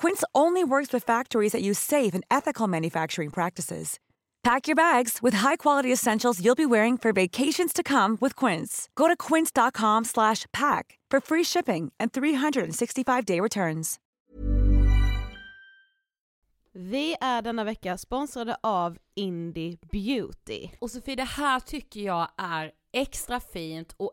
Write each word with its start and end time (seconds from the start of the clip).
Quince 0.00 0.24
only 0.34 0.64
works 0.64 0.94
with 0.94 1.04
factories 1.04 1.52
that 1.52 1.60
use 1.60 1.78
safe 1.78 2.14
and 2.14 2.24
ethical 2.30 2.66
manufacturing 2.66 3.30
practices. 3.30 3.98
Pack 4.42 4.66
your 4.66 4.74
bags 4.74 5.18
with 5.20 5.34
high-quality 5.34 5.92
essentials 5.92 6.40
you'll 6.42 6.54
be 6.54 6.64
wearing 6.64 6.96
for 6.96 7.12
vacations 7.12 7.74
to 7.74 7.82
come 7.82 8.16
with 8.20 8.34
Quince. 8.34 8.88
Go 8.94 9.06
to 9.06 9.16
quince.com 9.16 10.04
slash 10.04 10.46
pack 10.52 10.98
for 11.10 11.20
free 11.20 11.44
shipping 11.44 11.92
and 12.00 12.12
365-day 12.12 13.40
returns. 13.40 13.98
Vi 16.72 17.16
är 17.20 17.42
denna 17.42 17.64
vecka 17.64 17.98
sponsrade 17.98 18.56
av 18.62 18.98
Indie 19.14 19.78
Beauty. 19.92 20.68
Och 20.78 20.90
Sofie, 20.90 21.16
det 21.16 21.24
här 21.24 21.60
tycker 21.60 22.00
jag 22.00 22.28
är 22.36 22.70
extra 22.92 23.40
fint 23.40 23.94
och 23.96 24.12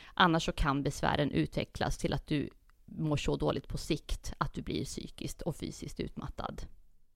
Annars 0.13 0.45
så 0.45 0.51
kan 0.51 0.83
besvären 0.83 1.31
utvecklas 1.31 1.97
till 1.97 2.13
att 2.13 2.27
du 2.27 2.49
mår 2.85 3.17
så 3.17 3.35
dåligt 3.35 3.67
på 3.67 3.77
sikt 3.77 4.33
att 4.37 4.53
du 4.53 4.61
blir 4.61 4.85
psykiskt 4.85 5.41
och 5.41 5.55
fysiskt 5.55 5.99
utmattad. 5.99 6.61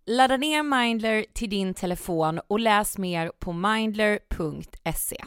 Ladda 0.06 0.38
ner 0.38 0.64
Mindler 0.64 1.26
till 1.34 1.50
din 1.50 1.74
telefon 1.74 2.40
och 2.48 2.60
läs 2.60 2.98
mer 2.98 3.32
på 3.40 3.54
mindler.se. 3.54 5.24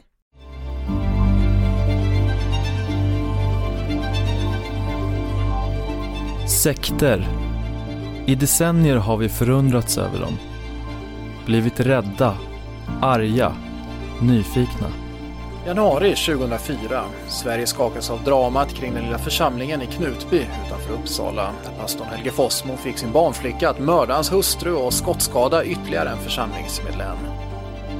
Sekter. 6.62 7.28
I 8.26 8.34
decennier 8.34 8.96
har 8.96 9.16
vi 9.16 9.28
förundrats 9.28 9.98
över 9.98 10.20
dem. 10.20 10.36
Blivit 11.46 11.80
rädda, 11.80 12.38
arga, 13.00 13.56
nyfikna. 14.22 15.07
Januari 15.68 16.14
2004. 16.14 17.04
Sverige 17.28 17.66
skakas 17.66 18.10
av 18.10 18.24
dramat 18.24 18.74
kring 18.74 18.94
den 18.94 19.04
lilla 19.04 19.18
församlingen 19.18 19.82
i 19.82 19.86
Knutby 19.86 20.46
utanför 20.66 20.92
Uppsala. 20.92 21.50
Där 21.64 21.72
pastorn 21.80 22.06
Helge 22.08 22.30
Fossmo 22.30 22.76
fick 22.76 22.98
sin 22.98 23.12
barnflicka 23.12 23.70
att 23.70 23.78
mörda 23.78 24.14
hans 24.14 24.32
hustru 24.32 24.72
och 24.72 24.94
skottskada 24.94 25.64
ytterligare 25.64 26.08
en 26.10 26.18
församlingsmedlem. 26.18 27.16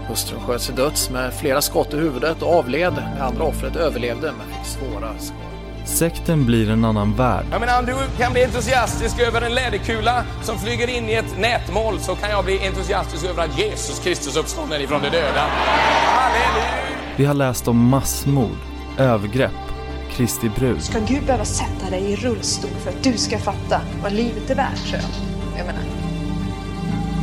Hustrun 0.08 0.40
sköts 0.40 0.66
till 0.66 0.74
döds 0.74 1.10
med 1.10 1.34
flera 1.34 1.62
skott 1.62 1.94
i 1.94 1.96
huvudet 1.96 2.42
och 2.42 2.54
avled. 2.54 2.94
Det 3.16 3.22
andra 3.22 3.44
offret 3.44 3.76
överlevde 3.76 4.32
men 4.32 4.46
fick 4.46 4.66
svåra 4.66 5.18
skador. 5.18 5.42
Sekten 5.84 6.46
blir 6.46 6.70
en 6.70 6.84
annan 6.84 7.16
värld. 7.16 7.44
Jag 7.50 7.60
menar, 7.60 7.78
om 7.78 7.86
du 7.86 7.94
kan 8.18 8.32
bli 8.32 8.44
entusiastisk 8.44 9.20
över 9.20 9.42
en 9.42 9.54
läderkula 9.54 10.24
som 10.42 10.58
flyger 10.58 10.88
in 10.88 11.08
i 11.08 11.14
ett 11.14 11.38
nätmål 11.38 12.00
så 12.00 12.14
kan 12.14 12.30
jag 12.30 12.44
bli 12.44 12.66
entusiastisk 12.66 13.26
över 13.26 13.44
att 13.44 13.58
Jesus 13.58 13.98
Kristus 13.98 14.36
uppstånden 14.36 14.80
ifrån 14.80 15.02
de 15.02 15.08
döda. 15.10 15.40
Halleluja! 15.40 16.97
Vi 17.18 17.24
har 17.24 17.34
läst 17.34 17.68
om 17.68 17.88
massmord, 17.88 18.56
övergrepp, 18.98 19.52
Kristi 20.10 20.48
brud. 20.48 20.82
Ska 20.82 20.98
Gud 20.98 21.26
behöva 21.26 21.44
sätta 21.44 21.90
dig 21.90 22.00
i 22.00 22.16
rullstol 22.16 22.70
för 22.70 22.90
att 22.90 23.02
du 23.02 23.12
ska 23.12 23.38
fatta 23.38 23.80
vad 24.02 24.12
livet 24.12 24.50
är 24.50 24.54
värt, 24.54 24.88
tror 24.88 25.00
jag. 25.02 25.58
Jag 25.58 25.66
menar, 25.66 25.82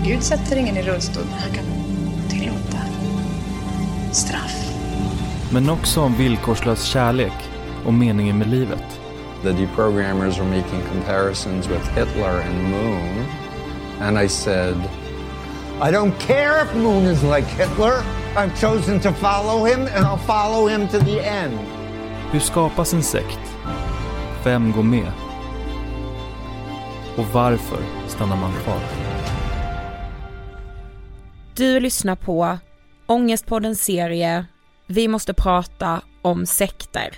Gud 0.06 0.24
sätter 0.24 0.56
ingen 0.56 0.78
i 0.78 0.82
rullstol, 0.82 1.24
men 1.24 1.40
han 1.40 1.52
kan 1.52 1.66
tillåta 2.30 2.78
straff. 4.12 4.74
Men 5.52 5.70
också 5.70 6.02
om 6.02 6.16
villkorslös 6.16 6.84
kärlek 6.84 7.50
och 7.86 7.94
meningen 7.94 8.38
med 8.38 8.48
livet. 8.48 9.00
The 9.44 9.52
deprogrammers 9.52 10.38
were 10.38 10.48
making 10.48 10.82
comparisons 10.92 11.68
with 11.68 11.90
Hitler 11.90 12.44
and 12.50 12.64
Moon. 12.64 13.26
And 14.02 14.20
I 14.22 14.30
said, 14.30 14.82
I 15.82 15.92
don't 15.92 16.20
care 16.20 16.64
if 16.64 16.74
Moon 16.76 17.04
is 17.04 17.22
like 17.24 17.46
Hitler. 17.48 18.02
I've 18.38 18.56
chosen 18.62 19.00
to 19.00 19.12
follow 19.12 19.66
him 19.66 19.80
and 19.82 20.06
I'll 20.06 20.26
follow 20.26 20.68
him 20.68 20.88
to 20.88 21.00
the 21.00 21.20
end. 21.20 21.60
Hur 22.32 22.40
skapas 22.40 22.94
en 22.94 23.04
sekt? 23.04 23.40
Vem 24.44 24.72
går 24.72 24.84
med? 24.84 25.12
Och 27.18 27.26
varför 27.34 27.80
stannar 28.08 28.38
man 28.38 28.52
kvar? 28.52 28.80
Du 31.56 31.80
lyssnar 31.80 32.16
på 32.16 32.58
Ångestpoddens 33.06 33.84
serie 33.84 34.46
Vi 34.88 35.08
måste 35.08 35.34
prata 35.34 36.02
om 36.22 36.46
sekter. 36.46 37.10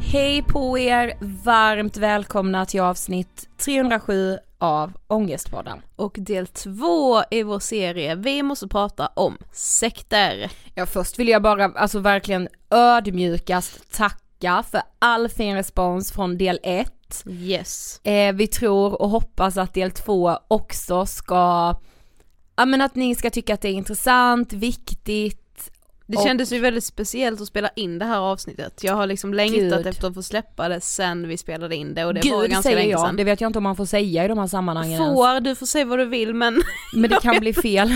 Hej 0.00 0.42
på 0.42 0.78
er! 0.78 1.12
Varmt 1.44 1.96
välkomna 1.96 2.66
till 2.66 2.80
avsnitt 2.80 3.48
307 3.64 4.38
av 4.58 4.92
Ångestpodden. 5.06 5.82
Och 5.96 6.16
del 6.18 6.46
två 6.46 7.22
i 7.30 7.42
vår 7.42 7.58
serie 7.58 8.14
Vi 8.14 8.42
måste 8.42 8.68
prata 8.68 9.06
om 9.06 9.38
sekter. 9.52 10.52
Ja 10.74 10.86
först 10.86 11.18
vill 11.18 11.28
jag 11.28 11.42
bara 11.42 11.64
alltså 11.64 11.98
verkligen 11.98 12.48
ödmjukast 12.70 13.92
tacka 13.92 14.64
för 14.70 14.82
all 14.98 15.28
fin 15.28 15.54
respons 15.54 16.12
från 16.12 16.38
del 16.38 16.60
1. 16.62 16.92
Yes. 17.26 18.00
Eh, 18.04 18.34
vi 18.34 18.46
tror 18.46 19.02
och 19.02 19.10
hoppas 19.10 19.56
att 19.56 19.74
del 19.74 19.90
2 19.90 20.38
också 20.48 21.06
ska, 21.06 21.74
ja 22.56 22.64
men 22.64 22.80
att 22.80 22.94
ni 22.94 23.14
ska 23.14 23.30
tycka 23.30 23.54
att 23.54 23.60
det 23.60 23.68
är 23.68 23.72
intressant, 23.72 24.52
viktigt. 24.52 25.45
Det 26.08 26.16
och- 26.16 26.22
kändes 26.24 26.52
ju 26.52 26.58
väldigt 26.58 26.84
speciellt 26.84 27.40
att 27.40 27.46
spela 27.48 27.70
in 27.76 27.98
det 27.98 28.04
här 28.04 28.18
avsnittet. 28.18 28.80
Jag 28.84 28.94
har 28.94 29.06
liksom 29.06 29.34
längtat 29.34 29.58
Gud. 29.78 29.86
efter 29.86 30.08
att 30.08 30.14
få 30.14 30.22
släppa 30.22 30.68
det 30.68 30.80
sen 30.80 31.28
vi 31.28 31.36
spelade 31.36 31.76
in 31.76 31.94
det 31.94 32.04
och 32.04 32.14
det 32.14 32.30
var 32.30 32.40
Gud 32.40 32.50
ganska 32.50 32.62
säger 32.62 32.76
länge 32.76 32.90
jag, 32.90 33.00
sedan. 33.00 33.16
det 33.16 33.24
vet 33.24 33.40
jag 33.40 33.48
inte 33.48 33.58
om 33.58 33.62
man 33.62 33.76
får 33.76 33.84
säga 33.86 34.24
i 34.24 34.28
de 34.28 34.38
här 34.38 34.46
sammanhangen 34.46 34.92
ens. 34.92 35.14
Får, 35.14 35.40
du 35.40 35.54
får 35.54 35.66
säga 35.66 35.84
vad 35.84 35.98
du 35.98 36.04
vill 36.04 36.34
men 36.34 36.62
Men 36.94 37.10
det 37.10 37.18
kan 37.22 37.40
bli 37.40 37.52
fel. 37.54 37.90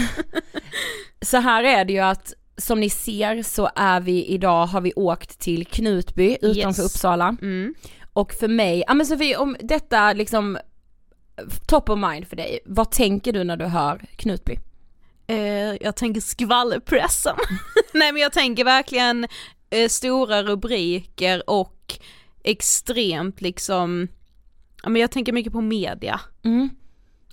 Så 1.22 1.36
här 1.36 1.64
är 1.64 1.84
det 1.84 1.92
ju 1.92 1.98
att 1.98 2.32
som 2.56 2.80
ni 2.80 2.90
ser 2.90 3.42
så 3.42 3.70
är 3.76 4.00
vi 4.00 4.24
idag, 4.26 4.66
har 4.66 4.80
vi 4.80 4.92
åkt 4.96 5.38
till 5.38 5.66
Knutby 5.66 6.36
utanför 6.42 6.82
Yes. 6.82 6.94
Uppsala. 6.94 7.36
mm. 7.42 7.74
Och 8.12 8.32
för 8.32 8.48
mig, 8.48 8.84
ja 8.86 8.94
men 8.94 9.06
Sofie 9.06 9.36
om 9.36 9.56
detta 9.60 10.12
liksom 10.12 10.58
top 11.66 11.88
of 11.90 11.98
mind 11.98 12.26
för 12.26 12.36
dig, 12.36 12.58
vad 12.64 12.90
tänker 12.90 13.32
du 13.32 13.44
när 13.44 13.56
du 13.56 13.64
hör 13.64 14.04
Knutby? 14.16 14.56
Eh, 15.30 15.76
jag 15.80 15.96
tänker 15.96 16.20
skvallerpressen. 16.20 17.36
Nej 17.94 18.12
men 18.12 18.22
jag 18.22 18.32
tänker 18.32 18.64
verkligen 18.64 19.26
eh, 19.70 19.88
stora 19.88 20.42
rubriker 20.42 21.50
och 21.50 21.98
extremt 22.44 23.40
liksom, 23.40 24.08
ja 24.82 24.88
men 24.88 25.00
jag 25.00 25.10
tänker 25.10 25.32
mycket 25.32 25.52
på 25.52 25.60
media. 25.60 26.20
Mm. 26.44 26.70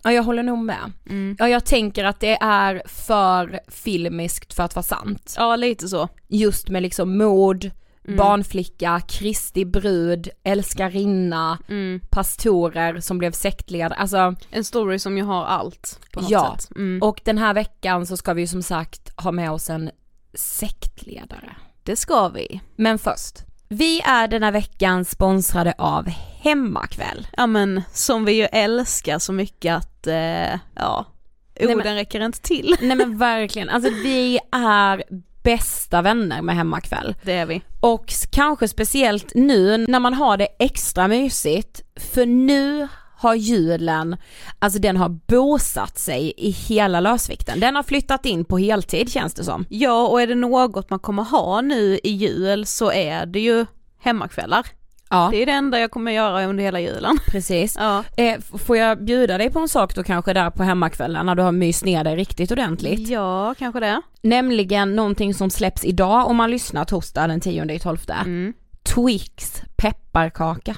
Ja 0.04 0.12
jag 0.12 0.24
håller 0.24 0.44
nog 0.44 0.60
med. 0.60 0.92
Mm. 1.10 1.36
Ja 1.40 1.50
jag 1.50 1.66
tänker 1.66 2.04
att 2.04 2.20
det 2.20 2.38
är 2.42 2.82
för 2.86 3.60
filmiskt 3.68 4.54
för 4.54 4.64
att 4.64 4.76
vara 4.76 4.84
sant. 4.84 5.34
Ja 5.38 5.56
lite 5.56 5.88
så. 5.88 6.10
Just 6.28 6.70
med 6.70 6.84
liksom 6.84 7.18
mord, 7.18 7.72
Mm. 8.08 8.18
barnflicka, 8.18 9.02
Kristi 9.08 9.66
brud, 9.66 10.30
älskarinna, 10.44 11.58
Mm. 11.70 12.00
pastorer 12.10 13.00
som 13.00 13.18
blev 13.18 13.32
sektledare, 13.32 13.94
alltså 14.00 14.36
En 14.52 14.64
story 14.64 15.00
som 15.00 15.18
ju 15.18 15.24
har 15.24 15.46
allt 15.46 16.00
på 16.14 16.22
något 16.22 16.30
Ja, 16.30 16.58
sätt. 16.60 16.70
Mm. 16.76 17.00
och 17.04 17.22
den 17.26 17.38
här 17.38 17.54
veckan 17.54 18.06
så 18.06 18.18
ska 18.18 18.34
vi 18.34 18.42
ju 18.42 18.48
som 18.48 18.64
sagt 18.64 19.12
ha 19.22 19.32
med 19.32 19.52
oss 19.52 19.70
en 19.70 19.92
sektledare. 20.34 21.56
det 21.84 21.96
ska 21.96 22.30
vi. 22.30 22.62
Men 22.76 23.00
först, 23.00 23.36
vi 23.70 24.02
är 24.02 24.28
denna 24.28 24.52
veckan 24.52 25.06
sponsrade 25.06 25.74
av 25.78 26.08
Hemmakväll. 26.42 27.28
Ja 27.38 27.48
men 27.48 27.82
som 27.94 28.26
vi 28.26 28.32
ju 28.32 28.44
älskar 28.44 29.20
så 29.20 29.34
mycket 29.34 29.76
att, 29.76 30.08
eh, 30.08 30.16
ja, 30.76 31.06
Nej, 31.60 31.66
orden 31.68 31.78
men- 31.78 31.96
räcker 31.96 32.26
inte 32.26 32.42
till. 32.42 32.76
Nej 32.82 32.98
men 32.98 33.18
verkligen, 33.18 33.70
alltså 33.70 33.90
vi 34.04 34.40
är 34.52 35.04
bästa 35.48 36.02
vänner 36.02 36.42
med 36.42 36.56
Hemmakväll. 36.56 37.16
Det 37.24 37.34
är 37.34 37.46
vi. 37.46 37.62
Och 37.80 38.14
kanske 38.32 38.68
speciellt 38.68 39.32
nu 39.36 39.78
när 39.78 40.00
man 40.00 40.14
har 40.14 40.38
det 40.38 40.48
extra 40.60 41.08
mysigt, 41.08 41.82
för 41.96 42.26
nu 42.26 42.88
har 43.18 43.36
julen, 43.36 44.18
alltså 44.60 44.80
den 44.80 44.98
har 44.98 45.10
bosatt 45.10 45.98
sig 45.98 46.34
i 46.38 46.50
hela 46.50 47.00
lösvikten. 47.00 47.60
Den 47.60 47.76
har 47.76 47.84
flyttat 47.84 48.26
in 48.26 48.46
på 48.46 48.58
heltid 48.58 49.12
känns 49.12 49.34
det 49.34 49.44
som. 49.44 49.66
Ja 49.70 50.08
och 50.08 50.22
är 50.22 50.28
det 50.28 50.36
något 50.36 50.90
man 50.90 51.00
kommer 51.00 51.24
ha 51.24 51.62
nu 51.62 52.00
i 52.04 52.12
jul 52.12 52.66
så 52.66 52.92
är 52.92 53.26
det 53.26 53.40
ju 53.40 53.66
hemmakvällar. 54.00 54.68
Ja, 55.10 55.28
Det 55.32 55.42
är 55.42 55.46
det 55.46 55.52
enda 55.52 55.80
jag 55.80 55.92
kommer 55.92 56.12
göra 56.12 56.46
under 56.46 56.64
hela 56.64 56.80
julen. 56.80 57.18
precis. 57.32 57.76
Ja. 57.80 58.04
Eh, 58.18 58.40
får 58.68 58.78
jag 58.78 59.04
bjuda 59.06 59.38
dig 59.38 59.52
på 59.52 59.60
en 59.60 59.68
sak 59.68 59.96
då 59.96 60.04
kanske 60.04 60.34
där 60.34 60.50
på 60.50 60.64
hemmakvällen 60.64 61.26
när 61.26 61.36
du 61.36 61.42
har 61.44 61.52
myst 61.52 61.86
ner 61.86 62.04
dig 62.04 62.16
riktigt 62.16 62.52
ordentligt? 62.52 63.10
Ja, 63.10 63.56
kanske 63.58 63.80
det. 63.80 64.02
Nämligen 64.22 64.96
någonting 64.96 65.34
som 65.34 65.50
släpps 65.50 65.86
idag 65.86 66.28
om 66.28 66.36
man 66.36 66.52
lyssnar 66.52 66.86
torsdag 66.86 67.28
den 67.28 67.42
10 67.42 67.72
i 67.72 67.80
12. 67.80 67.98
Mm. 68.26 68.54
Twix 68.96 69.62
pepparkaka. 69.78 70.76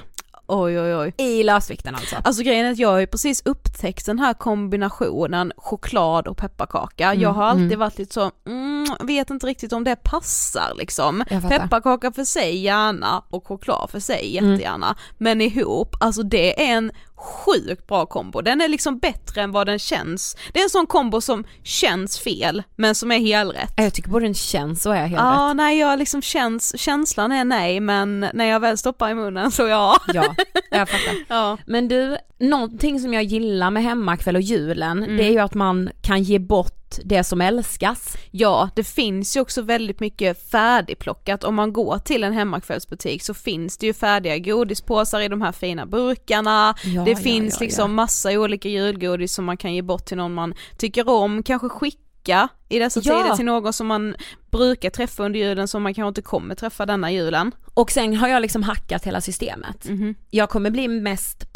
Oj 0.52 0.80
oj 0.80 0.94
oj. 0.94 1.14
I 1.16 1.42
lösvikten 1.42 1.94
alltså. 1.94 2.16
Alltså 2.24 2.42
grejen 2.42 2.66
är 2.66 2.70
att 2.70 2.78
jag 2.78 2.88
har 2.88 2.98
ju 2.98 3.06
precis 3.06 3.42
upptäckt 3.44 4.06
den 4.06 4.18
här 4.18 4.34
kombinationen 4.34 5.52
choklad 5.56 6.28
och 6.28 6.36
pepparkaka. 6.36 7.06
Mm, 7.06 7.22
jag 7.22 7.30
har 7.30 7.44
alltid 7.44 7.66
mm. 7.66 7.78
varit 7.78 7.98
lite 7.98 8.14
så, 8.14 8.30
mm, 8.46 8.86
vet 9.00 9.30
inte 9.30 9.46
riktigt 9.46 9.72
om 9.72 9.84
det 9.84 9.96
passar 9.96 10.74
liksom. 10.78 11.24
Pepparkaka 11.48 12.12
för 12.12 12.24
sig 12.24 12.56
gärna 12.56 13.22
och 13.30 13.46
choklad 13.46 13.90
för 13.90 14.00
sig 14.00 14.38
Mm. 14.38 14.50
jättegärna. 14.50 14.96
Men 15.18 15.40
ihop, 15.40 15.96
alltså 16.00 16.22
det 16.22 16.70
är 16.70 16.76
en 16.76 16.92
sjukt 17.20 17.86
bra 17.86 18.06
kombo. 18.06 18.40
Den 18.40 18.60
är 18.60 18.68
liksom 18.68 18.98
bättre 18.98 19.42
än 19.42 19.52
vad 19.52 19.66
den 19.66 19.78
känns. 19.78 20.36
Det 20.52 20.58
är 20.58 20.62
en 20.64 20.70
sån 20.70 20.86
kombo 20.86 21.20
som 21.20 21.44
känns 21.62 22.18
fel 22.18 22.62
men 22.76 22.94
som 22.94 23.12
är 23.12 23.18
helrätt. 23.18 23.72
Jag 23.76 23.94
tycker 23.94 24.10
både 24.10 24.24
den 24.26 24.34
känns 24.34 24.86
och 24.86 24.96
är 24.96 25.06
helt 25.06 25.20
Ja, 25.20 25.52
nej 25.52 25.78
jag 25.78 25.98
liksom 25.98 26.22
känns, 26.22 26.80
känslan 26.80 27.32
är 27.32 27.44
nej 27.44 27.80
men 27.80 28.26
när 28.34 28.44
jag 28.44 28.60
väl 28.60 28.78
stoppar 28.78 29.10
i 29.10 29.14
munnen 29.14 29.50
så 29.50 29.68
ja. 29.68 30.00
Ja, 30.14 30.34
jag 30.70 30.88
fattar. 30.88 31.14
ja. 31.28 31.58
Men 31.66 31.88
du, 31.88 32.16
någonting 32.40 33.00
som 33.00 33.14
jag 33.14 33.22
gillar 33.22 33.70
med 33.70 33.82
hemmakväll 33.82 34.36
och 34.36 34.42
julen, 34.42 34.98
Mm. 35.04 35.16
det 35.16 35.24
är 35.24 35.30
ju 35.30 35.38
att 35.38 35.54
man 35.54 35.90
kan 36.02 36.22
ge 36.22 36.38
bort 36.38 36.76
det 37.04 37.24
som 37.24 37.40
älskas. 37.40 38.16
Ja, 38.30 38.68
det 38.76 38.84
finns 38.84 39.36
ju 39.36 39.40
också 39.40 39.62
väldigt 39.62 40.00
mycket 40.00 40.50
färdigplockat. 40.50 41.44
Om 41.44 41.54
man 41.54 41.72
går 41.72 41.98
till 41.98 42.24
en 42.24 42.32
hemmakvällsbutik 42.32 43.22
så 43.22 43.34
finns 43.34 43.78
det 43.78 43.86
ju 43.86 43.92
färdiga 43.94 44.38
godispåsar 44.38 45.20
i 45.20 45.28
de 45.28 45.42
här 45.42 45.52
fina 45.52 45.86
burkarna. 45.86 46.74
Ja, 46.84 47.04
det 47.04 47.10
ja, 47.10 47.16
finns 47.16 47.54
ja, 47.60 47.64
liksom 47.64 47.94
massa 47.94 48.30
olika 48.30 48.68
julgodis 48.68 49.32
som 49.34 49.44
man 49.44 49.56
kan 49.56 49.74
ge 49.74 49.82
bort 49.82 50.04
till 50.06 50.16
någon 50.16 50.34
man 50.34 50.54
tycker 50.78 51.08
om, 51.08 51.42
kanske 51.42 51.68
skicka 51.68 52.48
i 52.68 52.78
dessa 52.78 53.00
Ja. 53.04 53.22
tider 53.22 53.36
till 53.36 53.44
någon 53.44 53.72
som 53.72 53.86
man 53.86 54.14
brukar 54.50 54.90
träffa 54.90 55.24
under 55.24 55.40
julen 55.40 55.68
som 55.68 55.82
man 55.82 55.94
kanske 55.94 56.08
inte 56.08 56.22
kommer 56.22 56.54
träffa 56.54 56.86
denna 56.86 57.10
julen. 57.12 57.52
Och 57.74 57.90
sen 57.90 58.16
har 58.16 58.28
jag 58.28 58.42
liksom 58.42 58.62
hackat 58.62 59.04
hela 59.04 59.20
systemet. 59.20 59.88
Mhm. 59.88 60.14
Jag 60.30 60.50
kommer 60.50 60.70
bli 60.70 60.88
mest 60.88 61.52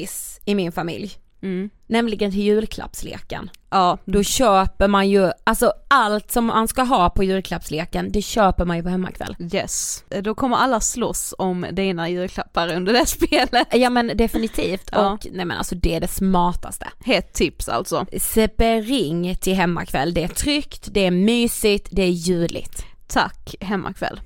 poppis 0.00 0.40
i 0.44 0.54
min 0.54 0.72
familj. 0.72 1.12
Mm. 1.42 1.70
Nämligen 1.86 2.30
till 2.30 2.40
julklappsleken. 2.40 3.50
Ja, 3.70 3.98
Då 4.04 4.22
köper 4.22 4.88
man 4.88 5.08
ju, 5.10 5.30
alltså 5.44 5.72
allt 5.88 6.30
som 6.30 6.44
man 6.46 6.68
ska 6.68 6.82
ha 6.82 7.10
på 7.10 7.24
julklappsleken, 7.24 8.12
det 8.12 8.22
köper 8.22 8.64
man 8.64 8.76
ju 8.76 8.82
på 8.82 8.88
hemmakväll. 8.88 9.36
yes. 9.52 10.04
Då 10.20 10.34
kommer 10.34 10.56
alla 10.56 10.80
slåss 10.80 11.34
om 11.38 11.66
dina 11.72 12.08
julklappar 12.08 12.72
under 12.74 12.92
det 12.92 13.06
spelet. 13.06 13.68
Ja 13.72 13.90
men 13.90 14.06
definitivt, 14.16 14.88
Ja. 14.92 15.10
och 15.12 15.26
nej 15.32 15.44
men 15.46 15.58
alltså 15.58 15.74
det 15.74 15.94
är 15.94 16.00
det 16.00 16.08
smartaste. 16.08 16.88
Hett 17.04 17.32
tips 17.32 17.68
alltså. 17.68 18.06
Spring 18.18 19.36
till 19.40 19.54
hemmakväll, 19.54 20.14
det 20.14 20.22
är 20.22 20.28
tryggt, 20.28 20.88
det 20.90 21.00
är 21.06 21.10
mysigt, 21.10 21.88
det 21.92 22.02
är 22.02 22.10
juligt. 22.10 22.84
Tack 23.06 23.54
hemmakväll. 23.60 24.20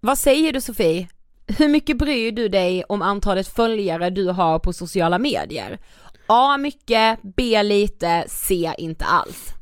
Vad 0.00 0.18
säger 0.18 0.52
du 0.52 0.60
Sofie? 0.60 1.08
Hur 1.46 1.68
mycket 1.68 1.98
bryr 1.98 2.32
du 2.32 2.48
dig 2.48 2.84
om 2.88 3.02
antalet 3.02 3.48
följare 3.48 4.10
du 4.10 4.28
har 4.28 4.58
på 4.58 4.72
sociala 4.72 5.18
medier? 5.18 5.78
A 6.26 6.56
mycket, 6.56 7.18
B 7.22 7.62
lite, 7.62 8.24
C 8.28 8.74
inte 8.78 9.04
alls. 9.04 9.52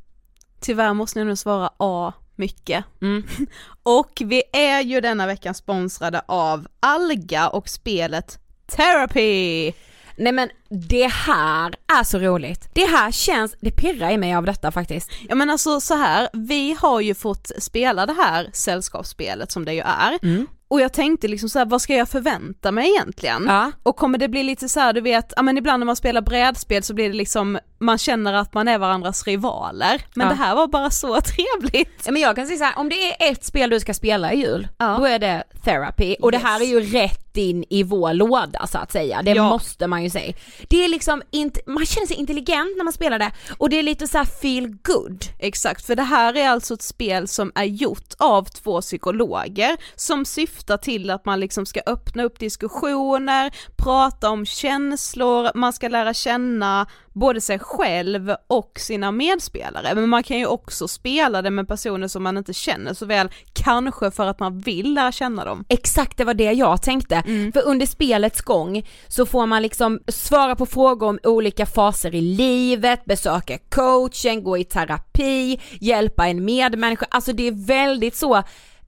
Tyvärr 0.60 0.94
måste 0.94 1.18
jag 1.18 1.26
nu 1.26 1.36
svara 1.36 1.70
A 1.76 2.12
mycket. 2.36 2.84
Mm. 3.02 3.22
Och 3.82 4.22
vi 4.24 4.42
är 4.52 4.80
ju 4.80 5.00
denna 5.00 5.26
veckan 5.26 5.54
sponsrade 5.54 6.22
av 6.26 6.66
Alga 6.80 7.48
och 7.48 7.68
spelet 7.68 8.38
Therapy! 8.66 9.72
Nej 10.16 10.32
men 10.32 10.50
det 10.68 11.06
här 11.06 11.74
är 11.98 12.04
så 12.04 12.18
roligt. 12.18 12.68
Det 12.74 12.86
här 12.86 13.12
känns, 13.12 13.56
det 13.60 13.70
pirrar 13.70 14.10
i 14.10 14.18
mig 14.18 14.34
av 14.34 14.44
detta 14.44 14.72
faktiskt. 14.72 15.10
Ja 15.28 15.34
men 15.34 15.50
alltså 15.50 15.80
så 15.80 15.94
här, 15.94 16.28
vi 16.32 16.76
har 16.80 17.00
ju 17.00 17.14
fått 17.14 17.50
spela 17.58 18.06
det 18.06 18.12
här 18.12 18.50
sällskapsspelet 18.52 19.52
som 19.52 19.64
det 19.64 19.74
ju 19.74 19.80
är. 19.80 20.18
Mm. 20.22 20.46
Och 20.74 20.80
jag 20.80 20.92
tänkte 20.92 21.28
liksom 21.28 21.48
så 21.48 21.58
här, 21.58 21.66
vad 21.66 21.82
ska 21.82 21.94
jag 21.94 22.08
förvänta 22.08 22.72
mig 22.72 22.90
egentligen? 22.90 23.44
Ja. 23.46 23.72
Och 23.82 23.96
kommer 23.96 24.18
det 24.18 24.28
bli 24.28 24.42
lite 24.42 24.68
så 24.68 24.80
här, 24.80 24.92
du 24.92 25.00
vet, 25.00 25.32
ja 25.36 25.42
men 25.42 25.58
ibland 25.58 25.80
när 25.80 25.86
man 25.86 25.96
spelar 25.96 26.22
brädspel 26.22 26.82
så 26.82 26.94
blir 26.94 27.08
det 27.08 27.14
liksom, 27.14 27.58
man 27.84 27.98
känner 27.98 28.32
att 28.32 28.54
man 28.54 28.68
är 28.68 28.78
varandras 28.78 29.26
rivaler. 29.26 30.02
Men 30.14 30.26
Ja. 30.26 30.32
det 30.32 30.38
här 30.38 30.54
var 30.54 30.66
bara 30.66 30.90
så 30.90 31.20
trevligt. 31.20 32.02
Ja, 32.06 32.12
men 32.12 32.22
jag 32.22 32.36
kan 32.36 32.46
säga 32.46 32.58
så 32.58 32.64
här, 32.64 32.78
om 32.78 32.88
det 32.88 33.12
är 33.24 33.32
ett 33.32 33.44
spel 33.44 33.70
du 33.70 33.80
ska 33.80 33.94
spela 33.94 34.32
i 34.32 34.36
jul, 34.40 34.68
Ja. 34.78 34.96
då 34.98 35.04
är 35.04 35.18
det 35.18 35.44
therapy 35.64 36.16
och 36.20 36.32
det 36.32 36.38
här 36.38 36.60
är 36.60 36.64
Yes. 36.64 36.70
ju 36.70 36.98
rätt 36.98 37.20
in 37.36 37.64
i 37.70 37.82
vår 37.82 38.12
låda 38.12 38.66
så 38.66 38.78
att 38.78 38.92
säga, 38.92 39.22
det 39.22 39.30
Ja. 39.30 39.48
måste 39.48 39.86
man 39.86 40.02
ju 40.04 40.10
säga. 40.10 40.32
Det 40.68 40.84
är 40.84 40.88
liksom 40.88 41.22
inte, 41.30 41.60
man 41.66 41.86
känner 41.86 42.06
sig 42.06 42.16
intelligent 42.16 42.76
när 42.76 42.84
man 42.84 42.92
spelar 42.92 43.18
det 43.18 43.30
och 43.58 43.70
det 43.70 43.78
är 43.78 43.82
lite 43.82 44.08
så 44.08 44.18
här 44.18 44.24
feel 44.24 44.76
good. 44.82 45.24
Exakt, 45.38 45.86
för 45.86 45.96
det 45.96 46.02
här 46.02 46.36
är 46.36 46.48
alltså 46.48 46.74
ett 46.74 46.82
spel 46.82 47.28
som 47.28 47.52
är 47.54 47.64
gjort 47.64 48.14
av 48.18 48.44
två 48.44 48.80
psykologer 48.80 49.76
som 49.96 50.24
syftar 50.24 50.76
till 50.76 51.10
att 51.10 51.24
man 51.24 51.40
liksom 51.40 51.66
ska 51.66 51.80
öppna 51.86 52.22
upp 52.22 52.38
diskussioner, 52.38 53.52
prata 53.76 54.30
om 54.30 54.46
känslor, 54.46 55.50
man 55.54 55.72
ska 55.72 55.88
lära 55.88 56.14
känna 56.14 56.86
både 57.14 57.40
sig 57.40 57.58
själv 57.58 58.34
och 58.46 58.72
sina 58.76 59.12
medspelare. 59.12 59.94
Men 59.94 60.08
man 60.08 60.22
kan 60.22 60.38
ju 60.38 60.46
också 60.46 60.88
spela 60.88 61.42
det 61.42 61.50
med 61.50 61.68
personer 61.68 62.08
som 62.08 62.22
man 62.22 62.38
inte 62.38 62.52
känner 62.52 62.94
så 62.94 63.06
väl, 63.06 63.28
kanske 63.52 64.10
för 64.10 64.26
att 64.26 64.40
man 64.40 64.60
vill 64.60 64.94
lära 64.94 65.12
känna 65.12 65.44
dem. 65.44 65.64
Exakt 65.68 66.18
det 66.18 66.24
var 66.24 66.34
det 66.34 66.52
jag 66.52 66.82
tänkte, 66.82 67.22
för 67.54 67.66
under 67.66 67.86
spelets 67.86 68.42
gång 68.42 68.86
så 69.08 69.26
får 69.26 69.46
man 69.46 69.62
liksom 69.62 70.00
svara 70.08 70.56
på 70.56 70.66
frågor 70.66 71.08
om 71.08 71.18
olika 71.22 71.66
faser 71.66 72.14
i 72.14 72.20
livet, 72.20 73.04
besöka 73.04 73.58
coachen, 73.58 74.44
gå 74.44 74.58
i 74.58 74.64
terapi, 74.64 75.60
hjälpa 75.80 76.26
en 76.28 76.44
medmänniska, 76.44 77.06
alltså 77.10 77.32
det 77.32 77.48
är 77.48 77.66
väldigt 77.66 78.16
så 78.16 78.42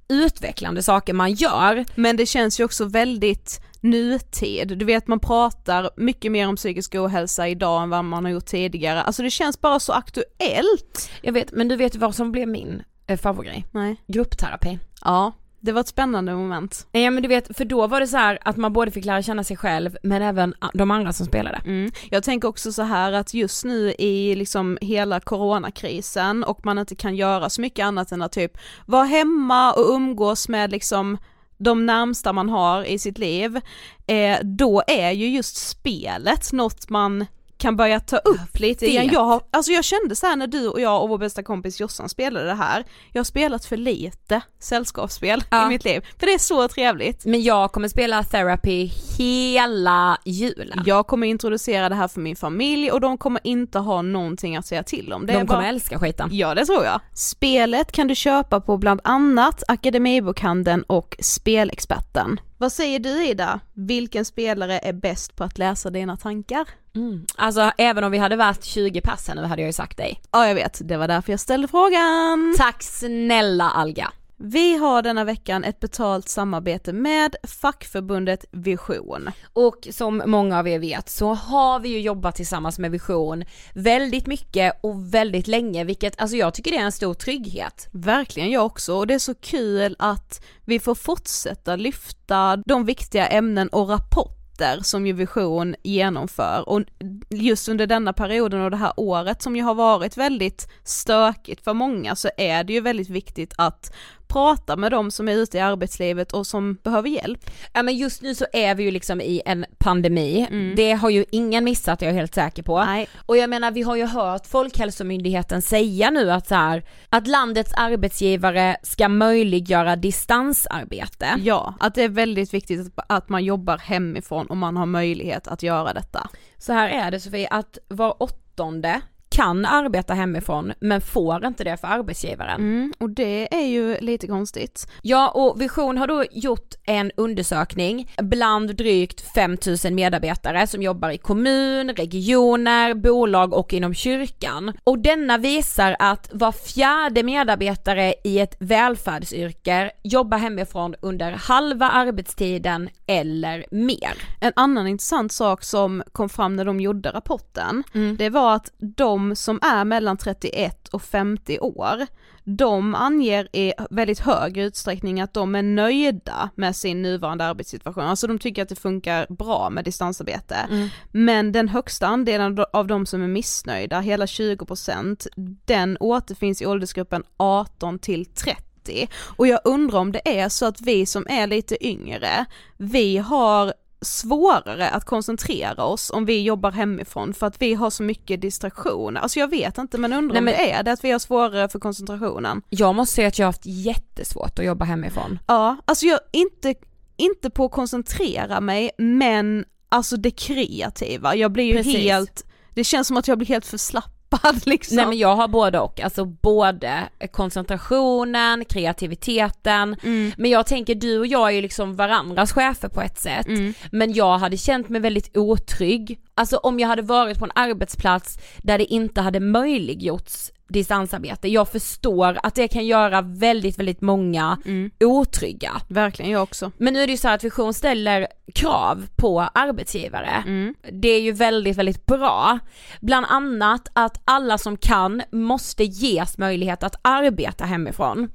utvecklande 0.09 0.83
saker 0.83 1.13
man 1.13 1.33
gör. 1.33 1.85
Men 1.95 2.17
det 2.17 2.27
känns 2.27 2.61
ju 2.61 2.65
också 2.65 2.85
väldigt 2.85 3.61
nutid, 3.81 4.79
du 4.79 4.85
vet 4.85 5.07
man 5.07 5.21
pratar 5.21 5.91
mycket 5.97 6.33
mer 6.33 6.49
om 6.49 6.57
psykisk 6.57 6.95
ohälsa 6.95 7.49
idag 7.49 7.83
än 7.83 7.91
vad 7.91 8.05
man 8.05 8.25
har 8.25 8.33
gjort 8.33 8.47
tidigare, 8.47 9.03
alltså 9.03 9.23
det 9.23 9.31
känns 9.31 9.61
bara 9.61 9.81
så 9.81 9.93
aktuellt. 9.93 11.11
Jag 11.23 11.33
vet, 11.33 11.53
men 11.53 11.69
du 11.69 11.77
vet 11.77 11.97
vad 11.97 12.15
som 12.15 12.33
blev 12.33 12.49
min 12.49 12.83
eh, 13.07 13.19
favoritgrej? 13.19 13.67
Nej. 13.71 13.97
Gruppterapi. 14.07 14.79
Ja, 15.05 15.33
det 15.67 15.73
var 15.73 15.81
ett 15.81 15.89
spännande 15.89 16.35
moment. 16.35 16.87
Ja 16.93 17.11
men 17.11 17.23
du 17.23 17.29
vet, 17.29 17.57
för 17.57 17.65
då 17.65 17.87
var 17.87 18.01
det 18.01 18.07
så 18.07 18.17
här 18.17 18.39
att 18.43 18.57
man 18.57 18.73
både 18.73 18.91
fick 18.91 19.05
lära 19.05 19.23
känna 19.23 19.45
sig 19.45 19.57
själv 19.57 19.97
men 20.03 20.23
även 20.23 20.55
de 20.75 20.91
andra 20.91 21.13
som 21.13 21.27
spelade. 21.27 21.63
Mm. 21.65 21.91
Jag 22.11 22.23
tänker 22.23 22.49
också 22.49 22.73
så 22.73 22.83
här 22.83 23.13
att 23.13 23.35
just 23.35 23.65
nu 23.65 23.93
i 23.99 24.35
liksom 24.35 24.79
hela 24.81 25.21
coronakrisen 25.21 26.45
och 26.45 26.65
man 26.65 26.79
inte 26.79 26.95
kan 26.95 27.17
göra 27.17 27.51
så 27.51 27.61
mycket 27.61 27.85
annat 27.85 28.13
än 28.13 28.23
att 28.23 28.33
typ 28.33 28.59
vara 28.87 29.05
hemma 29.05 29.73
och 29.73 29.95
umgås 29.95 30.49
med 30.49 30.71
liksom 30.71 31.19
de 31.59 31.87
närmsta 31.87 32.33
man 32.33 32.49
har 32.49 32.85
i 32.85 32.99
sitt 32.99 33.19
liv, 33.19 33.61
eh, 34.07 34.39
då 34.43 34.83
är 34.87 35.11
ju 35.11 35.29
just 35.29 35.57
spelet 35.57 36.53
något 36.53 36.91
man 36.91 37.27
kan 37.59 37.77
börja 37.77 38.01
ta 38.01 38.17
upp 38.17 38.59
lite 38.59 38.87
igen. 38.87 39.11
Jag, 39.13 39.21
har, 39.25 39.43
alltså 39.51 39.73
jag 39.73 39.85
kände 39.85 40.17
så 40.17 40.27
här 40.27 40.37
när 40.37 40.47
du 40.47 40.69
och 40.69 40.81
jag 40.81 41.03
och 41.03 41.09
vår 41.09 41.19
bästa 41.19 41.43
kompis 41.43 41.81
Jossan 41.81 42.09
spelade 42.09 42.47
det 42.47 42.55
här, 42.55 42.85
jag 43.13 43.21
har 43.21 43.25
spelat 43.25 43.65
för 43.65 43.77
lite 43.77 44.41
sällskapsspel 44.59 45.45
Ja. 45.51 45.67
i 45.67 45.69
mitt 45.69 45.85
liv, 45.85 46.05
för 46.19 46.27
det 46.27 46.35
är 46.35 46.39
så 46.39 46.69
trevligt. 46.69 47.25
Men 47.25 47.43
jag 47.43 47.73
kommer 47.73 47.89
spela 47.89 48.23
therapy 48.23 48.91
hela 49.19 50.19
julen. 50.25 50.83
Jag 50.87 51.07
kommer 51.07 51.27
introducera 51.27 51.89
det 51.89 51.95
här 51.95 52.09
för 52.09 52.21
min 52.21 52.37
familj 52.37 52.91
och 52.91 53.01
de 53.01 53.19
kommer 53.19 53.41
inte 53.45 53.79
ha 53.79 54.03
någonting 54.03 54.57
att 54.57 54.67
säga 54.67 54.83
till 54.83 55.13
om. 55.13 55.27
Det 55.27 55.33
de 55.33 55.47
kommer 55.47 55.61
bara... 55.61 55.69
älska 55.69 55.99
skiten. 55.99 56.29
Ja 56.33 56.55
det 56.55 56.65
tror 56.67 56.85
jag. 56.85 57.01
Spelet 57.15 57.93
kan 57.93 58.09
du 58.09 58.15
köpa 58.15 58.61
på 58.61 58.77
bland 58.77 59.01
annat 59.05 59.63
Akademibokhandeln 59.69 60.83
och 60.83 61.17
Spelexperten. 61.21 62.41
Vad 62.59 62.73
säger 62.73 62.99
du 62.99 63.27
Ida? 63.27 63.61
Vilken 63.75 64.25
spelare 64.25 64.79
är 64.79 64.93
bäst 64.93 65.37
på 65.37 65.45
att 65.45 65.59
läsa 65.59 65.91
dina 65.91 66.17
tankar? 66.17 66.67
Mm. 66.97 67.27
Alltså 67.37 67.71
även 67.79 68.05
om 68.05 68.13
vi 68.13 68.19
hade 68.19 68.37
varit 68.37 68.65
20 68.65 69.01
pass 69.01 69.29
här 69.29 69.35
nu 69.35 69.43
hade 69.43 69.63
jag 69.63 69.69
ju 69.69 69.73
sagt 69.73 69.97
dig. 69.97 70.21
Ja 70.33 70.49
jag 70.49 70.55
vet, 70.55 70.81
det 70.85 70.97
var 70.97 71.09
därför 71.09 71.33
jag 71.33 71.41
ställde 71.41 71.69
frågan. 71.69 72.55
Tack 72.59 72.83
snälla 72.83 73.71
Alga. 73.71 74.13
Vi 74.39 74.77
har 74.77 75.03
denna 75.03 75.25
veckan 75.25 75.65
ett 75.65 75.81
betalt 75.81 76.29
samarbete 76.29 76.93
med 76.93 77.37
fackförbundet 77.43 78.45
Vision. 78.51 79.31
Och 79.53 79.89
som 79.91 80.23
många 80.27 80.59
av 80.59 80.69
er 80.69 80.79
vet 80.79 81.09
så 81.09 81.35
har 81.35 81.81
vi 81.81 81.89
ju 81.89 82.01
jobbat 82.01 82.37
tillsammans 82.37 82.79
med 82.79 82.91
Vision 82.91 83.45
väldigt 83.75 84.27
mycket 84.27 84.79
och 84.83 85.15
väldigt 85.15 85.47
länge 85.47 85.85
vilket, 85.85 86.21
alltså 86.21 86.37
jag 86.37 86.55
tycker 86.55 86.71
det 86.71 86.77
är 86.77 86.85
en 86.85 86.93
stor 86.93 87.15
trygghet. 87.15 87.89
Verkligen 87.93 88.51
jag 88.51 88.67
också 88.67 88.95
och 88.95 89.07
det 89.07 89.15
är 89.15 89.19
så 89.19 89.35
kul 89.35 89.97
att 89.99 90.45
vi 90.65 90.79
får 90.79 90.95
fortsätta 90.95 91.77
lyfta 91.77 92.57
de 92.57 92.85
viktiga 92.85 93.27
ämnen 93.27 93.69
och 93.69 93.89
rapporter 93.89 94.46
som 94.83 95.07
ju 95.07 95.13
Vision 95.13 95.75
genomför. 95.83 96.69
Och 96.69 96.83
just 97.31 97.69
under 97.69 97.87
denna 97.87 98.13
perioden 98.13 98.61
och 98.61 98.71
det 98.71 98.77
här 98.77 98.93
året 98.97 99.43
som 99.43 99.57
ju 99.57 99.63
har 99.63 99.75
varit 99.75 100.17
väldigt 100.17 100.69
stökigt 100.85 101.65
för 101.65 101.75
många 101.75 102.17
så 102.17 102.31
är 102.37 102.65
det 102.65 102.73
ju 102.73 102.81
väldigt 102.81 103.11
viktigt 103.11 103.55
att 103.59 103.93
prata 104.29 104.77
med 104.77 104.91
de 104.93 105.11
som 105.11 105.29
är 105.29 105.33
ute 105.33 105.57
i 105.57 105.61
arbetslivet 105.61 106.33
och 106.33 106.47
som 106.47 106.75
behöver 106.83 107.09
hjälp. 107.09 107.51
Ja 107.73 107.83
men 107.83 107.97
just 107.97 108.23
nu 108.23 108.35
så 108.35 108.47
är 108.53 108.75
vi 108.75 108.83
ju 108.83 108.91
liksom 108.91 109.21
i 109.21 109.43
en 109.47 109.65
pandemi, 109.79 110.47
det 110.77 110.93
har 110.93 111.11
ju 111.11 111.25
ingen 111.31 111.65
missat 111.65 112.03
jag 112.03 112.11
är 112.11 112.15
helt 112.15 112.35
säker 112.35 112.63
på. 112.63 112.85
Nej. 112.85 113.09
Och 113.27 113.37
jag 113.37 113.51
menar 113.51 113.71
vi 113.71 113.83
har 113.83 113.97
ju 113.97 114.07
hört 114.07 114.47
Folkhälsomyndigheten 114.47 115.63
säga 115.63 116.11
nu 116.11 116.31
att 116.33 116.49
så 116.49 116.55
här, 116.55 116.85
att 117.09 117.27
landets 117.27 117.73
arbetsgivare 117.77 118.77
ska 118.83 119.09
möjliggöra 119.09 119.97
distansarbete. 119.97 121.27
Ja, 121.39 121.75
att 121.81 121.95
det 121.95 122.03
är 122.03 122.09
väldigt 122.09 122.55
viktigt 122.55 122.93
att- 123.09 123.29
man 123.29 123.45
jobbar 123.45 123.79
hemifrån 123.79 124.47
om 124.49 124.59
man 124.59 124.77
har 124.77 124.87
möjlighet 124.87 125.49
att 125.49 125.63
göra 125.63 125.93
detta. 125.93 126.29
Så 126.59 126.73
här 126.73 126.89
är 126.89 127.11
det 127.11 127.21
Sofie, 127.21 127.49
att 127.49 127.79
var 127.89 128.23
åttonde 128.23 129.01
kan 129.29 129.65
arbeta 129.65 130.15
hemifrån 130.15 130.73
men 130.81 131.01
får 131.01 131.47
inte 131.47 131.65
det 131.65 131.77
för 131.77 131.89
arbetsgivaren. 131.89 132.61
Mm, 132.61 132.93
och 132.99 133.11
det 133.11 133.55
är 133.55 133.67
ju 133.67 133.99
lite 134.01 134.27
konstigt. 134.27 134.87
Ja 135.03 135.29
och 135.29 135.61
Vision 135.61 135.99
har 135.99 136.07
då 136.07 136.25
gjort 136.31 136.75
en 136.85 137.11
undersökning 137.17 138.11
bland 138.23 138.77
drygt 138.77 139.21
5000 139.35 139.95
medarbetare 139.95 140.67
som 140.67 140.83
jobbar 140.83 141.11
i 141.11 141.19
kommun, 141.19 141.91
regioner, 141.91 142.95
bolag 142.95 143.55
och 143.55 143.73
inom 143.73 143.95
kyrkan. 143.95 144.73
Och 144.85 144.99
denna 144.99 145.39
visar 145.39 145.97
att 145.99 146.31
var 146.33 146.53
fjärde 146.53 147.23
medarbetare 147.23 148.15
i 148.25 148.39
ett 148.39 148.57
välfärdsyrke 148.61 149.91
jobbar 150.03 150.39
hemifrån 150.39 150.95
under 151.01 151.33
halva 151.33 151.89
arbetstiden 151.89 152.89
eller 153.07 153.67
mer. 153.71 154.13
En 154.41 154.53
annan 154.57 154.87
intressant 154.89 155.33
sak 155.33 155.65
som 155.65 156.03
kom 156.13 156.29
fram 156.29 156.57
när 156.57 156.65
de 156.65 156.81
gjorde 156.81 157.11
rapporten, 157.11 157.83
Mm. 157.95 158.17
det 158.17 158.29
var 158.31 158.55
att 158.55 158.73
de 158.79 159.16
som 159.35 159.59
är 159.63 159.85
mellan 159.85 160.17
31 160.17 160.89
och 160.89 161.03
50 161.03 161.59
år, 161.61 162.07
de 162.45 162.95
anger 162.95 163.49
i 163.57 163.73
väldigt 163.91 164.19
hög 164.19 164.57
utsträckning 164.57 165.21
att 165.21 165.35
de 165.35 165.55
är 165.55 165.63
nöjda 165.63 166.51
med 166.55 166.77
sin 166.77 167.03
nuvarande 167.03 167.45
arbetssituation, 167.45 168.05
alltså 168.05 168.27
de 168.27 168.39
tycker 168.39 168.63
att 168.63 168.69
det 168.69 168.77
funkar 168.77 169.27
bra 169.29 169.71
med 169.71 169.85
distansarbete. 169.85 170.55
Mm. 170.55 170.89
Men 171.13 171.53
den 171.53 171.69
högsta 171.69 172.07
andelen 172.07 172.59
av 172.73 172.87
de 172.87 173.07
som 173.07 173.23
är 173.23 173.29
missnöjda, 173.29 174.01
hela 174.01 174.27
20%, 174.27 175.27
den 175.65 175.97
återfinns 176.01 176.63
i 176.63 176.67
åldersgruppen 176.67 177.23
18 177.37 177.99
till 177.99 178.27
30. 178.27 179.09
Och 179.37 179.47
jag 179.47 179.61
undrar 179.65 179.99
om 179.99 180.13
det 180.13 180.39
är 180.39 180.49
så 180.49 180.67
att 180.67 180.81
vi 180.81 181.07
som 181.07 181.27
är 181.29 181.47
lite 181.47 181.87
yngre, 181.87 182.45
vi 182.77 183.19
har 183.19 183.73
svårare 184.07 184.91
att 184.91 185.05
koncentrera 185.05 185.85
oss 185.85 186.11
om 186.11 186.25
vi 186.25 186.43
jobbar 186.43 186.71
hemifrån 186.73 187.35
för 187.35 187.47
att 187.47 187.63
vi 187.63 187.75
har 187.75 187.91
så 187.91 188.03
mycket 188.03 188.41
distraktioner. 188.41 189.21
Alltså 189.21 189.39
jag 189.39 189.51
vet 189.51 189.79
inte 189.79 189.99
men 189.99 190.13
undrar 190.13 190.33
Nej, 190.33 190.39
om 190.39 190.45
men- 190.45 190.55
det 190.55 190.73
är 190.73 190.83
det 190.83 190.93
att 190.93 191.05
vi 191.05 191.11
har 191.11 191.19
svårare 191.19 191.69
för 191.69 191.79
koncentrationen. 191.79 192.63
Jag 192.69 192.95
måste 192.95 193.15
säga 193.15 193.29
att 193.29 193.39
jag 193.39 193.47
har 193.47 193.53
haft 193.53 193.67
jättesvårt 193.67 194.59
att 194.59 194.65
jobba 194.65 194.85
hemifrån. 194.85 195.39
Ja, 195.47 195.77
alltså 195.85 196.07
jag 196.07 196.21
inte, 196.33 196.75
inte 197.17 197.51
på 197.51 197.65
att 197.65 197.73
koncentrera 197.73 198.61
mig 198.61 198.91
men 198.99 199.65
alltså 199.89 200.17
det 200.17 200.31
kreativa, 200.31 201.37
jag 201.37 201.53
blir 201.53 201.65
ju 201.65 201.77
Precis. 201.77 201.97
helt, 201.97 202.45
det 202.75 202.85
känns 202.85 203.09
som 203.09 203.17
att 203.17 203.29
jag 203.29 203.39
blir 203.39 203.49
helt 203.49 203.67
förslappad 203.67 204.13
liksom. 204.65 204.97
Nej 204.97 205.07
men 205.07 205.19
jag 205.19 205.37
har 205.37 205.49
både 205.49 205.79
och, 205.81 206.01
alltså 206.01 206.25
både 206.25 207.09
koncentrationen, 207.33 208.65
kreativiteten, 208.65 209.97
Mm. 210.03 210.33
men 210.37 210.51
jag 210.51 210.67
tänker 210.67 210.95
du 210.95 211.19
och 211.19 211.27
jag 211.27 211.49
är 211.49 211.53
ju 211.53 211.61
liksom 211.63 211.97
varandras 211.97 212.53
chefer 212.53 212.89
på 212.89 213.01
ett 213.03 213.19
sätt, 213.19 213.47
Mm. 213.47 213.75
men 213.93 214.13
jag 214.13 214.39
hade 214.39 214.57
känt 214.57 214.89
mig 214.89 215.01
väldigt 215.01 215.37
otrygg, 215.37 216.19
alltså 216.35 216.57
om 216.57 216.81
jag 216.81 216.89
hade 216.89 217.03
varit 217.03 217.39
på 217.39 217.45
en 217.45 217.51
arbetsplats 217.55 218.39
där 218.63 218.79
det 218.79 218.85
inte 218.85 219.21
hade 219.21 219.41
möjliggjorts 219.41 220.51
distansarbete, 220.69 221.49
jag 221.49 221.69
förstår 221.69 222.39
att 222.43 222.55
det 222.55 222.69
kan 222.69 222.87
göra 222.87 223.23
väldigt, 223.23 223.79
väldigt 223.79 224.01
många 224.01 224.59
Mm. 224.65 224.91
otrygga. 225.01 225.73
Verkligen, 225.89 226.31
jag 226.31 226.43
också. 226.43 226.73
Men 226.79 226.93
nu 226.95 227.03
är 227.03 227.07
det 227.07 227.11
ju 227.11 227.17
så 227.17 227.29
här 227.29 227.35
att 227.35 227.45
Vision 227.45 227.75
ställer 227.75 228.27
krav 228.55 229.07
på 229.17 229.41
arbetsgivare. 229.41 230.43
Mm. 230.47 230.75
Det 230.93 231.09
är 231.09 231.21
ju 231.21 231.33
väldigt, 231.33 231.77
väldigt 231.77 232.07
bra. 232.07 232.59
Bland 233.01 233.27
annat 233.29 233.89
att 233.93 234.21
alla 234.25 234.59
som 234.59 234.77
kan 234.77 235.23
måste 235.33 235.85
ges 235.85 236.39
möjlighet 236.39 236.83
att 236.83 236.95
arbeta 237.03 237.65
hemifrån. 237.65 238.29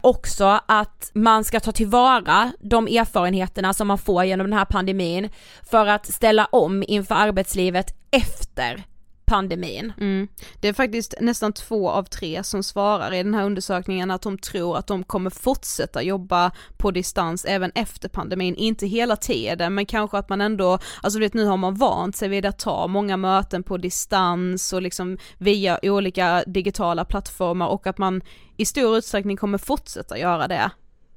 Också 0.00 0.60
att 0.66 1.10
man 1.14 1.44
ska 1.44 1.60
ta 1.60 1.72
tillvara 1.72 2.52
de 2.60 2.86
erfarenheterna 2.86 3.74
som 3.74 3.88
man 3.88 3.98
får 3.98 4.24
genom 4.24 4.50
den 4.50 4.58
här 4.58 4.64
pandemin 4.64 5.28
för 5.70 5.86
att 5.86 6.06
ställa 6.06 6.44
om 6.44 6.84
inför 6.88 7.14
arbetslivet 7.14 7.94
efter 8.10 8.84
pandemin. 9.28 9.92
Mm. 10.00 10.28
Det 10.60 10.68
är 10.68 10.72
faktiskt 10.72 11.14
nästan 11.20 11.52
två 11.52 11.90
av 11.90 12.02
tre 12.02 12.44
som 12.44 12.62
svarar 12.62 13.12
i 13.12 13.22
den 13.22 13.34
här 13.34 13.44
undersökningen 13.44 14.10
att 14.10 14.22
de 14.22 14.38
tror 14.38 14.78
att 14.78 14.86
de 14.86 15.04
kommer 15.04 15.30
fortsätta 15.30 16.02
jobba 16.02 16.50
på 16.76 16.90
distans 16.90 17.44
även 17.44 17.72
efter 17.74 18.08
pandemin, 18.08 18.54
inte 18.54 18.86
hela 18.86 19.16
tiden 19.16 19.74
men 19.74 19.86
kanske 19.86 20.18
att 20.18 20.28
man 20.28 20.40
ändå, 20.40 20.78
alltså 21.02 21.18
vet 21.18 21.34
nu 21.34 21.44
har 21.44 21.56
man 21.56 21.74
vant 21.74 22.16
sig 22.16 22.28
vid 22.28 22.46
att 22.46 22.58
ta 22.58 22.86
många 22.86 23.16
möten 23.16 23.62
på 23.62 23.76
distans 23.76 24.72
och 24.72 24.82
liksom 24.82 25.18
via 25.38 25.78
olika 25.82 26.44
digitala 26.46 27.04
plattformar 27.04 27.66
och 27.68 27.86
att 27.86 27.98
man 27.98 28.22
i 28.56 28.64
stor 28.64 28.98
utsträckning 28.98 29.36
kommer 29.36 29.58
fortsätta 29.58 30.18
göra 30.18 30.48
det 30.48 30.70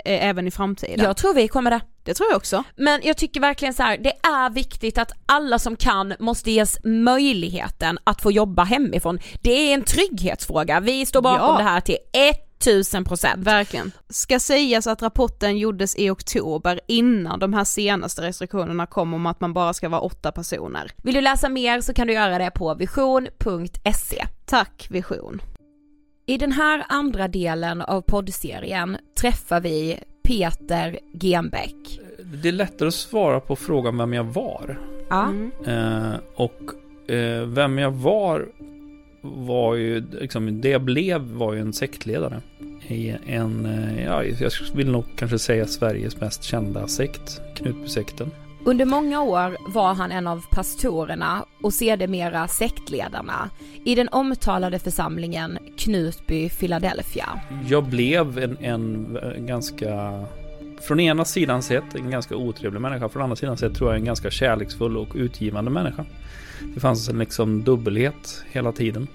eh, 0.05 0.25
även 0.25 0.47
i 0.47 0.51
framtiden. 0.51 1.05
Jag 1.05 1.17
tror 1.17 1.33
vi 1.33 1.47
kommer 1.47 1.71
det. 1.71 1.81
Det 2.03 2.13
tror 2.13 2.29
jag 2.29 2.37
också. 2.37 2.63
Men 2.75 3.01
jag 3.03 3.17
tycker 3.17 3.41
verkligen 3.41 3.73
så 3.73 3.83
här, 3.83 3.97
det 3.97 4.13
är 4.23 4.49
viktigt 4.49 4.97
att 4.97 5.11
alla 5.25 5.59
som 5.59 5.75
kan 5.75 6.13
måste 6.19 6.51
ges 6.51 6.77
möjligheten 6.83 7.99
att 8.03 8.21
få 8.21 8.31
jobba 8.31 8.63
hemifrån. 8.63 9.19
Det 9.41 9.51
är 9.51 9.73
en 9.73 9.83
trygghetsfråga, 9.83 10.79
vi 10.79 11.05
står 11.05 11.21
bakom 11.21 11.47
Ja. 11.47 11.57
det 11.57 11.63
här 11.63 11.81
till 11.81 11.97
1000 12.59 13.05
procent. 13.05 13.47
Verkligen. 13.47 13.91
Ska 14.09 14.39
sägas 14.39 14.87
att 14.87 15.01
rapporten 15.01 15.57
gjordes 15.57 15.95
i 15.95 16.09
oktober 16.09 16.79
innan 16.87 17.39
de 17.39 17.53
här 17.53 17.63
senaste 17.63 18.21
restriktionerna 18.21 18.85
kom 18.85 19.13
om 19.13 19.25
att 19.25 19.41
man 19.41 19.53
bara 19.53 19.73
ska 19.73 19.89
vara 19.89 20.01
åtta 20.01 20.31
personer. 20.31 20.91
Vill 21.03 21.13
du 21.15 21.21
läsa 21.21 21.49
mer 21.49 21.81
så 21.81 21.93
kan 21.93 22.07
du 22.07 22.13
göra 22.13 22.37
det 22.37 22.51
på 22.51 22.75
vision.se. 22.75 24.25
Tack 24.45 24.87
Vision. 24.89 25.41
I 26.27 26.37
den 26.37 26.51
här 26.51 26.85
andra 26.89 27.27
delen 27.27 27.81
av 27.81 28.01
poddserien 28.01 28.97
träffar 29.21 29.61
vi 29.61 29.99
Peter 30.31 30.99
Genbeck. 31.13 31.99
Det 32.43 32.47
är 32.47 32.51
lättare 32.51 32.87
att 32.87 32.93
svara 32.93 33.39
på 33.39 33.55
frågan 33.55 33.97
vem 33.97 34.13
jag 34.13 34.23
var. 34.23 34.79
Ja. 35.09 35.27
Mm. 35.27 35.51
Eh, 35.65 36.19
och 36.35 36.61
eh, 37.13 37.45
vem 37.45 37.77
jag 37.77 37.91
var 37.91 38.47
var 39.21 39.75
ju, 39.75 40.03
liksom, 40.11 40.61
det 40.61 40.69
jag 40.69 40.81
blev 40.81 41.21
var 41.21 41.53
ju 41.53 41.59
en 41.59 41.73
sektledare. 41.73 42.41
I 42.87 43.15
en, 43.25 43.65
eh, 43.65 44.03
ja, 44.03 44.23
jag 44.23 44.51
vill 44.75 44.91
nog 44.91 45.05
kanske 45.15 45.39
säga 45.39 45.67
Sveriges 45.67 46.21
mest 46.21 46.43
kända 46.43 46.87
sekt, 46.87 47.41
Knutbysekten. 47.55 48.31
Under 48.65 48.85
många 48.85 49.21
år 49.21 49.57
var 49.73 49.93
han 49.93 50.11
en 50.11 50.27
av 50.27 50.45
pastorerna 50.49 51.45
och 51.61 51.73
sedermera 51.73 52.47
sektledarna 52.47 53.49
i 53.85 53.95
den 53.95 54.09
omtalade 54.11 54.79
församlingen 54.79 55.57
Knutby, 55.77 56.49
Philadelphia. 56.49 57.29
Jag 57.67 57.83
blev 57.83 58.39
en, 58.39 58.57
en, 58.57 59.17
en 59.35 59.45
ganska, 59.45 60.23
från 60.81 60.99
ena 60.99 61.25
sidan 61.25 61.63
sett 61.63 61.95
en 61.95 62.11
ganska 62.11 62.35
otrevlig 62.35 62.81
människa, 62.81 63.09
från 63.09 63.23
andra 63.23 63.35
sidan 63.35 63.57
sett 63.57 63.75
tror 63.75 63.89
jag 63.89 63.99
en 63.99 64.05
ganska 64.05 64.31
kärleksfull 64.31 64.97
och 64.97 65.09
utgivande 65.15 65.71
människa. 65.71 66.05
Det 66.73 66.79
fanns 66.79 67.09
en 67.09 67.19
liksom 67.19 67.63
dubbelhet 67.63 68.43
hela 68.51 68.71
tiden. 68.71 69.07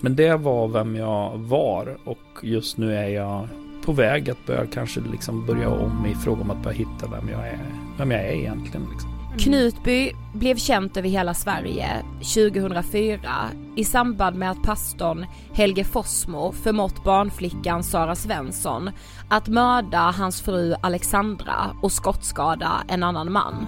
Men 0.00 0.16
det 0.16 0.36
var 0.36 0.68
vem 0.68 0.96
jag 0.96 1.38
var 1.38 1.96
och 2.04 2.18
just 2.42 2.76
nu 2.76 2.96
är 2.96 3.08
jag 3.08 3.48
på 3.82 3.92
väg 3.92 4.30
att 4.30 4.46
börja 4.46 4.66
kanske 4.66 5.00
liksom 5.00 5.46
börja 5.46 5.68
om 5.68 6.06
i 6.06 6.14
fråga 6.14 6.42
om 6.42 6.50
att 6.50 6.62
börja 6.62 6.76
hitta 6.76 7.06
vem 7.10 7.28
jag 7.28 7.48
är, 7.48 7.58
vem 7.98 8.10
jag 8.10 8.20
är 8.20 8.32
egentligen. 8.32 8.86
Liksom. 8.92 9.10
Knutby 9.38 10.12
blev 10.34 10.56
känt 10.56 10.96
över 10.96 11.08
hela 11.08 11.34
Sverige 11.34 11.88
2004 12.18 13.20
i 13.76 13.84
samband 13.84 14.36
med 14.36 14.50
att 14.50 14.62
pastorn 14.62 15.26
Helge 15.52 15.84
Fossmo 15.84 16.52
förmått 16.52 17.04
barnflickan 17.04 17.82
Sara 17.82 18.14
Svensson 18.14 18.90
att 19.28 19.48
mörda 19.48 20.14
hans 20.18 20.42
fru 20.42 20.74
Alexandra 20.82 21.76
och 21.82 21.92
skottskada 21.92 22.72
en 22.88 23.02
annan 23.02 23.32
man. 23.32 23.66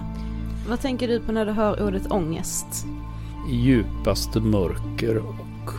Vad 0.69 0.81
tänker 0.81 1.07
du 1.07 1.19
på 1.19 1.31
när 1.31 1.45
du 1.45 1.51
hör 1.51 1.87
ordet 1.87 2.11
ångest? 2.11 2.85
Djupaste 3.49 4.39
mörker 4.39 5.17
och 5.17 5.71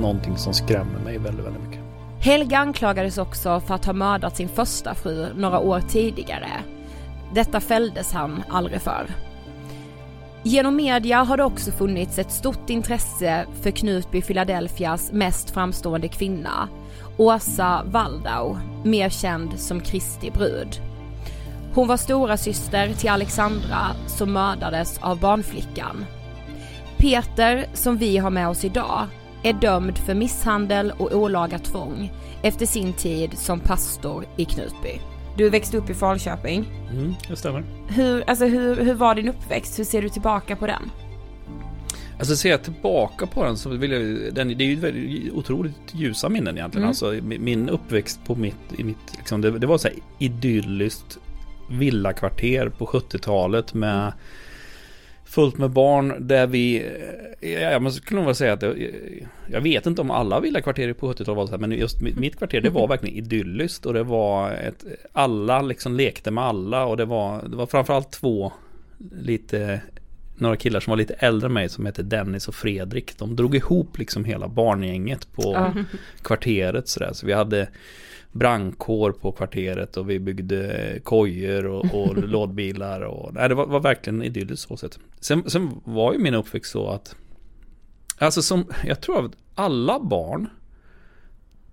någonting 0.00 0.36
som 0.36 0.54
skrämmer 0.54 0.98
mig 1.04 1.18
väldigt, 1.18 1.46
väldigt 1.46 1.62
mycket. 1.62 1.67
Helga 2.20 2.58
anklagades 2.58 3.18
också 3.18 3.60
för 3.60 3.74
att 3.74 3.84
ha 3.84 3.92
mördat 3.92 4.36
sin 4.36 4.48
första 4.48 4.94
fru 4.94 5.26
några 5.36 5.58
år 5.58 5.80
tidigare. 5.80 6.50
Detta 7.34 7.60
fälldes 7.60 8.12
han 8.12 8.42
aldrig 8.48 8.80
för. 8.80 9.06
Genom 10.42 10.76
media 10.76 11.22
har 11.22 11.36
det 11.36 11.44
också 11.44 11.70
funnits 11.70 12.18
ett 12.18 12.32
stort 12.32 12.70
intresse 12.70 13.46
för 13.62 13.70
Knutby 13.70 14.22
Philadelphias 14.22 15.12
mest 15.12 15.50
framstående 15.50 16.08
kvinna, 16.08 16.68
Åsa 17.16 17.82
Waldau, 17.86 18.56
mer 18.84 19.08
känd 19.08 19.60
som 19.60 19.80
Kristi 19.80 20.30
brud. 20.30 20.80
Hon 21.74 21.88
var 21.88 21.96
stora 21.96 22.36
syster 22.36 22.92
till 22.94 23.10
Alexandra 23.10 23.86
som 24.06 24.32
mördades 24.32 24.98
av 24.98 25.20
barnflickan. 25.20 26.04
Peter, 26.96 27.66
som 27.74 27.96
vi 27.96 28.16
har 28.16 28.30
med 28.30 28.48
oss 28.48 28.64
idag, 28.64 29.06
är 29.42 29.52
dömd 29.52 29.98
för 29.98 30.14
misshandel 30.14 30.92
och 30.98 31.12
olaga 31.12 31.58
tvång 31.58 32.12
efter 32.42 32.66
sin 32.66 32.92
tid 32.92 33.38
som 33.38 33.60
pastor 33.60 34.24
i 34.36 34.44
Knutby. 34.44 35.00
Du 35.36 35.50
växte 35.50 35.76
upp 35.76 35.90
i 35.90 35.94
Falköping. 35.94 36.64
Mm, 36.90 37.14
det 37.28 37.36
stämmer. 37.36 37.64
Hur, 37.88 38.24
alltså 38.26 38.44
hur, 38.44 38.76
hur 38.76 38.94
var 38.94 39.14
din 39.14 39.28
uppväxt? 39.28 39.78
Hur 39.78 39.84
ser 39.84 40.02
du 40.02 40.08
tillbaka 40.08 40.56
på 40.56 40.66
den? 40.66 40.90
Alltså 42.18 42.36
ser 42.36 42.50
jag 42.50 42.62
tillbaka 42.62 43.26
på 43.26 43.44
den 43.44 43.56
så 43.56 43.68
vill 43.70 43.92
jag, 43.92 44.34
den, 44.34 44.48
det 44.58 44.64
är 44.64 44.68
ju 44.68 44.76
väldigt 44.76 45.32
otroligt 45.32 45.94
ljusa 45.94 46.28
minnen 46.28 46.58
egentligen. 46.58 46.82
Mm. 46.82 46.88
Alltså 46.88 47.12
mi- 47.12 47.38
min 47.38 47.68
uppväxt 47.68 48.20
på 48.26 48.34
mitt, 48.34 48.56
i 48.78 48.84
mitt 48.84 49.16
liksom, 49.16 49.40
det, 49.40 49.58
det 49.58 49.66
var 49.66 49.78
så 49.78 49.88
här 49.88 49.96
idylliskt 50.18 51.18
villakvarter 51.70 52.68
på 52.68 52.86
70-talet 52.86 53.74
med 53.74 54.12
fullt 55.28 55.58
med 55.58 55.70
barn 55.70 56.14
där 56.18 56.46
vi, 56.46 56.86
eh, 57.40 57.52
ja, 57.52 57.70
jag 57.70 57.92
skulle 57.92 58.16
nog 58.16 58.24
vilja 58.24 58.34
säga 58.34 58.52
att 58.52 58.60
det, 58.60 58.90
jag 59.46 59.60
vet 59.60 59.86
inte 59.86 60.00
om 60.00 60.10
alla 60.10 60.40
villakvarter 60.40 60.92
på 60.92 61.12
70-talet 61.12 61.36
var 61.36 61.46
så 61.46 61.50
här, 61.50 61.58
men 61.58 61.72
just 61.72 62.00
mitt, 62.00 62.18
mitt 62.18 62.38
kvarter 62.38 62.60
det 62.60 62.70
var 62.70 62.88
verkligen 62.88 63.16
idylliskt 63.16 63.86
och 63.86 63.94
det 63.94 64.02
var 64.02 64.50
ett, 64.52 64.84
alla 65.12 65.62
liksom 65.62 65.96
lekte 65.96 66.30
med 66.30 66.44
alla 66.44 66.84
och 66.84 66.96
det 66.96 67.04
var, 67.04 67.42
det 67.48 67.56
var 67.56 67.66
framförallt 67.66 68.10
två 68.10 68.52
lite 69.20 69.80
några 70.40 70.56
killar 70.56 70.80
som 70.80 70.90
var 70.90 70.96
lite 70.96 71.14
äldre 71.14 71.46
än 71.46 71.52
mig 71.52 71.68
som 71.68 71.86
hette 71.86 72.02
Dennis 72.02 72.48
och 72.48 72.54
Fredrik. 72.54 73.18
De 73.18 73.36
drog 73.36 73.54
ihop 73.54 73.98
liksom 73.98 74.24
hela 74.24 74.48
barngänget 74.48 75.32
på 75.32 75.52
Ja. 75.52 75.74
kvarteret 76.22 76.88
sådär. 76.88 77.10
Så 77.12 77.26
vi 77.26 77.32
hade 77.32 77.68
brandkår 78.32 79.12
på 79.12 79.32
kvarteret 79.32 79.96
och 79.96 80.10
vi 80.10 80.18
byggde 80.18 80.98
kojor 81.02 81.66
och, 81.66 81.94
och 81.94 82.16
lådbilar 82.28 83.00
och 83.00 83.34
nej, 83.34 83.48
det 83.48 83.54
var, 83.54 83.66
var 83.66 83.80
verkligen 83.80 84.22
idylliskt 84.22 84.68
så 84.68 84.76
sätt. 84.76 84.98
Sen, 85.20 85.50
sen 85.50 85.80
var 85.84 86.12
ju 86.12 86.18
min 86.18 86.34
uppväxt 86.34 86.72
så 86.72 86.88
att 86.88 87.16
Alltså 88.20 88.42
som, 88.42 88.64
jag 88.84 89.00
tror 89.00 89.24
att 89.24 89.32
alla 89.54 90.00
barn 90.00 90.46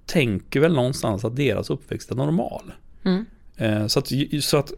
tänker 0.05 0.59
väl 0.59 0.73
någonstans 0.73 1.25
att 1.25 1.35
deras 1.35 1.69
uppväxt 1.69 2.11
är 2.11 2.15
normal. 2.15 2.73
Mm. 3.03 3.25
Eh, 3.57 3.87
så, 3.87 3.99
att, 3.99 4.11
så 4.41 4.57
att 4.57 4.73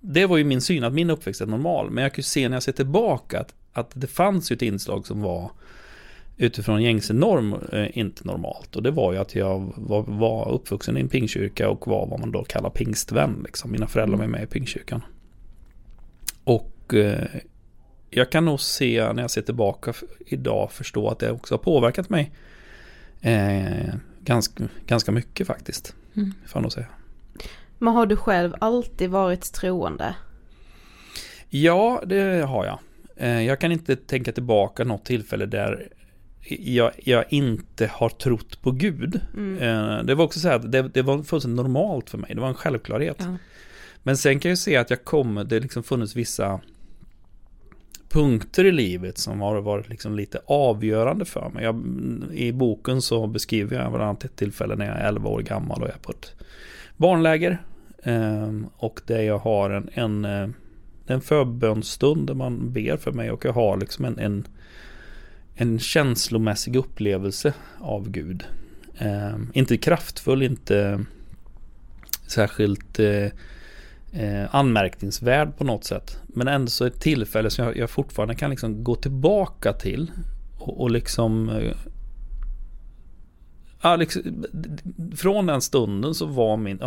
det 0.00 0.26
var 0.26 0.36
ju 0.36 0.44
min 0.44 0.60
syn 0.60 0.84
att 0.84 0.92
min 0.92 1.10
uppväxt 1.10 1.40
är 1.40 1.46
normal. 1.46 1.90
Men 1.90 2.02
jag 2.02 2.12
kan 2.12 2.18
ju 2.18 2.22
se 2.22 2.48
när 2.48 2.56
jag 2.56 2.62
ser 2.62 2.72
tillbaka 2.72 3.40
att, 3.40 3.54
att 3.72 3.90
det 3.94 4.06
fanns 4.06 4.52
ju 4.52 4.54
ett 4.54 4.62
inslag 4.62 5.06
som 5.06 5.22
var 5.22 5.50
utifrån 6.36 6.82
gängse 6.82 7.12
norm 7.12 7.54
eh, 7.72 7.98
inte 7.98 8.26
normalt. 8.26 8.76
Och 8.76 8.82
det 8.82 8.90
var 8.90 9.12
ju 9.12 9.18
att 9.18 9.34
jag 9.34 9.72
var, 9.76 10.02
var 10.02 10.52
uppvuxen 10.52 10.96
i 10.96 11.00
en 11.00 11.08
pingkyrka 11.08 11.70
och 11.70 11.88
var 11.88 12.06
vad 12.06 12.20
man 12.20 12.32
då 12.32 12.44
kallar 12.44 12.70
pingstvän. 12.70 13.42
Liksom. 13.44 13.72
Mina 13.72 13.86
föräldrar 13.86 14.18
var 14.18 14.26
med 14.26 14.42
i 14.42 14.46
pingkyrkan. 14.46 15.02
Och 16.44 16.94
eh, 16.94 17.24
jag 18.10 18.30
kan 18.30 18.44
nog 18.44 18.60
se 18.60 19.12
när 19.12 19.22
jag 19.22 19.30
ser 19.30 19.42
tillbaka 19.42 19.92
idag 20.26 20.72
förstå 20.72 21.08
att 21.08 21.18
det 21.18 21.30
också 21.30 21.54
har 21.54 21.58
påverkat 21.58 22.08
mig 22.08 22.30
eh, 23.20 23.94
ganska, 24.20 24.68
ganska 24.86 25.12
mycket 25.12 25.46
faktiskt. 25.46 25.94
Mm. 26.16 26.34
Får 26.46 26.62
jag 26.62 26.72
säga. 26.72 26.86
Men 27.80 27.94
har 27.94 28.06
du 28.06 28.16
själv 28.16 28.54
alltid 28.58 29.10
varit 29.10 29.52
troende? 29.52 30.14
Ja, 31.48 32.02
det 32.06 32.46
har 32.46 32.64
jag. 32.64 32.78
Eh, 33.16 33.42
jag 33.42 33.60
kan 33.60 33.72
inte 33.72 33.96
tänka 33.96 34.32
tillbaka 34.32 34.84
något 34.84 35.04
tillfälle 35.04 35.46
där 35.46 35.88
jag, 36.58 36.92
jag 36.96 37.24
inte 37.28 37.86
har 37.86 38.08
trott 38.08 38.62
på 38.62 38.70
Gud. 38.70 39.20
Mm. 39.36 39.62
Eh, 39.62 40.04
det 40.04 40.14
var 40.14 40.24
också 40.24 40.40
så 40.40 40.48
här 40.48 40.56
att 40.56 40.72
det, 40.72 40.82
det 40.82 41.02
var 41.02 41.22
fullständigt 41.22 41.56
normalt 41.64 42.10
för 42.10 42.18
mig. 42.18 42.34
Det 42.34 42.40
var 42.40 42.48
en 42.48 42.54
självklarhet. 42.54 43.16
Ja. 43.18 43.36
Men 44.02 44.16
sen 44.16 44.40
kan 44.40 44.48
jag 44.48 44.58
se 44.58 44.76
att 44.76 44.90
jag 44.90 45.04
kommer, 45.04 45.44
det 45.44 45.60
liksom 45.60 45.82
funnits 45.82 46.16
vissa 46.16 46.60
punkter 48.08 48.64
i 48.64 48.72
livet 48.72 49.18
som 49.18 49.40
har 49.40 49.60
varit 49.60 49.88
liksom 49.88 50.16
lite 50.16 50.40
avgörande 50.46 51.24
för 51.24 51.48
mig. 51.48 51.64
Jag, 51.64 51.84
I 52.32 52.52
boken 52.52 53.02
så 53.02 53.26
beskriver 53.26 53.76
jag 53.76 53.90
bland 53.92 54.04
annat 54.04 54.24
ett 54.24 54.36
tillfälle 54.36 54.76
när 54.76 54.86
jag 54.86 54.96
är 54.96 55.08
11 55.08 55.28
år 55.28 55.40
gammal 55.40 55.82
och 55.82 55.88
är 55.88 55.98
på 56.02 56.12
ett 56.12 56.34
barnläger. 56.96 57.58
Ehm, 58.02 58.66
och 58.76 59.00
där 59.06 59.22
jag 59.22 59.38
har 59.38 59.70
en, 59.70 59.90
en, 59.92 60.24
eh, 60.24 60.48
en 61.06 61.20
förbönstund 61.20 62.26
där 62.26 62.34
man 62.34 62.72
ber 62.72 62.96
för 62.96 63.12
mig 63.12 63.30
och 63.30 63.44
jag 63.44 63.52
har 63.52 63.76
liksom 63.76 64.04
en, 64.04 64.18
en, 64.18 64.48
en 65.54 65.78
känslomässig 65.78 66.76
upplevelse 66.76 67.54
av 67.78 68.10
Gud. 68.10 68.44
Eh, 68.98 69.36
inte 69.52 69.76
kraftfull, 69.76 70.42
inte 70.42 71.04
särskilt 72.26 72.98
eh, 72.98 73.26
eh, 74.12 74.54
anmärkningsvärd 74.54 75.56
på 75.56 75.64
något 75.64 75.84
sätt. 75.84 76.18
Men 76.26 76.48
ändå 76.48 76.70
så 76.70 76.84
ett 76.84 77.00
tillfälle 77.00 77.50
som 77.50 77.64
jag, 77.64 77.76
jag 77.76 77.90
fortfarande 77.90 78.34
kan 78.34 78.50
liksom 78.50 78.84
gå 78.84 78.94
tillbaka 78.94 79.72
till 79.72 80.10
och, 80.58 80.80
och 80.80 80.90
liksom 80.90 81.48
eh, 81.48 81.76
Ja, 83.82 83.96
liksom, 83.96 84.44
från 85.16 85.46
den 85.46 85.60
stunden 85.60 86.14
så 86.14 86.26
var 86.26 86.56
min, 86.56 86.78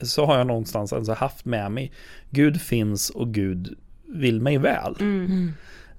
så 0.00 0.24
har 0.24 0.38
jag 0.38 0.46
någonstans 0.46 0.92
alltså 0.92 1.12
haft 1.12 1.44
med 1.44 1.72
mig 1.72 1.92
Gud 2.30 2.60
finns 2.60 3.10
och 3.10 3.34
Gud 3.34 3.76
vill 4.06 4.40
mig 4.40 4.58
väl. 4.58 4.96
Mm. 5.00 5.52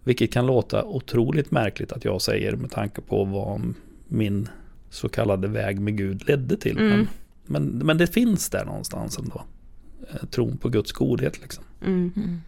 Vilket 0.03 0.33
kan 0.33 0.45
låta 0.45 0.83
otroligt 0.83 1.51
märkligt 1.51 1.91
att 1.91 2.05
jag 2.05 2.21
säger 2.21 2.55
med 2.55 2.71
tanke 2.71 3.01
på 3.01 3.23
vad 3.23 3.73
min 4.07 4.49
så 4.89 5.09
kallade 5.09 5.47
väg 5.47 5.79
med 5.79 5.97
Gud 5.97 6.27
ledde 6.27 6.57
till. 6.57 6.77
Mm. 6.77 6.89
Men, 6.89 7.07
men, 7.45 7.85
men 7.85 7.97
det 7.97 8.07
finns 8.07 8.49
där 8.49 8.65
någonstans 8.65 9.17
ändå. 9.17 9.43
Eh, 10.09 10.27
tron 10.29 10.57
på 10.57 10.69
Guds 10.69 10.91
godhet 10.91 11.41
liksom. 11.41 11.63
Mm. 11.81 12.13
Mm. 12.15 12.41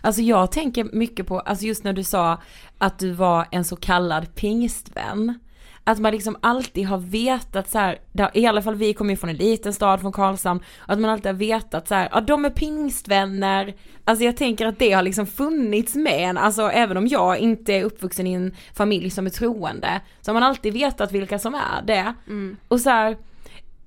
Alltså 0.00 0.22
jag 0.22 0.52
tänker 0.52 0.84
mycket 0.84 1.26
på, 1.26 1.40
alltså 1.40 1.66
just 1.66 1.84
när 1.84 1.92
du 1.92 2.04
sa 2.04 2.38
att 2.78 2.98
du 2.98 3.10
var 3.10 3.46
en 3.50 3.64
så 3.64 3.76
kallad 3.76 4.34
pingstvän. 4.34 5.38
Att 5.84 5.98
man 5.98 6.12
liksom 6.12 6.36
alltid 6.40 6.86
har 6.86 6.98
vetat 6.98 7.70
så 7.70 7.78
här, 7.78 7.98
där, 8.12 8.30
i 8.34 8.46
alla 8.46 8.62
fall 8.62 8.74
vi 8.74 8.94
kommer 8.94 9.10
ju 9.10 9.16
från 9.16 9.30
en 9.30 9.36
liten 9.36 9.72
stad 9.72 10.00
från 10.00 10.12
Karlshamn, 10.12 10.60
att 10.86 10.98
man 10.98 11.10
alltid 11.10 11.26
har 11.26 11.38
vetat 11.38 11.88
så 11.88 11.94
här, 11.94 12.08
ja 12.12 12.20
de 12.20 12.44
är 12.44 12.50
pingstvänner. 12.50 13.74
Alltså 14.04 14.24
jag 14.24 14.36
tänker 14.36 14.66
att 14.66 14.78
det 14.78 14.92
har 14.92 15.02
liksom 15.02 15.26
funnits 15.26 15.94
med 15.94 16.30
en, 16.30 16.38
alltså 16.38 16.62
även 16.62 16.96
om 16.96 17.06
jag 17.06 17.38
inte 17.38 17.72
är 17.72 17.84
uppvuxen 17.84 18.26
i 18.26 18.32
en 18.32 18.54
familj 18.74 19.10
som 19.10 19.26
är 19.26 19.30
troende, 19.30 20.00
så 20.20 20.30
har 20.30 20.34
man 20.34 20.42
alltid 20.42 20.72
vetat 20.72 21.12
vilka 21.12 21.38
som 21.38 21.54
är 21.54 21.82
det. 21.86 22.14
Mm. 22.26 22.56
Och 22.68 22.80
så 22.80 22.90
här, 22.90 23.16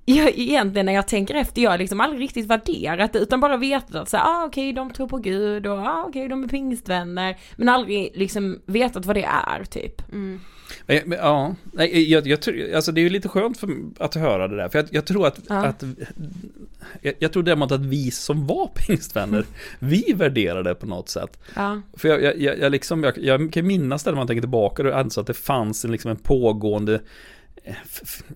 jag, 0.04 0.38
egentligen 0.38 0.86
när 0.86 0.92
jag 0.92 1.08
tänker 1.08 1.34
efter, 1.34 1.62
jag 1.62 1.70
har 1.70 1.78
liksom 1.78 2.00
aldrig 2.00 2.22
riktigt 2.22 2.46
värderat 2.46 3.12
det 3.12 3.18
utan 3.18 3.40
bara 3.40 3.56
vetat 3.56 3.94
att 3.94 4.08
säga, 4.08 4.22
ah, 4.22 4.44
okej 4.44 4.70
okay, 4.70 4.72
de 4.72 4.92
tror 4.92 5.08
på 5.08 5.18
Gud 5.18 5.66
och 5.66 5.78
ah, 5.78 6.00
okej 6.00 6.08
okay, 6.08 6.28
de 6.28 6.44
är 6.44 6.48
pingstvänner. 6.48 7.36
Men 7.56 7.68
aldrig 7.68 8.10
liksom 8.14 8.60
vetat 8.66 9.06
vad 9.06 9.16
det 9.16 9.24
är 9.24 9.64
typ. 9.64 10.12
Mm. 10.12 10.40
Men, 10.86 11.12
ja, 11.12 11.54
nej, 11.72 12.10
jag, 12.10 12.26
jag, 12.26 12.38
alltså 12.74 12.92
det 12.92 13.00
är 13.00 13.02
ju 13.02 13.08
lite 13.08 13.28
skönt 13.28 13.58
för, 13.58 13.68
att 13.98 14.14
höra 14.14 14.48
det 14.48 14.56
där. 14.56 14.68
För 14.68 14.78
jag, 14.78 14.88
jag 14.90 15.04
tror 15.04 15.26
att, 15.26 15.40
Ja. 15.48 15.64
att 15.64 15.84
jag, 17.00 17.14
jag 17.18 17.32
tror 17.32 17.42
däremot 17.42 17.72
att 17.72 17.80
vi 17.80 18.10
som 18.10 18.46
var 18.46 18.66
pingstvänner, 18.66 19.44
vi 19.78 20.12
värderar 20.16 20.62
det 20.62 20.74
på 20.74 20.86
något 20.86 21.08
sätt. 21.08 21.38
Ja. 21.54 21.80
För 21.96 22.08
jag, 22.08 22.22
jag, 22.22 22.40
jag, 22.40 22.58
jag, 22.58 22.72
liksom, 22.72 23.04
jag, 23.04 23.18
jag 23.18 23.52
kan 23.52 23.66
minnas 23.66 24.04
det 24.04 24.10
när 24.10 24.16
man 24.16 24.26
tänker 24.26 24.42
tillbaka, 24.42 24.82
och 24.82 24.98
alltså 24.98 25.20
att 25.20 25.26
det 25.26 25.34
fanns 25.34 25.84
en, 25.84 25.92
liksom 25.92 26.10
en 26.10 26.16
pågående 26.16 27.00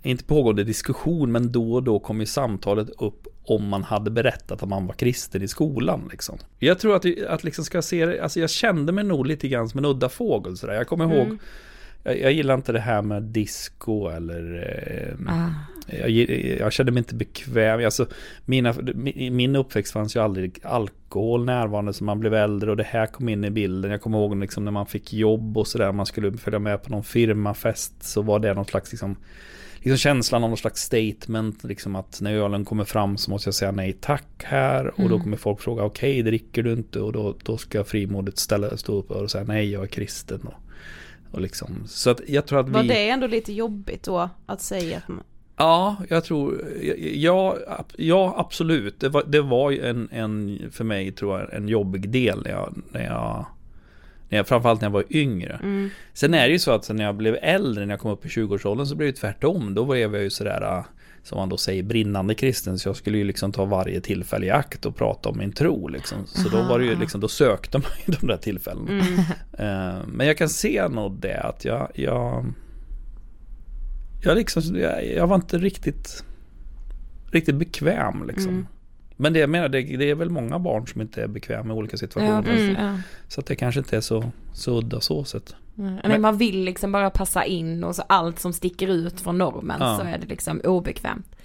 inte 0.03 0.25
pågående 0.25 0.65
diskussion, 0.65 1.33
men 1.33 1.53
då 1.53 1.73
och 1.75 1.83
då 1.83 1.99
kom 1.99 2.21
ju 2.21 2.27
samtalet 2.27 2.91
upp 2.99 3.27
om 3.45 3.69
man 3.69 3.83
hade 3.83 4.11
berättat 4.11 4.63
att 4.63 4.69
man 4.69 4.87
var 4.87 4.95
kristen 4.95 5.43
i 5.43 5.49
skolan. 5.49 6.09
Liksom. 6.11 6.39
Jag 6.59 6.79
tror 6.79 6.97
att, 6.97 7.05
att 7.29 7.45
liksom 7.45 7.65
ska 7.65 7.83
se 7.83 8.07
det, 8.07 8.21
alltså 8.23 8.41
jag 8.41 8.51
kände 8.51 8.93
mig 8.93 9.05
nog 9.05 9.27
lite 9.27 9.49
grann 9.49 9.69
som 9.69 9.79
en 9.79 9.85
udda 9.85 10.09
fågel. 10.09 10.57
Sådär. 10.57 10.75
Jag 10.75 10.87
kommer 10.87 11.05
ihåg, 11.05 11.27
Mm. 11.27 11.39
jag, 12.03 12.21
jag 12.21 12.33
gillar 12.33 12.55
inte 12.55 12.73
det 12.73 12.81
här 12.81 13.03
med 13.03 13.23
disco 13.23 14.09
eller 14.09 14.55
eh, 15.29 15.33
Ah. 15.35 15.51
Jag, 15.93 16.11
jag 16.61 16.73
kände 16.73 16.93
mig 16.93 16.99
inte 16.99 17.15
bekväm. 17.15 17.85
Alltså, 17.85 18.07
mina, 18.45 18.75
min 19.31 19.57
uppväxt 19.57 19.93
fanns 19.93 20.17
ju 20.17 20.21
aldrig 20.21 20.61
alkohol 20.63 21.45
närvarande 21.45 21.93
så 21.93 22.05
man 22.05 22.21
blev 22.21 22.35
äldre 22.35 22.71
och 22.71 22.77
det 22.77 22.83
här 22.83 23.07
kom 23.07 23.29
in 23.29 23.45
i 23.45 23.51
bilden. 23.51 23.91
Jag 23.91 24.03
kommer 24.03 24.19
ihåg 24.19 24.37
liksom 24.41 24.65
när 24.65 24.73
man 24.73 24.87
fick 24.87 25.13
jobb 25.13 25.59
och 25.59 25.67
sådär. 25.67 25.93
Man 25.93 26.07
skulle 26.07 26.33
följa 26.33 26.59
med 26.59 26.83
på 26.83 26.91
någon 26.91 27.05
firmafest 27.05 28.03
så 28.03 28.23
var 28.23 28.39
det 28.39 28.55
någon 28.55 28.65
slags 28.65 28.93
liksom, 28.93 29.17
liksom 29.79 29.97
känslan 29.97 30.45
av 30.45 30.51
någon 30.51 30.57
slags 30.57 30.83
statement. 30.83 31.65
Liksom 31.65 31.97
att 31.97 32.21
när 32.21 32.35
ölen 32.35 32.65
kommer 32.65 32.85
fram 32.85 33.17
så 33.17 33.31
måste 33.31 33.49
jag 33.49 33.55
säga 33.55 33.73
nej 33.73 33.93
tack 34.01 34.43
här. 34.45 34.87
Och 34.87 35.09
då 35.09 35.15
Mm. 35.15 35.21
kommer 35.23 35.37
folk 35.37 35.61
fråga 35.61 35.83
okej 35.83 36.23
dricker 36.23 36.63
du 36.63 36.73
inte? 36.73 37.01
Och 37.01 37.13
då, 37.13 37.37
då 37.43 37.57
ska 37.57 37.85
frimodigt 37.85 38.39
ställa, 38.39 38.77
stå 38.77 38.99
upp 38.99 39.11
och 39.11 39.31
säga 39.31 39.45
nej 39.45 39.71
jag 39.73 39.83
är 39.83 39.87
kristen. 39.87 40.41
Och, 40.41 40.55
och 41.31 41.41
liksom, 41.41 41.83
så 41.87 42.11
att 42.11 42.21
jag 42.29 42.47
tror 42.47 42.61
att 42.61 42.69
Var 42.69 42.83
vi... 42.83 42.89
det 42.89 43.09
ändå 43.09 43.27
lite 43.27 43.53
jobbigt 43.53 44.03
då 44.03 44.31
att 44.47 44.63
säga 44.63 44.97
att 44.99 45.09
man, 45.09 45.23
Ja, 45.59 45.97
jag 46.09 46.25
tror, 46.25 46.65
ja, 47.15 47.57
ja 47.97 48.35
absolut. 48.37 49.01
Det 49.01 49.09
var, 49.09 49.23
det 49.27 49.41
var 49.41 49.73
en, 49.73 50.09
en, 50.13 50.59
för 50.73 50.85
mig 50.85 51.13
tror 51.13 51.41
jag, 51.41 51.55
en 51.55 51.69
jobbig 51.69 52.11
del 52.11 52.43
när 52.43 52.51
jag, 52.51 52.75
när 52.93 53.05
jag, 53.05 53.47
när 54.29 54.39
jag 54.39 54.47
framförallt 54.49 54.81
när 54.81 54.87
jag 54.89 54.93
var 54.93 55.05
yngre. 55.11 55.61
mm. 55.63 55.91
Sen 56.13 56.35
är 56.35 56.47
det 56.47 56.53
ju 56.53 56.59
så 56.59 56.71
att 56.71 56.91
när 56.91 57.05
jag 57.05 57.15
blev 57.17 57.39
äldre, 57.43 57.87
när 57.87 57.93
jag 57.93 58.01
kom 58.01 58.11
upp 58.11 58.27
i 58.27 58.29
20-årsåldern 58.29 58.87
så 58.87 58.95
blev 58.95 59.13
det 59.13 59.19
tvärtom. 59.19 59.75
Då 59.75 59.85
var 59.85 59.95
jag 59.95 60.23
ju 60.23 60.31
sådär, 60.31 60.85
som 61.23 61.39
man 61.39 61.49
då 61.49 61.57
säger, 61.57 61.83
brinnande 61.83 62.35
kristen. 62.35 62.79
Så 62.79 62.89
jag 62.89 62.97
skulle 62.97 63.19
ju 63.19 63.25
liksom 63.25 63.53
ta 63.53 63.65
varje 63.65 64.01
tillfälle 64.01 64.47
i 64.47 64.51
akt 64.51 64.87
och 64.87 64.97
prata 64.97 65.29
om 65.29 65.39
min 65.39 65.53
tro 65.53 65.89
liksom. 65.89 66.27
Så 66.27 66.49
då 66.49 66.63
var 66.63 66.79
det 66.79 66.85
ju 66.85 66.97
liksom, 66.99 67.21
då 67.21 67.29
sökte 67.29 67.79
man 67.79 67.91
ju 68.07 68.15
de 68.21 68.27
där 68.27 68.37
tillfällena. 68.37 68.91
Mm. 68.91 69.19
Eh, 69.53 70.03
Men 70.07 70.27
jag 70.27 70.39
kan 70.39 70.49
se 70.49 70.89
nog 70.89 71.21
det 71.21 71.41
att 71.41 71.65
jag, 71.65 71.89
jag, 71.95 72.45
jag 74.23 74.37
liksom, 74.37 74.63
jag, 74.77 75.07
jag 75.07 75.27
var 75.27 75.37
inte 75.37 75.59
riktigt, 75.59 76.25
riktigt 77.33 77.55
bekväm 77.55 78.27
liksom. 78.27 78.49
Mm. 78.53 78.67
Men 79.21 79.33
det 79.33 79.39
jag 79.39 79.51
menar, 79.51 79.69
det, 79.69 79.83
det 79.83 80.11
är 80.11 80.15
väl 80.15 80.31
många 80.31 80.59
barn 80.59 80.87
som 80.87 81.01
inte 81.01 81.23
är 81.23 81.27
bekväma 81.29 81.75
i 81.75 81.77
olika 81.77 81.95
Ja, 81.95 81.99
situationer. 81.99 82.43
precis, 82.43 82.69
Mm. 82.79 82.85
ja. 82.87 82.99
Så 83.29 83.41
att 83.41 83.47
det 83.47 83.57
kanske 83.57 83.79
inte 83.81 83.97
är 83.97 84.01
så, 84.01 84.31
så 84.53 84.79
udda 84.79 85.01
så 85.01 85.25
sett. 85.25 85.55
Mm. 85.79 85.97
Nej, 86.05 86.19
man 86.19 86.37
vill 86.39 86.65
liksom 86.65 86.93
bara 86.93 87.11
passa 87.11 87.45
in 87.45 87.85
och 87.85 87.97
så 87.97 88.03
allt 88.07 88.39
som 88.39 88.53
sticker 88.53 88.89
ut 88.89 89.21
från 89.21 89.39
normen 89.39 89.77
Ja. 89.81 89.97
så 90.01 90.05
är 90.07 90.19
det 90.19 90.27
liksom 90.27 90.61
obekvämt. 90.65 91.37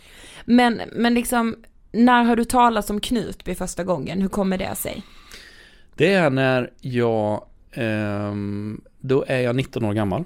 Men, 0.45 0.81
men 0.95 1.13
liksom, 1.13 1.55
när 1.91 2.23
har 2.23 2.35
du 2.35 2.45
talat 2.45 2.89
om 2.89 2.99
Knutby 2.99 3.55
första 3.55 3.83
gången? 3.83 4.21
Hur 4.21 4.29
kommer 4.29 4.57
det 4.57 4.75
sig? 4.75 5.03
Det 5.95 6.13
är 6.13 6.29
när 6.29 6.71
jag, 6.81 7.45
ehm, 7.71 8.81
då 8.99 9.25
är 9.27 9.39
jag 9.39 9.55
19 9.55 9.85
år 9.85 9.93
gammal. 9.93 10.23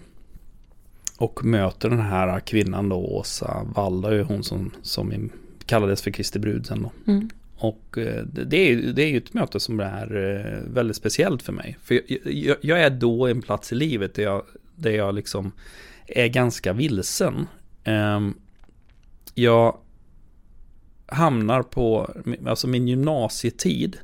Och 1.17 1.45
möter 1.45 1.89
den 1.89 1.99
här 1.99 2.39
kvinnan 2.39 2.89
då, 2.89 2.95
Åsa 2.95 3.67
Walla, 3.75 4.23
hon 4.23 4.43
som, 4.43 4.71
som 4.82 5.30
kallades 5.65 6.01
för 6.01 6.12
Kristi 6.12 6.39
brud 6.39 6.65
sen 6.65 6.84
då. 6.84 7.12
Mm. 7.12 7.30
Och 7.58 7.97
eh, 7.97 8.23
det 8.25 8.58
är, 8.58 8.75
det 8.75 9.03
är 9.03 9.08
ju 9.08 9.17
ett 9.17 9.34
möte 9.34 9.60
som 9.60 9.80
är 9.80 10.15
eh, 10.15 10.73
väldigt 10.73 10.97
speciellt 10.97 11.43
för 11.43 11.53
mig. 11.53 11.77
För 11.84 11.95
jag, 11.95 12.34
jag, 12.34 12.58
jag 12.62 12.82
är 12.82 12.89
då 12.89 13.27
i 13.27 13.32
en 13.32 13.41
plats 13.41 13.71
i 13.71 13.75
livet 13.75 14.15
där 14.15 14.23
jag, 14.23 14.43
där 14.75 14.91
jag 14.91 15.15
liksom 15.15 15.51
är 16.08 16.27
ganska 16.27 16.73
vilsen. 16.73 17.47
Ehm, 17.84 18.34
jag 19.34 19.77
hamnar 21.06 21.63
på, 21.63 22.15
alltså 22.47 22.67
min 22.67 22.88
gymnasietid 22.88 23.97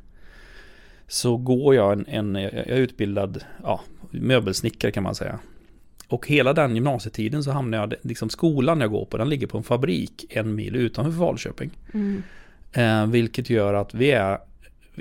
så 1.07 1.37
går 1.37 1.75
jag 1.75 1.93
en, 1.93 2.05
en 2.07 2.35
jag 2.35 2.53
är 2.53 2.75
utbildad 2.75 3.43
ja, 3.63 3.81
möbelsnickare 4.11 4.91
kan 4.91 5.03
man 5.03 5.15
säga. 5.15 5.39
Och 6.13 6.27
hela 6.27 6.53
den 6.53 6.75
gymnasietiden 6.75 7.43
så 7.43 7.51
hamnar 7.51 7.77
jag, 7.77 7.93
liksom 8.01 8.29
skolan 8.29 8.81
jag 8.81 8.91
går 8.91 9.05
på, 9.05 9.17
den 9.17 9.29
ligger 9.29 9.47
på 9.47 9.57
en 9.57 9.63
fabrik 9.63 10.25
en 10.29 10.55
mil 10.55 10.75
utanför 10.75 11.11
Falköping. 11.11 11.71
Mm. 11.93 12.23
Eh, 12.73 13.07
vilket 13.07 13.49
gör 13.49 13.73
att 13.73 13.93
vi 13.93 14.11
är, 14.11 14.37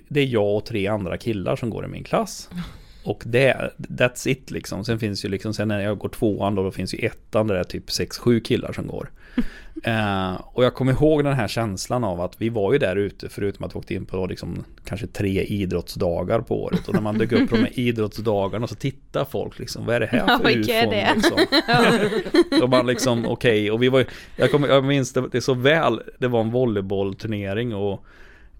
det 0.09 0.21
är 0.21 0.27
jag 0.27 0.57
och 0.57 0.67
tre 0.67 0.87
andra 0.87 1.17
killar 1.17 1.57
som 1.57 1.71
går 1.71 1.85
i 1.85 1.89
min 1.89 2.05
klass. 2.05 2.51
Och 3.05 3.23
det, 3.27 3.73
that's 3.79 4.29
it 4.29 4.51
liksom. 4.51 4.85
Sen 4.85 4.99
finns 4.99 5.25
ju 5.25 5.29
liksom, 5.29 5.55
sen 5.55 5.69
när 5.69 5.81
jag 5.81 5.99
går 5.99 6.09
tvåan 6.09 6.55
då, 6.55 6.63
då 6.63 6.71
finns 6.71 6.95
ju 6.95 6.99
ettan 6.99 7.47
där 7.47 7.55
det 7.55 7.61
är 7.61 7.65
typ 7.65 7.91
sex 7.91 8.19
sju 8.19 8.41
killar 8.41 8.73
som 8.73 8.87
går. 8.87 9.11
Eh, 9.85 10.41
och 10.45 10.65
jag 10.65 10.75
kommer 10.75 10.93
ihåg 10.93 11.25
den 11.25 11.35
här 11.35 11.49
känslan 11.49 12.05
av 12.05 12.21
att 12.21 12.41
vi 12.41 12.49
var 12.49 12.73
ju 12.73 12.79
där 12.79 12.97
ute 12.97 13.29
förutom 13.29 13.67
att 13.67 13.75
vi 13.75 13.79
åkte 13.79 13.95
in 13.95 14.07
på 14.07 14.27
liksom, 14.27 14.65
kanske 14.85 15.07
tre 15.07 15.43
idrottsdagar 15.43 16.41
på 16.41 16.63
året. 16.63 16.89
Och 16.89 16.95
när 16.95 17.01
man 17.01 17.19
dök 17.19 17.33
upp 17.33 17.51
på 17.51 17.57
de 17.57 17.63
här 17.63 17.79
idrottsdagarna 17.79 18.67
så 18.67 18.75
tittar 18.75 19.25
folk 19.25 19.59
liksom, 19.59 19.87
vad 19.87 19.97
är 19.97 20.01
det 20.01 20.07
här 20.07 20.19
Ja, 20.29 20.39
för 20.39 20.49
är 20.49 20.59
ufon? 20.59 20.91
det? 20.91 21.15
Liksom. 21.15 21.39
och 22.63 22.71
man 22.71 22.87
liksom, 22.87 23.27
okej, 23.27 23.71
och 23.71 23.83
vi 23.83 23.89
var 23.89 23.99
ju, 23.99 24.07
jag, 24.37 24.51
kommer, 24.51 24.69
jag 24.69 24.85
minns 24.85 25.13
det, 25.13 25.29
det 25.33 25.41
så 25.41 25.55
väl, 25.55 26.03
det 26.19 26.29
var 26.29 26.41
en 26.41 26.51
volleybollturnering 26.51 27.75
och 27.75 28.05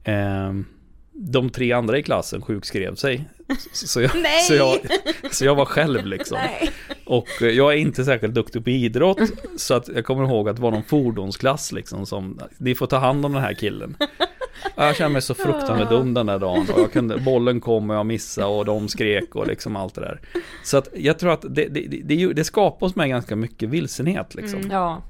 ehm, 0.05 0.65
de 1.13 1.51
tre 1.51 1.73
andra 1.73 1.99
i 1.99 2.03
klassen 2.03 2.43
sjukskrev 2.43 2.95
sig. 2.95 3.29
Så, 3.73 4.01
jag, 4.01 4.11
så, 4.49 4.55
jag, 4.55 4.79
så 5.31 5.45
jag 5.45 5.55
var 5.55 5.65
själv 5.65 6.07
liksom. 6.07 6.39
Nej. 6.39 6.71
Och 7.05 7.43
eh, 7.43 7.49
jag 7.49 7.73
är 7.73 7.77
inte 7.77 8.05
särskilt 8.05 8.35
duktig 8.35 8.65
på 8.65 8.71
idrott. 8.71 9.19
Så 9.57 9.75
att 9.75 9.89
jag 9.89 10.05
kommer 10.05 10.25
ihåg 10.25 10.49
att 10.49 10.57
det 10.57 10.63
var 10.63 10.71
någon 10.71 10.83
fordonsklass 10.83 11.73
liksom 11.73 12.07
som, 12.07 12.41
ni 12.59 12.75
får 12.75 12.87
ta 12.87 12.97
hand 12.97 13.27
om 13.27 13.33
den 13.33 13.43
här 13.43 13.55
killen. 13.55 13.97
Jag 14.75 14.97
kände 14.97 15.13
mig 15.13 15.23
så 15.23 15.35
fruktansvärt 15.35 15.89
dum 15.89 16.15
den 16.15 16.27
där 16.27 16.39
dagen. 16.39 16.67
Och 16.75 16.81
jag 16.81 16.93
kunde, 16.93 17.19
bollen 17.19 17.61
kom 17.61 17.91
och 17.91 17.97
jag 17.97 18.07
missade 18.07 18.47
och 18.47 18.65
de 18.65 18.89
skrek 18.89 19.35
och 19.35 19.47
liksom 19.47 19.77
allt 19.77 19.95
det 19.95 20.01
där. 20.01 20.21
Så 20.65 20.77
att 20.77 20.89
jag 20.95 21.19
tror 21.19 21.33
att 21.33 21.43
det, 21.43 21.69
det, 21.69 21.87
det, 21.89 22.01
det, 22.05 22.33
det 22.33 22.45
skapar 22.45 22.87
hos 22.87 22.97
mig 22.97 23.09
ganska 23.09 23.37
mycket 23.37 23.69
vilsenhet 23.69 24.35
liksom. 24.35 24.59
Mm. 24.59 24.71
Ja. 24.71 25.03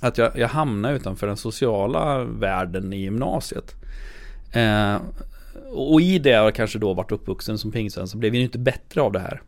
Att 0.00 0.18
jag, 0.18 0.38
jag 0.38 0.48
hamnar 0.48 0.92
utanför 0.92 1.26
den 1.26 1.36
sociala 1.36 2.24
världen 2.24 2.92
i 2.92 3.00
gymnasiet. 3.00 3.74
Eh, 4.52 4.96
och 5.66 6.00
i 6.00 6.18
det 6.18 6.32
har 6.32 6.44
jag 6.44 6.54
kanske 6.54 6.78
då 6.78 6.94
varit 6.94 7.12
uppvuxen 7.12 7.58
som 7.58 7.72
pingstvän 7.72 8.08
så 8.08 8.18
blev 8.18 8.34
jag 8.34 8.38
ju 8.38 8.44
inte 8.44 8.58
bättre 8.58 9.00
av 9.00 9.12
det 9.12 9.18
här. 9.18 9.42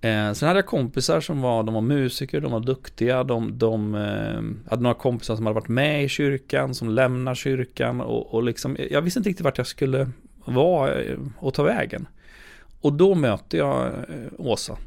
Eh, 0.00 0.32
sen 0.32 0.46
hade 0.46 0.58
jag 0.58 0.66
kompisar 0.66 1.20
som 1.20 1.40
var, 1.40 1.62
de 1.62 1.74
var 1.74 1.80
musiker, 1.80 2.40
de 2.40 2.52
var 2.52 2.60
duktiga, 2.60 3.24
de, 3.24 3.58
de 3.58 3.94
eh, 3.94 4.70
hade 4.70 4.82
några 4.82 4.94
kompisar 4.94 5.36
som 5.36 5.46
hade 5.46 5.54
varit 5.54 5.68
med 5.68 6.04
i 6.04 6.08
kyrkan, 6.08 6.74
som 6.74 6.88
lämnar 6.88 7.34
kyrkan 7.34 8.00
och, 8.00 8.34
och 8.34 8.42
liksom, 8.42 8.76
jag 8.90 9.02
visste 9.02 9.20
inte 9.20 9.28
riktigt 9.30 9.44
vart 9.44 9.58
jag 9.58 9.66
skulle 9.66 10.10
vara 10.44 11.02
eh, 11.02 11.18
och 11.38 11.54
ta 11.54 11.62
vägen. 11.62 12.08
Och 12.80 12.92
då 12.92 13.14
möter 13.14 13.58
jag 13.58 13.86
eh, 13.86 13.92
Åsa. 14.38 14.78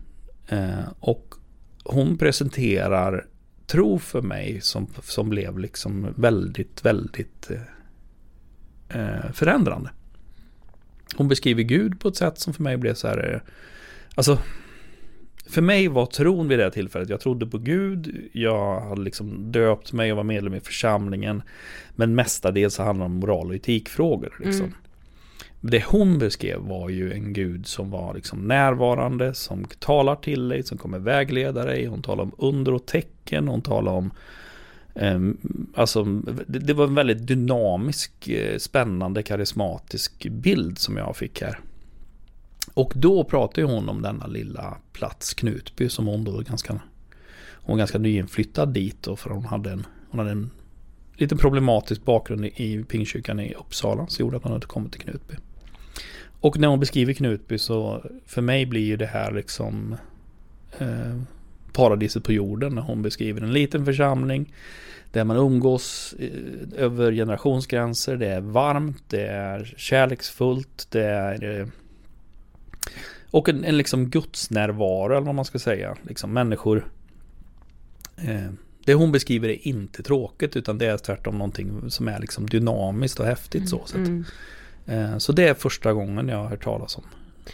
Eh, 0.48 0.90
och 1.00 1.36
hon 1.84 2.18
presenterar 2.18 3.26
tro 3.68 4.00
för 4.00 4.22
mig 4.22 4.62
som, 4.62 4.88
som 5.02 5.30
blev 5.30 5.60
liksom 5.60 6.14
väldigt, 6.18 6.86
väldigt 6.86 7.52
eh, 7.52 9.02
eh, 9.02 9.32
förändrande. 9.34 9.90
Hon 11.16 11.28
beskriver 11.28 11.64
Gud 11.64 12.00
på 12.00 12.08
ett 12.08 12.16
sätt 12.16 12.40
som 12.40 12.54
för 12.54 12.64
mig 12.64 12.78
blev 12.78 12.94
så 12.94 13.08
här, 13.08 13.34
eh, 13.34 13.52
alltså 14.16 14.40
för 15.52 15.62
mig 15.62 15.88
var 15.88 16.06
tron 16.06 16.48
vid 16.48 16.60
det 16.60 16.64
här 16.64 16.72
tillfället, 16.72 17.10
jag 17.10 17.20
trodde 17.20 17.46
på 17.46 17.58
Gud, 17.58 18.30
jag 18.34 18.82
hade 18.82 19.02
liksom 19.02 19.52
döpt 19.52 19.94
mig 19.94 20.12
och 20.12 20.18
var 20.18 20.24
medlem 20.24 20.54
i 20.54 20.60
församlingen. 20.60 21.44
Men 21.96 22.16
mestadels 22.16 22.76
så 22.76 22.84
handlade 22.84 23.10
det 23.10 23.14
om 23.14 23.20
moral 23.20 23.48
och 23.48 23.56
etikfrågor. 23.56 24.36
Liksom. 24.40 24.66
Mm. 24.66 24.76
Det 25.62 25.84
hon 25.86 26.20
beskrev 26.20 26.60
var 26.60 26.90
ju 26.90 27.14
en 27.14 27.34
Gud 27.34 27.68
som 27.68 27.92
var 27.92 28.14
liksom 28.14 28.48
närvarande, 28.48 29.34
som 29.34 29.66
talar 29.80 30.16
till 30.16 30.50
dig, 30.50 30.64
som 30.64 30.78
kommer 30.78 31.00
vägleda 31.00 31.66
dig. 31.66 31.86
Hon 31.86 32.02
talar 32.02 32.24
om 32.24 32.32
under 32.38 32.74
och 32.74 32.86
tecken, 32.86 33.48
hon 33.48 33.62
talar 33.62 33.92
om 33.92 34.12
Ehm, 34.96 35.38
alltså 35.76 36.04
det, 36.48 36.74
var 36.74 36.88
en 36.88 36.96
väldigt 36.96 37.28
dynamisk, 37.28 38.28
eh, 38.28 38.58
spännande, 38.58 39.24
karismatisk 39.24 40.28
bild 40.30 40.78
som 40.78 40.98
jag 40.98 41.18
fick 41.18 41.42
här. 41.42 41.60
Och 42.74 42.94
då 42.96 43.24
pratade 43.24 43.68
hon 43.68 43.90
om 43.90 44.02
denna 44.02 44.28
lilla 44.28 44.78
plats 44.94 45.34
Knutby 45.34 45.90
som 45.90 46.08
hon 46.08 46.24
då 46.24 46.40
ganska 46.40 46.74
Hon 47.64 47.74
var 47.74 47.78
ganska 47.78 47.98
nyinflyttad 47.98 48.74
dit 48.74 49.08
och 49.08 49.20
för 49.20 49.30
hon 49.30 49.46
hade 49.46 49.72
en 49.72 49.86
Hon 50.10 50.20
hade 50.20 50.32
en 50.32 50.50
Lite 51.16 51.36
problematisk 51.36 52.06
bakgrund 52.06 52.46
i, 52.46 52.84
Pingstkyrkan 52.84 53.40
i 53.40 53.54
Uppsala 53.54 54.08
så 54.08 54.22
gjorde 54.22 54.38
att 54.38 54.44
hon 54.44 54.52
hade 54.52 54.66
kommit 54.66 54.92
till 54.92 55.02
Knutby. 55.02 55.36
Och 56.42 56.60
när 56.60 56.68
hon 56.68 56.80
beskriver 56.80 57.14
Knutby 57.14 57.58
så 57.58 58.06
för 58.26 58.42
mig 58.42 58.66
blir 58.66 58.86
ju 58.86 58.98
det 58.98 59.06
här 59.06 59.32
liksom 59.32 59.96
eh, 60.80 61.22
Paradiset 61.74 62.24
på 62.24 62.32
jorden 62.34 62.76
när 62.76 62.82
hon 62.82 63.02
beskriver 63.02 63.42
en 63.42 63.54
liten 63.54 63.86
församling 63.86 64.54
där 65.12 65.24
man 65.24 65.38
umgås 65.38 66.16
eh, 66.20 66.30
över 66.84 67.12
generationsgränser. 67.12 68.18
Det 68.18 68.28
är 68.28 68.42
varmt, 68.42 69.04
det 69.08 69.28
är 69.28 69.74
kärleksfullt, 69.78 70.88
det 70.90 71.04
är 71.06 71.60
eh, 71.60 71.68
och 73.32 73.50
en, 73.50 73.64
en 73.64 73.78
liksom 73.78 74.10
gudsnärvaro 74.10 75.12
eller 75.12 75.26
vad 75.26 75.36
man 75.36 75.46
ska 75.46 75.60
säga. 75.60 75.96
Liksom 76.08 76.34
människor 76.34 76.88
eh, 78.18 78.50
Det 78.86 78.94
hon 78.94 79.12
beskriver 79.12 79.50
är 79.50 79.68
inte 79.68 80.04
tråkigt 80.04 80.56
utan 80.56 80.78
det 80.78 80.86
är 80.86 80.98
tvärtom 80.98 81.38
någonting 81.38 81.90
som 81.92 82.08
är 82.08 82.20
liksom 82.20 82.50
dynamiskt 82.50 83.20
och 83.20 83.26
häftigt 83.26 83.70
så. 83.70 83.82
så, 83.86 83.98
att, 84.02 84.08
Mm. 84.08 84.26
eh, 84.86 85.18
så 85.18 85.32
det 85.32 85.48
är 85.48 85.54
första 85.54 85.94
gången 85.94 86.28
jag 86.28 86.38
har 86.38 86.50
hört 86.50 86.64
talas 86.64 86.98
om 86.98 87.04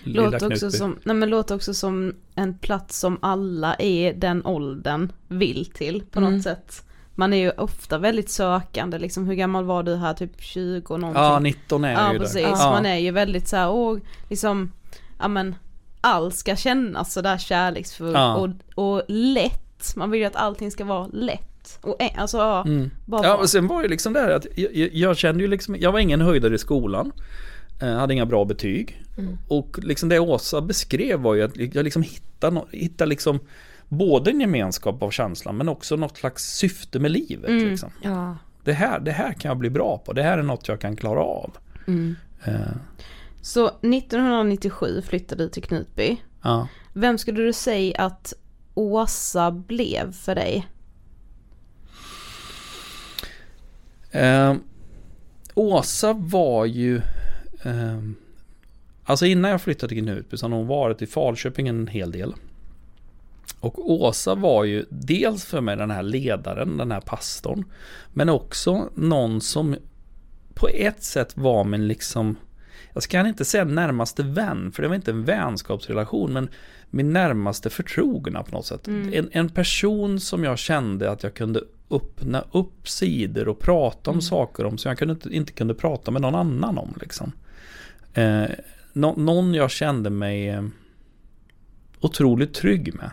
Låter 0.03 0.51
också, 0.53 0.71
som, 0.71 0.97
nej 1.03 1.15
men 1.15 1.29
låter 1.29 1.55
också 1.55 1.73
som 1.73 2.13
en 2.35 2.57
plats 2.57 2.99
som 2.99 3.17
alla 3.21 3.75
i 3.75 4.13
den 4.17 4.45
åldern 4.45 5.11
vill 5.27 5.65
till 5.65 6.03
på 6.11 6.19
Mm. 6.19 6.33
något 6.33 6.43
sätt. 6.43 6.83
Man 7.15 7.33
är 7.33 7.37
ju 7.37 7.51
ofta 7.51 7.97
väldigt 7.97 8.29
sökande 8.29 8.99
liksom, 8.99 9.27
hur 9.27 9.35
gammal 9.35 9.63
var 9.65 9.83
du 9.83 9.95
här, 9.95 10.13
typ 10.13 10.41
20 10.41 10.97
någonting? 10.97 11.23
Ja, 11.23 11.39
19 11.39 11.83
är 11.83 11.91
Ja 11.93 12.07
ju 12.13 12.17
där. 12.19 12.25
precis, 12.25 12.41
Ja. 12.41 12.69
man 12.71 12.85
är 12.85 12.97
ju 12.97 13.11
väldigt 13.11 13.47
så 13.47 13.55
här, 13.55 13.69
åh, 13.71 13.97
liksom, 14.29 14.71
ja 15.19 15.27
men 15.27 15.55
allt 16.01 16.35
ska 16.35 16.55
kännas 16.55 17.13
sådär 17.13 17.37
kärleksfullt 17.37 18.13
Ja. 18.17 18.35
och, 18.35 18.49
och 18.75 19.01
lätt. 19.07 19.93
Man 19.95 20.11
vill 20.11 20.19
ju 20.21 20.25
att 20.27 20.35
allting 20.35 20.71
ska 20.71 20.85
vara 20.85 21.07
lätt. 21.13 21.79
Och 21.81 21.97
alltså 22.17 22.37
ja, 22.37 22.61
Mm. 22.65 22.91
bara 23.05 23.23
Ja, 23.27 23.35
och 23.37 23.49
sen 23.49 23.67
var 23.67 23.83
det 23.83 23.89
liksom 23.89 24.13
där 24.13 24.29
att 24.29 24.45
jag, 24.55 24.75
jag, 24.75 24.89
jag 24.93 25.17
kände 25.17 25.43
ju 25.43 25.47
liksom, 25.49 25.75
jag 25.79 25.91
var 25.91 25.99
ingen 25.99 26.21
höjdare 26.21 26.55
i 26.55 26.57
skolan. 26.57 27.11
Eh, 27.81 27.93
hade 27.93 28.13
inga 28.13 28.25
bra 28.25 28.45
betyg. 28.45 29.03
Mm. 29.17 29.37
Och 29.47 29.79
liksom 29.83 30.09
det 30.09 30.19
Åsa 30.19 30.61
beskrev 30.61 31.19
var 31.19 31.33
ju 31.35 31.43
att 31.43 31.57
jag 31.75 31.83
liksom 31.83 32.01
hittade, 32.01 32.61
hittade 32.71 33.09
liksom 33.09 33.39
både 33.87 34.31
en 34.31 34.39
gemenskap 34.41 35.03
av 35.03 35.11
känslan 35.11 35.57
men 35.57 35.69
också 35.69 35.95
något 35.95 36.17
slags 36.17 36.43
syfte 36.43 36.99
med 36.99 37.11
livet. 37.11 37.49
Mm. 37.49 37.69
Liksom. 37.69 37.89
Ja. 38.03 38.37
Det, 38.63 38.73
här, 38.73 38.99
det 38.99 39.11
här 39.11 39.33
kan 39.33 39.49
jag 39.49 39.57
bli 39.57 39.69
bra 39.69 39.97
på, 40.05 40.13
det 40.13 40.23
här 40.23 40.37
är 40.37 40.43
något 40.43 40.67
jag 40.67 40.81
kan 40.81 40.95
klara 40.95 41.19
av. 41.23 41.57
Mm. 41.87 42.15
Eh, 42.45 42.53
Så 43.41 43.67
1997 43.67 45.01
flyttade 45.01 45.43
du 45.43 45.49
till 45.49 45.63
Knutby. 45.63 46.17
ja. 46.43 46.67
Vem 46.93 47.17
skulle 47.17 47.41
du 47.41 47.53
säga 47.53 48.01
att 48.01 48.33
Åsa 48.73 49.51
blev 49.51 50.11
för 50.13 50.35
dig? 50.35 50.67
Eh, 54.11 54.55
Åsa 55.53 56.13
var 56.13 56.65
ju... 56.65 57.01
Eh, 57.63 57.99
alltså 59.03 59.25
innan 59.25 59.51
jag 59.51 59.61
flyttade 59.61 59.93
till 59.95 60.03
Knutby 60.03 60.37
så 60.37 60.45
hade 60.45 60.55
hon 60.55 60.67
varit 60.67 61.01
i 61.01 61.07
Falköping 61.07 61.67
en 61.67 61.87
hel 61.87 62.11
del. 62.11 62.33
Och 63.59 63.91
Åsa 63.91 64.35
var 64.35 64.63
ju 64.63 64.85
dels 64.89 65.45
för 65.45 65.61
mig 65.61 65.77
den 65.77 65.91
här 65.91 66.03
ledaren, 66.03 66.77
den 66.77 66.91
här 66.91 67.01
pastorn. 67.01 67.63
Men 68.13 68.29
också 68.29 68.89
någon 68.95 69.41
som 69.41 69.75
på 70.53 70.67
ett 70.67 71.03
sätt 71.03 71.37
var 71.37 71.63
min 71.63 71.87
liksom... 71.87 72.35
Jag 72.93 73.03
ska 73.03 73.27
inte 73.27 73.45
säga 73.45 73.63
närmaste 73.63 74.23
vän, 74.23 74.71
för 74.71 74.81
det 74.81 74.87
var 74.87 74.95
inte 74.95 75.11
en 75.11 75.23
vänskapsrelation, 75.23 76.33
men 76.33 76.49
min 76.89 77.13
närmaste 77.13 77.69
förtrogna 77.69 78.43
på 78.43 78.51
något 78.51 78.65
sätt. 78.65 78.87
Mm. 78.87 79.13
En, 79.13 79.29
en 79.31 79.49
person 79.49 80.19
som 80.19 80.43
jag 80.43 80.57
kände 80.57 81.11
att 81.11 81.23
jag 81.23 81.33
kunde 81.33 81.61
öppna 81.89 82.43
upp 82.51 82.89
sidor 82.89 83.47
och 83.47 83.59
prata 83.59 84.11
om 84.11 84.21
saker 84.21 84.65
om 84.65 84.77
som 84.77 84.89
jag 84.89 84.97
kunde, 84.97 85.13
inte- 85.13 85.29
inte 85.35 85.51
kunde 85.51 85.73
prata 85.73 86.11
med 86.11 86.21
någon 86.21 86.35
annan 86.35 86.77
om. 86.77 86.93
Liksom. 87.01 87.31
Eh, 88.17 88.49
no, 88.93 89.13
någon 89.17 89.53
jag 89.53 89.71
kände 89.71 90.09
mig 90.09 90.49
eh, 90.49 90.63
otroligt 91.99 92.53
trygg 92.53 92.95
med. 92.95 93.11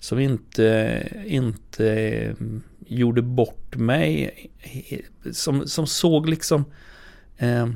Som 0.00 0.18
inte, 0.18 1.02
inte 1.26 1.92
eh, 1.92 2.34
gjorde 2.86 3.22
bort 3.22 3.76
mig. 3.76 4.30
Som, 5.32 5.66
som 5.66 5.86
såg 5.86 6.28
liksom 6.28 6.64
eh, 7.36 7.68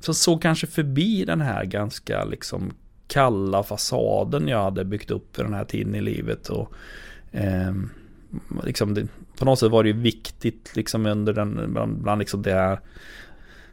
Som 0.00 0.14
såg 0.14 0.42
kanske 0.42 0.66
förbi 0.66 1.24
den 1.24 1.40
här 1.40 1.64
ganska 1.64 2.24
liksom 2.24 2.72
kalla 3.06 3.62
fasaden 3.62 4.48
jag 4.48 4.62
hade 4.62 4.84
byggt 4.84 5.10
upp 5.10 5.36
för 5.36 5.44
den 5.44 5.54
här 5.54 5.64
tiden 5.64 5.94
i 5.94 6.00
livet. 6.00 6.48
Och, 6.48 6.72
eh, 7.32 7.74
liksom 8.64 8.94
det, 8.94 9.08
på 9.38 9.44
något 9.44 9.58
sätt 9.58 9.70
var 9.70 9.82
det 9.82 9.88
ju 9.88 10.00
viktigt 10.00 10.76
liksom 10.76 11.06
under 11.06 11.32
den, 11.32 11.72
bland, 11.72 12.02
bland 12.02 12.18
liksom 12.18 12.42
det 12.42 12.52
här 12.52 12.80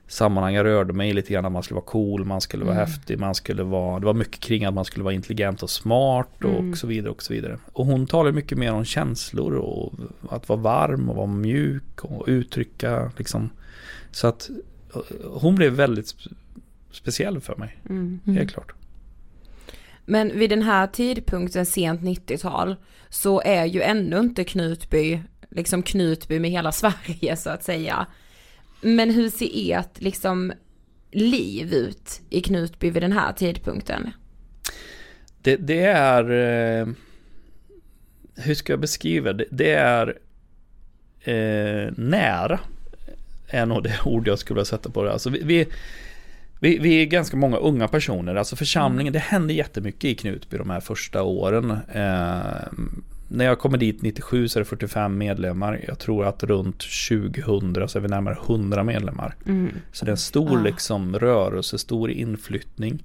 sammanhang 0.08 0.54
jag 0.54 0.64
rörde 0.64 0.94
mig 0.94 1.14
lite 1.14 1.34
grann 1.34 1.46
att 1.46 1.52
man 1.52 1.64
skulle 1.64 1.76
vara 1.76 1.86
cool, 1.86 2.26
man 2.26 2.42
skulle 2.42 2.66
vara 2.66 2.76
Mm. 2.76 2.88
häftig, 2.88 3.20
man 3.20 3.36
skulle 3.36 3.64
vara, 3.64 4.00
det 4.00 4.06
var 4.06 4.14
mycket 4.14 4.40
kring 4.40 4.66
att 4.66 4.74
man 4.74 4.86
skulle 4.86 5.04
vara 5.04 5.14
intelligent 5.14 5.64
och 5.64 5.70
smart 5.70 6.44
och 6.44 6.50
Mm. 6.60 6.76
så 6.76 6.88
vidare 6.88 7.12
och 7.12 7.24
så 7.24 7.34
vidare. 7.34 7.58
Och 7.74 7.86
hon 7.86 8.08
talar 8.08 8.32
mycket 8.32 8.58
mer 8.58 8.74
om 8.74 8.86
känslor 8.86 9.54
och 9.56 9.94
att 10.30 10.50
vara 10.50 10.60
varm 10.60 11.10
och 11.10 11.16
vara 11.16 11.28
mjuk 11.28 12.02
och 12.04 12.24
uttrycka 12.28 13.12
liksom. 13.18 13.50
Så 14.12 14.28
att 14.28 14.50
eh, 14.96 15.02
hon 15.32 15.56
blev 15.56 15.74
väldigt 15.74 16.06
sp- 16.06 16.34
speciell 16.92 17.40
för 17.42 17.56
mig, 17.56 17.78
Mm. 17.90 18.20
helt 18.26 18.52
klart. 18.54 18.72
Men 20.06 20.40
vid 20.40 20.50
den 20.50 20.62
här 20.62 20.88
tidpunkten, 20.88 21.66
sent 21.66 22.02
90-tal, 22.02 22.76
så 23.10 23.42
är 23.42 23.66
ju 23.66 23.82
ändå 23.82 24.20
inte 24.20 24.44
Knutby, 24.44 25.20
liksom 25.50 25.84
Knutby 25.84 26.40
med 26.40 26.52
hela 26.52 26.72
Sverige 26.82 27.36
så 27.38 27.50
att 27.50 27.64
säga. 27.64 28.06
Men 28.82 29.10
hur 29.10 29.30
ser 29.30 29.50
ert 29.54 30.02
liksom 30.02 30.54
liv 31.12 31.74
ut 31.74 32.22
i 32.30 32.42
Knutby 32.42 32.90
vid 32.90 33.04
den 33.04 33.12
här 33.12 33.34
tidpunkten? 33.34 34.12
Det, 35.42 35.56
det 35.56 35.86
är... 35.86 36.32
Eh, 36.32 36.88
hur 38.36 38.56
ska 38.56 38.74
jag 38.74 38.80
beskriva 38.80 39.34
det? 39.34 39.46
Det 39.52 39.72
är 39.72 40.18
eh, 41.22 41.92
nära. 41.98 42.60
Är 43.48 43.66
nog 43.66 43.84
det 43.84 44.00
ord 44.06 44.28
jag 44.28 44.40
skulle 44.40 44.56
vilja 44.56 44.66
sätta 44.66 44.90
på 44.90 45.04
det. 45.04 45.12
Alltså 45.12 45.30
vi, 45.30 45.44
vi, 45.44 45.68
vi, 46.60 46.78
vi 46.78 47.02
är 47.02 47.06
ganska 47.06 47.38
många 47.38 47.58
unga 47.58 47.88
personer. 47.88 48.36
Alltså 48.36 48.56
församlingen, 48.56 49.14
det 49.14 49.20
hände 49.20 49.54
jättemycket 49.54 50.04
i 50.04 50.16
Knutby 50.16 50.58
de 50.58 50.70
här 50.70 50.80
första 50.80 51.24
åren. 51.24 51.72
Eh, 51.94 52.72
när 53.36 53.46
jag 53.46 53.60
kommer 53.60 53.78
dit 53.78 54.02
97 54.02 54.48
så 54.48 54.60
är 54.60 54.62
det 54.62 54.66
45 54.66 55.18
medlemmar. 55.18 55.82
Jag 55.88 56.00
tror 56.00 56.26
att 56.26 56.44
runt 56.44 56.84
2000 57.10 57.88
så 57.88 57.98
är 57.98 58.02
vi 58.02 58.08
närmare 58.08 58.38
100 58.46 58.84
medlemmar. 58.84 59.36
Mm. 59.46 59.72
Så 59.92 60.06
det 60.06 60.10
är 60.10 60.14
en 60.14 60.18
stor 60.18 60.58
Ah. 60.60 60.62
liksom 60.62 61.20
rörelse, 61.20 61.78
stor 61.78 62.12
inflyttning. 62.12 63.04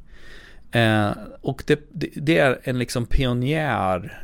Eh, 0.72 1.10
och 1.40 1.62
det, 1.66 1.80
det, 1.92 2.08
det 2.14 2.38
är 2.38 2.60
en 2.62 2.78
liksom 2.78 3.06
pionjär 3.06 4.22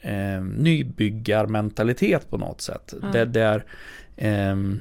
eh, 0.00 0.42
nybyggarmentalitet 0.42 2.30
på 2.30 2.38
något 2.38 2.60
sätt. 2.60 2.94
Ja. 3.02 3.08
Det 3.08 3.24
där 3.24 3.64
ehm, 4.16 4.80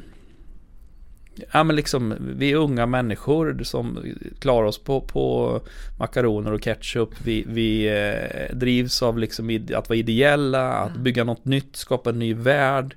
Ja 1.53 1.63
men 1.63 1.75
liksom 1.75 2.15
vi 2.19 2.51
är 2.51 2.55
unga 2.55 2.85
människor 2.85 3.63
som 3.63 3.99
klarar 4.39 4.67
oss 4.67 4.77
på, 4.83 5.01
på 5.01 5.59
makaroner 5.99 6.51
och 6.51 6.61
ketchup. 6.61 7.09
Vi, 7.23 7.45
vi 7.47 7.87
eh, 7.87 8.55
drivs 8.55 9.01
av 9.03 9.17
liksom 9.17 9.59
att 9.75 9.89
vara 9.89 9.99
ideella, 9.99 10.73
att 10.73 10.95
bygga 10.95 11.23
något 11.23 11.45
nytt, 11.45 11.75
skapa 11.75 12.09
en 12.09 12.19
ny 12.19 12.33
värld. 12.33 12.95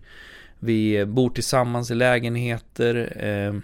Vi 0.59 1.05
bor 1.07 1.31
tillsammans 1.31 1.90
i 1.90 1.94
lägenheter. 1.94 3.16
Eh, 3.27 3.61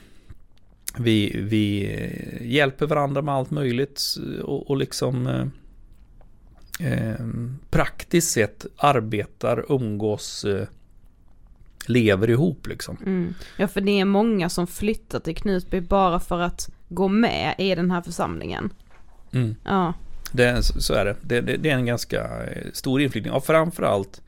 vi, 0.98 1.40
vi 1.42 1.90
hjälper 2.40 2.87
varandra 2.87 3.22
med 3.22 3.35
allt 3.35 3.50
möjligt 3.50 4.02
och, 4.42 4.70
och 4.70 4.76
liksom 4.76 5.26
eh, 5.26 5.46
eh, 6.92 7.26
praktiskt 7.70 8.30
sett 8.30 8.66
arbetar, 8.76 9.64
umgås, 9.68 10.44
eh, 10.44 10.66
lever 11.86 12.30
ihop 12.30 12.66
liksom. 12.66 12.96
Mm. 13.06 13.34
Ja 13.56 13.68
för 13.68 13.80
det 13.80 14.00
är 14.00 14.04
många 14.04 14.48
som 14.48 14.66
flyttar 14.66 15.20
till 15.20 15.36
Knutby 15.36 15.80
bara 15.80 16.20
för 16.20 16.40
att 16.40 16.70
gå 16.88 17.08
med 17.08 17.54
i 17.58 17.74
den 17.74 17.90
här 17.90 18.02
församlingen. 18.02 18.70
Mm. 19.32 19.54
Ja. 19.64 19.94
Det, 20.32 20.44
är- 20.44 20.60
så 20.62 20.94
är 20.94 21.04
det. 21.04 21.16
Det, 21.22 21.40
det. 21.40 21.56
det 21.56 21.70
är 21.70 21.74
en 21.74 21.86
ganska 21.86 22.20
eh, 22.44 22.66
stor 22.72 23.00
inflyttning. 23.00 23.32
Och 23.32 23.44
framförallt, 23.44 24.20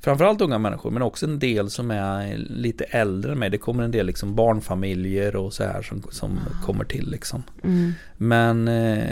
framförallt 0.00 0.40
unga 0.40 0.58
människor, 0.58 0.90
men 0.90 1.02
också 1.02 1.26
en 1.26 1.38
del 1.38 1.70
som 1.70 1.90
är 1.90 2.36
lite 2.36 2.84
äldre 2.84 3.32
än 3.32 3.38
mig. 3.38 3.50
Det 3.50 3.58
kommer 3.58 3.82
en 3.82 3.90
del 3.90 4.06
liksom 4.06 4.34
barnfamiljer 4.34 5.36
och 5.36 5.52
så 5.52 5.64
här 5.64 5.82
som, 5.82 6.02
som 6.10 6.38
kommer 6.64 6.84
till 6.84 7.10
liksom. 7.10 7.42
Mm. 7.64 7.92
Men, 8.16 8.68
eh, 8.68 9.06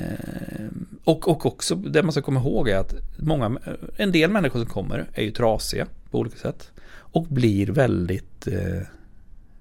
och, 1.05 1.29
och 1.29 1.47
också 1.47 1.75
det 1.75 2.03
man 2.03 2.13
ska 2.13 2.23
komma 2.23 2.41
ihåg 2.41 2.69
är 2.69 2.77
att 2.79 2.95
många, 3.17 3.59
en 3.97 4.13
del 4.13 4.31
människor 4.31 4.59
som 4.61 4.69
kommer 4.69 5.07
är 5.15 5.23
ju 5.23 5.31
trasiga 5.31 5.87
på 6.11 6.19
olika 6.19 6.37
sätt. 6.37 6.71
Och 7.13 7.27
blir 7.27 7.67
väldigt 7.67 8.47
eh, 8.47 8.83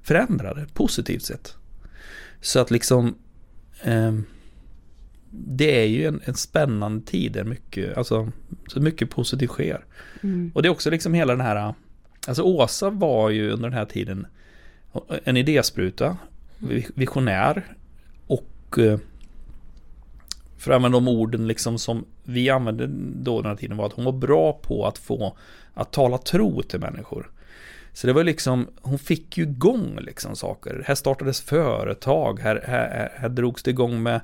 förändrade, 0.01 0.65
positivt 0.73 1.23
sett. 1.23 1.55
Så 2.41 2.59
att 2.59 2.71
liksom 2.71 3.15
ehm, 3.83 4.25
det 5.31 5.81
är 5.81 5.85
ju 5.85 6.05
en, 6.05 6.21
en 6.25 6.33
spännande 6.35 7.05
tid 7.05 7.31
där 7.31 7.43
mycket, 7.43 7.97
alltså, 7.97 8.31
så 8.67 8.79
mycket 8.79 9.09
positivt 9.09 9.49
sker. 9.49 9.85
Mm. 10.21 10.51
Och 10.55 10.61
det 10.61 10.67
är 10.67 10.71
också 10.71 10.89
liksom 10.89 11.13
hela 11.13 11.33
den 11.35 11.45
här, 11.45 11.73
alltså 12.27 12.43
Åsa 12.43 12.89
var 12.89 13.29
ju 13.29 13.51
under 13.51 13.69
den 13.69 13.77
här 13.77 13.85
tiden 13.85 14.27
en 15.23 15.37
idéspruta, 15.37 16.17
vi- 16.57 16.87
visionär 16.95 17.75
och 18.27 18.79
eh, 18.79 18.99
för 20.57 20.71
att 20.71 20.75
använda 20.75 20.97
de 20.97 21.07
orden 21.07 21.47
liksom 21.47 21.79
som 21.79 22.05
vi 22.23 22.49
använde 22.49 22.87
då 23.23 23.41
den 23.41 23.49
här 23.49 23.57
tiden 23.57 23.77
var 23.77 23.85
att 23.85 23.93
hon 23.93 24.05
var 24.05 24.11
bra 24.11 24.53
på 24.53 24.87
att 24.87 24.97
få 24.97 25.37
att 25.73 25.91
tala 25.91 26.17
tro 26.17 26.61
till 26.61 26.79
människor. 26.79 27.31
Så 27.93 28.07
det 28.07 28.13
var 28.13 28.23
liksom, 28.23 28.67
hon 28.81 28.99
fick 28.99 29.37
ju 29.37 29.43
igång 29.43 29.99
liksom 30.01 30.35
saker. 30.35 30.83
Här 30.85 30.95
startades 30.95 31.41
företag, 31.41 32.39
här, 32.39 32.63
här, 32.67 33.11
här, 33.15 33.29
drogs 33.29 33.63
det 33.63 33.71
igång 33.71 34.03
med 34.03 34.21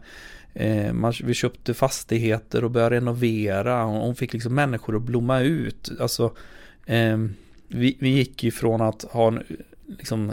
eh, 0.54 0.93
man, 0.93 1.13
vi 1.23 1.34
köpte 1.34 1.73
fastigheter 1.73 2.63
och 2.63 2.71
började 2.71 2.95
renovera. 2.95 3.84
Hon 3.84 4.01
hon 4.01 4.15
fick 4.15 4.34
liksom 4.34 4.56
människor 4.56 4.95
att 4.95 5.01
blomma 5.01 5.41
ut. 5.41 5.91
Alltså, 5.99 6.36
eh, 6.86 7.17
vi, 7.67 7.97
vi 7.99 8.10
gick 8.10 8.43
ju 8.43 8.51
från 8.51 8.82
att 8.82 9.04
ha 9.04 9.28
en, 9.28 9.43
liksom, 9.88 10.32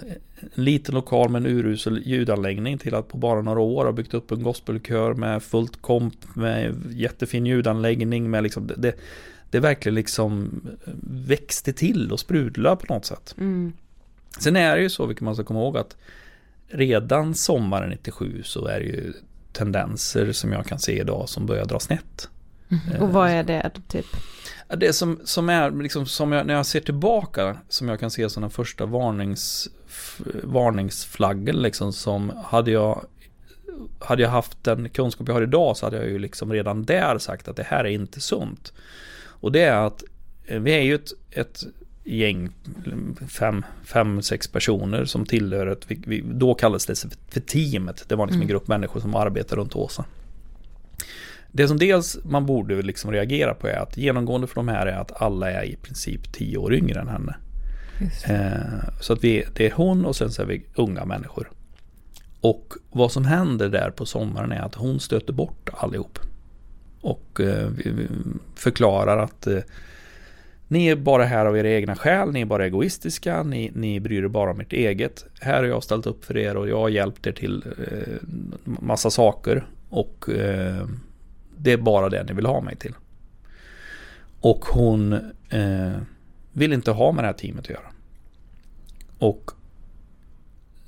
en 0.56 0.64
liten 0.64 0.94
lokal 0.94 1.30
med 1.30 1.46
en 1.46 1.52
urusel 1.52 2.02
ljudanläggning 2.04 2.78
till 2.78 2.94
att 2.94 3.08
på 3.08 3.18
bara 3.18 3.42
några 3.42 3.60
år 3.60 3.84
ha 3.84 3.92
byggt 3.92 4.14
upp 4.14 4.30
en 4.30 4.42
gospelkör 4.42 5.14
med 5.14 5.42
fullt 5.42 5.82
komp 5.82 6.36
med 6.36 6.74
jättefin 6.90 7.46
ljudanläggning 7.46 8.30
med 8.30 8.42
liksom 8.42 8.70
det, 8.76 8.94
det, 9.52 9.60
verkligen 9.60 9.94
liksom 9.94 10.60
växte 11.10 11.72
till 11.72 12.12
och 12.12 12.20
sprudla 12.20 12.76
på 12.76 12.94
något 12.94 13.04
sätt. 13.04 13.34
Mm. 13.38 13.72
Sen 14.38 14.56
är 14.56 14.76
det 14.76 14.82
ju 14.82 14.90
så, 14.90 15.06
vilket 15.06 15.24
man 15.24 15.34
ska 15.34 15.44
komma 15.44 15.60
ihåg, 15.60 15.76
att 15.76 15.96
redan 16.68 17.34
sommaren 17.34 17.90
97 17.90 18.42
så 18.44 18.66
är 18.66 18.80
det 18.80 18.86
ju 18.86 19.12
tendenser 19.52 20.32
som 20.32 20.52
jag 20.52 20.66
kan 20.66 20.78
se 20.78 21.00
idag 21.00 21.28
som 21.28 21.46
börjar 21.46 21.64
dra 21.64 21.80
snett. 21.80 22.28
Och 23.00 23.08
vad 23.08 23.30
är 23.30 23.42
det 23.42 23.70
typ? 23.88 24.06
Det 24.76 24.92
som, 24.92 25.20
som 25.24 25.48
är, 25.48 25.70
liksom, 25.70 26.06
som 26.06 26.32
jag, 26.32 26.46
när 26.46 26.54
jag 26.54 26.66
ser 26.66 26.80
tillbaka, 26.80 27.56
som 27.68 27.88
jag 27.88 28.00
kan 28.00 28.10
se 28.10 28.30
som 28.30 28.40
den 28.40 28.50
första 28.50 28.86
varnings, 28.86 29.68
varningsflaggen, 30.42 31.56
liksom, 31.56 31.92
som 31.92 32.32
hade 32.44 32.70
jag, 32.70 33.04
hade 34.00 34.22
jag 34.22 34.30
haft 34.30 34.64
den 34.64 34.88
kunskap 34.88 35.28
jag 35.28 35.34
har 35.34 35.42
idag 35.42 35.76
så 35.76 35.86
hade 35.86 35.96
jag 35.96 36.06
ju 36.06 36.18
liksom 36.18 36.52
redan 36.52 36.84
där 36.84 37.18
sagt 37.18 37.48
att 37.48 37.56
det 37.56 37.66
här 37.66 37.84
är 37.84 37.90
inte 37.90 38.20
sunt. 38.20 38.72
Och 39.42 39.52
det 39.52 39.60
är 39.60 39.86
att 39.86 40.04
eh, 40.46 40.60
vi 40.60 40.72
är 40.72 40.80
ju 40.80 40.94
ett, 40.94 41.12
ett 41.30 41.62
gäng, 42.04 42.50
fem, 43.28 43.64
fem, 43.84 44.22
sex 44.22 44.48
personer 44.48 45.04
som 45.04 45.26
tillhör 45.26 45.66
ett, 45.66 45.84
vi, 45.88 46.24
då 46.34 46.54
kallades 46.54 46.86
det 46.86 47.16
för 47.28 47.40
teamet. 47.40 48.04
Det 48.08 48.14
var 48.16 48.26
liksom 48.26 48.40
en 48.40 48.42
Mm. 48.42 48.48
grupp 48.48 48.68
människor 48.68 49.00
som 49.00 49.14
arbetar 49.14 49.56
runt 49.56 49.76
Åsa. 49.76 50.04
Det 51.52 51.68
som 51.68 51.78
dels 51.78 52.18
man 52.24 52.46
borde 52.46 52.82
liksom 52.82 53.12
reagera 53.12 53.54
på 53.54 53.68
är 53.68 53.76
att 53.76 53.96
genomgående 53.96 54.46
för 54.46 54.54
de 54.54 54.68
här 54.68 54.86
är 54.86 54.96
att 54.96 55.22
alla 55.22 55.50
är 55.50 55.64
i 55.64 55.76
princip 55.76 56.32
tio 56.32 56.56
år 56.56 56.74
yngre 56.74 57.00
än 57.00 57.08
henne. 57.08 57.36
Eh, 58.28 59.00
så 59.00 59.12
att 59.12 59.24
vi, 59.24 59.44
det 59.54 59.66
är 59.66 59.72
hon 59.72 60.04
och 60.06 60.16
sen 60.16 60.30
så 60.30 60.42
är 60.42 60.46
vi 60.46 60.64
unga 60.74 61.04
människor. 61.04 61.50
Och 62.40 62.74
vad 62.90 63.12
som 63.12 63.24
händer 63.24 63.68
där 63.68 63.90
på 63.90 64.06
sommaren 64.06 64.52
är 64.52 64.60
att 64.60 64.74
hon 64.74 65.00
stöter 65.00 65.32
bort 65.32 65.70
allihop. 65.72 66.18
Och 67.02 67.40
eh, 67.40 67.70
förklarar 68.54 69.18
att 69.18 69.46
eh, 69.46 69.58
ni 70.68 70.86
är 70.86 70.96
bara 70.96 71.24
här 71.24 71.46
av 71.46 71.58
era 71.58 71.68
egna 71.68 71.96
skäl, 71.96 72.32
ni 72.32 72.40
är 72.40 72.44
bara 72.44 72.66
egoistiska, 72.66 73.42
ni, 73.42 73.70
ni 73.74 74.00
bryr 74.00 74.24
er 74.24 74.28
bara 74.28 74.50
om 74.50 74.60
ert 74.60 74.72
eget. 74.72 75.24
Här 75.40 75.56
har 75.56 75.64
jag 75.64 75.84
ställt 75.84 76.06
upp 76.06 76.24
för 76.24 76.36
er 76.36 76.56
och 76.56 76.68
jag 76.68 76.78
har 76.78 76.88
hjälpt 76.88 77.26
er 77.26 77.32
till 77.32 77.64
eh, 77.78 78.28
massa 78.64 79.10
saker. 79.10 79.66
Och 79.88 80.28
eh, 80.28 80.86
det 81.56 81.72
är 81.72 81.76
bara 81.76 82.08
det 82.08 82.24
ni 82.24 82.32
vill 82.32 82.46
ha 82.46 82.60
mig 82.60 82.76
till. 82.76 82.94
Och 84.40 84.64
hon 84.64 85.12
eh, 85.48 85.92
vill 86.52 86.72
inte 86.72 86.90
ha 86.90 87.12
med 87.12 87.24
det 87.24 87.26
här 87.26 87.34
teamet 87.34 87.64
att 87.64 87.70
göra. 87.70 87.92
Och 89.18 89.50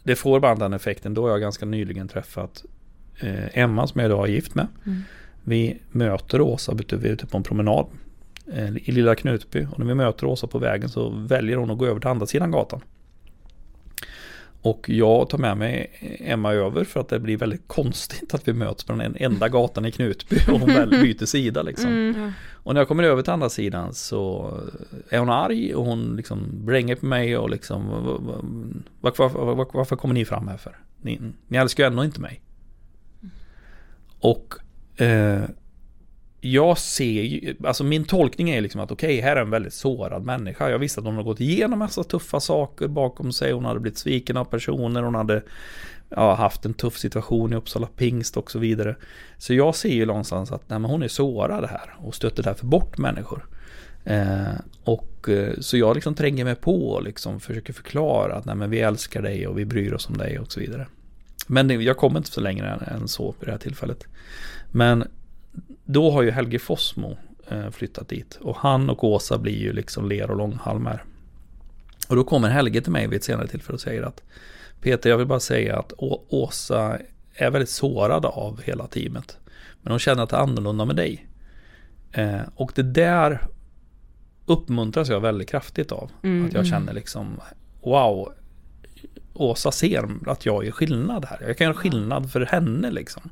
det 0.03 0.17
får 0.17 0.41
bara 0.41 0.55
den 0.55 0.73
effekten. 0.73 1.15
Då 1.15 1.23
har 1.23 1.31
jag 1.31 1.41
ganska 1.41 1.67
nyligen 1.67 2.09
träffat 2.09 2.65
eh, 3.21 3.59
Emma 3.59 3.87
som 3.87 4.01
jag 4.01 4.09
idag 4.09 4.29
är 4.29 4.33
gift 4.33 4.55
med. 4.55 4.67
Mm. 4.87 5.03
Vi 5.45 5.78
möter 5.90 6.40
Åsa 6.40 6.72
ute, 6.72 6.97
vi 6.97 7.09
är 7.09 7.12
ute 7.12 7.26
på 7.26 7.36
en 7.36 7.42
promenad 7.42 7.86
eh, 8.53 8.76
i 8.76 8.92
lilla 8.92 9.14
Knutby. 9.14 9.66
Och 9.72 9.78
när 9.78 9.86
vi 9.86 9.95
möter 9.95 10.26
Åsa 10.26 10.47
på 10.47 10.59
vägen 10.59 10.88
så 10.88 11.09
väljer 11.09 11.57
hon 11.57 11.70
att 11.70 11.78
gå 11.78 11.86
över 11.86 12.01
till 12.01 12.11
andra 12.11 12.26
sidan 12.26 12.51
gatan. 12.51 12.80
Och 14.64 14.88
jag 14.88 15.28
tar 15.28 15.38
med 15.38 15.57
mig 15.57 15.90
Emma 16.20 16.53
över 16.53 16.84
för 16.84 17.01
att 17.01 17.09
det 17.09 17.20
blir 17.20 17.36
väldigt 17.36 17.68
konstigt 17.68 18.34
att 18.34 18.49
vi 18.49 18.53
möts 18.53 18.84
på 18.84 18.92
den 18.92 19.16
enda 19.16 19.49
gatan 19.49 19.86
i 19.86 19.92
Knutby 19.92 20.36
och 20.49 20.61
hon 20.61 20.74
väl 20.74 20.90
byter 20.90 21.24
sida 21.24 21.62
liksom. 21.62 21.90
Mm. 21.90 22.32
Och 22.53 22.74
när 22.74 22.80
jag 22.80 22.88
kommer 22.88 23.03
över 23.03 23.22
till 23.22 23.32
andra 23.32 23.49
sidan 23.49 23.95
så 23.95 24.53
är 25.09 25.18
hon 25.18 25.30
arg 25.30 25.74
och 25.74 25.84
hon 25.84 26.16
liksom 26.16 26.49
bränger 26.53 26.95
på 26.97 27.07
mig 27.07 27.38
och 27.38 27.51
liksom 27.51 27.88
varför, 29.01 29.28
varför, 29.28 29.66
varför 29.72 29.97
kommer 29.97 30.14
ni 30.14 30.24
fram 30.24 30.49
här 30.49 30.57
för? 30.57 30.76
Ni, 31.03 31.20
ni 31.49 31.59
älskar 31.59 31.84
ju 31.84 31.86
ändå 31.86 32.05
inte 32.05 32.20
mig. 32.20 32.40
Och 34.20 34.55
eh, 34.97 35.42
jag 36.40 36.78
ser 36.78 37.22
ju, 37.22 37.57
alltså 37.64 37.84
min 37.84 38.05
tolkning 38.05 38.51
är 38.51 38.61
liksom 38.61 38.80
att 38.80 38.90
okej, 38.90 39.18
okay, 39.18 39.28
här 39.28 39.36
är 39.36 39.40
en 39.40 39.51
väldigt 39.51 39.72
sårad 39.72 40.24
människa. 40.24 40.70
Jag 40.70 40.78
visste 40.78 41.01
att 41.01 41.07
hon 41.07 41.16
har 41.16 41.22
gått 41.22 41.40
igenom 41.40 41.78
massa 41.78 42.05
tuffa 42.05 42.40
saker 42.40 42.88
bakom 42.88 43.32
sig. 43.32 43.53
Hon 43.53 43.64
hade 43.64 43.80
blivit 43.80 43.99
sviken 43.99 44.36
av 44.36 44.45
personer. 44.45 45.03
Hon 45.03 45.14
hade 45.14 45.42
ja, 46.09 46.34
haft 46.34 46.64
en 46.64 46.74
tuff 46.74 46.99
situation 46.99 47.53
i 47.53 47.57
Uppsala 47.57 47.88
pingst 47.97 48.36
och 48.36 48.51
så 48.51 48.59
vidare. 48.59 48.97
Så 49.38 49.55
jag 49.55 49.74
ser 49.74 49.95
ju 49.95 50.07
någonstans 50.07 50.53
att 50.53 50.70
nej, 50.70 50.78
men 50.78 50.90
hon 50.90 51.03
är 51.03 51.09
sårad 51.09 51.64
här 51.64 51.95
och 51.99 52.14
stöter 52.14 52.42
därför 52.42 52.66
bort 52.66 52.99
människor. 52.99 53.47
Eh, 54.05 54.55
och 54.84 55.28
eh, 55.28 55.53
så 55.61 55.76
jag 55.76 55.95
liksom 55.95 56.14
tränger 56.14 56.45
mig 56.45 56.55
på 56.55 56.88
och 56.88 57.03
liksom 57.03 57.40
försöker 57.40 57.72
förklara 57.72 58.34
att 58.34 58.45
nej, 58.45 58.55
men 58.55 58.70
vi 58.70 58.80
älskar 58.80 59.22
dig 59.22 59.47
och 59.47 59.59
vi 59.59 59.64
bryr 59.64 59.92
oss 59.92 60.09
om 60.09 60.16
dig 60.16 60.38
och 60.38 60.53
så 60.53 60.61
vidare. 60.61 60.86
Men 61.47 61.82
jag 61.82 61.97
kommer 61.97 62.18
inte 62.18 62.30
så 62.30 62.40
längre 62.40 62.80
än, 62.86 63.09
så 63.09 63.34
vid 63.40 63.49
det 63.49 63.53
här 63.53 63.59
tillfället. 63.59 64.07
Men 64.77 65.05
då 65.85 66.11
har 66.11 66.22
ju 66.22 66.31
Helge 66.31 66.59
Fossmo 66.59 67.16
eh, 67.49 67.70
flyttat 67.70 68.09
dit 68.09 68.39
och 68.41 68.57
han 68.57 68.91
och 68.91 69.05
Åsa 69.05 69.39
blir 69.39 69.59
ju 69.59 69.72
liksom 69.72 70.09
ler 70.09 70.31
och 70.31 70.37
långhalmar. 70.37 71.05
Och 72.09 72.16
då 72.16 72.25
kommer 72.25 72.49
Helge 72.49 72.81
till 72.81 72.93
mig 72.93 73.07
vid 73.07 73.16
ett 73.16 73.25
senare 73.25 73.49
tillfälle 73.49 73.75
och 73.75 73.81
säger 73.81 74.03
att 74.03 74.22
Peter, 74.81 75.11
jag 75.11 75.18
vill 75.18 75.27
bara 75.27 75.41
säga 75.41 75.79
att 75.79 75.93
Å 75.99 76.25
Åsa 76.29 76.99
är 77.35 77.51
väldigt 77.51 77.70
sårad 77.70 78.27
av 78.27 78.62
hela 78.62 78.87
teamet. 78.87 79.39
Men 79.83 79.91
hon 79.91 79.99
känner 79.99 80.22
att 80.22 80.31
det 80.31 80.37
är 80.37 80.41
annorlunda 80.41 80.85
med 80.85 80.97
dig. 80.97 81.27
Eh, 82.12 82.41
och 82.55 82.72
det 82.75 82.83
där 82.83 83.47
uppmuntras 84.47 85.09
jag 85.09 85.20
väldigt 85.20 85.49
kraftigt 85.49 85.93
av. 85.93 86.11
Mm, 86.22 86.47
att 86.47 86.53
jag 86.53 86.66
mm. 86.66 86.70
känner 86.70 86.93
liksom, 86.93 87.41
wow, 87.83 88.33
Åsa 89.35 89.72
ser 89.72 90.09
att 90.27 90.47
jag 90.47 90.64
gör 90.64 90.72
skillnad 90.72 91.25
här. 91.25 91.39
Jag 91.47 91.59
kan 91.59 91.64
göra 91.64 91.75
skillnad 91.75 92.33
för 92.33 92.41
henne 92.41 92.91
liksom. 92.91 93.31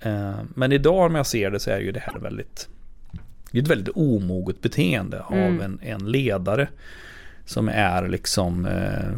Eh, 0.00 0.34
men 0.54 0.72
idag 0.72 1.10
när 1.12 1.18
jag 1.18 1.26
ser 1.26 1.50
det 1.50 1.60
så 1.60 1.70
är 1.70 1.78
ju 1.78 1.92
det 1.92 2.00
här 2.00 2.18
väldigt 2.18 2.68
Det 3.52 3.58
är 3.58 3.62
ett 3.62 3.68
väldigt 3.70 3.96
omoget 3.96 4.60
beteende 4.62 5.20
av 5.22 5.32
Mm. 5.34 5.60
en, 5.60 5.78
en 5.82 6.10
ledare 6.12 6.68
Som 7.44 7.68
är 7.68 8.08
liksom 8.08 8.66
eh, 8.66 9.08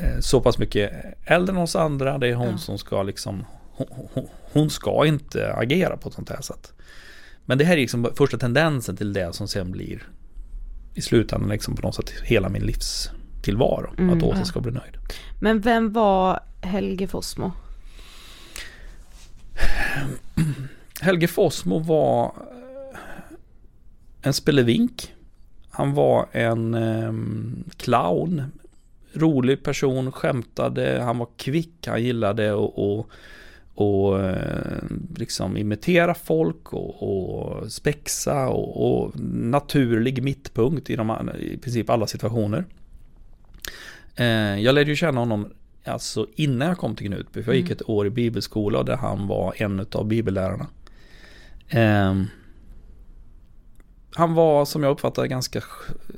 eh, 0.00 0.18
Så 0.20 0.40
pass 0.40 0.58
mycket 0.58 0.92
äldre 1.24 1.54
än 1.56 1.62
oss 1.62 1.76
andra 1.76 2.18
Det 2.18 2.28
är 2.28 2.34
hon 2.34 2.48
Ja. 2.50 2.58
som 2.58 2.78
ska 2.78 3.02
liksom 3.02 3.44
hon, 3.70 3.86
hon, 4.12 4.28
hon 4.52 4.70
ska 4.70 5.06
inte 5.06 5.54
agera 5.54 5.96
på 5.96 6.08
ett 6.08 6.14
sånt 6.14 6.30
här 6.30 6.40
sätt 6.42 6.72
Men 7.44 7.58
det 7.58 7.64
här 7.64 7.72
är 7.76 7.80
liksom 7.80 8.08
första 8.16 8.38
tendensen 8.38 8.96
till 8.96 9.12
det 9.12 9.34
som 9.34 9.48
sen 9.48 9.72
blir 9.72 10.02
I 10.94 11.00
slutändan 11.00 11.48
liksom 11.50 11.74
på 11.76 11.82
något 11.82 11.94
sätt 11.94 12.10
hela 12.24 12.48
min 12.48 12.62
livstillvaro 12.62 13.94
Mm, 13.98 14.16
Att 14.18 14.22
Åsa 14.24 14.38
ja. 14.38 14.44
ska 14.44 14.60
bli 14.60 14.72
nöjd 14.72 14.96
Men 15.40 15.60
vem 15.60 15.92
var 15.92 16.40
Helge 16.62 17.06
Fossmo? 17.06 17.52
Helge 21.00 21.28
Fossmo 21.28 21.78
var 21.78 22.24
eh, 22.24 22.98
en 24.22 24.32
spelevink. 24.32 25.12
Han 25.70 25.94
var 25.94 26.26
en 26.32 26.74
eh, 26.74 27.12
clown. 27.76 28.42
Rolig 29.12 29.62
person, 29.62 30.12
skämtade, 30.12 31.00
han 31.02 31.18
var 31.18 31.28
kvick, 31.36 31.86
han 31.86 32.02
gillade 32.02 32.52
att 32.52 32.58
och, 32.74 32.98
eh, 32.98 33.04
och, 33.74 34.20
liksom 35.16 35.56
imitera 35.56 36.14
folk 36.14 36.72
och, 36.72 37.02
och 37.02 37.72
spexa 37.72 38.48
och, 38.48 39.02
och 39.02 39.20
naturlig 39.30 40.22
mittpunkt 40.22 40.90
i, 40.90 40.96
de, 40.96 41.30
i 41.40 41.56
princip 41.56 41.90
alla 41.90 42.06
situationer. 42.06 42.64
Eh, 44.16 44.60
jag 44.60 44.74
lärde 44.74 44.90
ju 44.90 44.96
känna 44.96 45.20
honom 45.20 45.52
alltså 45.86 46.26
innan 46.34 46.68
jag 46.68 46.78
kom 46.78 46.96
till 46.96 47.06
Knutby. 47.06 47.42
För 47.42 47.52
jag 47.52 47.56
gick 47.56 47.66
Mm. 47.66 47.76
ett 47.76 47.88
år 47.88 48.06
i 48.06 48.10
bibelskola 48.10 48.82
där 48.82 48.96
han 48.96 49.26
var 49.26 49.54
en 49.56 49.86
av 49.92 50.06
bibellärarna. 50.06 50.66
Ehm, 51.68 52.26
han 54.14 54.34
var 54.34 54.64
som 54.64 54.82
jag 54.82 54.90
uppfattade 54.90 55.28
ganska 55.28 55.62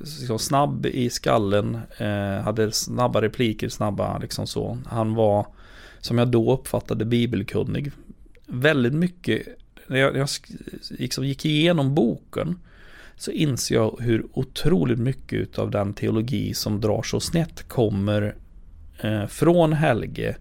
liksom, 0.00 0.38
snabb 0.38 0.86
i 0.86 1.10
skallen. 1.10 1.78
Eh, 1.98 2.44
hade 2.44 2.72
snabba 2.72 3.22
repliker, 3.22 3.68
snabba 3.68 4.18
liksom 4.18 4.46
så. 4.46 4.78
Han 4.86 5.14
var 5.14 5.46
som 6.00 6.18
jag 6.18 6.28
då 6.28 6.52
uppfattade 6.52 7.04
bibelkunnig. 7.04 7.92
Väldigt 8.46 8.94
mycket, 8.94 9.42
när 9.86 9.98
jag, 9.98 10.12
när 10.12 10.20
jag 10.20 10.28
liksom 10.90 11.26
gick 11.26 11.44
igenom 11.44 11.94
boken 11.94 12.58
så 13.16 13.30
inser 13.30 13.74
jag 13.74 13.96
hur 14.00 14.26
otroligt 14.32 14.98
mycket 14.98 15.58
av 15.58 15.70
den 15.70 15.94
teologi 15.94 16.54
som 16.54 16.80
drar 16.80 17.02
så 17.02 17.20
snett 17.20 17.68
kommer 17.68 18.22
eh, 18.22 18.32
från 19.28 19.72
Helge 19.72 20.36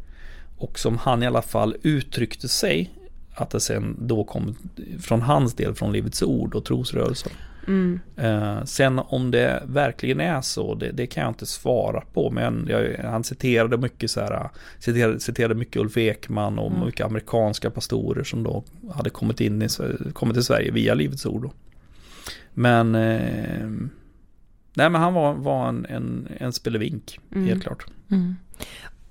och 0.58 0.80
som 0.80 0.97
han 0.97 1.24
i 1.24 1.28
alla 1.28 1.41
fall 1.41 1.76
uttryckte 1.82 2.47
sig 2.47 2.93
att 3.36 3.49
det 3.49 3.60
sen 3.60 3.95
då 4.01 4.24
kom 4.24 4.55
från 4.99 5.22
hans 5.22 5.53
del 5.53 5.76
från 5.76 5.91
Livets 5.91 6.24
Ord 6.24 6.55
och 6.55 6.66
trosrörelsen. 6.66 7.32
Mm. 7.68 7.99
Eh, 8.16 8.64
sen 8.64 8.99
om 8.99 9.32
det 9.32 9.64
verkligen 9.66 10.20
är 10.20 10.41
så, 10.41 10.76
det, 10.76 10.91
det 10.91 11.08
kan 11.08 11.24
jag 11.24 11.30
inte 11.30 11.45
svara 11.45 12.01
på. 12.14 12.32
Men 12.32 12.68
jag, 12.70 12.97
han 13.03 13.24
citerade 13.24 13.78
mycket 13.78 14.12
så 14.12 14.20
här, 14.20 14.49
citerade, 14.80 15.20
citerade 15.20 15.55
mycket 15.55 15.76
Ulf 15.82 15.97
Ekman 15.97 16.60
och 16.60 16.72
Mm. 16.72 16.86
mycket 16.86 17.05
amerikanska 17.05 17.70
pastorer 17.72 18.24
som 18.24 18.43
då 18.43 18.64
hade 18.93 19.10
kommit 19.10 19.41
in 19.41 19.62
i, 19.62 19.68
kommit 20.14 20.34
till 20.36 20.43
Sverige 20.43 20.72
via 20.72 20.93
Livets 20.93 21.26
Ord. 21.26 21.41
Då. 21.43 21.51
Men, 22.53 22.95
eh, 22.95 23.68
nej 24.74 24.89
men 24.89 24.95
han 24.95 25.14
var, 25.14 25.34
var 25.34 25.70
en, 25.70 25.86
en, 25.89 26.28
en 26.38 26.53
spelevink, 26.53 27.20
Mm. 27.36 27.47
helt 27.47 27.64
klart. 27.64 27.86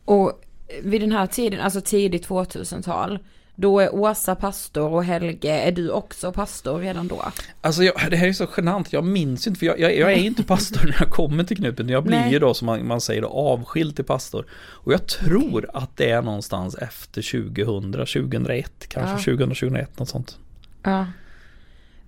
Och 0.05 0.43
vid 0.83 1.01
den 1.01 1.13
här 1.13 1.27
tiden, 1.27 1.61
alltså 1.61 1.81
tidigt 1.81 2.29
2000-tal, 2.29 3.19
då 3.59 3.81
är 3.81 3.95
Åsa 3.95 4.35
pastor 4.35 4.93
och 4.93 5.05
Helge, 5.05 5.61
är 5.61 5.73
du 5.73 5.91
också 5.91 6.33
pastor 6.33 6.79
redan 6.79 7.09
då? 7.09 7.23
Alltså 7.61 7.83
jag, 7.83 7.95
det 8.11 8.17
här 8.17 8.29
är 8.29 8.33
så 8.33 8.47
genant, 8.57 8.93
jag 8.93 9.05
minns 9.05 9.47
inte, 9.47 9.59
för 9.59 9.67
jag, 9.67 9.81
jag, 9.81 9.97
jag 9.97 10.13
är 10.13 10.17
inte 10.17 10.43
pastor 10.43 10.81
när 10.85 10.97
jag 10.99 11.11
kommer 11.11 11.45
till 11.45 11.57
Knutby. 11.57 11.93
Jag 11.93 12.05
blir 12.05 12.19
Nej. 12.19 12.33
ju 12.33 12.39
då 12.39 12.55
som 12.55 12.67
man, 12.67 12.87
man 12.87 13.01
säger 13.01 13.23
då, 13.23 13.29
avskild 13.29 13.97
till 13.97 14.05
pastor. 14.05 14.47
Och 14.53 14.93
jag 14.93 15.07
tror 15.07 15.71
att 15.75 15.97
det 15.97 16.11
är 16.11 16.23
någonstans 16.23 16.75
efter 16.75 17.23
2000, 17.55 17.93
2001, 17.93 18.89
kanske 18.89 19.31
Ja. 19.31 19.37
2000, 19.37 19.49
2001, 19.49 19.99
något 19.99 20.09
sånt. 20.09 20.39
Ja. 20.83 21.07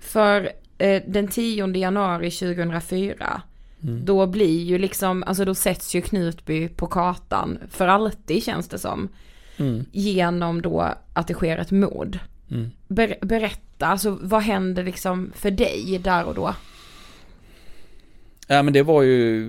För 0.00 0.52
eh, 0.78 1.02
den 1.06 1.28
10 1.28 1.66
januari 1.76 2.30
2004, 2.30 3.42
Mm. 3.82 4.04
då 4.04 4.26
blir 4.26 4.62
ju 4.62 4.78
liksom, 4.78 5.24
alltså 5.26 5.44
då 5.44 5.54
sätts 5.54 5.94
ju 5.94 6.00
Knutby 6.00 6.68
på 6.68 6.86
kartan 6.86 7.58
för 7.70 7.88
alltid 7.88 8.42
känns 8.42 8.68
det 8.68 8.78
som. 8.78 9.08
Mm. 9.56 9.84
Genom 9.92 10.62
då 10.62 10.94
att 11.12 11.26
det 11.28 11.34
sker 11.34 11.58
ett 11.58 11.70
mord. 11.70 12.18
Mm. 12.50 12.70
Ber, 12.88 13.18
berätta, 13.22 13.86
alltså 13.86 14.18
vad 14.22 14.42
händer 14.42 14.84
liksom 14.84 15.32
för 15.34 15.50
dig 15.50 16.00
där 16.04 16.24
och 16.24 16.34
då? 16.34 16.54
Ja 18.46 18.62
men 18.62 18.72
det 18.72 18.82
var 18.82 19.02
ju... 19.02 19.48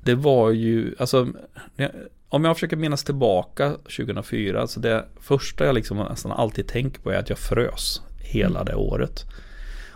Det 0.00 0.14
var 0.14 0.50
ju, 0.50 0.94
alltså... 0.98 1.28
Om 2.28 2.44
jag 2.44 2.56
försöker 2.56 2.76
minnas 2.76 3.04
tillbaka 3.04 3.70
2004, 3.70 4.66
så 4.66 4.80
det 4.80 5.04
första 5.20 5.66
jag 5.66 5.74
liksom 5.74 5.96
nästan 5.96 6.32
alltid 6.32 6.68
tänker 6.68 7.00
på 7.00 7.10
är 7.10 7.18
att 7.18 7.28
jag 7.28 7.38
frös 7.38 8.02
hela 8.20 8.64
det 8.64 8.74
året. 8.74 9.24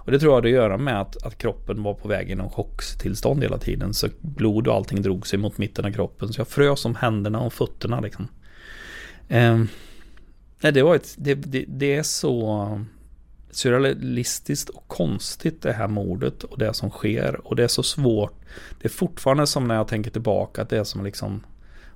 Och 0.04 0.12
det 0.12 0.18
tror 0.18 0.30
jag 0.30 0.36
hade 0.36 0.48
att 0.48 0.54
göra 0.54 0.78
med 0.78 1.00
att, 1.00 1.22
att 1.22 1.38
kroppen 1.38 1.82
var 1.82 1.94
på 1.94 2.08
väg 2.08 2.30
i 2.30 2.34
någon 2.34 2.50
chockstillstånd 2.50 3.42
hela 3.42 3.58
tiden. 3.58 3.94
Så 3.94 4.08
blod 4.20 4.68
och 4.68 4.74
allting 4.74 5.02
drog 5.02 5.26
sig 5.26 5.38
mot 5.38 5.58
mitten 5.58 5.84
av 5.84 5.92
kroppen. 5.92 6.32
Så 6.32 6.40
jag 6.40 6.48
frös 6.48 6.84
om 6.84 6.94
händerna 6.94 7.40
och 7.40 7.52
fötterna 7.52 8.00
liksom. 8.00 8.28
Ehm, 9.28 9.68
nej, 10.60 10.72
det 10.72 10.82
var 10.82 10.94
ett, 10.94 11.14
det, 11.18 11.34
det, 11.34 11.64
det 11.68 11.94
är 11.94 12.02
så 12.02 12.80
surrealistiskt 13.50 14.68
och 14.68 14.88
konstigt 14.88 15.62
det 15.62 15.72
här 15.72 15.88
mordet 15.88 16.42
och 16.42 16.58
det 16.58 16.74
som 16.74 16.90
sker. 16.90 17.46
Och 17.46 17.56
det 17.56 17.64
är 17.64 17.68
så 17.68 17.82
svårt. 17.82 18.40
Det 18.80 18.86
är 18.86 18.92
fortfarande 18.92 19.46
som 19.46 19.68
när 19.68 19.74
jag 19.74 19.88
tänker 19.88 20.10
tillbaka 20.10 20.62
att 20.62 20.68
det 20.68 20.78
är 20.78 20.84
som 20.84 21.04
liksom 21.04 21.42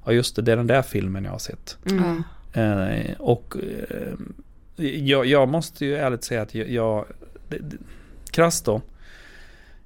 Ja 0.04 0.12
just 0.12 0.36
det, 0.36 0.42
det 0.42 0.52
är 0.52 0.56
den 0.56 0.66
där 0.66 0.82
filmen 0.82 1.24
jag 1.24 1.30
har 1.30 1.38
sett. 1.38 1.78
Mm. 1.90 2.22
Eh, 2.52 3.12
och 3.18 3.56
eh, 3.56 4.84
jag, 4.86 5.26
jag 5.26 5.48
måste 5.48 5.84
ju 5.84 5.96
ärligt 5.96 6.24
säga 6.24 6.42
att 6.42 6.54
jag, 6.54 6.70
jag 6.70 7.04
det, 7.48 7.59
det, 7.59 7.76
krasst 8.39 8.64
då. 8.64 8.80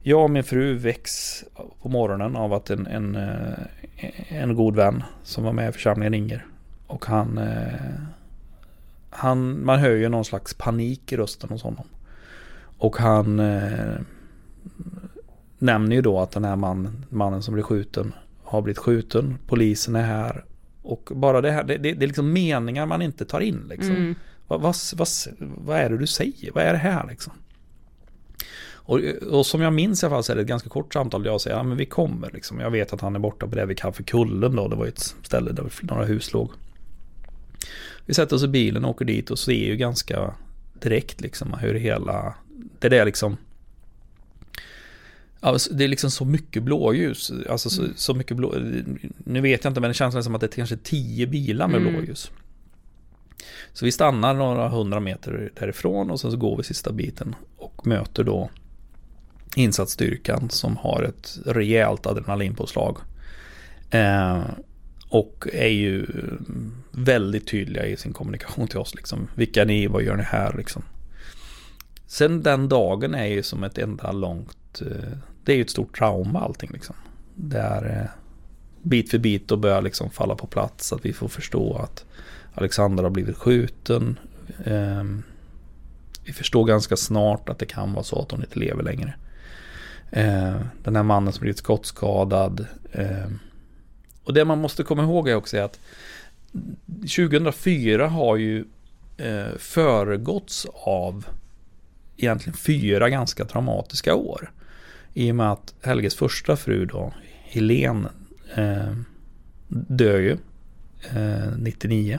Jag 0.02 0.22
och 0.22 0.30
min 0.30 0.44
fru 0.44 0.74
väcks 0.74 1.44
på 1.82 1.88
morgonen 1.88 2.36
av 2.36 2.52
att 2.52 2.70
en, 2.70 2.86
en, 2.86 3.14
eh, 3.14 4.32
en 4.42 4.54
god 4.54 4.76
vän 4.76 5.02
som 5.22 5.44
var 5.44 5.52
med 5.52 5.68
i 5.68 5.72
församlingen 5.72 6.12
ringer. 6.12 6.46
Och 6.86 7.06
han, 7.06 7.38
eh, 7.38 8.00
han, 9.10 9.64
man 9.64 9.78
hör 9.78 9.90
ju 9.90 10.08
någon 10.08 10.24
slags 10.24 10.54
panik 10.54 11.12
i 11.12 11.16
rösten 11.16 11.50
hos 11.50 11.62
honom. 11.62 11.84
Och 12.78 12.96
han, 12.96 13.40
eh, 13.40 14.00
nämner 15.58 15.96
ju 15.96 16.02
då 16.02 16.20
att 16.20 16.30
den 16.30 16.44
här 16.44 16.56
man, 16.56 17.04
mannen 17.08 17.42
som 17.42 17.54
blir 17.54 17.64
skjuten 17.64 18.12
har 18.42 18.62
blivit 18.62 18.78
skjuten. 18.78 19.38
Polisen 19.46 19.96
är 19.96 20.04
här. 20.04 20.44
Och 20.82 21.10
bara 21.14 21.40
det 21.40 21.50
här, 21.50 21.64
det, 21.64 21.76
det, 21.76 21.92
det 21.92 22.04
är 22.04 22.06
liksom 22.06 22.32
meningar 22.32 22.86
man 22.86 23.02
inte 23.02 23.24
tar 23.24 23.40
in 23.40 23.66
liksom. 23.68 23.96
Mm. 23.96 24.14
Vad, 24.48 24.60
vad, 24.60 24.74
vad, 24.96 25.08
vad 25.38 25.78
är 25.78 25.90
det 25.90 25.98
du 25.98 26.06
säger? 26.06 26.52
Vad 26.52 26.64
är 26.64 26.72
det 26.72 26.78
här 26.78 27.06
liksom? 27.08 27.32
Och, 28.84 28.98
och 29.30 29.46
som 29.46 29.60
jag 29.60 29.72
minns 29.72 30.02
i 30.02 30.06
alla 30.06 30.14
fall 30.14 30.24
så 30.24 30.32
är 30.32 30.36
det 30.36 30.42
ett 30.42 30.48
ganska 30.48 30.68
kort 30.68 30.94
samtal 30.94 31.22
där 31.22 31.30
jag 31.30 31.40
säger 31.40 31.56
ja 31.56 31.62
men 31.62 31.76
vi 31.76 31.86
kommer 31.86 32.30
liksom. 32.30 32.60
Jag 32.60 32.70
vet 32.70 32.92
att 32.92 33.00
han 33.00 33.14
är 33.14 33.18
borta 33.20 33.46
på 33.46 33.54
det 33.54 33.66
vi 33.66 33.74
kallar 33.74 33.92
för 33.92 34.02
Kullen 34.02 34.56
då. 34.56 34.68
Det 34.68 34.76
var 34.76 34.86
ett 34.86 35.14
ställe 35.22 35.52
där 35.52 35.70
några 35.82 36.04
hus 36.04 36.32
låg. 36.32 36.50
Vi 38.06 38.14
sätter 38.14 38.36
oss 38.36 38.44
i 38.44 38.48
bilen 38.48 38.84
och 38.84 38.90
åker 38.90 39.04
dit 39.04 39.30
och 39.30 39.38
ser 39.38 39.52
ju 39.66 39.76
ganska 39.76 40.34
direkt 40.80 41.20
liksom 41.20 41.54
hur 41.60 41.74
hela, 41.74 42.34
det 42.78 42.98
är 42.98 43.04
liksom 43.04 43.36
Alltså, 45.44 45.74
det 45.74 45.84
är 45.84 45.88
liksom 45.88 46.10
så 46.10 46.24
mycket 46.24 46.62
blåljus, 46.62 47.32
alltså 47.48 47.70
så, 47.70 47.82
Mm. 47.82 47.92
så 47.96 48.14
mycket 48.14 48.36
blå, 48.36 48.54
nu 49.24 49.40
vet 49.40 49.64
jag 49.64 49.70
inte 49.70 49.80
men 49.80 49.90
det 49.90 49.94
känns 49.94 50.24
som 50.24 50.34
att 50.34 50.40
det 50.40 50.46
är 50.46 50.56
kanske 50.56 50.76
tio 50.76 51.26
bilar 51.26 51.68
med 51.68 51.80
Mm. 51.80 51.92
blåljus. 51.92 52.30
Så 53.72 53.84
vi 53.84 53.92
stannar 53.92 54.34
några 54.34 54.68
hundra 54.68 55.00
meter 55.00 55.50
därifrån 55.60 56.10
och 56.10 56.20
sen 56.20 56.30
så 56.30 56.36
går 56.36 56.56
vi 56.56 56.62
sista 56.62 56.92
biten 56.92 57.34
och 57.56 57.86
möter 57.86 58.24
då 58.24 58.50
insatsstyrkan 59.56 60.50
som 60.50 60.76
har 60.76 61.02
ett 61.02 61.38
rejält 61.46 62.06
adrenalinpåslag. 62.06 62.98
Eh, 63.90 64.42
och 65.08 65.46
är 65.52 65.68
ju 65.68 66.06
väldigt 66.90 67.46
tydliga 67.46 67.86
i 67.86 67.96
sin 67.96 68.12
kommunikation 68.12 68.68
till 68.68 68.78
oss. 68.78 68.94
Liksom. 68.94 69.28
Vilka 69.34 69.62
är 69.62 69.66
ni? 69.66 69.86
Vad 69.86 70.02
gör 70.02 70.16
ni 70.16 70.22
här? 70.22 70.54
Liksom. 70.56 70.82
Sen 72.06 72.42
den 72.42 72.68
dagen 72.68 73.14
är 73.14 73.26
ju 73.26 73.42
som 73.42 73.64
ett 73.64 73.78
enda 73.78 74.12
långt... 74.12 74.82
Eh, 74.82 75.18
det 75.44 75.52
är 75.52 75.56
ju 75.56 75.62
ett 75.62 75.70
stort 75.70 75.98
trauma 75.98 76.40
allting. 76.40 76.70
Liksom. 76.72 76.94
Där 77.34 78.00
eh, 78.00 78.10
bit 78.82 79.10
för 79.10 79.18
bit 79.18 79.48
då 79.48 79.56
börjar 79.56 79.82
liksom 79.82 80.10
falla 80.10 80.34
på 80.34 80.46
plats. 80.46 80.92
Att 80.92 81.04
vi 81.04 81.12
får 81.12 81.28
förstå 81.28 81.76
att 81.76 82.04
Alexander 82.54 83.02
har 83.02 83.10
blivit 83.10 83.36
skjuten. 83.36 84.18
Eh, 84.64 85.04
vi 86.24 86.32
förstår 86.32 86.64
ganska 86.64 86.96
snart 86.96 87.48
att 87.48 87.58
det 87.58 87.66
kan 87.66 87.92
vara 87.92 88.04
så 88.04 88.22
att 88.22 88.30
hon 88.30 88.40
inte 88.40 88.58
lever 88.58 88.82
längre. 88.82 89.14
Eh, 90.12 90.56
den 90.82 90.96
här 90.96 91.02
mannen 91.02 91.32
som 91.32 91.40
blivit 91.40 91.58
skottskadad. 91.58 92.66
Eh, 92.92 93.30
och 94.24 94.34
det 94.34 94.44
man 94.44 94.58
måste 94.58 94.82
komma 94.82 95.02
ihåg 95.02 95.28
är 95.28 95.34
också 95.34 95.58
att 95.58 95.80
2004 97.16 98.08
har 98.08 98.36
ju 98.36 98.64
eh, 99.16 99.56
föregåtts 99.58 100.66
av 100.74 101.26
egentligen 102.16 102.56
fyra 102.56 103.08
ganska 103.08 103.44
traumatiska 103.44 104.14
år. 104.14 104.50
I 105.14 105.30
och 105.30 105.36
med 105.36 105.52
att 105.52 105.74
Helges 105.82 106.14
första 106.14 106.56
fru 106.56 106.86
då, 106.86 107.12
Helene, 107.42 108.08
eh, 108.54 108.96
dör 109.68 110.18
ju 110.18 110.36
eh, 111.10 111.56
99. 111.58 112.18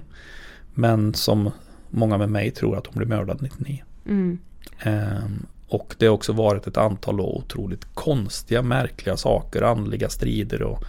Men 0.73 1.13
som 1.13 1.51
många 1.89 2.17
med 2.17 2.29
mig 2.29 2.51
tror 2.51 2.77
att 2.77 2.87
hon 2.87 2.95
blev 2.97 3.09
mördad 3.09 3.41
99. 3.41 3.83
Mm. 4.05 4.39
Ehm, 4.79 5.45
och 5.67 5.95
det 5.97 6.05
har 6.05 6.13
också 6.13 6.33
varit 6.33 6.67
ett 6.67 6.77
antal 6.77 7.17
då 7.17 7.37
otroligt 7.37 7.85
konstiga, 7.93 8.61
märkliga 8.61 9.17
saker, 9.17 9.61
andliga 9.61 10.09
strider 10.09 10.61
och 10.61 10.83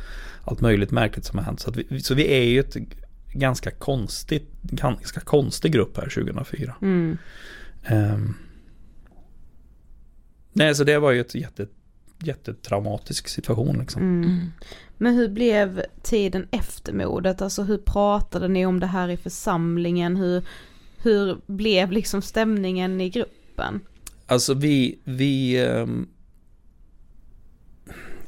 allt 0.45 0.61
möjligt 0.61 0.91
märkligt 0.91 1.25
som 1.25 1.39
har 1.39 1.45
hänt. 1.45 1.61
Så, 1.61 1.70
att 1.70 1.77
vi, 1.77 2.01
så 2.01 2.14
vi 2.14 2.35
är 2.35 2.45
ju 2.45 2.61
ett 2.61 2.77
ganska 3.33 3.70
konstigt, 3.70 4.49
ganska 4.62 5.20
konstig 5.20 5.72
grupp 5.72 5.97
här 5.97 6.09
2004. 6.09 6.75
Mm. 6.83 7.18
Ehm, 7.85 8.35
nej, 10.53 10.75
så 10.75 10.85
det 10.85 10.99
var 10.99 11.12
ju 11.12 11.20
ett 11.20 11.35
jätte, 11.35 11.66
jättetraumatisk 12.18 13.29
situation 13.29 13.79
liksom. 13.79 14.03
Mm. 14.03 14.53
Men 14.99 15.14
hur 15.14 15.29
blev 15.29 15.83
tiden 16.03 16.49
efter 16.51 16.93
mordet? 16.93 17.43
Alltså 17.43 17.62
hur 17.62 17.79
pratade 17.79 18.49
ni 18.49 18.66
om 18.66 18.81
det 18.81 18.87
här 18.87 19.09
i 19.09 19.16
församlingen? 19.16 20.16
Hur, 20.16 20.43
hur 21.03 21.41
blev 21.47 21.93
liksom 21.93 22.22
stämningen 22.22 23.01
i 23.01 23.11
gruppen? 23.11 23.81
Alltså 24.27 24.55
vi, 24.55 24.99
vi 25.05 25.64
ehm, 25.66 26.09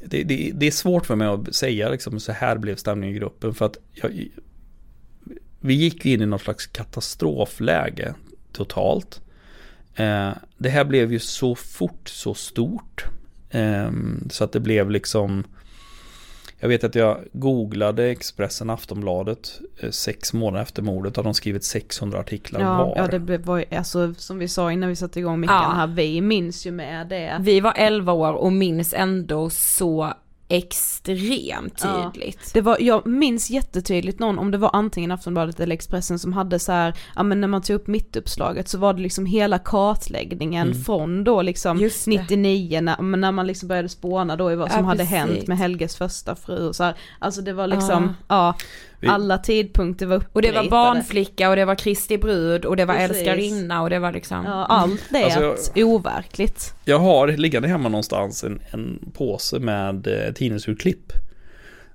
det, 0.05 0.23
det, 0.23 0.51
det 0.53 0.67
är 0.67 0.71
svårt 0.71 1.05
för 1.05 1.15
mig 1.15 1.27
att 1.27 1.55
säga 1.55 1.89
liksom 1.89 2.19
så 2.19 2.31
här 2.31 2.57
blev 2.57 2.75
stämningen 2.75 3.15
i 3.15 3.19
gruppen 3.19 3.53
för 3.53 3.65
att 3.65 3.77
jag, 3.93 4.27
vi 5.59 5.73
gick 5.73 6.05
in 6.05 6.21
i 6.21 6.25
något 6.25 6.41
slags 6.41 6.67
katastrofläge 6.67 8.13
totalt. 8.51 9.21
Eh, 9.95 10.31
det 10.57 10.69
här 10.69 10.85
blev 10.85 11.11
ju 11.11 11.19
så 11.19 11.55
fort 11.55 12.09
så 12.09 12.33
stort 12.33 13.05
eh, 13.49 13.91
så 14.29 14.43
att 14.43 14.51
det 14.51 14.59
blev 14.59 14.91
liksom 14.91 15.43
jag 16.59 16.67
vet 16.69 16.83
att 16.83 16.95
jag 16.95 17.17
googlade 17.33 18.05
Expressen 18.09 18.69
Aftonbladet 18.69 19.59
eh, 19.79 19.89
sex 19.89 20.33
månader 20.33 20.63
efter 20.63 20.81
mordet. 20.81 21.15
Har 21.15 21.23
de 21.23 21.33
skrivit 21.33 21.63
600 21.63 22.19
artiklar 22.19 22.61
Ja, 22.61 22.77
var. 22.85 22.93
ja 22.97 23.07
det 23.07 23.19
blev, 23.19 23.41
var 23.45 23.65
alltså 23.71 24.13
som 24.13 24.39
vi 24.39 24.47
sa 24.47 24.71
innan 24.71 24.89
vi 24.89 24.95
satte 24.95 25.19
igång 25.19 25.39
mickarna 25.39 25.63
Ja. 25.63 25.69
här, 25.73 25.87
vi 25.87 26.21
minns 26.21 26.65
ju 26.67 26.71
med 26.71 27.07
det. 27.07 27.37
Vi 27.41 27.59
var 27.59 27.73
11 27.77 28.13
år 28.13 28.33
och 28.33 28.51
minns 28.53 28.93
ändå 28.93 29.49
så 29.49 30.13
extremt 30.49 31.81
Ja. 31.83 32.11
tydligt. 32.13 32.53
Det 32.53 32.61
var, 32.61 32.77
jag 32.79 33.07
minns 33.07 33.49
jättetydligt 33.49 34.19
någon, 34.19 34.39
om 34.39 34.51
det 34.51 34.57
var 34.57 34.69
antingen 34.73 35.11
Aftonbladet 35.11 35.59
eller 35.59 35.73
Expressen 35.75 36.19
som 36.19 36.33
hade 36.33 36.59
så 36.59 36.71
här, 36.71 36.93
ja 37.15 37.23
men 37.23 37.41
när 37.41 37.47
man 37.47 37.61
tog 37.61 37.75
upp 37.75 37.87
mittuppslaget 37.87 38.69
så 38.69 38.77
var 38.77 38.93
det 38.93 39.01
liksom 39.01 39.25
hela 39.25 39.59
kartläggningen 39.59 40.67
Mm. 40.67 40.83
från 40.83 41.23
då 41.23 41.41
liksom 41.41 41.77
Just 41.77 42.05
det. 42.05 42.11
99 42.11 42.81
när, 42.81 43.01
när 43.01 43.31
man 43.31 43.47
liksom 43.47 43.67
började 43.69 43.89
spåna 43.89 44.35
då 44.35 44.51
i 44.51 44.55
vad 44.55 44.69
Ja, 44.69 44.73
som 44.73 44.85
hade 44.85 44.97
precis. 44.97 45.15
hänt 45.17 45.47
med 45.47 45.57
Helges 45.57 45.95
första 45.95 46.35
fru 46.35 46.67
och 46.67 46.75
så 46.75 46.83
här. 46.83 46.95
Alltså 47.19 47.41
det 47.41 47.53
var 47.53 47.67
liksom, 47.67 48.03
Ja. 48.03 48.13
ja, 48.27 48.55
Vi- 48.99 49.07
alla 49.07 49.37
tidpunkter 49.37 50.05
var 50.05 50.15
Och 50.15 50.41
det 50.41 50.51
var 50.51 50.59
uppritade. 50.59 50.69
barnflicka 50.69 51.49
och 51.49 51.55
det 51.55 51.65
var 51.65 51.75
Kristi 51.75 52.17
brud 52.17 52.65
och 52.65 52.75
det 52.75 52.85
var 52.85 52.95
Precis. 52.95 53.17
älskarinna 53.17 53.81
och 53.81 53.89
det 53.89 53.99
var 53.99 54.11
liksom 54.11 54.45
Ja, 54.45 54.65
allt 54.65 55.01
det 55.09 55.23
Alltså, 55.23 55.55
jag- 55.75 55.87
overkligt. 55.87 56.73
Jag 56.85 56.99
har 56.99 57.27
liggande 57.27 57.67
hemma 57.67 57.89
någonstans 57.89 58.43
en, 58.43 58.59
en 58.71 59.11
påse 59.13 59.59
med 59.59 60.07
eh, 60.07 60.33
tidningsurklipp. 60.33 61.11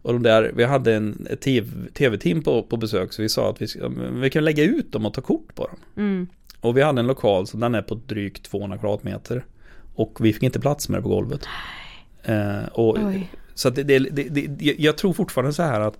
Och 0.02 0.12
de 0.12 0.22
där, 0.22 0.52
vi 0.54 0.64
hade 0.64 0.94
en 0.94 1.28
tv-team 1.94 2.42
på, 2.42 2.62
på 2.62 2.76
besök 2.76 3.12
så 3.12 3.22
vi 3.22 3.28
sa 3.28 3.50
att 3.50 3.62
vi, 3.62 3.66
men 3.88 4.20
vi 4.20 4.30
kan 4.30 4.44
lägga 4.44 4.64
ut 4.64 4.92
dem 4.92 5.06
och 5.06 5.14
ta 5.14 5.20
kort 5.20 5.54
på 5.54 5.66
dem. 5.66 5.76
Mm. 5.96 6.26
Och 6.60 6.76
vi 6.76 6.82
hade 6.82 7.00
en 7.00 7.06
lokal 7.06 7.46
som 7.46 7.60
den 7.60 7.74
är 7.74 7.82
på 7.82 7.94
drygt 7.94 8.42
200 8.50 8.78
kvadratmeter. 8.78 9.44
Och 9.94 10.18
vi 10.20 10.32
fick 10.32 10.42
inte 10.42 10.60
plats 10.60 10.88
med 10.88 10.98
det 10.98 11.02
på 11.02 11.08
golvet. 11.08 11.46
Eh, 12.22 12.64
och, 12.72 12.98
Oj. 12.98 13.30
så 13.54 13.68
att 13.68 13.74
det, 13.74 13.82
det, 13.82 13.98
det, 13.98 14.22
det, 14.28 14.74
jag- 14.78 14.96
tror 14.96 15.12
fortfarande 15.12 15.52
så 15.52 15.62
här 15.62 15.80
att 15.80 15.98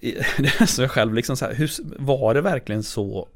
så 0.66 0.82
jag 0.82 0.90
själv 0.90 1.14
liksom 1.14 1.36
så 1.36 1.44
här, 1.44 1.54
hur, 1.54 1.70
var 1.98 2.34
det 2.34 2.40
verkligen 2.40 2.82
så 2.82 3.28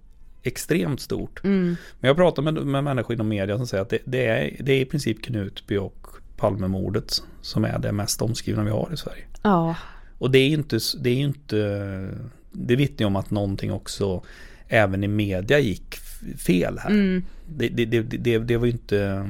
extremt 0.42 1.00
stort? 1.00 1.44
Mm. 1.44 1.76
Men 2.00 2.08
jag 2.08 2.16
pratar 2.16 2.42
med, 2.42 2.54
med 2.54 2.84
människor 2.84 3.14
inom 3.14 3.28
media 3.28 3.56
som 3.56 3.66
säger 3.66 3.82
att 3.82 3.90
det, 3.90 3.98
det, 4.04 4.26
är, 4.26 4.56
det 4.60 4.72
är 4.72 4.80
i 4.80 4.84
princip 4.84 5.22
Knutby 5.22 5.76
och 5.76 6.06
Palmemordet 6.36 7.22
som 7.40 7.64
är 7.64 7.78
det 7.78 7.92
mest 7.92 8.22
omskrivna 8.22 8.64
vi 8.64 8.70
har 8.70 8.90
i 8.94 8.96
Sverige. 8.96 9.24
Ja. 9.42 9.76
Och 10.18 10.30
det 10.30 10.38
är 10.38 10.48
ju 10.48 10.54
inte, 10.54 10.78
det 11.00 11.10
är 11.10 11.16
inte, 11.16 12.08
det 12.52 12.76
vittnar 12.76 13.06
om 13.06 13.16
att 13.16 13.30
någonting 13.30 13.72
också 13.72 14.22
även 14.68 15.04
i 15.04 15.08
media 15.08 15.58
gick 15.58 15.96
fel 16.38 16.78
här. 16.78 16.90
Mm. 16.90 17.24
Det, 17.46 17.68
det, 17.68 17.84
det, 17.84 18.02
det, 18.02 18.38
det 18.38 18.56
var 18.56 18.66
ju 18.66 18.72
inte 18.72 19.28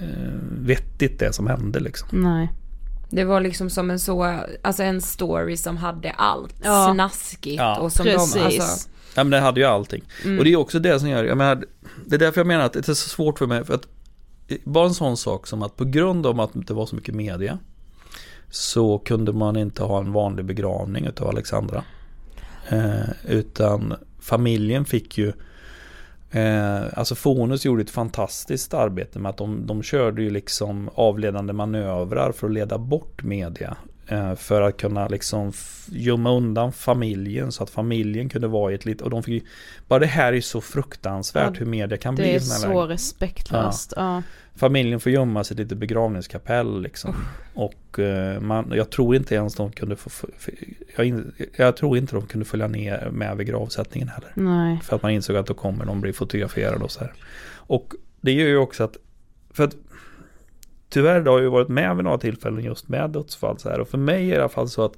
eh, 0.00 0.34
vettigt 0.58 1.18
det 1.18 1.32
som 1.32 1.46
hände 1.46 1.80
liksom. 1.80 2.22
Nej. 2.22 2.48
Det 3.12 3.24
var 3.24 3.40
liksom 3.40 3.70
som 3.70 3.90
en 3.90 3.98
så, 3.98 4.38
alltså 4.62 4.82
en 4.82 5.00
story 5.00 5.56
som 5.56 5.76
hade 5.76 6.10
allt 6.10 6.54
Ja. 6.64 6.90
snaskigt 6.94 7.56
Ja. 7.58 7.78
och 7.78 7.92
som 7.92 8.04
Precis. 8.04 8.34
de, 8.34 8.40
alltså, 8.40 8.88
Ja 9.14 9.24
men 9.24 9.30
det 9.30 9.40
hade 9.40 9.60
ju 9.60 9.66
allting. 9.66 10.02
Mm. 10.24 10.38
Och 10.38 10.44
det 10.44 10.52
är 10.52 10.56
också 10.56 10.78
det 10.78 11.00
som 11.00 11.08
gör, 11.08 11.24
jag 11.24 11.38
menar, 11.38 11.64
det 12.06 12.14
är 12.14 12.18
därför 12.18 12.40
jag 12.40 12.46
menar 12.46 12.64
att 12.64 12.72
det 12.72 12.78
är 12.88 12.94
så 12.94 13.08
svårt 13.08 13.38
för 13.38 13.46
mig. 13.46 13.64
För 13.64 13.74
att 13.74 13.86
bara 14.64 14.86
en 14.86 14.94
sån 14.94 15.16
sak 15.16 15.46
som 15.46 15.62
att 15.62 15.76
på 15.76 15.84
grund 15.84 16.26
av 16.26 16.40
att 16.40 16.50
det 16.54 16.74
var 16.74 16.86
så 16.86 16.96
mycket 16.96 17.14
media 17.14 17.58
så 18.50 18.98
kunde 18.98 19.32
man 19.32 19.56
inte 19.56 19.82
ha 19.82 19.98
en 19.98 20.12
vanlig 20.12 20.44
begravning 20.44 21.06
utav 21.06 21.28
Alexandra. 21.28 21.84
Eh, 22.68 23.08
utan 23.28 23.94
familjen 24.20 24.84
fick 24.84 25.18
ju 25.18 25.32
Eh, 26.32 26.98
alltså 26.98 27.14
Fonus 27.14 27.64
gjorde 27.64 27.82
ett 27.82 27.90
fantastiskt 27.90 28.74
arbete 28.74 29.18
med 29.18 29.30
att 29.30 29.36
de, 29.36 29.66
de 29.66 29.82
körde 29.82 30.22
ju 30.22 30.30
liksom 30.30 30.90
avledande 30.94 31.52
manövrar 31.52 32.32
för 32.32 32.46
att 32.46 32.52
leda 32.52 32.78
bort 32.78 33.22
media. 33.22 33.76
Eh, 34.12 34.34
för 34.34 34.62
att 34.62 34.76
kunna 34.76 35.08
liksom 35.08 35.52
gömma 35.86 36.32
undan 36.32 36.72
familjen 36.72 37.52
så 37.52 37.62
att 37.62 37.70
familjen 37.70 38.28
kunde 38.28 38.48
vara 38.48 38.72
i 38.72 38.74
ett 38.74 38.84
litet... 38.84 39.02
Och 39.02 39.10
de 39.10 39.22
fick, 39.22 39.44
bara 39.88 39.98
det 39.98 40.06
här 40.06 40.32
är 40.32 40.40
så 40.40 40.60
fruktansvärt 40.60 41.50
Ja, 41.54 41.58
hur 41.58 41.66
media 41.66 41.98
kan 41.98 42.14
bli 42.14 42.24
Det 42.24 42.34
är 42.34 42.40
så 42.40 42.68
lägen. 42.68 42.88
respektlöst. 42.88 43.92
Ja. 43.96 44.22
Familjen 44.54 45.00
får 45.00 45.12
gömma 45.12 45.44
sig 45.44 45.54
i 45.54 45.60
ett 45.60 45.64
litet 45.64 45.78
begravningskapell 45.78 46.82
liksom. 46.82 47.14
Och 47.54 47.98
eh, 47.98 48.40
man, 48.40 48.72
jag 48.74 48.90
tror 48.90 49.16
inte 49.16 49.34
ens 49.34 49.54
de 49.54 49.72
kunde 49.72 49.96
få... 49.96 50.10
Jag, 50.96 51.22
jag 51.56 51.76
tror 51.76 51.98
inte 51.98 52.14
de 52.14 52.26
kunde 52.26 52.44
följa 52.44 52.68
ner 52.68 53.10
med 53.12 53.36
vid 53.36 53.46
gravsättningen 53.46 54.08
heller. 54.08 54.32
Nej. 54.34 54.80
För 54.82 54.96
att 54.96 55.02
man 55.02 55.12
insåg 55.12 55.36
att 55.36 55.46
då 55.46 55.54
kommer 55.54 55.84
de 55.84 56.00
bli 56.00 56.12
fotograferade 56.12 56.84
och 56.84 56.90
så 56.90 57.00
här. 57.00 57.12
Och 57.54 57.94
det 58.20 58.32
gör 58.32 58.46
ju 58.46 58.56
också 58.56 58.84
att... 58.84 58.96
För 59.50 59.64
att 59.64 59.76
tyvärr 60.92 61.14
har 61.20 61.32
jag 61.32 61.40
ju 61.42 61.48
varit 61.48 61.68
med 61.68 61.96
vid 61.96 62.04
några 62.04 62.18
tillfällen 62.18 62.64
just 62.64 62.88
med 62.88 63.10
dödsfall 63.10 63.58
så 63.58 63.68
här. 63.70 63.80
Och 63.80 63.88
för 63.88 63.98
mig 63.98 64.24
är 64.24 64.30
det 64.30 64.36
i 64.36 64.38
alla 64.38 64.48
fall 64.48 64.68
så 64.68 64.84
att 64.84 64.92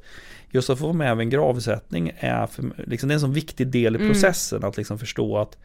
just 0.50 0.70
att 0.70 0.78
få 0.78 0.84
vara 0.84 0.96
med 0.96 1.16
vid 1.16 1.24
en 1.24 1.30
gravsättning 1.30 2.12
är, 2.18 2.46
för, 2.46 2.64
liksom, 2.86 3.08
det 3.08 3.12
är 3.12 3.14
en 3.16 3.20
sån 3.20 3.32
viktig 3.32 3.66
del 3.68 3.96
i 3.96 3.98
Mm. 3.98 4.10
processen 4.12 4.64
att 4.64 4.76
liksom 4.76 4.98
förstå 4.98 5.38
att 5.38 5.58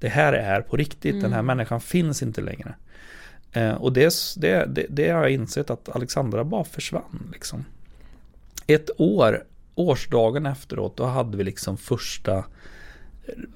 det 0.00 0.08
här 0.08 0.32
är 0.32 0.60
på 0.60 0.76
riktigt, 0.76 1.20
den 1.22 1.32
här 1.32 1.38
Mm. 1.40 1.46
människan 1.56 1.80
finns 1.80 2.22
inte 2.22 2.40
längre. 2.40 2.74
Eh, 3.52 3.74
och 3.74 3.92
det, 3.92 4.14
det, 4.36 4.64
det, 4.74 4.86
det 4.88 5.10
har 5.10 5.20
jag 5.22 5.30
insett 5.30 5.70
att 5.70 5.88
Alexandra 5.96 6.44
bara 6.44 6.64
försvann 6.64 7.30
liksom. 7.32 7.64
Ett 8.66 8.90
år, 8.96 9.44
årsdagen 9.74 10.46
efteråt, 10.46 10.96
då 10.96 11.04
hade 11.04 11.36
vi 11.36 11.44
liksom 11.44 11.76
första 11.76 12.44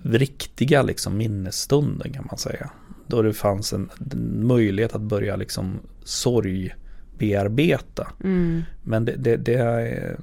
riktiga 0.03 0.83
liksom 0.83 1.17
minnesstunden 1.17 2.13
kan 2.13 2.27
man 2.31 2.39
säga. 2.39 2.71
Då 3.11 3.23
det 3.23 3.33
fanns 3.33 3.73
en, 3.73 3.91
en 4.13 4.47
möjlighet 4.47 4.95
att 4.95 5.01
börja 5.01 5.37
liksom 5.37 5.81
sorg 6.05 6.75
bearbeta. 7.19 8.13
Mm. 8.25 8.63
Men 8.83 9.05
det, 9.05 9.17
det, 9.17 9.37
det, 9.37 10.17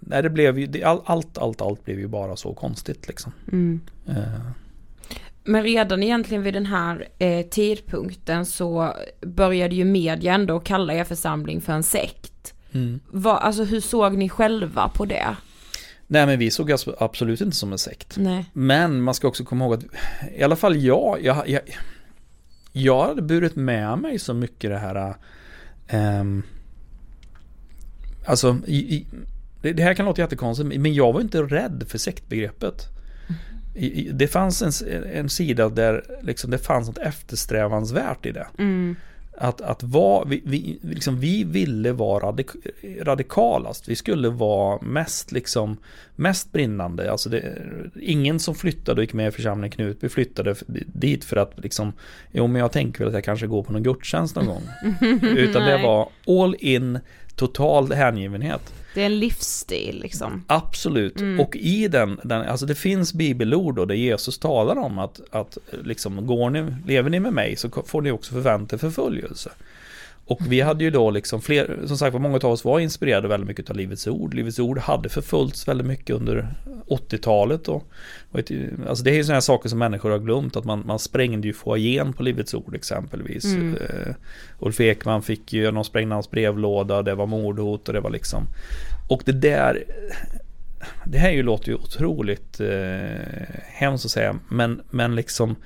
nej, 0.00 0.22
det 0.22 0.30
blev 0.30 0.58
ju, 0.58 0.66
det, 0.66 0.84
all- 0.84 1.02
allt, 1.04 1.38
allt, 1.38 1.60
allt 1.60 1.84
blev 1.84 1.98
ju 1.98 2.06
bara 2.08 2.36
så 2.36 2.54
konstigt 2.54 3.08
liksom. 3.08 3.32
Mm. 3.52 3.80
Eh, 4.08 4.40
Men 5.44 5.62
redan 5.62 6.02
egentligen 6.02 6.42
vid 6.42 6.54
den 6.54 6.66
här 6.66 7.08
eh, 7.18 7.46
tidpunkten 7.46 8.46
så 8.46 8.94
började 9.20 9.74
ju 9.74 9.84
media 9.84 10.34
ändå 10.34 10.60
kalla 10.60 10.94
er 10.94 11.04
församling 11.04 11.60
för 11.60 11.72
en 11.72 11.82
sekt. 11.82 12.54
Mm. 12.72 13.00
Vad, 13.10 13.36
alltså 13.36 13.64
hur 13.64 13.80
såg 13.80 14.16
ni 14.16 14.28
själva 14.28 14.88
på 14.94 15.04
det? 15.04 15.36
Nej 16.06 16.26
men 16.26 16.38
vi 16.38 16.50
såg 16.50 16.72
alltså 16.72 16.96
absolut 16.98 17.40
inte 17.40 17.56
som 17.56 17.72
en 17.72 17.78
sekt. 17.78 18.16
Nej. 18.18 18.44
Men 18.52 19.02
man 19.02 19.14
ska 19.14 19.28
också 19.28 19.44
komma 19.44 19.64
ihåg 19.64 19.74
att 19.74 19.84
i 20.36 20.42
alla 20.42 20.56
fall 20.56 20.76
jag, 20.76 21.18
jag, 21.22 21.48
jag, 21.48 21.60
jag 22.72 23.06
hade 23.06 23.22
burit 23.22 23.56
med 23.56 23.98
mig 23.98 24.18
så 24.18 24.34
mycket 24.34 24.70
det 24.70 24.78
här 24.78 25.14
ehm, 25.86 26.42
Alltså 28.24 28.56
i, 28.66 28.76
i, 28.76 29.06
det, 29.62 29.82
här 29.82 29.94
kan 29.94 30.06
låta 30.06 30.22
jättekonstigt 30.22 30.80
men 30.80 30.94
jag 30.94 31.12
var 31.12 31.20
inte 31.20 31.42
rädd 31.42 31.84
för 31.88 31.98
sektbegreppet. 31.98 32.88
I, 33.74 34.10
det 34.12 34.28
fanns 34.28 34.62
en, 34.82 35.04
en 35.04 35.28
sida 35.28 35.68
där 35.68 36.04
liksom 36.22 36.50
det 36.50 36.58
fanns 36.58 36.88
något 36.88 36.98
eftersträvansvärt 36.98 38.26
i 38.26 38.32
det. 38.32 38.46
Mm. 38.58 38.96
Att, 39.38 39.60
att 39.60 39.82
vara, 39.82 40.24
vi, 40.24 40.42
vi, 40.44 40.78
liksom, 40.82 41.20
vi 41.20 41.44
ville 41.44 41.92
vara 41.92 42.26
radik 42.26 42.46
radikalast. 43.02 43.88
Vi 43.88 43.96
skulle 43.96 44.28
vara 44.28 44.78
mest, 44.82 45.32
liksom, 45.32 45.76
mest 46.20 46.52
brinnande. 46.52 47.10
Alltså 47.10 47.28
det, 47.28 47.62
ingen 48.00 48.40
som 48.40 48.54
flyttade 48.54 49.00
och 49.00 49.04
gick 49.04 49.12
med 49.12 49.28
i 49.28 49.30
församlingen 49.30 49.70
Knutby 49.70 50.08
flyttade 50.08 50.54
dit 50.86 51.24
för 51.24 51.36
att 51.36 51.52
liksom, 51.56 51.92
jo 52.32 52.46
men 52.46 52.60
jag 52.60 52.72
tänker 52.72 52.98
väl 52.98 53.08
att 53.08 53.14
jag 53.14 53.24
kanske 53.24 53.46
går 53.46 53.62
på 53.62 53.72
någon 53.72 53.82
gudstjänst 53.82 54.36
någon 54.36 54.46
gång. 54.46 54.62
Utan 55.22 55.62
det 55.62 55.82
var 55.82 56.08
all 56.26 56.56
in, 56.58 56.98
total 57.36 57.92
hängivenhet. 57.92 58.74
Det 58.94 59.02
är 59.02 59.06
en 59.06 59.18
livsstil 59.18 60.00
liksom. 60.02 60.44
Absolut. 60.46 61.20
Mm. 61.20 61.40
Och 61.40 61.56
i 61.56 61.88
den, 61.88 62.20
den, 62.24 62.42
alltså 62.42 62.66
det 62.66 62.74
finns 62.74 63.12
bibelord 63.14 63.74
då 63.74 63.84
där 63.84 63.94
Jesus 63.94 64.38
talar 64.38 64.78
om 64.78 64.98
att, 64.98 65.20
att 65.30 65.58
liksom, 65.84 66.26
går 66.26 66.50
ni, 66.50 66.74
lever 66.86 67.10
ni 67.10 67.20
med 67.20 67.32
mig 67.32 67.56
så 67.56 67.68
får 67.86 68.02
ni 68.02 68.10
också 68.10 68.32
förvänta 68.32 68.78
förföljelse. 68.78 69.50
Och 70.24 70.40
vi 70.48 70.60
hade 70.60 70.84
ju 70.84 70.90
då 70.90 71.10
liksom 71.10 71.40
fler, 71.40 71.80
som 71.86 71.98
sagt 71.98 72.12
var 72.12 72.20
många 72.20 72.36
av 72.36 72.44
oss 72.44 72.64
var 72.64 72.80
inspirerade 72.80 73.28
väldigt 73.28 73.48
mycket 73.48 73.70
av 73.70 73.76
Livets 73.76 74.06
Ord. 74.06 74.34
Livets 74.34 74.58
Ord 74.58 74.78
hade 74.78 75.08
förföljts 75.08 75.68
väldigt 75.68 75.86
mycket 75.86 76.16
under 76.16 76.54
80-talet 76.88 77.68
och, 77.68 77.84
alltså 78.88 79.04
det 79.04 79.10
är 79.10 79.14
ju 79.14 79.24
sådana 79.24 79.36
här 79.36 79.40
saker 79.40 79.68
som 79.68 79.78
människor 79.78 80.10
har 80.10 80.18
glömt 80.18 80.56
att 80.56 80.64
man, 80.64 80.82
man 80.86 80.98
sprängde 80.98 81.46
ju 81.46 81.52
foajén 81.52 82.12
på 82.12 82.22
Livets 82.22 82.54
Ord 82.54 82.74
exempelvis. 82.74 83.44
Mm. 83.44 83.74
Uh, 83.74 84.14
Ulf 84.58 84.80
Ekman 84.80 85.22
fick 85.22 85.52
ju, 85.52 85.70
de 85.70 85.84
sprängde 85.84 86.14
hans 86.14 86.30
brevlåda, 86.30 87.02
det 87.02 87.14
var 87.14 87.26
mordhot 87.26 87.88
och 87.88 87.94
det 87.94 88.00
var 88.00 88.10
liksom 88.10 88.46
Och 89.08 89.22
det 89.24 89.32
där 89.32 89.84
Det 91.04 91.18
här 91.18 91.30
ju 91.30 91.42
låter 91.42 91.68
ju 91.68 91.74
otroligt 91.74 92.60
eh, 92.60 93.56
hemskt 93.66 94.04
att 94.04 94.10
säga 94.10 94.38
men, 94.48 94.82
men 94.90 95.14
liksom 95.14 95.56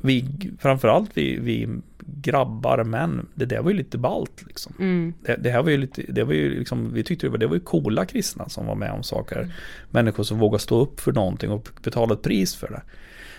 vi, 0.00 0.26
framförallt 0.58 1.10
vi, 1.14 1.38
vi 1.38 1.68
grabbar, 2.06 2.84
män, 2.84 3.28
det 3.34 3.44
där 3.44 3.62
var 3.62 3.70
ju 3.70 3.76
lite 3.76 3.98
balt 3.98 4.42
liksom. 4.46 4.74
Mm. 4.78 5.14
Det, 5.22 5.36
det 5.36 5.50
här 5.50 5.62
var 5.62 5.70
ju 5.70 5.76
lite, 5.76 6.02
det 6.08 6.24
var 6.24 6.32
ju 6.32 6.58
liksom, 6.58 6.92
vi 6.92 7.02
tyckte 7.02 7.26
det 7.26 7.30
var, 7.30 7.38
det 7.38 7.46
var 7.46 7.54
ju 7.54 7.60
coola 7.60 8.04
kristna 8.04 8.48
som 8.48 8.66
var 8.66 8.74
med 8.74 8.92
om 8.92 9.02
saker. 9.02 9.54
Människor 9.90 10.22
som 10.22 10.38
vågade 10.38 10.62
stå 10.62 10.80
upp 10.80 11.00
för 11.00 11.12
någonting 11.12 11.50
och 11.50 11.68
betala 11.82 12.14
ett 12.14 12.22
pris 12.22 12.56
för 12.56 12.68
det. 12.68 12.82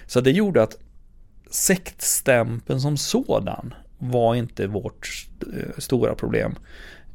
Så 0.06 0.22
det 0.22 0.32
gjorde 0.32 0.64
att 0.64 0.78
sektstämpeln 1.50 2.82
som 2.82 2.98
sådan 2.98 3.74
var 3.98 4.36
inte 4.36 4.68
vårt 4.68 5.28
eh, 5.54 5.78
stora 5.78 6.16
problem. 6.16 6.56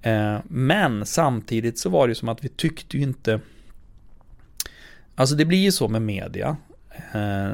Eh, 0.02 0.38
men 0.44 1.06
samtidigt 1.06 1.78
så 1.78 1.88
var 1.90 2.06
det 2.06 2.10
ju 2.10 2.14
som 2.14 2.28
att 2.28 2.44
vi 2.44 2.48
tyckte 2.48 2.96
ju 2.96 3.02
inte 3.02 3.40
Alltså 5.18 5.34
det 5.34 5.44
blir 5.44 5.58
ju 5.58 5.72
så 5.72 5.88
med 5.88 6.02
media 6.02 6.56
eh, 7.12 7.50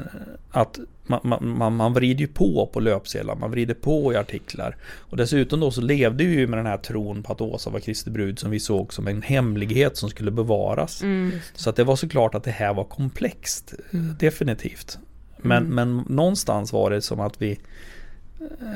Att 0.51 0.79
man, 1.07 1.19
man, 1.41 1.75
man, 1.75 1.93
vrider 1.93 2.21
ju 2.21 2.27
på 2.27 2.69
på 2.73 2.79
löpsedlar, 2.79 3.35
man 3.35 3.51
vrider 3.51 3.73
på 3.73 4.13
i 4.13 4.15
artiklar 4.15 4.75
Och 5.09 5.17
dessutom 5.17 5.59
då 5.59 5.71
så 5.71 5.81
levde 5.81 6.23
vi 6.23 6.33
ju 6.33 6.47
med 6.47 6.59
den 6.59 6.65
här 6.65 6.77
tron 6.77 7.23
på 7.23 7.33
att 7.33 7.41
Åsa 7.41 7.69
var 7.69 7.79
Kristi 7.79 8.09
brud 8.09 8.39
som 8.39 8.51
vi 8.51 8.59
såg 8.59 8.93
som 8.93 9.07
en 9.07 9.21
hemlighet 9.21 9.97
som 9.97 10.09
skulle 10.09 10.31
bevaras 10.31 11.01
Mm. 11.03 11.31
Så 11.55 11.69
att 11.69 11.75
det 11.75 11.83
var 11.83 11.95
såklart 11.95 12.35
att 12.35 12.43
det 12.43 12.51
här 12.51 12.73
var 12.73 12.83
komplext, 12.83 13.73
Mm. 13.91 14.15
definitivt 14.19 14.97
men, 15.37 15.63
Mm. 15.65 15.75
men 15.75 16.05
någonstans 16.15 16.73
var 16.73 16.89
det 16.89 17.01
som 17.01 17.19
att 17.19 17.41
vi 17.41 17.59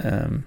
ehm, 0.04 0.44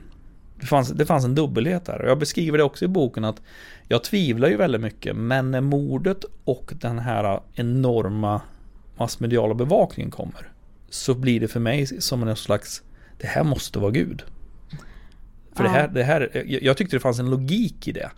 det, 0.61 0.67
fanns, 0.67 0.89
det 0.89 1.07
fanns 1.07 1.25
en 1.25 1.35
dubbelhet 1.35 1.85
där. 1.85 2.05
Jag 2.07 2.19
beskriver 2.19 2.59
det 2.59 2.65
också 2.65 2.85
i 2.85 2.89
boken 2.89 3.25
att 3.25 3.43
jag 3.89 4.05
tvivlar 4.05 4.49
ju 4.49 4.57
väldigt 4.57 4.81
mycket. 4.81 5.17
Men 5.17 5.51
när 5.51 5.61
mordet 5.61 6.25
och 6.45 6.73
den 6.81 6.99
här 6.99 7.41
enorma 7.55 8.41
massmediala 8.97 9.55
bevakningen 9.55 10.11
kommer. 10.11 10.49
Så 10.91 11.15
blir 11.15 11.41
det 11.41 11.49
för 11.49 11.61
mig 11.61 11.87
som 11.87 12.29
en 12.29 12.37
slags, 12.37 12.83
det 13.19 13.27
här 13.27 13.45
måste 13.45 13.79
vara 13.79 13.91
Gud. 13.91 14.23
För 15.57 15.63
det 15.65 15.71
Ja. 15.71 15.75
här, 15.75 15.89
det 15.89 16.03
här, 16.03 16.45
jag, 16.63 16.77
tyckte 16.77 16.97
det 16.97 17.01
fanns 17.01 17.19
en 17.19 17.31
logik 17.31 17.89
i 17.89 17.93
det. 17.93 18.11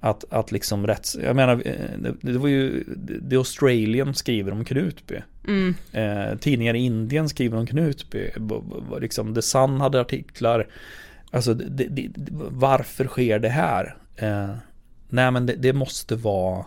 Att, 0.00 0.24
att 0.30 0.52
liksom 0.52 0.86
rätts, 0.86 1.16
jag 1.22 1.36
menar, 1.36 1.62
eh, 1.64 1.98
det, 1.98 2.32
det 2.32 2.38
var 2.38 2.48
ju, 2.48 2.84
The 3.30 3.36
Australian 3.36 4.14
skriver 4.14 4.52
om 4.52 4.64
Knutby. 4.64 5.20
Mm. 5.48 5.74
Eh, 5.92 6.38
tidningar 6.38 6.74
i 6.74 6.78
Indien 6.78 7.28
skriver 7.28 7.58
om 7.58 7.66
Knutby. 7.66 8.30
Liksom, 9.00 9.34
The 9.34 9.42
Sun 9.42 9.80
hade 9.80 10.00
artiklar. 10.00 10.66
Alltså, 11.30 11.54
det, 11.54 11.84
det, 11.84 12.08
det, 12.14 12.30
varför 12.50 13.04
sker 13.06 13.38
det 13.38 13.48
här? 13.48 13.96
Eh, 14.16 14.50
nej, 15.08 15.30
men 15.30 15.46
det, 15.46 15.54
det 15.54 15.72
måste 15.72 16.16
vara 16.16 16.64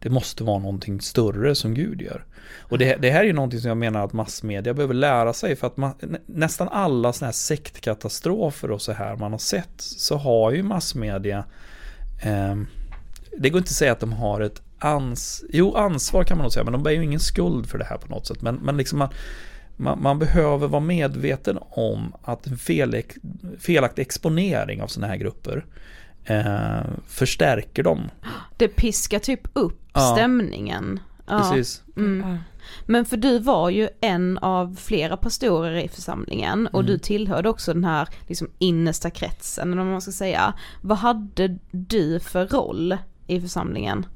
det 0.00 0.10
måste 0.10 0.44
vara 0.44 0.58
någonting 0.58 1.00
större 1.00 1.54
som 1.54 1.74
Gud 1.74 2.02
gör. 2.02 2.24
Och 2.58 2.78
det, 2.78 2.96
det 2.96 3.10
här 3.10 3.20
är 3.20 3.24
ju 3.24 3.32
någonting 3.32 3.60
som 3.60 3.68
jag 3.68 3.78
menar 3.78 4.04
att 4.04 4.12
massmedia 4.12 4.74
behöver 4.74 4.94
lära 4.94 5.32
sig 5.32 5.56
för 5.56 5.66
att 5.66 5.76
man, 5.76 5.94
nästan 6.26 6.68
alla 6.68 7.12
sådana 7.12 7.26
här 7.26 7.32
sektkatastrofer 7.32 8.70
och 8.70 8.82
så 8.82 8.92
här 8.92 9.16
man 9.16 9.32
har 9.32 9.38
sett 9.38 9.74
så 9.76 10.16
har 10.16 10.50
ju 10.50 10.62
massmedia 10.62 11.44
eh, 12.22 12.56
det 13.38 13.50
går 13.50 13.58
inte 13.58 13.68
att 13.68 13.74
säga 13.74 13.92
att 13.92 14.00
de 14.00 14.12
har 14.12 14.40
ett 14.40 14.62
ans 14.78 15.44
jo, 15.48 15.74
ansvar 15.74 16.24
kan 16.24 16.38
man 16.38 16.42
nog 16.42 16.52
säga, 16.52 16.64
men 16.64 16.72
de 16.72 16.82
bär 16.82 16.90
ju 16.90 17.04
ingen 17.04 17.20
skuld 17.20 17.66
för 17.66 17.78
det 17.78 17.84
här 17.84 17.96
på 17.96 18.08
något 18.08 18.26
sätt. 18.26 18.42
Men, 18.42 18.54
men 18.54 18.76
liksom 18.76 18.98
man, 18.98 19.08
man, 19.76 20.02
man 20.02 20.18
behöver 20.18 20.68
vara 20.68 20.80
medveten 20.80 21.58
om 21.60 22.14
att 22.22 22.46
en 22.46 22.58
fel, 22.58 23.02
felaktig 23.58 24.02
exponering 24.02 24.82
av 24.82 24.86
sådana 24.86 25.12
här 25.12 25.16
grupper 25.16 25.64
eh, 26.24 26.80
förstärker 27.06 27.82
dem. 27.82 28.10
Det 28.56 28.68
piskar 28.68 29.18
typ 29.18 29.40
upp 29.52 29.76
Ja. 29.92 30.00
stämningen. 30.16 31.00
Ja. 31.26 31.38
Precis. 31.38 31.82
Mm. 31.96 32.38
Men 32.86 33.04
för 33.04 33.16
du 33.16 33.38
var 33.38 33.70
ju 33.70 33.88
en 34.00 34.38
av 34.38 34.76
flera 34.80 35.16
pastorer 35.16 35.76
i 35.76 35.88
församlingen 35.88 36.66
och 36.66 36.80
Mm. 36.80 36.86
du 36.92 36.98
tillhörde 36.98 37.48
också 37.48 37.74
den 37.74 37.84
här 37.84 38.08
liksom 38.26 38.50
innersta 38.58 39.10
kretsen 39.10 39.72
eller 39.72 39.82
vad 39.82 39.92
man 39.92 40.00
ska 40.00 40.12
säga. 40.12 40.54
Vad 40.82 40.98
hade 40.98 41.58
du 41.70 42.20
för 42.20 42.46
roll 42.46 42.96
i 43.26 43.40
församlingen? 43.40 44.06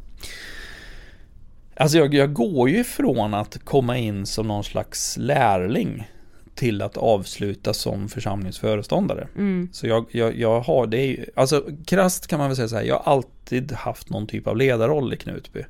Alltså 1.77 1.99
jag, 1.99 2.15
jag 2.15 2.33
går 2.33 2.69
ju 2.69 2.79
ifrån 2.81 3.35
att 3.35 3.65
komma 3.65 3.99
in 3.99 4.27
som 4.27 4.49
någon 4.49 4.65
slags 4.65 5.17
lärling 5.17 6.09
till 6.55 6.83
att 6.83 6.97
avsluta 6.97 7.75
som 7.75 8.09
församlingsföreståndare. 8.09 9.29
Mm. 9.37 9.69
Så 9.73 9.87
jag, 9.87 10.07
jag, 10.11 10.39
jag 10.39 10.61
har 10.61 10.87
det, 10.87 10.99
är 10.99 11.07
ju- 11.07 11.27
alltså 11.35 11.65
krasst 11.87 12.27
kan 12.27 12.39
man 12.39 12.49
väl 12.49 12.57
säga 12.57 12.69
så 12.69 12.77
här, 12.77 12.83
jag 12.83 12.99
har 12.99 13.13
alltid 13.13 13.73
haft 13.73 14.11
någon 14.11 14.27
typ 14.27 14.47
av 14.47 14.57
ledarroll 14.57 15.13
i 15.15 15.17
Knutby. 15.17 15.61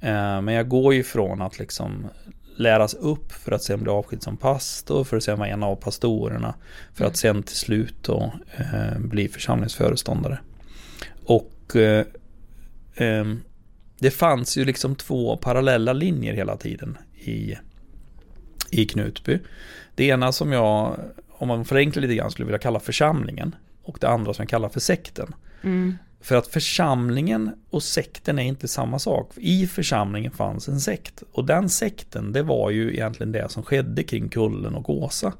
Eh, 0.00 0.40
men 0.40 0.48
jag 0.48 0.68
går 0.68 0.94
ju 0.94 1.00
ifrån 1.00 1.42
att 1.42 1.58
liksom 1.58 2.06
läras 2.56 2.94
upp 2.94 3.32
för 3.32 3.52
att 3.52 3.62
sen 3.62 3.82
bli 3.82 3.90
avskild 3.90 4.22
som 4.22 4.36
pastor, 4.36 5.04
för 5.04 5.16
att 5.16 5.22
sen 5.22 5.38
vara 5.38 5.48
en 5.48 5.62
av 5.62 5.76
pastorerna, 5.76 6.54
för 6.94 7.04
att 7.04 7.16
sen 7.16 7.42
till 7.42 7.56
slut 7.56 7.94
då 8.02 8.32
eh, 8.56 8.98
bli 8.98 9.28
församlingsföreståndare. 9.28 10.38
Och 11.24 11.76
eh, 11.76 12.06
ehm, 12.94 13.40
det 13.98 14.10
fanns 14.10 14.56
ju 14.56 14.64
liksom 14.64 14.94
två 14.94 15.36
parallella 15.36 15.92
linjer 15.92 16.34
hela 16.34 16.56
tiden 16.56 16.98
i, 17.14 17.54
i 18.74 18.86
Knutby. 18.86 19.38
Det 19.94 20.04
ena 20.04 20.32
som 20.32 20.52
jag, 20.52 21.00
om 21.30 21.48
man 21.48 21.64
förenklar 21.64 22.02
lite 22.02 22.14
grann, 22.14 22.30
skulle 22.30 22.46
vilja 22.46 22.58
kalla 22.58 22.80
församlingen. 22.80 23.54
Och 23.82 23.98
det 24.00 24.08
andra 24.08 24.34
som 24.34 24.42
jag 24.42 24.48
kallar 24.48 24.68
för 24.68 24.80
sekten. 24.80 25.34
Mm. 25.62 25.94
För 26.20 26.36
att 26.36 26.46
församlingen 26.46 27.50
och 27.70 27.82
sekten 27.82 28.38
är 28.38 28.42
inte 28.42 28.68
samma 28.68 28.98
sak. 28.98 29.30
I 29.36 29.66
församlingen 29.66 30.32
fanns 30.32 30.68
en 30.68 30.80
sekt. 30.80 31.22
Och 31.32 31.44
den 31.44 31.68
sekten, 31.68 32.32
det 32.32 32.42
var 32.42 32.70
ju 32.70 32.92
egentligen 32.92 33.32
det 33.32 33.48
som 33.48 33.62
skedde 33.62 34.02
kring 34.02 34.28
Kullen 34.28 34.74
och 34.74 34.90
Åsa. 34.90 35.32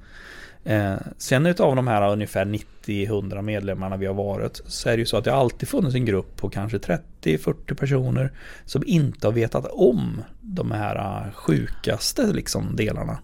Eh, 0.65 0.97
sen 1.19 1.47
utav 1.47 1.77
de 1.77 1.89
här 1.89 2.13
ungefär 2.13 2.45
90-100 2.45 3.43
medlemmarna 3.43 3.97
vi 3.97 4.07
har 4.07 4.15
varit 4.15 4.61
så 4.67 4.89
är 4.89 4.97
det 4.97 5.01
ju 5.01 5.07
så 5.07 5.17
att 5.17 5.25
det 5.25 5.35
alltid 5.35 5.69
funnits 5.69 5.95
en 5.95 6.05
grupp 6.05 6.37
på 6.37 6.51
kanske 6.51 6.79
30-40 6.79 7.75
personer 7.75 8.33
som 8.65 8.83
inte 8.87 9.27
har 9.27 9.33
vetat 9.33 9.67
om 9.67 10.23
de 10.41 10.71
här 10.71 10.97
eh, 10.97 11.33
sjukaste 11.33 12.33
liksom 12.33 12.77
delarna. 12.77 13.19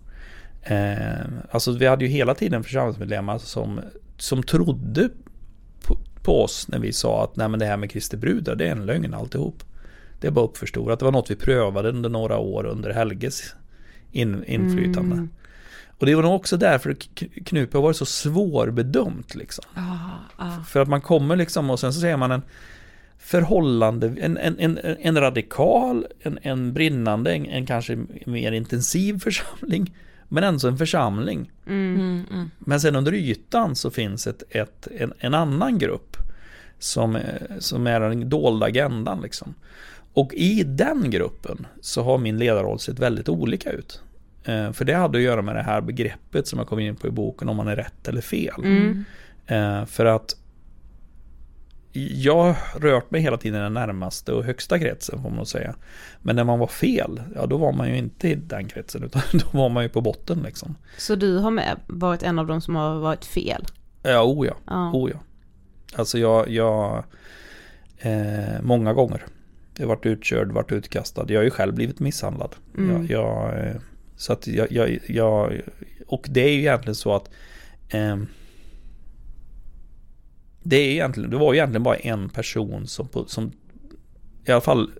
Eh, 0.62 1.26
alltså 1.50 1.72
vi 1.72 1.86
hade 1.86 2.04
ju 2.04 2.10
hela 2.10 2.34
tiden 2.34 2.64
församlingsmedlemmar 2.64 3.38
som, 3.38 3.80
som 4.16 4.42
trodde 4.42 5.08
på, 5.86 5.96
på 6.22 6.42
oss 6.42 6.68
när 6.68 6.78
vi 6.78 6.92
sa 6.92 7.24
att 7.24 7.36
nej 7.36 7.48
men 7.48 7.60
det 7.60 7.66
här 7.66 7.76
med 7.76 7.90
Kristi 7.90 8.16
brudar 8.16 8.54
det 8.54 8.66
är 8.66 8.72
en 8.72 8.86
lögn 8.86 9.14
alltihop. 9.14 9.62
Det 10.20 10.26
är 10.26 10.30
bara 10.30 10.44
uppförstorat. 10.44 10.98
Det 10.98 11.04
var 11.04 11.12
något 11.12 11.30
vi 11.30 11.36
prövade 11.36 11.88
under 11.88 12.08
några 12.08 12.38
år 12.38 12.66
under 12.66 12.90
Helges 12.90 13.54
in, 14.12 14.44
inflytande. 14.44 15.14
Mm. 15.14 15.28
Och 16.00 16.06
det 16.06 16.14
var 16.14 16.22
nog 16.22 16.34
också 16.34 16.56
därför 16.56 16.96
Knutby 17.44 17.76
har 17.76 17.82
varit 17.82 17.96
så 17.96 18.06
svårbedömt 18.06 19.34
liksom. 19.34 19.64
Ah, 19.74 20.08
ah. 20.36 20.62
För 20.64 20.80
att 20.80 20.88
man 20.88 21.00
kommer 21.00 21.36
liksom 21.36 21.70
och 21.70 21.80
sen 21.80 21.92
så 21.92 22.00
säger 22.00 22.16
man 22.16 22.30
en 22.30 22.42
förhållande, 23.18 24.14
en, 24.20 24.36
en, 24.36 24.58
en, 24.58 24.78
en 25.00 25.20
radikal, 25.20 26.06
en, 26.20 26.38
en 26.42 26.72
brinnande, 26.72 27.34
en, 27.34 27.46
en 27.46 27.66
kanske 27.66 27.98
mer 28.26 28.52
intensiv 28.52 29.18
församling. 29.18 29.94
Men 30.28 30.44
ändå 30.44 30.68
en 30.68 30.78
församling. 30.78 31.50
Mm, 31.66 32.24
mm. 32.30 32.50
Men 32.58 32.80
sen 32.80 32.96
under 32.96 33.14
ytan 33.14 33.76
så 33.76 33.90
finns 33.90 34.26
ett, 34.26 34.42
ett, 34.50 34.88
en, 34.98 35.12
en 35.18 35.34
annan 35.34 35.78
grupp 35.78 36.16
som, 36.78 37.16
eh, 37.16 37.22
som 37.58 37.86
är 37.86 38.00
den 38.00 38.28
dolda 38.28 38.66
agendan 38.66 39.20
liksom. 39.20 39.54
Och 40.12 40.34
i 40.34 40.62
den 40.62 41.10
gruppen 41.10 41.66
så 41.80 42.02
har 42.02 42.18
min 42.18 42.38
ledarroll 42.38 42.78
sett 42.78 42.98
väldigt 42.98 43.28
olika 43.28 43.70
ut. 43.70 44.02
Eh, 44.44 44.72
För 44.72 44.84
det 44.84 44.94
hade 44.94 45.18
att 45.18 45.24
göra 45.24 45.42
med 45.42 45.56
det 45.56 45.62
här 45.62 45.80
begreppet 45.80 46.46
som 46.46 46.58
jag 46.58 46.68
kom 46.68 46.78
in 46.78 46.96
på 46.96 47.06
i 47.06 47.10
boken 47.10 47.48
om 47.48 47.56
man 47.56 47.68
är 47.68 47.76
rätt 47.76 48.08
eller 48.08 48.20
fel. 48.20 48.54
Mm. 48.64 49.04
Eh, 49.46 49.84
För 49.86 50.04
att 50.04 50.36
jag 51.92 52.42
har 52.42 52.80
rört 52.80 53.10
mig 53.10 53.20
hela 53.20 53.36
tiden 53.36 53.60
i 53.60 53.62
den 53.62 53.74
närmaste 53.74 54.32
och 54.32 54.44
högsta 54.44 54.78
kretsen 54.78 55.22
får 55.22 55.30
man 55.30 55.46
säga. 55.46 55.74
Men 56.22 56.36
när 56.36 56.44
man 56.44 56.58
var 56.58 56.66
fel, 56.66 57.22
ja 57.34 57.46
då 57.46 57.56
var 57.56 57.72
man 57.72 57.88
ju 57.88 57.96
inte 57.96 58.28
i 58.28 58.34
den 58.34 58.68
kretsen 58.68 59.02
utan 59.04 59.22
då 59.32 59.58
var 59.58 59.68
man 59.68 59.82
ju 59.82 59.88
på 59.88 60.00
botten 60.00 60.42
liksom. 60.42 60.76
Så 60.98 61.14
du 61.14 61.36
har 61.38 61.50
med 61.50 61.76
varit 61.86 62.22
en 62.22 62.38
av 62.38 62.46
de 62.46 62.60
som 62.60 62.76
har 62.76 62.94
varit 62.98 63.24
fel? 63.24 63.64
Ja, 64.02 64.22
o 64.24 64.44
ja. 64.46 64.54
Ja. 64.66 65.08
Ja. 65.12 65.18
Alltså 65.96 66.18
jag, 66.18 66.48
jag 66.48 67.04
eh, 67.98 68.62
många 68.62 68.92
gånger. 68.92 69.24
Jag 69.76 69.86
har 69.86 69.94
varit 69.96 70.06
utkörd, 70.06 70.52
varit 70.52 70.72
utkastad. 70.72 71.24
Jag 71.28 71.38
har 71.38 71.44
ju 71.44 71.50
själv 71.50 71.74
blivit 71.74 72.00
misshandlad. 72.00 72.56
Mm. 72.78 73.06
Jag, 73.06 73.10
jag, 73.10 73.66
eh, 73.66 73.76
så 74.20 74.32
att 74.32 74.46
jag, 74.46 74.72
jag, 74.72 74.98
jag, 75.08 75.60
och 76.06 76.26
det 76.30 76.40
är 76.40 76.52
ju 76.52 76.58
egentligen 76.58 76.94
så 76.94 77.14
att 77.14 77.30
ehm, 77.88 78.26
det 80.62 80.76
är 80.76 80.90
egentligen, 80.90 81.30
det 81.30 81.36
var 81.36 81.54
egentligen 81.54 81.82
bara 81.82 81.96
en 81.96 82.28
person 82.28 82.86
som, 82.86 83.08
som 83.26 83.52
i 84.44 84.50
alla 84.52 84.60
fall 84.60 84.90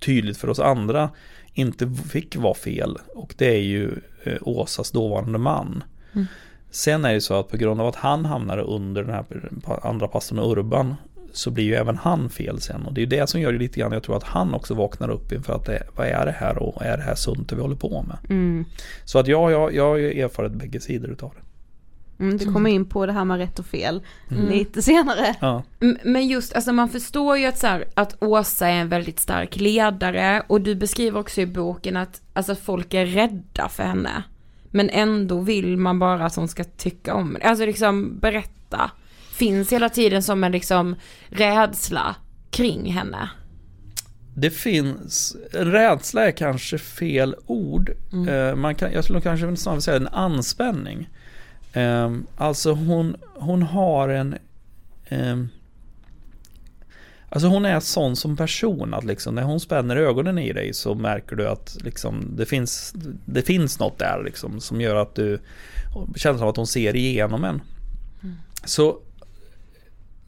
tydligt 0.00 0.36
för 0.36 0.48
oss 0.48 0.58
andra 0.58 1.10
inte 1.52 1.90
fick 1.90 2.36
vara 2.36 2.54
fel. 2.54 2.98
Och 3.14 3.34
det 3.38 3.46
är 3.46 3.62
ju 3.62 3.90
eh, 4.24 4.38
Åsas 4.40 4.90
dåvarande 4.90 5.38
man. 5.38 5.84
Mm. 6.12 6.26
Sen 6.70 7.04
är 7.04 7.14
det 7.14 7.20
så 7.20 7.34
att 7.34 7.48
på 7.48 7.56
grund 7.56 7.80
av 7.80 7.86
att 7.86 7.96
han 7.96 8.24
hamnade 8.24 8.62
under 8.62 9.04
den 9.04 9.14
här 9.14 9.24
andra 9.86 10.08
pastorn 10.08 10.38
Urban 10.38 10.94
så 11.38 11.50
blir 11.50 11.64
ju 11.64 11.74
även 11.74 11.96
han 11.96 12.30
fel 12.30 12.60
sen. 12.60 12.82
Och 12.82 12.92
det 12.92 13.00
är 13.00 13.02
ju 13.02 13.08
det 13.08 13.26
som 13.26 13.40
gör 13.40 13.52
det 13.52 13.58
lite 13.58 13.80
grann, 13.80 13.92
jag 13.92 14.02
tror 14.02 14.16
att 14.16 14.22
han 14.22 14.54
också 14.54 14.74
vaknar 14.74 15.10
upp 15.10 15.32
inför 15.32 15.52
att 15.52 15.64
det, 15.64 15.82
vad 15.96 16.06
är 16.06 16.26
det 16.26 16.32
här 16.32 16.58
och 16.58 16.82
är 16.82 16.96
det 16.96 17.02
här 17.02 17.14
sunt 17.14 17.48
det 17.48 17.56
vi 17.56 17.62
håller 17.62 17.76
på 17.76 18.02
med? 18.02 18.18
Mm. 18.30 18.64
Så 19.04 19.18
att 19.18 19.26
ja, 19.26 19.50
jag, 19.50 19.74
jag 19.74 19.88
har 19.88 19.96
ju 19.96 20.20
erfarit 20.20 20.52
bägge 20.52 20.80
sidor 20.80 21.10
utav 21.10 21.32
det. 21.34 21.42
Mm, 22.24 22.36
du 22.36 22.52
kommer 22.52 22.70
in 22.70 22.84
på 22.84 23.06
det 23.06 23.12
här 23.12 23.24
med 23.24 23.38
rätt 23.38 23.58
och 23.58 23.66
fel 23.66 24.02
Mm. 24.30 24.48
lite 24.48 24.82
senare. 24.82 25.34
Ja. 25.40 25.62
Men 26.04 26.28
just, 26.28 26.54
alltså 26.54 26.72
man 26.72 26.88
förstår 26.88 27.38
ju 27.38 27.46
att, 27.46 27.58
så 27.58 27.66
här, 27.66 27.84
att 27.94 28.22
Åsa 28.22 28.68
är 28.68 28.80
en 28.80 28.88
väldigt 28.88 29.20
stark 29.20 29.56
ledare 29.56 30.42
och 30.46 30.60
du 30.60 30.74
beskriver 30.74 31.20
också 31.20 31.40
i 31.40 31.46
boken 31.46 31.96
att 31.96 32.20
alltså, 32.32 32.54
folk 32.54 32.94
är 32.94 33.06
rädda 33.06 33.68
för 33.68 33.82
henne. 33.82 34.22
Men 34.70 34.90
ändå 34.90 35.40
vill 35.40 35.76
man 35.76 35.98
bara 35.98 36.24
att 36.24 36.36
hon 36.36 36.48
ska 36.48 36.64
tycka 36.64 37.14
om 37.14 37.36
det. 37.40 37.48
Alltså 37.48 37.66
liksom 37.66 38.18
berätta. 38.18 38.90
Finns 39.38 39.72
hela 39.72 39.88
tiden 39.88 40.22
som 40.22 40.44
en 40.44 40.52
liksom 40.52 40.96
rädsla 41.28 42.16
kring 42.50 42.92
henne. 42.92 43.30
Det 44.34 44.50
finns, 44.50 45.36
rädsla 45.52 46.26
är 46.26 46.30
kanske 46.30 46.78
fel 46.78 47.34
ord. 47.46 47.90
Eh, 48.28 48.54
man 48.54 48.74
kan, 48.74 48.92
jag 48.92 49.04
skulle 49.04 49.20
kanske 49.20 49.56
snarare 49.56 49.80
säga 49.80 49.96
en 49.96 50.08
anspänning. 50.08 51.08
Eh, 51.72 52.16
alltså 52.36 52.72
hon, 52.72 53.16
hon 53.34 53.62
har 53.62 54.08
en... 54.08 54.34
ehm, 55.08 55.48
alltså 57.28 57.48
hon 57.48 57.64
är 57.64 57.80
sån 57.80 58.16
som 58.16 58.36
person 58.36 58.94
att 58.94 59.04
liksom 59.04 59.34
när 59.34 59.42
hon 59.42 59.60
spänner 59.60 59.96
ögonen 59.96 60.38
i 60.38 60.52
dig 60.52 60.74
så 60.74 60.94
märker 60.94 61.36
du 61.36 61.48
att 61.48 61.76
liksom 61.80 62.36
det 62.36 62.46
finns, 62.46 62.94
det 63.24 63.42
finns 63.42 63.78
något 63.78 63.98
där 63.98 64.22
liksom 64.24 64.60
som 64.60 64.80
gör 64.80 64.96
att 64.96 65.14
du 65.14 65.38
känner 66.16 66.38
som 66.38 66.48
att 66.48 66.56
hon 66.56 66.66
ser 66.66 66.96
igenom 66.96 67.44
en. 67.44 67.60
Så 68.64 68.98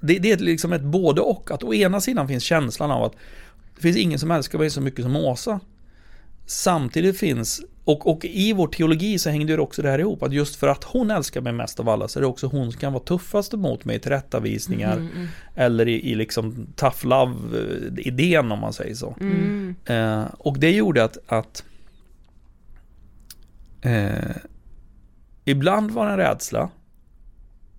det, 0.01 0.19
det 0.19 0.33
är 0.33 0.37
liksom 0.37 0.73
ett 0.73 0.83
både 0.83 1.21
och. 1.21 1.51
Att 1.51 1.63
å 1.63 1.75
ena 1.75 2.01
sidan 2.01 2.29
finns 2.29 2.45
känslan 2.45 2.91
av 2.91 3.05
att 3.05 3.13
det 3.75 3.83
finns 3.83 3.97
ingen 3.97 4.19
som 4.19 4.31
älskar 4.31 4.59
mig 4.59 4.71
så 4.71 4.81
mycket 4.81 5.05
som 5.05 5.17
Åsa. 5.17 5.61
Samtidigt 6.47 7.19
finns, 7.19 7.61
och, 7.85 8.07
och 8.07 8.25
i 8.25 8.53
vår 8.53 8.67
teologi 8.69 9.19
så 9.19 9.31
hängde 9.31 9.53
ju 9.53 9.59
också 9.59 9.83
det 9.83 9.91
här 9.91 9.99
ihop, 9.99 10.23
att 10.23 10.33
just 10.33 10.57
för 10.57 10.69
att 10.69 10.85
hon 10.85 11.11
älskar 11.11 11.41
mig 11.41 11.53
mest 11.53 11.81
av 11.81 11.89
alla 11.89 12.09
så 12.09 12.19
är 12.19 12.21
det 12.21 12.27
också 12.27 12.47
hon 12.47 12.73
som 12.73 12.81
kan 12.81 12.93
vara 12.93 13.03
tuffast 13.03 13.55
emot 13.55 13.85
mig 13.85 13.97
i 13.97 13.99
tillrättavisningar. 13.99 14.97
Mm, 14.97 15.13
mm. 15.17 15.29
Eller 15.55 15.89
i, 15.89 16.11
i 16.11 16.15
liksom 16.15 16.67
tough 16.77 17.07
love-idén 17.07 18.53
om 18.53 18.59
man 18.59 18.73
säger 18.73 18.95
så. 18.95 19.17
Mm. 19.21 19.75
Eh, 19.85 20.25
och 20.39 20.59
det 20.59 20.71
gjorde 20.71 21.05
att, 21.05 21.19
att 21.27 21.65
eh, 23.83 24.37
ibland 25.45 25.91
var 25.91 26.07
det 26.07 26.13
en 26.13 26.19
rädsla. 26.19 26.71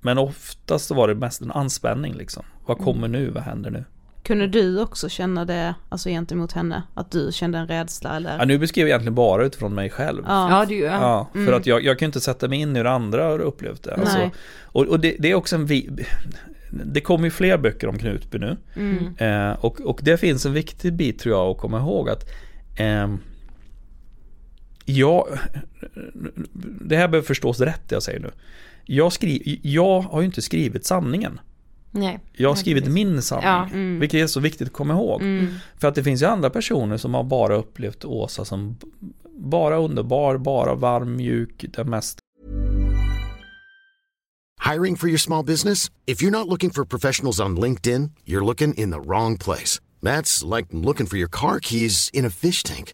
Men 0.02 0.18
oftast 0.18 0.86
så 0.88 0.94
var 0.96 1.08
det 1.08 1.16
mest 1.16 1.42
en 1.42 1.52
anspänning 1.52 2.14
liksom. 2.14 2.44
Vad 2.66 2.78
kommer 2.78 3.08
nu? 3.08 3.30
Vad 3.30 3.44
händer 3.44 3.70
nu? 3.72 3.84
Kunde 4.24 4.48
du 4.48 4.82
också 4.82 5.10
känna 5.10 5.46
det, 5.46 5.76
alltså 5.90 6.10
gentemot 6.10 6.52
henne? 6.52 6.84
Att 6.94 7.12
du 7.12 7.30
kände 7.32 7.58
en 7.58 7.68
rädsla 7.68 8.16
eller? 8.16 8.38
Ja, 8.38 8.46
nu 8.46 8.58
beskriver 8.58 8.90
jag 8.90 8.96
egentligen 8.96 9.16
bara 9.16 9.46
utifrån 9.46 9.76
mig 9.76 9.90
själv. 9.90 10.24
Ja. 10.28 10.50
Ja, 10.60 10.66
du 10.66 10.76
gör. 10.76 10.92
Ja, 10.94 11.30
för 11.34 11.40
Mm. 11.40 11.54
att 11.54 11.66
jag, 11.66 11.84
jag 11.84 12.00
kan 12.00 12.06
inte 12.06 12.22
sätta 12.22 12.48
mig 12.48 12.60
in 12.60 12.76
i 12.76 12.80
hur 12.80 12.86
andra 12.86 13.24
har 13.24 13.40
upplevt 13.40 13.84
det. 13.84 13.96
Alltså, 13.96 14.18
Nej. 14.18 14.32
och 14.64 14.86
och 14.88 15.00
det, 15.00 15.16
det 15.20 15.32
är 15.32 15.36
också 15.36 15.56
en 15.56 15.66
vi, 15.66 15.90
Det 16.86 17.02
kommer 17.02 17.24
ju 17.26 17.32
fler 17.32 17.58
böcker 17.58 17.88
om 17.88 17.98
Knutby 18.00 18.38
nu. 18.40 18.58
Mm. 18.76 19.16
Eh, 19.18 19.66
och, 19.66 19.82
och 19.82 20.00
det 20.04 20.18
finns 20.18 20.46
en 20.46 20.54
viktig 20.54 20.94
bit 20.94 21.20
tror 21.20 21.36
jag 21.36 21.48
att 21.52 21.58
komma 21.58 21.80
ihåg 21.80 22.10
att 22.10 22.24
ehm, 22.78 23.18
jag, 24.86 25.28
det 26.82 26.98
här 26.98 27.08
behöver 27.08 27.28
förstås 27.28 27.60
rätt 27.60 27.82
det 27.90 27.96
jag 27.96 28.04
säger 28.04 28.20
nu. 28.20 28.32
Jag, 28.86 29.14
skri, 29.14 29.60
jag 29.64 30.02
har 30.02 30.22
ju 30.22 30.26
inte 30.26 30.42
skrivit 30.42 30.86
sanningen. 30.86 31.40
Nej. 31.92 32.20
Jag 32.34 32.50
har 32.50 32.56
skrivit 32.56 32.84
precis. 32.84 32.94
min 32.94 33.22
sanning. 33.22 33.48
Ja, 33.48 33.68
mm. 33.74 34.00
Vilket 34.00 34.24
är 34.24 34.28
så 34.28 34.40
viktigt 34.40 34.68
att 34.68 34.74
komma 34.74 34.94
ihåg. 34.94 35.22
Mm. 35.22 35.48
För 35.80 35.88
att 35.88 35.96
det 35.96 36.04
finns 36.04 36.22
ju 36.22 36.26
andra 36.26 36.50
personer 36.50 36.98
som 36.98 37.14
har 37.14 37.24
bara 37.24 37.56
upplevt 37.56 38.06
Åsa 38.06 38.46
som 38.46 38.78
bara 39.38 39.78
underbar, 39.78 40.38
bara 40.38 40.76
varm, 40.76 41.16
mjuk, 41.16 41.66
den 41.76 41.90
mest 41.90 42.22
Hiring 44.72 44.96
for 44.96 45.08
your 45.08 45.18
small 45.18 45.44
business? 45.44 45.90
If 46.06 46.22
you're 46.22 46.32
not 46.32 46.48
looking 46.48 46.70
for 46.70 46.86
professionals 46.86 47.40
on 47.40 47.60
LinkedIn, 47.60 48.12
you're 48.26 48.46
looking 48.46 48.74
in 48.76 48.92
the 48.92 49.00
wrong 49.00 49.38
place. 49.38 49.82
That's 50.04 50.56
like 50.56 50.68
looking 50.72 51.08
for 51.08 51.18
your 51.18 51.30
car 51.30 51.60
keys 51.60 52.10
in 52.14 52.26
a 52.26 52.30
fish 52.30 52.64
tank. 52.64 52.94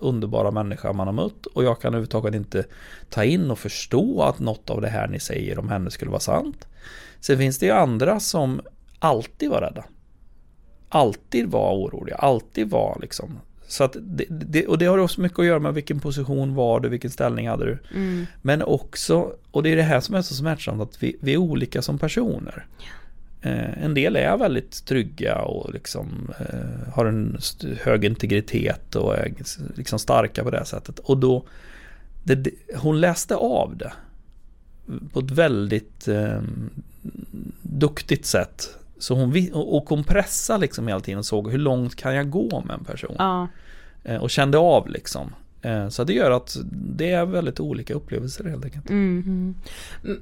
Underbara 0.00 0.50
människa 0.50 0.92
man 0.92 1.06
har 1.06 1.14
mött 1.14 1.46
och 1.46 1.64
jag 1.64 1.80
kan 1.80 1.88
överhuvudtaget 1.88 2.34
inte 2.34 2.64
ta 3.10 3.24
in 3.24 3.50
och 3.50 3.58
förstå 3.58 4.22
att 4.22 4.38
något 4.38 4.70
av 4.70 4.80
det 4.80 4.88
här 4.88 5.08
ni 5.08 5.20
säger 5.20 5.58
om 5.58 5.68
henne 5.68 5.90
skulle 5.90 6.10
vara 6.10 6.20
sant. 6.20 6.66
Sen 7.20 7.38
finns 7.38 7.58
det 7.58 7.66
ju 7.66 7.72
andra 7.72 8.20
som 8.20 8.60
alltid 8.98 9.50
var 9.50 9.60
rädda. 9.60 9.84
Alltid 10.88 11.46
var 11.46 11.74
oroliga, 11.74 12.16
alltid 12.16 12.70
var 12.70 12.98
liksom 13.00 13.38
så 13.68 13.84
att 13.84 13.96
det, 14.00 14.24
det, 14.28 14.66
och 14.66 14.78
det 14.78 14.86
har 14.86 14.98
också 14.98 15.20
mycket 15.20 15.38
att 15.38 15.46
göra 15.46 15.58
med 15.58 15.74
vilken 15.74 16.00
position 16.00 16.54
var 16.54 16.80
du, 16.80 16.88
vilken 16.88 17.10
ställning 17.10 17.48
hade 17.48 17.64
du. 17.64 17.78
Mm. 17.94 18.26
Men 18.42 18.62
också, 18.62 19.32
och 19.50 19.62
det 19.62 19.72
är 19.72 19.76
det 19.76 19.82
här 19.82 20.00
som 20.00 20.14
är 20.14 20.22
så 20.22 20.34
smärtsamt, 20.34 20.82
att 20.82 21.02
vi, 21.02 21.16
vi 21.20 21.32
är 21.32 21.36
olika 21.36 21.82
som 21.82 21.98
personer. 21.98 22.66
Eh, 22.76 22.84
en 23.42 23.94
del 23.94 24.16
är 24.16 24.36
väldigt 24.36 24.84
trygga 24.84 25.38
och 25.38 25.72
liksom 25.72 26.32
eh, 26.40 26.92
har 26.94 27.06
en 27.06 27.38
hög 27.82 28.04
integritet 28.04 28.94
och 28.94 29.16
är 29.16 29.34
liksom 29.74 29.98
starka 29.98 30.44
på 30.44 30.50
det 30.50 30.64
sättet. 30.64 30.98
Och 30.98 31.18
då, 31.18 31.44
det, 32.22 32.50
hon 32.76 33.00
läste 33.00 33.36
av 33.36 33.76
det 33.76 33.92
på 35.12 35.20
ett 35.20 35.30
väldigt 35.30 36.08
eh, 36.08 36.40
duktigt 37.62 38.26
sätt. 38.26 38.74
Så 38.98 39.14
hon, 39.14 39.50
och 39.52 39.88
hon 39.88 40.04
pressade 40.04 40.60
liksom 40.60 40.88
hela 40.88 41.00
tiden 41.00 41.18
och 41.18 41.26
såg 41.26 41.50
hur 41.50 41.58
långt 41.58 41.96
kan 41.96 42.14
jag 42.14 42.30
gå 42.30 42.62
med 42.66 42.74
en 42.74 42.84
person. 42.84 43.16
Ja. 43.18 43.48
Eh, 44.04 44.16
och 44.16 44.30
kände 44.30 44.58
av 44.58 44.88
liksom. 44.88 45.34
Eh, 45.62 45.88
så 45.88 46.04
det 46.04 46.12
gör 46.12 46.30
att 46.30 46.56
det 46.72 47.10
är 47.10 47.26
väldigt 47.26 47.60
olika 47.60 47.94
upplevelser 47.94 48.44
helt 48.44 48.64
enkelt. 48.64 48.90
Mm. 48.90 49.54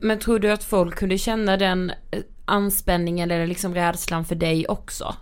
Men 0.01 0.18
tror 0.18 0.39
du 0.39 0.51
att 0.51 0.64
folk 0.64 0.95
kunde 0.95 1.18
känna 1.18 1.57
den 1.57 1.91
eh, 2.11 2.20
anspänningen 2.45 3.30
eller 3.30 3.47
liksom 3.47 3.74
rädslan 3.74 4.24
för 4.24 4.34
dig 4.34 4.66
också? 4.68 5.14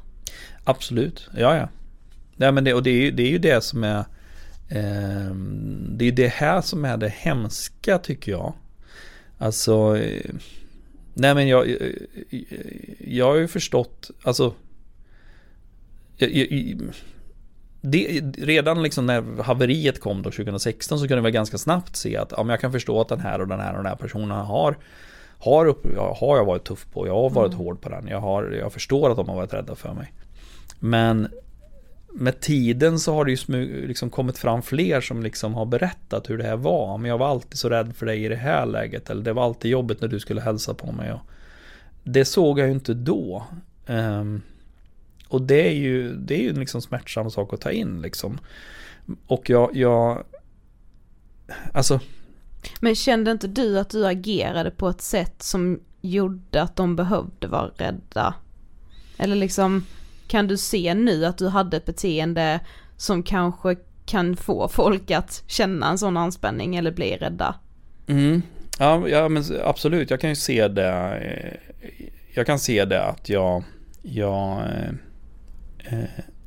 Absolut, 0.65 1.29
ja 1.37 1.57
ja. 1.57 1.69
Nej, 2.37 2.53
men 2.53 2.65
det, 2.65 2.75
och 2.75 2.83
det 2.83 2.91
är, 2.91 3.01
ju, 3.01 3.11
det 3.11 3.23
är 3.23 3.31
ju 3.31 3.39
det 3.39 3.65
som 3.65 3.85
är 3.85 3.99
eh, 4.69 5.35
Det 5.89 6.05
är 6.05 6.13
det 6.13 6.29
här 6.29 6.61
som 6.61 6.85
är 6.85 6.97
det 6.97 7.09
hemska 7.09 7.99
tycker 7.99 8.33
jag. 8.33 8.53
Alltså 9.39 9.97
eh, 9.97 10.35
Nej 11.15 11.35
men 11.35 11.49
jag, 11.49 11.69
jag, 11.69 11.79
jag 12.99 13.27
har 13.27 13.37
ju 13.37 13.49
förstått, 13.49 14.11
alltså 14.23 14.55
jag, 16.17 16.31
jag, 16.31 16.79
det, 17.87 18.21
redan 18.39 18.83
liksom 18.83 19.07
när 19.07 19.43
haveriet 19.43 20.01
kom 20.01 20.23
då 20.23 20.31
2016 20.31 20.99
så 20.99 21.09
kunde 21.09 21.23
vi 21.23 21.31
ganska 21.31 21.59
snabbt 21.59 21.97
se 21.97 22.17
att 22.17 22.33
ja, 22.37 22.47
jag 22.49 22.61
kan 22.61 22.73
förstå 22.73 23.01
att 23.01 23.09
den 23.09 23.21
här 23.21 23.41
och 23.41 23.49
den 23.49 23.61
här 23.61 23.71
och 23.71 23.77
den 23.77 23.87
här 23.87 23.97
personen 23.97 24.31
har 24.31 24.77
har, 25.39 25.67
upp, 25.67 25.87
har 25.97 26.37
jag 26.37 26.45
varit 26.45 26.65
tuff 26.65 26.87
på, 26.93 27.07
jag 27.07 27.15
har 27.15 27.31
varit 27.31 27.53
mm. 27.53 27.65
hård 27.65 27.81
på 27.81 27.89
den, 27.89 28.09
jag, 28.09 28.21
har, 28.21 28.51
jag 28.51 28.73
förstår 28.73 29.11
att 29.11 29.17
de 29.17 29.29
har 29.29 29.37
varit 29.37 29.55
rädda 29.55 29.75
för 29.75 29.95
mig. 29.95 30.13
Men 30.79 31.29
med 32.13 32.41
tiden 32.41 32.99
så 32.99 33.15
har 33.15 33.25
det 33.25 33.31
ju 33.31 33.37
smug, 33.37 33.89
liksom 33.89 34.11
kommit 34.11 34.39
fram 34.39 34.63
fler 34.63 35.01
som 35.01 35.23
liksom 35.23 35.55
har 35.55 35.67
berättat 35.67 36.31
hur 36.31 36.39
det 36.39 36.45
här 36.45 36.57
var. 36.57 36.99
Men 36.99 37.11
jag 37.11 37.19
var 37.19 37.29
alltid 37.29 37.59
så 37.59 37.69
rädd 37.69 37.97
för 37.97 38.07
dig 38.07 38.25
i 38.25 38.29
det 38.29 38.37
här 38.37 38.67
läget. 38.67 39.11
Eller 39.11 39.23
det 39.23 39.33
var 39.33 39.45
alltid 39.45 39.71
jobbigt 39.71 40.01
när 40.01 40.09
du 40.09 40.21
skulle 40.21 40.41
hälsa 40.41 40.75
på 40.75 40.93
mig. 40.93 41.13
Och 41.13 41.21
det 42.05 42.25
såg 42.25 42.59
jag 42.59 42.67
ju 42.67 42.73
inte 42.73 42.95
då. 42.95 43.45
Um, 43.87 44.43
och 45.35 45.43
det 45.43 45.69
är 45.69 45.73
ju, 45.73 46.17
det 46.17 46.35
är 46.35 46.43
ju 46.43 46.53
liksom 46.53 46.83
smärtsam 46.83 47.31
sak 47.31 47.53
att 47.53 47.61
ta 47.61 47.71
in 47.71 48.03
liksom. 48.03 48.39
Och 49.27 49.51
jag, 49.51 49.77
jag 49.77 50.25
alltså. 51.73 52.01
Men 52.81 52.95
kände 52.95 53.31
inte 53.31 53.47
du 53.47 53.79
att 53.79 53.91
du 53.91 54.07
agerade 54.07 54.71
på 54.71 54.89
ett 54.89 55.01
sätt 55.01 55.43
som 55.43 55.81
gjorde 56.01 56.63
att 56.63 56.77
de 56.77 56.97
behövde 56.97 57.47
vara 57.47 57.71
rädda? 57.77 58.35
Eller 59.19 59.37
liksom, 59.37 59.87
kan 60.27 60.47
du 60.47 60.57
se 60.57 60.95
nu 60.95 61.27
att 61.27 61.39
du 61.39 61.49
hade 61.49 61.77
ett 61.77 61.87
beteende 61.87 62.61
som 62.97 63.23
kanske 63.23 63.77
kan 64.07 64.37
få 64.37 64.69
folk 64.69 65.11
att 65.11 65.43
känna 65.47 65.91
en 65.91 65.99
sån 65.99 66.17
anspänning 66.17 66.77
eller 66.77 66.93
bli 66.93 67.17
rädda? 67.17 67.55
Mm. 68.07 68.43
Ja, 68.79 69.09
ja, 69.09 69.29
men 69.29 69.45
absolut, 69.65 70.11
jag 70.11 70.21
kan 70.21 70.31
ju 70.31 70.37
se 70.37 70.69
det. 70.69 70.89
Eh, 70.89 71.75
jag 72.35 72.47
kan 72.47 72.59
se 72.59 72.85
det 72.85 73.05
att 73.05 73.29
jag, 73.29 73.63
jag 74.03 74.59
eh, 74.59 74.93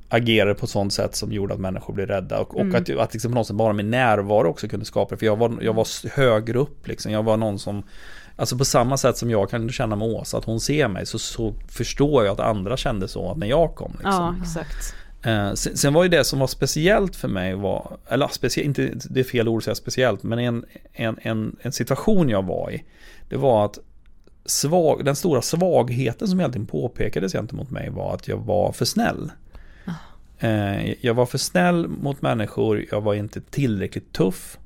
agerade 0.09 0.55
på 0.55 0.65
ett 0.65 0.69
sånt 0.69 0.93
sätt 0.93 1.15
som 1.15 1.31
gjorde 1.31 1.53
att 1.53 1.59
människor 1.59 1.93
blev 1.93 2.07
rädda. 2.07 2.39
Och, 2.39 2.59
mm. 2.59 2.69
och 2.69 2.81
att, 2.81 2.89
att 2.89 3.13
liksom 3.13 3.45
sätt 3.45 3.53
bara 3.53 3.73
min 3.73 3.91
närvaro 3.91 4.49
också 4.49 4.67
kunde 4.67 4.85
skapa 4.85 5.15
det. 5.15 5.19
För 5.19 5.25
jag 5.25 5.35
var, 5.35 5.57
jag 5.61 5.73
var 5.73 6.09
högre 6.15 6.59
upp 6.59 6.87
liksom. 6.87 7.11
Jag 7.11 7.23
var 7.23 7.37
någon 7.37 7.59
som 7.59 7.83
Alltså 8.39 8.57
på 8.57 8.65
samma 8.65 8.97
sätt 8.97 9.17
som 9.17 9.31
jag 9.31 9.49
kan 9.49 9.69
känna 9.69 9.95
med 9.95 10.07
Åsa, 10.07 10.37
att 10.37 10.45
hon 10.45 10.59
ser 10.59 10.87
mig, 10.87 11.05
så, 11.05 11.19
så 11.19 11.53
förstår 11.67 12.25
jag 12.25 12.33
att 12.33 12.39
andra 12.39 12.77
kände 12.77 13.07
så 13.07 13.31
att 13.31 13.37
när 13.37 13.47
jag 13.47 13.75
kom. 13.75 13.91
Liksom. 13.91 14.11
Ja, 14.11 14.35
exakt. 14.41 14.95
Eh, 15.21 15.53
sen, 15.53 15.77
sen, 15.77 15.93
var 15.93 16.03
ju 16.03 16.09
det 16.09 16.23
som 16.23 16.39
var 16.39 16.47
speciellt 16.47 17.15
för 17.15 17.27
mig 17.27 17.55
var, 17.55 17.97
eller 18.07 18.27
speciellt, 18.27 18.65
inte 18.65 19.07
det 19.09 19.19
är 19.19 19.23
fel 19.23 19.47
ord 19.47 19.57
att 19.57 19.63
säga 19.63 19.75
speciellt, 19.75 20.23
men 20.23 20.39
en, 20.39 20.65
en, 20.93 21.17
en, 21.21 21.55
en 21.61 21.71
situation 21.71 22.29
jag 22.29 22.45
var 22.45 22.71
i, 22.71 22.83
det 23.29 23.37
var 23.37 23.65
att 23.65 23.79
svag, 24.49 25.05
den 25.05 25.15
stora 25.15 25.41
svagheten 25.41 26.27
som 26.27 26.39
egentligen 26.39 26.67
påpekades 26.67 27.33
gentemot 27.33 27.71
mig 27.71 27.89
var 27.89 28.13
att 28.13 28.27
jag 28.27 28.37
var 28.37 28.71
för 28.71 28.85
snäll. 28.85 29.31
Oh. 29.87 30.91
jag 31.01 31.13
var 31.13 31.25
för 31.25 31.37
snäll 31.37 31.87
mot 31.87 32.21
människor, 32.21 32.85
jag 32.91 33.01
var 33.01 33.13
inte 33.13 33.41
tillräckligt 33.41 34.13
tuff. 34.13 34.57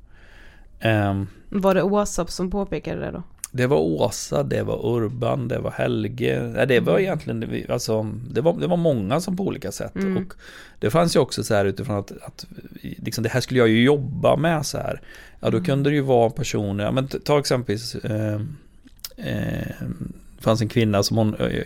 Ehm, 0.80 1.26
var 1.48 1.74
det 1.74 1.82
Åsa 1.82 2.26
som 2.26 2.50
påpekade 2.50 3.00
det 3.00 3.10
då? 3.10 3.22
Det 3.54 3.66
var 3.66 3.76
Åsa, 3.76 4.42
det 4.42 4.62
var 4.62 4.86
Urban, 4.86 5.48
det 5.48 5.58
var 5.58 5.70
Helge. 5.70 6.42
Nej, 6.42 6.66
det 6.66 6.80
var 6.80 6.92
mm. 6.92 7.02
egentligen, 7.02 7.66
alltså, 7.72 8.02
det 8.30 8.40
var, 8.40 8.60
det 8.60 8.66
var 8.66 8.76
många 8.76 9.20
som 9.20 9.36
på 9.36 9.42
olika 9.42 9.72
sätt. 9.72 9.94
Mm. 9.96 10.16
Och 10.16 10.34
det 10.78 10.90
fanns 10.90 11.16
ju 11.16 11.20
också 11.20 11.44
så 11.44 11.54
här 11.54 11.64
utifrån 11.64 11.96
att, 11.98 12.12
att 12.22 12.46
liksom, 12.80 13.24
det 13.24 13.30
här 13.30 13.40
skulle 13.40 13.60
jag 13.60 13.68
ju 13.68 13.84
jobba 13.84 14.36
med 14.36 14.66
så 14.66 14.78
här. 14.78 15.00
Ja, 15.40 15.50
då 15.50 15.56
mm. 15.56 15.64
kunde 15.64 15.90
det 15.90 15.96
ju 15.96 16.02
vara 16.02 16.30
personer, 16.30 16.92
men 16.92 17.08
ta 17.08 17.38
exempelvis 17.38 17.94
eh, 17.94 18.40
eh, 19.16 19.86
det 20.36 20.44
fanns 20.44 20.60
en 20.60 20.68
kvinna 20.68 21.02
som 21.02 21.16
hon, 21.16 21.34
eh, 21.34 21.62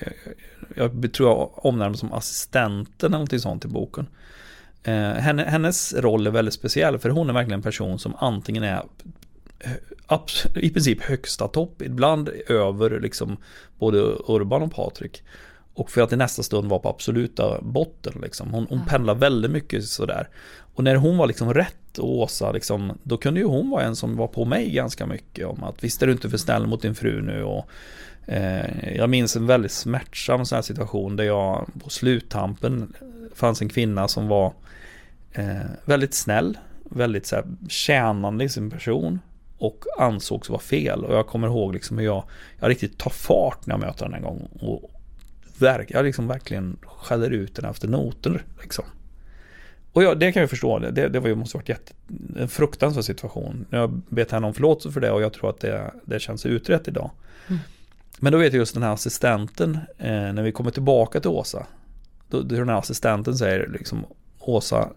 jag 0.77 1.13
tror 1.13 1.29
jag 1.29 1.67
omnämnde 1.67 1.99
som 1.99 2.13
assistenten 2.13 3.07
eller 3.07 3.11
någonting 3.11 3.41
sånt 3.41 3.65
i 3.65 3.69
boken. 3.69 4.07
Eh, 4.83 5.13
henne, 5.13 5.43
hennes 5.43 5.95
roll 5.95 6.27
är 6.27 6.31
väldigt 6.31 6.55
speciell 6.55 6.99
för 6.99 7.11
hon 7.11 7.29
är 7.29 7.35
verkligen 7.35 7.59
en 7.59 7.63
person 7.63 7.99
som 7.99 8.15
antingen 8.19 8.63
är 8.63 8.83
i 10.55 10.71
princip 10.71 11.03
högsta 11.03 11.49
topp, 11.49 11.83
ibland 11.83 12.29
över 12.49 13.01
liksom 13.01 13.37
både 13.79 13.99
Urban 14.29 14.63
och 14.63 14.75
Patrik. 14.75 15.23
Och 15.75 15.91
för 15.91 16.01
att 16.01 16.13
i 16.13 16.17
nästa 16.17 16.43
stund 16.43 16.69
var 16.69 16.79
på 16.79 16.89
absoluta 16.89 17.61
botten 17.63 18.13
liksom. 18.23 18.51
Hon, 18.51 18.67
hon 18.71 18.87
pendlar 18.87 19.15
väldigt 19.15 19.51
mycket 19.51 19.85
sådär. 19.85 20.29
Och 20.77 20.85
när 20.85 20.97
hon 20.97 21.17
var 21.17 21.27
liksom 21.27 21.55
rätt 21.55 21.99
och 21.99 22.09
Åsa 22.09 22.53
liksom, 22.53 22.99
då 23.03 23.17
kunde 23.17 23.41
ju 23.41 23.47
hon 23.47 23.71
vara 23.71 23.85
en 23.85 23.97
som 23.97 24.17
var 24.17 24.27
på 24.27 24.45
mig 24.45 24.71
ganska 24.71 25.07
mycket 25.07 25.47
om 25.47 25.65
att 25.65 25.85
visst 25.85 26.03
är 26.03 26.07
du 26.07 26.13
inte 26.13 26.31
för 26.31 26.39
snäll 26.39 26.67
mot 26.67 26.83
din 26.83 26.95
fru 26.95 27.23
nu 27.23 27.43
och 27.43 27.69
eh, 28.27 28.97
jag 28.97 29.11
minns 29.11 29.37
en 29.37 29.47
väldigt 29.47 29.73
smärtsam 29.73 30.47
sån 30.47 30.57
här 30.57 30.63
situation 30.63 31.17
där 31.17 31.25
jag 31.25 31.67
på 31.85 31.91
sluttampen 31.91 32.95
fanns 33.35 33.63
en 33.63 33.69
kvinna 33.69 34.09
som 34.09 34.29
var 34.29 34.53
eh, 35.33 35.71
väldigt 35.85 36.15
snäll, 36.15 36.59
väldigt 36.85 37.27
så 37.27 37.37
här, 37.37 37.45
tjänande 37.69 38.45
i 38.45 38.49
sin 38.49 38.71
person 38.71 39.21
och 39.59 39.85
ansågs 39.99 40.49
vara 40.49 40.61
fel. 40.61 41.05
Och 41.05 41.15
jag 41.15 41.27
kommer 41.27 41.49
ihåg 41.49 41.75
liksom 41.75 41.99
hur 41.99 42.05
jag, 42.05 42.25
jag 42.61 42.71
riktigt 42.71 42.99
tar 42.99 43.11
fart 43.11 43.67
när 43.67 43.75
jag 43.75 43.81
möter 43.81 44.05
henne 44.05 44.17
en 44.17 44.23
gång. 44.23 44.49
Och 44.61 44.91
verk, 45.59 45.91
jag 45.91 46.05
liksom 46.05 46.29
verkligen 46.29 46.77
skäller 46.83 47.31
ut 47.31 47.55
den 47.55 47.65
efter 47.65 47.89
noter. 47.89 48.45
Liksom. 48.63 48.85
Och 49.97 50.03
ja, 50.03 50.15
det 50.15 50.33
kan 50.33 50.41
jag 50.41 50.51
förstå, 50.51 50.79
det, 50.79 51.09
det 51.09 51.21
var 51.21 51.29
ju, 51.29 51.35
måste 51.35 51.57
varit 51.57 51.69
jätte, 51.69 51.93
en 52.37 52.49
fruktansvärd 52.49 53.05
situation. 53.05 53.67
Jag 53.71 53.91
ber 53.91 54.33
henne 54.33 54.47
om 54.47 54.55
förlåtelse 54.55 54.93
för 54.93 55.01
det 55.01 55.11
och 55.11 55.23
jag 55.23 55.33
tror 55.33 55.51
att 55.51 55.61
det, 55.61 55.91
det 56.05 56.21
känns 56.21 56.47
utrett 56.47 56.89
idag. 56.89 57.11
Mm. 57.49 57.61
Men 58.19 58.33
då 58.33 58.39
vet 58.39 58.53
jag 58.53 58.59
just 58.59 58.75
den 58.75 58.83
här 58.83 58.93
assistenten, 58.93 59.79
eh, 59.99 60.09
när 60.09 60.43
vi 60.43 60.53
kommer 60.53 60.71
tillbaka 60.71 61.21
till 61.21 61.31
Åsa, 61.31 61.67
då, 62.29 62.43
då 62.43 62.57
den 62.57 62.69
här 62.69 62.79
assistenten 62.79 63.37
säger 63.37 63.69
liksom 63.69 64.07
Åsa, 64.39 64.89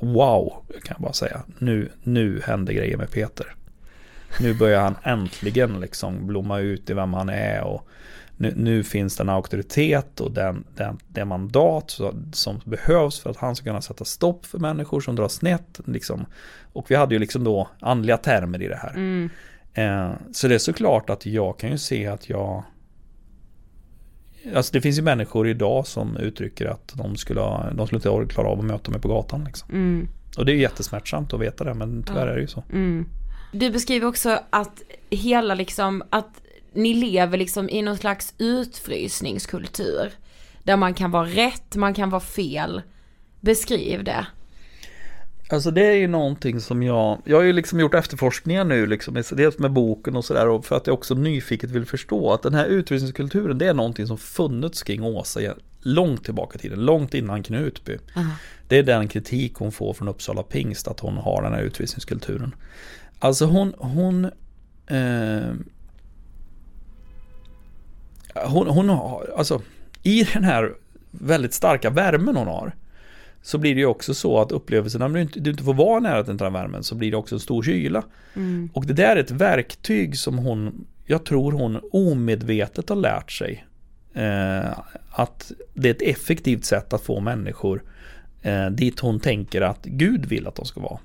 wow, 0.00 0.64
kan 0.68 0.94
jag 0.98 1.02
bara 1.02 1.12
säga. 1.12 1.42
Nu, 1.58 1.88
nu 2.02 2.40
händer 2.44 2.72
grejer 2.72 2.96
med 2.96 3.10
Peter. 3.10 3.54
Nu 4.40 4.54
börjar 4.54 4.80
han 4.80 4.96
äntligen 5.02 5.80
liksom 5.80 6.26
blomma 6.26 6.58
ut 6.58 6.90
i 6.90 6.94
vem 6.94 7.14
han 7.14 7.28
är 7.28 7.62
och 7.62 7.88
nu, 8.36 8.52
nu 8.56 8.82
finns 8.82 9.16
det 9.16 9.22
en 9.22 9.28
auktoritet 9.28 10.20
och 10.20 10.30
den, 10.30 10.64
den, 10.76 10.98
det 11.08 11.24
mandat 11.24 11.98
som 12.32 12.60
behövs 12.64 13.20
för 13.20 13.30
att 13.30 13.36
han 13.36 13.56
ska 13.56 13.64
kunna 13.64 13.82
sätta 13.82 14.04
stopp 14.04 14.46
för 14.46 14.58
människor 14.58 15.00
som 15.00 15.16
drar 15.16 15.28
snett. 15.28 15.80
Liksom. 15.84 16.26
Och 16.72 16.90
vi 16.90 16.94
hade 16.94 17.14
ju 17.14 17.18
liksom 17.18 17.44
då 17.44 17.68
andliga 17.80 18.16
termer 18.16 18.62
i 18.62 18.68
det 18.68 18.76
här. 18.76 18.94
Mm. 18.94 19.30
Eh, 19.74 20.10
så 20.32 20.48
det 20.48 20.54
är 20.54 20.58
såklart 20.58 21.10
att 21.10 21.26
jag 21.26 21.58
kan 21.58 21.70
ju 21.70 21.78
se 21.78 22.06
att 22.06 22.28
jag 22.28 22.64
Alltså 24.54 24.72
det 24.72 24.80
finns 24.80 24.98
ju 24.98 25.02
människor 25.02 25.48
idag 25.48 25.86
som 25.86 26.16
uttrycker 26.16 26.66
att 26.66 26.92
de 26.94 27.16
skulle, 27.16 27.40
de 27.72 27.86
skulle 27.86 28.20
inte 28.20 28.34
klara 28.34 28.48
av 28.48 28.58
att 28.58 28.64
möta 28.64 28.90
mig 28.90 29.00
på 29.00 29.08
gatan. 29.08 29.44
Liksom. 29.44 29.70
Mm. 29.70 30.08
Och 30.38 30.44
det 30.46 30.52
är 30.52 30.54
ju 30.54 30.60
jättesmärtsamt 30.60 31.32
att 31.32 31.40
veta 31.40 31.64
det, 31.64 31.74
men 31.74 32.02
tyvärr 32.02 32.26
Ja. 32.26 32.32
är 32.32 32.36
det 32.36 32.40
ju 32.40 32.46
så. 32.46 32.64
Mm. 32.72 33.08
Du 33.52 33.70
beskriver 33.70 34.06
också 34.06 34.38
att 34.50 34.82
hela 35.10 35.54
liksom, 35.54 36.02
att 36.10 36.40
ni 36.76 36.94
lever 36.94 37.38
liksom 37.38 37.70
i 37.70 37.82
någon 37.82 37.96
slags 37.96 38.34
utfrysningskultur. 38.38 40.12
Där 40.62 40.76
man 40.76 40.94
kan 40.94 41.10
vara 41.10 41.26
rätt, 41.26 41.76
man 41.76 41.94
kan 41.94 42.10
vara 42.10 42.20
fel. 42.20 42.82
Beskriv 43.40 44.04
det. 44.04 44.26
Alltså 45.50 45.70
det 45.70 45.86
är 45.86 45.94
ju 45.94 46.08
någonting 46.08 46.60
som 46.60 46.82
jag, 46.82 47.22
jag 47.24 47.36
har 47.36 47.42
ju 47.42 47.52
liksom 47.52 47.80
gjort 47.80 47.94
efterforskningar 47.94 48.64
nu 48.64 48.86
liksom, 48.86 49.22
dels 49.30 49.58
med 49.58 49.72
boken 49.72 50.16
och 50.16 50.24
sådär 50.24 50.48
och 50.48 50.64
för 50.64 50.76
att 50.76 50.86
jag 50.86 50.94
också 50.94 51.14
nyfiket 51.14 51.70
vill 51.70 51.86
förstå 51.86 52.32
att 52.32 52.42
den 52.42 52.54
här 52.54 52.66
utvisningskulturen 52.66 53.58
det 53.58 53.66
är 53.66 53.74
någonting 53.74 54.06
som 54.06 54.18
funnits 54.18 54.82
kring 54.82 55.02
Åsa 55.02 55.40
långt 55.80 56.24
tillbaka 56.24 56.58
i 56.58 56.58
tiden, 56.58 56.84
långt 56.84 57.14
innan 57.14 57.42
Knutby. 57.42 57.98
Det 58.68 58.78
är 58.78 58.82
den 58.82 59.08
kritik 59.08 59.54
hon 59.54 59.72
får 59.72 59.92
från 59.94 60.08
Uppsala 60.08 60.42
Pingst 60.42 60.88
att 60.88 61.00
hon 61.00 61.16
har 61.16 61.42
den 61.42 61.52
här 61.52 61.62
utvisningskulturen. 61.62 62.54
Alltså 63.18 63.44
hon, 63.44 63.74
hon 63.78 64.24
eh, 64.86 65.52
hon, 68.44 68.66
hon 68.66 68.88
har, 68.88 69.30
alltså 69.36 69.62
i 70.02 70.26
den 70.32 70.44
här 70.44 70.74
väldigt 71.10 71.54
starka 71.54 71.90
värmen 71.90 72.36
hon 72.36 72.46
har 72.46 72.72
så 73.42 73.58
blir 73.58 73.74
det 73.74 73.80
ju 73.80 73.86
också 73.86 74.14
så 74.14 74.40
att 74.40 74.52
upplevelsen 74.52 74.98
när 74.98 75.08
du 75.08 75.20
inte, 75.20 75.40
du 75.40 75.50
inte 75.50 75.62
får 75.62 75.74
vara 75.74 76.00
nära 76.00 76.22
den 76.22 76.38
här 76.40 76.50
värmen 76.50 76.82
så 76.82 76.94
blir 76.94 77.10
det 77.10 77.16
också 77.16 77.34
en 77.34 77.40
stor 77.40 77.62
kyla. 77.62 78.02
Mm. 78.34 78.70
Och 78.72 78.86
det 78.86 78.92
där 78.92 79.16
är 79.16 79.20
ett 79.20 79.30
verktyg 79.30 80.18
som 80.18 80.38
hon, 80.38 80.86
jag 81.04 81.24
tror 81.24 81.52
hon 81.52 81.80
omedvetet 81.92 82.88
har 82.88 82.96
lärt 82.96 83.32
sig. 83.32 83.66
Eh, 84.14 84.78
att 85.10 85.52
det 85.74 85.88
är 85.88 85.94
ett 85.94 86.02
effektivt 86.02 86.64
sätt 86.64 86.92
att 86.92 87.02
få 87.02 87.20
människor 87.20 87.82
eh, 88.42 88.66
dit 88.66 89.00
hon 89.00 89.20
tänker 89.20 89.60
att 89.60 89.84
Gud 89.84 90.26
vill 90.26 90.46
att 90.46 90.54
de 90.54 90.64
ska 90.64 90.80
vara. 90.80 90.98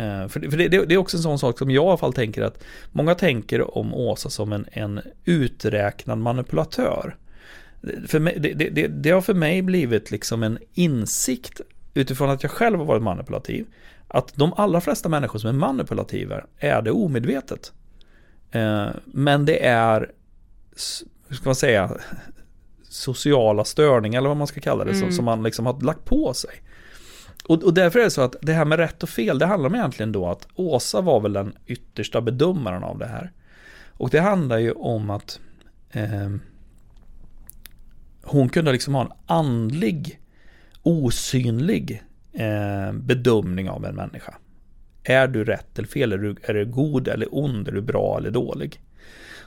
Eh, 0.00 0.28
för 0.28 0.40
det, 0.40 0.50
för 0.50 0.56
det, 0.56 0.68
det 0.68 0.94
är 0.94 0.96
också 0.96 1.16
en 1.16 1.22
sån 1.22 1.38
sak 1.38 1.58
som 1.58 1.70
jag 1.70 1.84
i 1.84 1.88
alla 1.88 1.96
fall 1.96 2.12
tänker 2.12 2.42
att 2.42 2.64
många 2.92 3.14
tänker 3.14 3.78
om 3.78 3.94
Åsa 3.94 4.30
som 4.30 4.52
en, 4.52 4.66
en 4.72 5.00
uträknad 5.24 6.18
manipulatör. 6.18 7.16
För 8.06 8.18
mig, 8.18 8.38
det, 8.38 8.86
det, 8.86 9.10
har 9.10 9.20
för 9.20 9.34
mig 9.34 9.62
blivit 9.62 10.10
liksom 10.10 10.42
en 10.42 10.58
insikt 10.72 11.60
utifrån 11.94 12.30
att 12.30 12.42
jag 12.42 12.52
själv 12.52 12.78
har 12.78 12.86
varit 12.86 13.02
manipulativ. 13.02 13.66
Att 14.08 14.34
de 14.34 14.52
allra 14.56 14.80
flesta 14.80 15.08
människor 15.08 15.38
som 15.38 15.48
är 15.48 15.54
manipulativa 15.54 16.40
är 16.58 16.82
det 16.82 16.90
omedvetet. 16.90 17.72
Eh, 18.50 18.86
men 19.04 19.44
det 19.44 19.66
är, 19.66 20.10
hur 21.28 21.36
ska 21.36 21.48
man 21.48 21.54
säga, 21.54 21.90
sociala 22.88 23.64
störningar 23.64 24.18
eller 24.20 24.28
vad 24.28 24.36
man 24.36 24.46
ska 24.46 24.60
kalla 24.60 24.84
det, 24.84 24.94
som, 24.94 25.02
Mm. 25.02 25.12
som 25.12 25.24
man 25.24 25.42
liksom 25.42 25.66
har 25.66 25.80
lagt 25.80 26.04
på 26.04 26.34
sig. 26.34 26.50
Och, 27.44 27.62
och 27.62 27.74
därför 27.74 27.98
är 27.98 28.04
det 28.04 28.10
så 28.10 28.22
att 28.22 28.36
det 28.42 28.52
här 28.52 28.64
med 28.64 28.78
rätt 28.78 29.02
och 29.02 29.08
fel, 29.08 29.38
det 29.38 29.46
handlar 29.46 29.68
om 29.70 29.74
egentligen 29.74 30.12
då 30.12 30.26
att 30.26 30.48
Åsa 30.54 31.00
var 31.00 31.20
väl 31.20 31.32
den 31.32 31.52
yttersta 31.66 32.20
bedömaren 32.20 32.84
av 32.84 32.98
det 32.98 33.06
här. 33.06 33.32
Och 33.88 34.10
det 34.10 34.20
handlar 34.20 34.58
ju 34.58 34.72
om 34.72 35.10
att 35.10 35.40
eh, 35.92 36.30
hon 38.22 38.48
kunde 38.48 38.72
liksom 38.72 38.94
ha 38.94 39.02
en 39.02 39.12
andlig, 39.26 40.20
osynlig 40.82 42.02
eh, 42.32 42.92
bedömning 42.92 43.70
av 43.70 43.84
en 43.84 43.94
människa. 43.94 44.34
Är 45.04 45.28
du 45.28 45.44
rätt 45.44 45.78
eller 45.78 45.88
fel? 45.88 46.12
Är 46.12 46.18
du, 46.18 46.36
är 46.42 46.54
du 46.54 46.66
god 46.66 47.08
eller 47.08 47.28
ond? 47.30 47.68
Är 47.68 47.72
du 47.72 47.80
bra 47.80 48.18
eller 48.18 48.30
dålig? 48.30 48.80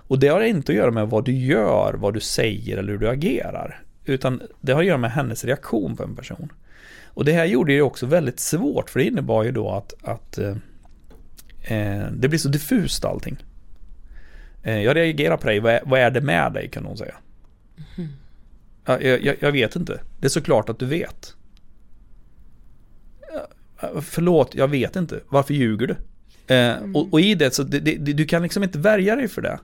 Och 0.08 0.20
det 0.20 0.28
har 0.28 0.42
inte 0.42 0.72
att 0.72 0.76
göra 0.76 0.92
med 0.92 1.10
vad 1.10 1.26
du 1.26 1.32
gör, 1.32 1.94
vad 1.94 2.14
du 2.14 2.20
säger 2.20 2.78
eller 2.78 2.92
hur 2.92 3.00
du 3.00 3.10
agerar. 3.10 3.84
Utan 4.06 4.42
det 4.62 4.72
har 4.72 4.80
att 4.80 4.88
göra 4.88 4.98
med 4.98 5.12
hennes 5.12 5.46
reaktion 5.46 5.96
på 5.96 6.04
en 6.04 6.16
person. 6.16 6.52
Och 7.14 7.26
det 7.26 7.32
här 7.34 7.46
gjorde 7.46 7.74
det 7.74 7.82
också 7.82 8.06
väldigt 8.06 8.40
svårt 8.40 8.90
för 8.90 9.00
det 9.00 9.06
innebar 9.06 9.44
ju 9.44 9.52
då 9.52 9.72
att, 9.72 9.94
att 10.02 10.38
eh, 10.38 10.56
eh, 11.62 12.08
det 12.12 12.30
blir 12.30 12.40
så 12.40 12.50
diffust 12.50 13.06
allting. 13.06 13.38
Eh, 14.64 14.82
jag 14.82 14.96
reagerar 14.96 15.38
på 15.38 15.48
dig, 15.48 15.60
vad 15.60 15.74
är, 15.74 15.82
vad 15.86 16.00
är 16.00 16.12
det 16.12 16.22
med 16.22 16.54
dig 16.54 16.70
kan 16.70 16.86
hon 16.86 16.98
säga. 16.98 17.16
Ja, 18.86 19.02
Jag, 19.02 19.24
jag, 19.24 19.36
jag 19.40 19.52
vet 19.52 19.76
inte. 19.76 20.02
Det 20.20 20.28
är 20.28 20.30
såklart 20.30 20.70
att 20.70 20.80
du 20.80 20.86
vet. 20.86 21.36
Ja, 23.34 23.48
Förlåt, 24.02 24.56
jag 24.56 24.68
vet 24.68 24.96
inte. 24.96 25.20
Varför 25.30 25.54
ljuger 25.54 25.88
du? 25.88 25.96
Eh, 26.56 26.76
och, 26.94 27.14
och 27.14 27.22
i 27.22 27.36
det 27.36 27.54
så 27.54 27.64
det, 27.64 27.80
det, 27.80 28.14
du 28.14 28.26
kan 28.26 28.44
liksom 28.44 28.64
inte 28.64 28.78
värja 28.78 29.16
dig 29.16 29.28
för 29.28 29.42
det. 29.42 29.60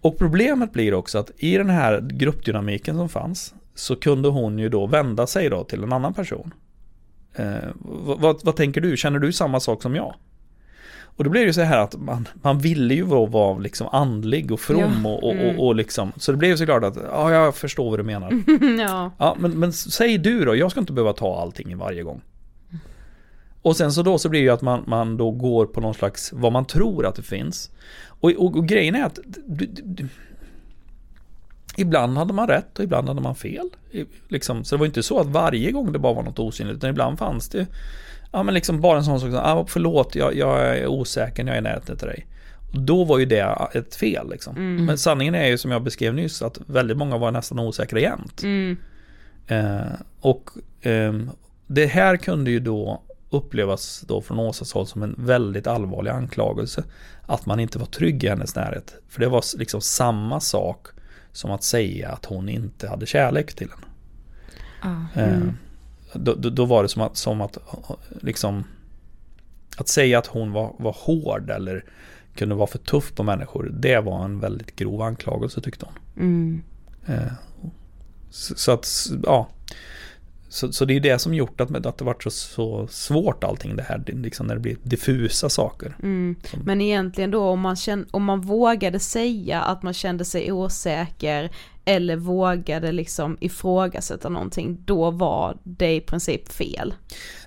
Och 0.00 0.18
problemet 0.18 0.72
blir 0.72 0.94
också 0.94 1.18
att 1.18 1.30
i 1.36 1.56
den 1.56 1.70
här 1.70 2.00
gruppdynamiken 2.00 2.96
som 2.96 3.08
fanns 3.08 3.54
så 3.74 3.96
kunde 3.96 4.28
hon 4.28 4.58
ju 4.58 4.68
då 4.68 4.86
vända 4.86 5.26
sig 5.26 5.48
då 5.48 5.64
till 5.64 5.82
en 5.82 5.92
annan 5.92 6.14
person. 6.14 6.54
Eh, 7.34 7.68
vad, 8.18 8.44
vad, 8.44 8.56
tänker 8.56 8.80
du? 8.80 8.96
Känner 8.96 9.18
du 9.18 9.32
samma 9.32 9.60
sak 9.60 9.82
som 9.82 9.94
jag? 9.94 10.14
Och 11.02 11.24
då 11.24 11.30
blir 11.30 11.40
det 11.40 11.46
ju 11.46 11.52
så 11.52 11.60
här 11.60 11.78
att 11.78 11.96
man, 11.96 12.28
man 12.42 12.58
ville 12.58 12.94
ju 12.94 13.02
vara, 13.02 13.26
vara 13.26 13.58
liksom 13.58 13.88
andlig 13.92 14.52
och 14.52 14.60
from 14.60 15.00
Ja. 15.04 15.10
och, 15.10 15.24
och, 15.24 15.34
Mm. 15.34 15.58
och, 15.58 15.66
och 15.66 15.74
liksom 15.74 16.12
Så 16.16 16.32
det 16.32 16.38
blev 16.38 16.50
ju 16.50 16.56
såklart 16.56 16.84
att, 16.84 16.96
ja 17.10 17.32
jag 17.32 17.54
förstår 17.54 17.90
vad 17.90 17.98
du 17.98 18.02
menar. 18.02 18.32
ja. 18.88 19.10
Ja, 19.18 19.36
men, 19.38 19.58
men 19.58 19.72
säg 19.72 20.18
du 20.18 20.44
då, 20.44 20.56
jag 20.56 20.70
ska 20.70 20.80
inte 20.80 20.92
behöva 20.92 21.12
ta 21.12 21.40
allting 21.40 21.78
varje 21.78 22.02
gång. 22.02 22.20
Och 23.62 23.76
sen 23.76 23.92
så 23.92 24.02
då 24.02 24.18
så 24.18 24.28
blir 24.28 24.40
det 24.40 24.44
ju 24.44 24.50
att 24.50 24.62
man, 24.62 24.84
man 24.86 25.16
då 25.16 25.30
går 25.30 25.66
på 25.66 25.80
någon 25.80 25.94
slags, 25.94 26.32
vad 26.32 26.52
man 26.52 26.64
tror 26.64 27.06
att 27.06 27.14
det 27.14 27.22
finns. 27.22 27.70
Och, 28.06 28.30
och, 28.30 28.56
och 28.56 28.66
grejen 28.68 28.94
är 28.94 29.04
att 29.04 29.18
du, 29.46 29.66
du, 29.66 30.08
ibland 31.76 32.18
hade 32.18 32.32
man 32.32 32.48
rätt 32.48 32.78
och 32.78 32.84
ibland 32.84 33.08
hade 33.08 33.20
man 33.20 33.34
fel. 33.34 33.70
Liksom, 34.28 34.64
så 34.64 34.74
det 34.74 34.78
var 34.78 34.86
inte 34.86 35.02
så 35.02 35.20
att 35.20 35.26
varje 35.26 35.70
gång 35.70 35.92
det 35.92 35.98
bara 35.98 36.12
var 36.12 36.22
något 36.22 36.38
osynligt, 36.38 36.76
utan 36.76 36.90
ibland 36.90 37.18
fanns 37.18 37.48
det 37.48 37.66
Ja 38.32 38.42
men 38.42 38.54
liksom 38.54 38.80
bara 38.80 38.98
en 38.98 39.04
sån 39.04 39.20
sak 39.20 39.30
som, 39.30 39.40
ah, 39.42 39.64
förlåt 39.68 40.14
jag, 40.14 40.36
jag 40.36 40.78
är 40.78 40.86
osäker 40.86 41.44
när 41.44 41.52
jag 41.52 41.56
är 41.56 41.60
i 41.60 41.64
närheten 41.64 41.96
till 41.96 42.06
dig. 42.06 42.26
Och 42.72 42.80
då 42.80 43.04
var 43.04 43.18
ju 43.18 43.24
det 43.24 43.68
ett 43.72 43.94
fel 43.94 44.30
liksom. 44.30 44.56
Mm. 44.56 44.84
Men 44.84 44.98
sanningen 44.98 45.34
är 45.34 45.46
ju 45.46 45.58
som 45.58 45.70
jag 45.70 45.82
beskrev 45.82 46.14
nyss 46.14 46.42
att 46.42 46.58
väldigt 46.66 46.96
många 46.96 47.18
var 47.18 47.30
nästan 47.30 47.58
osäkra 47.58 48.00
jämt. 48.00 48.42
Mm. 48.42 48.76
Eh, 49.46 49.92
och 50.20 50.50
ehm, 50.82 51.30
det 51.66 51.86
här 51.86 52.16
kunde 52.16 52.50
ju 52.50 52.60
då 52.60 53.02
upplevas 53.30 54.00
då 54.00 54.20
från 54.20 54.38
Åsas 54.38 54.72
håll 54.72 54.86
som 54.86 55.02
en 55.02 55.14
väldigt 55.18 55.66
allvarlig 55.66 56.10
anklagelse. 56.10 56.84
Att 57.26 57.46
man 57.46 57.60
inte 57.60 57.78
var 57.78 57.86
trygg 57.86 58.24
i 58.24 58.28
hennes 58.28 58.56
närhet. 58.56 58.94
För 59.08 59.20
det 59.20 59.28
var 59.28 59.58
liksom 59.58 59.80
samma 59.80 60.40
sak 60.40 60.86
som 61.32 61.50
att 61.50 61.62
säga 61.62 62.08
att 62.08 62.24
hon 62.24 62.48
inte 62.48 62.88
hade 62.88 63.06
kärlek 63.06 63.54
till 63.54 63.68
en. 63.68 63.84
Ah. 64.90 65.20
Eh, 65.20 65.40
då, 66.12 66.34
då, 66.34 66.50
då 66.50 66.64
var 66.64 66.82
det 66.82 66.88
som 66.88 67.02
att, 67.02 67.16
som 67.16 67.40
att 67.40 67.58
liksom 68.20 68.64
att 69.76 69.88
säga 69.88 70.18
att 70.18 70.26
hon 70.26 70.52
var, 70.52 70.74
var 70.78 70.96
hård 70.98 71.50
eller 71.50 71.84
kunde 72.34 72.54
vara 72.54 72.66
för 72.66 72.78
tuff 72.78 73.14
på 73.14 73.22
människor. 73.22 73.72
Det 73.78 74.00
var 74.00 74.24
en 74.24 74.40
väldigt 74.40 74.76
grov 74.76 75.02
anklagelse 75.02 75.60
tyckte 75.60 75.86
hon. 75.86 76.24
Mm. 76.24 76.62
Eh, 77.06 77.32
så, 78.30 78.54
så 78.54 78.72
att, 78.72 79.06
ja. 79.22 79.48
Så, 80.52 80.72
så 80.72 80.84
det 80.84 80.96
är 80.96 81.00
det 81.00 81.18
som 81.18 81.34
gjort 81.34 81.60
att, 81.60 81.86
att 81.86 81.98
det 81.98 82.04
varit 82.04 82.22
så, 82.22 82.30
så 82.30 82.86
svårt 82.90 83.44
allting 83.44 83.76
det 83.76 83.82
här, 83.82 84.02
liksom 84.06 84.46
när 84.46 84.54
det 84.54 84.60
blir 84.60 84.76
diffusa 84.82 85.48
saker. 85.48 85.96
Mm. 86.02 86.36
Men 86.64 86.80
egentligen 86.80 87.30
då 87.30 87.42
om 87.42 87.60
man, 87.60 87.76
känn, 87.76 88.06
om 88.10 88.24
man 88.24 88.40
vågade 88.40 88.98
säga 88.98 89.60
att 89.60 89.82
man 89.82 89.94
kände 89.94 90.24
sig 90.24 90.52
osäker 90.52 91.50
eller 91.84 92.16
vågade 92.16 92.92
liksom 92.92 93.36
ifrågasätta 93.40 94.28
någonting, 94.28 94.82
då 94.84 95.10
var 95.10 95.56
det 95.62 95.94
i 95.94 96.00
princip 96.00 96.52
fel. 96.52 96.94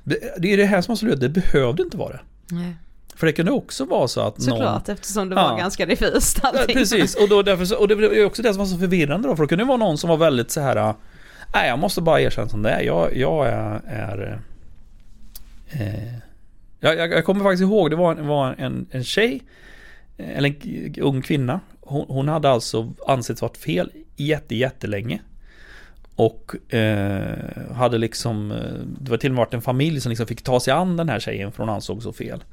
Det, 0.04 0.54
är 0.54 0.58
det 0.58 0.66
här 0.66 0.82
som 0.82 0.91
är 0.91 0.95
så 0.95 1.06
lurigt, 1.06 1.22
det 1.22 1.30
behövde 1.30 1.84
inte 1.84 1.97
vara 1.97 2.12
det. 2.14 2.22
Nej. 2.51 2.76
För 3.16 3.26
det 3.28 3.34
kunde 3.34 3.51
också 3.51 3.86
vara 3.86 4.08
så 4.08 4.22
att 4.22 4.38
någon... 4.38 4.58
Såklart 4.58 4.89
eftersom 4.89 5.30
det 5.30 5.36
var 5.36 5.51
Ja. 5.51 5.58
ganska 5.58 5.86
diffust 5.86 6.39
Ja, 6.43 6.49
allting. 6.49 6.76
precis, 6.76 7.16
och, 7.16 7.30
då, 7.30 7.41
därför, 7.41 7.82
och 7.82 7.88
det 7.88 7.93
är 7.93 8.26
också 8.26 8.41
det 8.41 8.54
som 8.54 8.60
var 8.60 8.66
så 8.66 8.78
förvirrande 8.78 9.28
då, 9.28 9.36
för 9.36 9.43
det 9.43 9.47
kunde 9.47 9.66
vara 9.66 9.78
någon 9.78 9.97
som 9.97 10.10
var 10.10 10.18
väldigt 10.18 10.51
så 10.51 10.62
här. 10.62 10.93
Nej, 11.54 11.68
jag 11.68 11.80
måste 11.80 12.01
bara 12.01 12.22
erkänna 12.22 12.49
som 12.49 12.62
det 12.62 12.70
är. 12.70 12.82
Jag, 12.82 13.18
jag 13.18 13.47
är, 13.47 13.82
är 13.86 14.39
Eh, 15.74 16.14
jag, 16.80 16.97
jag, 16.97 17.26
kommer 17.26 17.43
faktiskt 17.43 17.62
ihåg, 17.62 17.89
det 17.89 17.95
var, 17.95 18.16
var 18.16 18.56
en, 18.58 18.86
en 18.91 19.04
tjej, 19.04 19.41
eh, 20.18 20.38
eller 20.38 20.49
en 20.49 20.95
ung 21.01 21.22
kvinna. 21.22 21.60
Hon, 21.82 22.06
hon 22.08 22.28
hade 22.28 22.49
alltså 22.49 22.93
ansetts 23.08 23.41
varit 23.41 23.58
fel 23.58 23.91
jätte, 24.16 24.56
jättelänge. 24.56 25.22
Och 26.16 26.74
eh, 26.74 27.38
hade 27.74 27.97
liksom, 27.97 28.51
eh, 28.51 28.58
det 28.99 29.12
var 29.12 29.18
till 29.18 29.32
och 29.32 29.36
med 29.36 29.45
varit 29.45 29.54
en 29.54 29.62
familj 29.62 30.01
som 30.01 30.10
liksom 30.10 30.28
fick 30.28 30.41
ta 30.41 30.60
sig 30.60 30.74
an 30.74 30.97
den 30.97 31.10
här 31.10 31.20
tjejen 31.20 31.51
för 31.51 31.64
hon 31.64 31.74
ansåg 31.74 32.04
så 32.04 32.14
fel. 32.14 32.43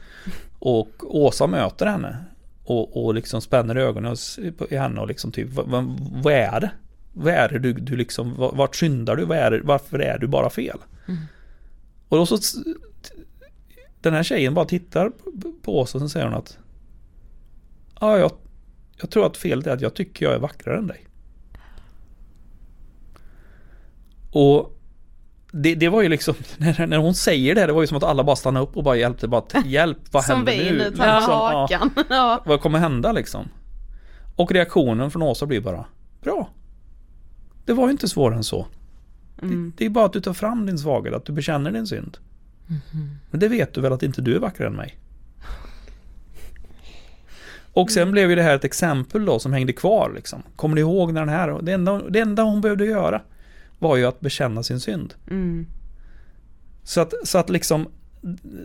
Och 0.58 0.90
Åsa 1.00 1.46
möter 1.46 1.86
henne 1.86 2.16
och, 2.64 3.04
och 3.04 3.14
liksom 3.14 3.40
spänner 3.40 3.76
ögonen 3.76 4.16
i 4.70 4.76
henne 4.76 5.00
och 5.00 5.08
liksom 5.08 5.32
typ, 5.32 5.48
vad, 5.52 5.98
vad 6.22 6.32
är 6.32 6.60
det? 6.60 6.70
Vad 7.20 7.34
är 7.34 7.48
det 7.48 7.58
du, 7.58 7.72
du 7.72 7.96
liksom, 7.96 8.34
vart 8.36 8.76
syndar 8.76 9.16
du? 9.16 9.34
Är 9.34 9.50
det, 9.50 9.60
varför 9.62 9.98
är 9.98 10.18
du 10.18 10.26
bara 10.26 10.50
fel? 10.50 10.78
Mm. 11.08 11.20
Och 12.08 12.16
då 12.16 12.26
så 12.26 12.38
Den 14.00 14.14
här 14.14 14.22
tjejen 14.22 14.54
bara 14.54 14.64
tittar 14.64 15.12
på 15.62 15.80
oss 15.80 15.94
och 15.94 16.00
sen 16.00 16.08
säger 16.08 16.26
hon 16.26 16.34
att 16.34 16.58
Ja, 18.00 18.18
jag, 18.18 18.32
jag 19.00 19.10
tror 19.10 19.26
att 19.26 19.36
felet 19.36 19.66
är 19.66 19.70
att 19.70 19.80
jag 19.80 19.94
tycker 19.94 20.26
jag 20.26 20.34
är 20.34 20.38
vackrare 20.38 20.78
än 20.78 20.86
dig. 20.86 21.06
Och 24.32 24.76
det, 25.52 25.74
det 25.74 25.88
var 25.88 26.02
ju 26.02 26.08
liksom, 26.08 26.34
när, 26.56 26.86
när 26.86 26.98
hon 26.98 27.14
säger 27.14 27.54
det, 27.54 27.66
det 27.66 27.72
var 27.72 27.80
ju 27.80 27.86
som 27.86 27.96
att 27.96 28.02
alla 28.02 28.24
bara 28.24 28.36
stannade 28.36 28.66
upp 28.66 28.76
och 28.76 28.84
bara 28.84 28.96
hjälpte, 28.96 29.28
bara 29.28 29.44
hjälp, 29.64 29.98
vad 30.10 30.24
händer 30.28 30.52
nu? 30.52 30.58
Som 30.58 30.66
vinet, 30.68 30.88
liksom, 30.88 31.34
hakan. 31.34 31.90
Ja, 32.08 32.42
vad 32.46 32.60
kommer 32.60 32.78
hända 32.78 33.12
liksom? 33.12 33.48
Och 34.36 34.52
reaktionen 34.52 35.10
från 35.10 35.22
Åsa 35.22 35.46
blir 35.46 35.60
bara, 35.60 35.84
bra. 36.22 36.48
Det 37.64 37.72
var 37.72 37.86
ju 37.86 37.92
inte 37.92 38.08
svårare 38.08 38.36
än 38.36 38.44
så. 38.44 38.66
Mm. 39.42 39.72
Det, 39.76 39.84
det, 39.84 39.86
är 39.86 39.90
bara 39.90 40.04
att 40.04 40.12
du 40.12 40.20
tar 40.20 40.32
fram 40.32 40.66
din 40.66 40.78
svaghet, 40.78 41.14
att 41.14 41.24
du 41.24 41.32
bekänner 41.32 41.70
din 41.70 41.86
synd. 41.86 42.18
Mm. 42.68 43.10
Men 43.30 43.40
det 43.40 43.48
vet 43.48 43.74
du 43.74 43.80
väl 43.80 43.92
att 43.92 44.02
inte 44.02 44.22
du 44.22 44.34
är 44.34 44.38
vackrare 44.38 44.68
än 44.68 44.76
mig? 44.76 44.98
Och 47.72 47.90
sen 47.90 48.02
mm. 48.02 48.12
blev 48.12 48.30
ju 48.30 48.36
det 48.36 48.42
här 48.42 48.54
ett 48.54 48.64
exempel 48.64 49.24
då 49.24 49.38
som 49.38 49.52
hängde 49.52 49.72
kvar 49.72 50.12
liksom. 50.14 50.42
Kommer 50.56 50.74
ni 50.74 50.80
ihåg 50.80 51.12
när 51.12 51.20
den 51.20 51.28
här, 51.28 51.62
det 51.62 51.72
enda, 51.72 52.02
det 52.10 52.20
enda 52.20 52.42
hon 52.42 52.60
behövde 52.60 52.84
göra 52.86 53.22
var 53.78 53.96
ju 53.96 54.06
att 54.06 54.20
bekänna 54.20 54.62
sin 54.62 54.80
synd. 54.80 55.14
Mm. 55.30 55.66
Så, 56.82 57.00
att, 57.00 57.14
så 57.24 57.38
att 57.38 57.50
liksom, 57.50 57.88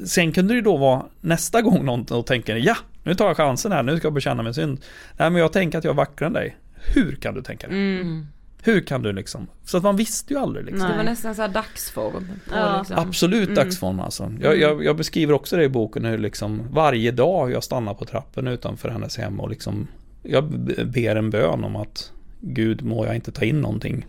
sen 0.06 0.32
kunde 0.32 0.54
det 0.54 0.62
då 0.62 0.78
vara 0.78 1.06
nästa 1.22 1.62
gång 1.62 1.86
någon 1.86 2.24
tänker 2.24 2.56
ja, 2.56 2.78
nu 3.04 3.16
tar 3.16 3.28
jag 3.28 3.38
chansen 3.38 3.72
här, 3.72 3.84
nu 3.84 3.98
ska 3.98 4.06
jag 4.06 4.14
bekänna 4.14 4.44
min 4.44 4.54
synd. 4.54 4.80
Nej 5.18 5.30
men 5.30 5.42
jag 5.42 5.54
tänker 5.54 5.78
att 5.78 5.84
jag 5.84 5.92
är 5.92 5.98
vackrare 5.98 6.28
än 6.28 6.34
dig. 6.34 6.58
Hur 6.94 7.16
kan 7.16 7.34
du 7.34 7.42
tänka 7.42 7.68
det? 7.68 7.74
Mm. 7.74 8.28
Hur 8.66 8.82
kan 8.82 9.02
du 9.02 9.14
liksom? 9.14 9.48
Så 9.64 9.78
att 9.78 9.84
man 9.84 9.96
visste 9.96 10.34
ju 10.34 10.40
aldrig 10.40 10.66
liksom. 10.66 10.90
Det 10.90 10.98
var 10.98 11.04
nästan 11.04 11.36
så 11.36 11.42
här 11.42 11.50
dagsform. 11.50 12.32
Ja. 12.52 12.78
Liksom. 12.78 12.98
Absolut 13.00 13.50
mm. 13.50 13.56
dagsform 13.56 14.00
alltså. 14.00 14.34
Jag, 14.42 14.58
jag, 14.58 14.84
jag, 14.84 14.98
beskriver 14.98 15.34
också 15.34 15.58
det 15.58 15.64
i 15.64 15.70
boken 15.70 16.06
hur 16.06 16.18
liksom 16.18 16.62
varje 16.72 17.12
dag 17.12 17.52
jag 17.52 17.64
stannar 17.64 17.94
på 17.94 18.06
trappen 18.06 18.48
utanför 18.48 18.90
hennes 18.90 19.18
hem 19.18 19.40
och 19.40 19.50
liksom 19.50 19.88
jag 20.24 20.50
ber 20.86 21.16
en 21.16 21.30
bön 21.30 21.64
om 21.64 21.76
att 21.76 22.12
Gud 22.42 22.84
må 22.84 23.06
jag 23.06 23.16
inte 23.16 23.32
ta 23.32 23.46
in 23.46 23.62
någonting 23.62 24.06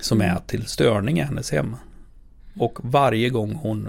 som 0.00 0.20
är 0.20 0.38
till 0.46 0.66
störning 0.66 1.18
i 1.18 1.22
hennes 1.22 1.50
hem. 1.50 1.76
Och 2.56 2.78
varje 2.82 3.28
gång 3.28 3.54
hon 3.54 3.88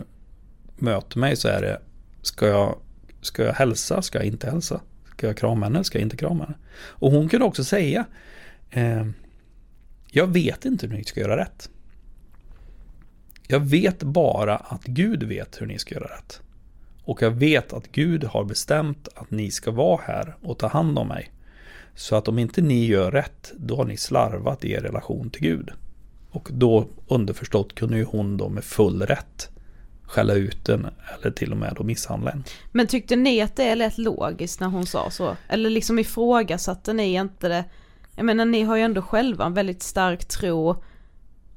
möter 0.75 1.19
mig 1.19 1.35
så 1.35 1.47
är 1.47 1.61
det 1.61 1.81
Ska 2.21 2.47
jag, 2.47 2.75
ska 3.21 3.43
jag 3.43 3.53
hälsa? 3.53 4.01
Ska 4.01 4.17
jag 4.17 4.27
inte 4.27 4.49
hälsa? 4.49 4.81
Ska 5.11 5.27
jag 5.27 5.37
krama 5.37 5.65
henne? 5.65 5.83
Ska 5.83 5.97
jag 5.97 6.05
inte 6.05 6.17
krama 6.17 6.43
henne? 6.43 6.57
Och 6.73 7.11
hon 7.11 7.29
kunde 7.29 7.45
också 7.45 7.63
säga 7.63 8.05
eh, 8.69 9.05
jag 10.13 10.27
vet 10.27 10.65
inte 10.65 10.87
hur 10.87 10.97
ni 10.97 11.03
ska 11.03 11.19
göra 11.19 11.37
rätt. 11.37 11.69
Jag 13.47 13.59
vet 13.59 14.03
bara 14.03 14.57
att 14.57 14.83
Gud 14.83 15.23
vet 15.23 15.61
hur 15.61 15.65
ni 15.65 15.79
ska 15.79 15.95
göra 15.95 16.15
rätt. 16.15 16.41
Och 17.03 17.21
jag 17.21 17.31
vet 17.31 17.73
att 17.73 17.91
Gud 17.91 18.23
har 18.23 18.43
bestämt 18.43 19.07
att 19.15 19.31
ni 19.31 19.51
ska 19.51 19.71
vara 19.71 20.01
här 20.05 20.35
och 20.41 20.57
ta 20.57 20.67
hand 20.67 20.99
om 20.99 21.07
mig. 21.07 21.31
Så 21.95 22.15
att 22.15 22.27
om 22.27 22.39
inte 22.39 22.61
ni 22.61 22.85
gör 22.85 23.11
rätt, 23.11 23.51
då 23.57 23.75
har 23.75 23.85
ni 23.85 23.97
slarvat 23.97 24.65
i 24.65 24.71
er 24.71 24.81
relation 24.81 25.29
till 25.29 25.41
Gud. 25.41 25.69
Och 26.31 26.49
då 26.51 26.87
underförstått 27.07 27.75
kunde 27.75 27.97
ju 27.97 28.03
hon 28.03 28.37
då 28.37 28.49
med 28.49 28.63
full 28.63 29.01
rätt 29.01 29.49
skälla 30.11 30.33
ut 30.33 30.65
den 30.65 30.87
eller 31.19 31.31
till 31.31 31.51
och 31.51 31.57
med 31.57 31.73
då 31.77 31.83
misshandla 31.83 32.31
en. 32.31 32.43
Men 32.71 32.87
tyckte 32.87 33.15
ni 33.15 33.41
att 33.41 33.55
det 33.55 33.75
lät 33.75 33.97
logiskt 33.97 34.59
när 34.59 34.67
hon 34.67 34.85
sa 34.85 35.09
så? 35.09 35.37
Eller 35.47 35.69
liksom 35.69 35.99
ifrågasatte 35.99 36.93
ni 36.93 37.13
inte 37.13 37.47
det? 37.47 37.65
Jag 38.15 38.25
menar 38.25 38.45
ni 38.45 38.63
har 38.63 38.77
ju 38.77 38.83
ändå 38.83 39.01
själva 39.01 39.45
en 39.45 39.53
väldigt 39.53 39.83
stark 39.83 40.25
tro. 40.25 40.83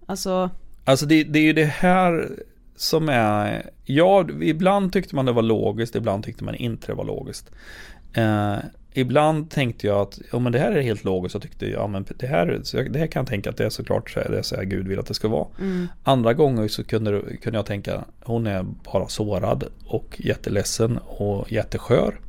Alltså. 0.06 0.50
Alltså 0.84 1.06
det, 1.06 1.24
det 1.24 1.38
är 1.38 1.42
ju 1.42 1.52
det 1.52 1.64
här 1.64 2.30
som 2.76 3.08
är, 3.08 3.70
ja 3.84 4.26
ibland 4.40 4.92
tyckte 4.92 5.14
man 5.14 5.26
det 5.26 5.32
var 5.32 5.42
logiskt, 5.42 5.94
ibland 5.94 6.24
tyckte 6.24 6.44
man 6.44 6.54
inte 6.54 6.86
det 6.86 6.94
var 6.94 7.04
logiskt. 7.04 7.50
Eh, 8.12 8.56
ibland 8.92 9.50
tänkte 9.50 9.86
jag 9.86 10.00
att 10.00 10.20
ja, 10.32 10.38
men 10.38 10.52
det 10.52 10.58
här 10.58 10.72
är 10.72 10.82
helt 10.82 11.04
logiskt. 11.04 11.34
Jag 11.34 11.42
tyckte 11.42 11.66
ja, 11.66 11.86
men 11.86 12.04
det, 12.18 12.26
här, 12.26 12.60
det 12.90 12.98
här 12.98 13.06
kan 13.06 13.20
jag 13.20 13.28
tänka 13.28 13.50
att 13.50 13.56
det 13.56 13.64
är 13.64 13.70
såklart 13.70 14.10
så 14.10 14.20
är 14.20 14.28
det 14.28 14.42
så 14.42 14.56
här 14.56 14.64
Gud 14.64 14.88
vill 14.88 14.98
att 14.98 15.06
det 15.06 15.14
ska 15.14 15.28
vara. 15.28 15.46
Mm. 15.60 15.88
Andra 16.02 16.34
gånger 16.34 16.68
så 16.68 16.84
kunde, 16.84 17.22
kunde 17.42 17.58
jag 17.58 17.66
tänka 17.66 18.04
hon 18.20 18.46
är 18.46 18.62
bara 18.92 19.08
sårad 19.08 19.64
och 19.84 20.20
jätteledsen 20.24 20.98
och 20.98 21.52
jätteskör. 21.52 22.20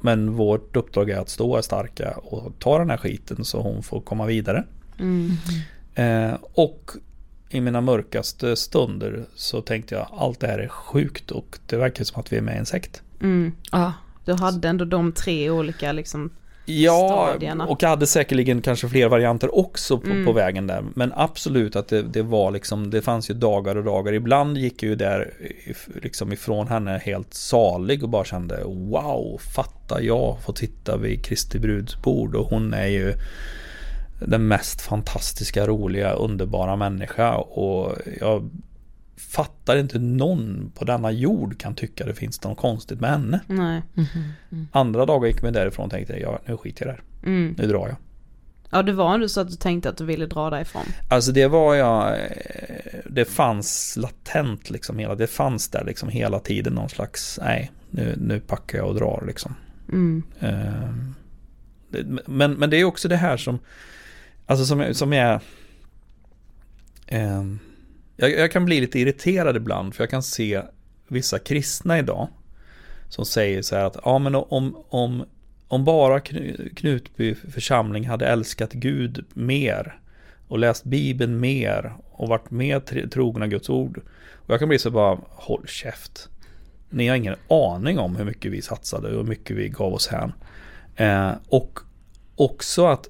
Men 0.00 0.32
vårt 0.32 0.76
uppdrag 0.76 1.10
är 1.10 1.18
att 1.18 1.28
stå 1.28 1.62
starka 1.62 2.10
och 2.10 2.52
ta 2.58 2.78
den 2.78 2.90
här 2.90 2.96
skiten 2.96 3.44
så 3.44 3.60
hon 3.60 3.82
får 3.82 4.00
komma 4.00 4.26
vidare. 4.26 4.64
Mm. 4.98 5.30
Eh, 5.94 6.38
och 6.52 6.90
i 7.50 7.60
mina 7.60 7.80
mörkaste 7.80 8.56
stunder 8.56 9.24
så 9.34 9.62
tänkte 9.62 9.94
jag 9.94 10.08
allt 10.12 10.40
det 10.40 10.46
här 10.46 10.58
är 10.58 10.68
sjukt 10.68 11.30
och 11.30 11.58
det 11.66 11.76
verkar 11.76 12.04
som 12.04 12.20
att 12.20 12.32
vi 12.32 12.36
är 12.36 12.40
med 12.40 12.54
i 12.54 12.58
en 12.58 12.66
sekt. 12.66 13.02
Mm. 13.20 13.52
Ah. 13.70 13.92
Du 14.24 14.34
hade 14.34 14.68
ändå 14.68 14.84
de 14.84 15.12
tre 15.12 15.50
olika 15.50 15.92
liksom 15.92 16.30
Ja, 16.68 17.28
stadierna. 17.30 17.66
och 17.66 17.82
hade 17.82 18.06
säkerligen 18.06 18.62
kanske 18.62 18.88
fler 18.88 19.08
varianter 19.08 19.58
också 19.58 19.98
på, 19.98 20.06
mm. 20.06 20.24
på 20.24 20.32
vägen 20.32 20.66
där. 20.66 20.84
Men 20.94 21.12
absolut 21.16 21.76
att 21.76 21.88
det, 21.88 22.02
det, 22.02 22.22
var 22.22 22.50
liksom, 22.50 22.90
det 22.90 23.02
fanns 23.02 23.30
ju 23.30 23.34
dagar 23.34 23.76
och 23.76 23.84
dagar. 23.84 24.12
Ibland 24.12 24.58
gick 24.58 24.82
jag 24.82 24.90
ju 24.90 24.96
där 24.96 25.32
liksom 26.02 26.32
ifrån 26.32 26.68
henne 26.68 27.00
helt 27.04 27.34
salig 27.34 28.02
och 28.02 28.08
bara 28.08 28.24
kände 28.24 28.62
wow, 28.64 29.40
fatta 29.54 30.02
jag 30.02 30.36
får 30.44 30.52
titta 30.52 30.96
vid 30.96 31.24
Kristi 31.24 31.58
brudsbord 31.58 32.34
och 32.34 32.46
hon 32.46 32.74
är 32.74 32.86
ju 32.86 33.14
den 34.20 34.48
mest 34.48 34.80
fantastiska, 34.80 35.66
roliga, 35.66 36.12
underbara 36.12 36.76
människa 36.76 37.36
och 37.36 37.96
jag 38.20 38.50
fattar 39.18 39.76
inte 39.76 39.98
någon 39.98 40.72
på 40.74 40.84
denna 40.84 41.10
jord 41.10 41.60
kan 41.60 41.74
tycka 41.74 42.06
det 42.06 42.14
finns 42.14 42.44
något 42.44 42.58
konstigt 42.58 43.00
med 43.00 43.10
henne. 43.10 43.40
Nej. 43.46 43.82
Mm 43.96 44.08
-hmm. 44.08 44.64
Andra 44.72 45.06
dagar 45.06 45.28
gick 45.28 45.44
vi 45.44 45.50
därifrån 45.50 45.84
och 45.84 45.90
tänkte 45.90 46.16
ja, 46.16 46.38
nu 46.46 46.56
skiter 46.56 46.86
jag 46.86 46.94
där. 46.94 47.02
Mm. 47.30 47.54
Nu 47.58 47.66
drar 47.66 47.88
jag. 47.88 47.96
Ja 48.70 48.82
det 48.82 48.92
var 48.92 49.14
ändå 49.14 49.28
så 49.28 49.40
att 49.40 49.50
du 49.50 49.56
tänkte 49.56 49.88
att 49.88 49.96
du 49.96 50.04
ville 50.04 50.26
dra 50.26 50.50
därifrån. 50.50 50.82
Alltså 51.08 51.32
det 51.32 51.46
var 51.46 51.74
jag, 51.74 52.08
eh, 52.08 53.00
det 53.06 53.24
fanns 53.24 53.96
latent 53.96 54.70
liksom 54.70 54.98
hela, 54.98 55.14
det 55.14 55.26
fanns 55.26 55.68
där 55.68 55.84
liksom 55.84 56.08
hela 56.08 56.40
tiden 56.40 56.72
någon 56.72 56.88
slags, 56.88 57.38
nej 57.42 57.70
nu, 57.90 58.14
nu 58.18 58.40
packar 58.40 58.78
jag 58.78 58.88
och 58.88 58.94
drar 58.94 59.24
liksom. 59.26 59.54
Mm. 59.88 60.22
Uh, 60.42 60.94
men, 62.26 62.52
men 62.52 62.70
det 62.70 62.76
är 62.76 62.84
också 62.84 63.08
det 63.08 63.16
här 63.16 63.36
som, 63.36 63.58
alltså 64.46 64.64
som, 64.64 64.94
som 64.94 65.12
är, 65.12 65.40
um, 67.12 67.58
jag, 68.20 68.30
jag, 68.30 68.52
kan 68.52 68.64
bli 68.64 68.80
lite 68.80 69.00
irriterad 69.00 69.56
ibland 69.56 69.94
för 69.94 70.02
jag 70.02 70.10
kan 70.10 70.22
se 70.22 70.62
vissa 71.08 71.38
kristna 71.38 71.98
idag 71.98 72.28
som 73.08 73.24
säger 73.26 73.62
så 73.62 73.76
här 73.76 73.84
att 73.84 73.96
ja 74.04 74.18
men 74.18 74.34
om, 74.34 74.84
om, 74.88 75.24
om 75.68 75.84
bara 75.84 76.20
Knutby 76.76 77.34
församling 77.34 78.06
hade 78.06 78.26
älskat 78.26 78.72
Gud 78.72 79.24
mer 79.34 80.00
och 80.48 80.58
läst 80.58 80.84
Bibeln 80.84 81.40
mer 81.40 81.92
och 82.12 82.28
varit 82.28 82.50
mer 82.50 83.06
trogna 83.08 83.46
Guds 83.46 83.70
ord. 83.70 84.00
Och 84.32 84.50
jag 84.50 84.58
kan 84.58 84.68
bli 84.68 84.78
så 84.78 84.90
bara, 84.90 85.18
håll 85.28 85.66
käft. 85.66 86.28
Ni 86.90 87.08
har 87.08 87.16
ingen 87.16 87.36
aning 87.48 87.98
om 87.98 88.16
hur 88.16 88.24
mycket 88.24 88.52
vi 88.52 88.62
satsade 88.62 89.08
och 89.08 89.14
hur 89.14 89.28
mycket 89.28 89.56
vi 89.56 89.68
gav 89.68 89.94
oss 89.94 90.08
hän. 90.08 90.32
Eh, 90.96 91.32
och 91.48 91.78
också 92.36 92.86
att 92.86 93.08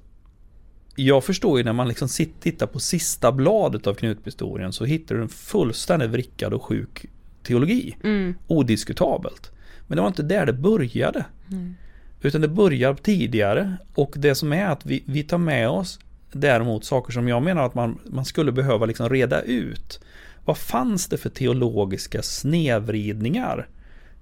jag 1.01 1.25
förstår 1.25 1.59
ju 1.59 1.65
när 1.65 1.73
man 1.73 1.89
liksom 1.89 2.09
tittar 2.41 2.67
på 2.67 2.81
sista 2.81 3.33
bladet 3.33 3.87
av 3.87 3.95
Knutbyhistorien 3.95 4.73
så 4.73 4.85
hittar 4.85 5.15
du 5.15 5.23
en 5.23 5.29
fullständigt 5.29 6.11
vrickad 6.11 6.55
och 6.55 6.63
sjuk 6.63 7.07
teologi. 7.43 7.97
Mm. 8.05 8.35
Odiskutabelt. 8.47 9.53
Men 9.87 9.97
det 9.97 10.03
var 10.03 10.09
inte 10.09 10.23
där 10.23 10.47
det 10.47 10.53
började. 10.53 11.25
Mm. 11.51 11.75
Utan 12.23 12.41
det 12.41 12.49
börjar 12.49 12.95
tidigare 12.95 13.77
och 13.95 14.13
det 14.17 14.35
som 14.35 14.53
är 14.53 14.67
att 14.67 14.87
vi, 14.87 15.03
vi 15.07 15.23
tar 15.23 15.39
med 15.39 15.69
oss 15.69 16.01
däremot 16.33 16.85
saker 16.85 17.13
som 17.13 17.29
jag 17.29 17.43
menar 17.43 17.63
att 17.63 17.75
man, 17.75 17.99
man 18.05 18.25
skulle 18.25 18.53
behöva 18.53 18.87
liksom 18.87 19.09
reda 19.09 19.43
ut. 19.43 20.01
Vad 20.45 20.59
fanns 20.59 21.07
det 21.07 21.19
för 21.19 21.31
teologiska 21.31 22.23
snedvridningar 22.23 23.69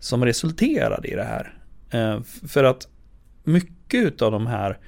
som 0.01 0.24
resulterade 0.24 1.09
i 1.09 1.15
det 1.15 1.24
här? 1.24 1.59
Eh, 1.90 2.23
för 2.48 2.65
att 2.65 2.89
mycket 3.44 4.23
av 4.23 4.32
de 4.32 4.47
här 4.47 4.78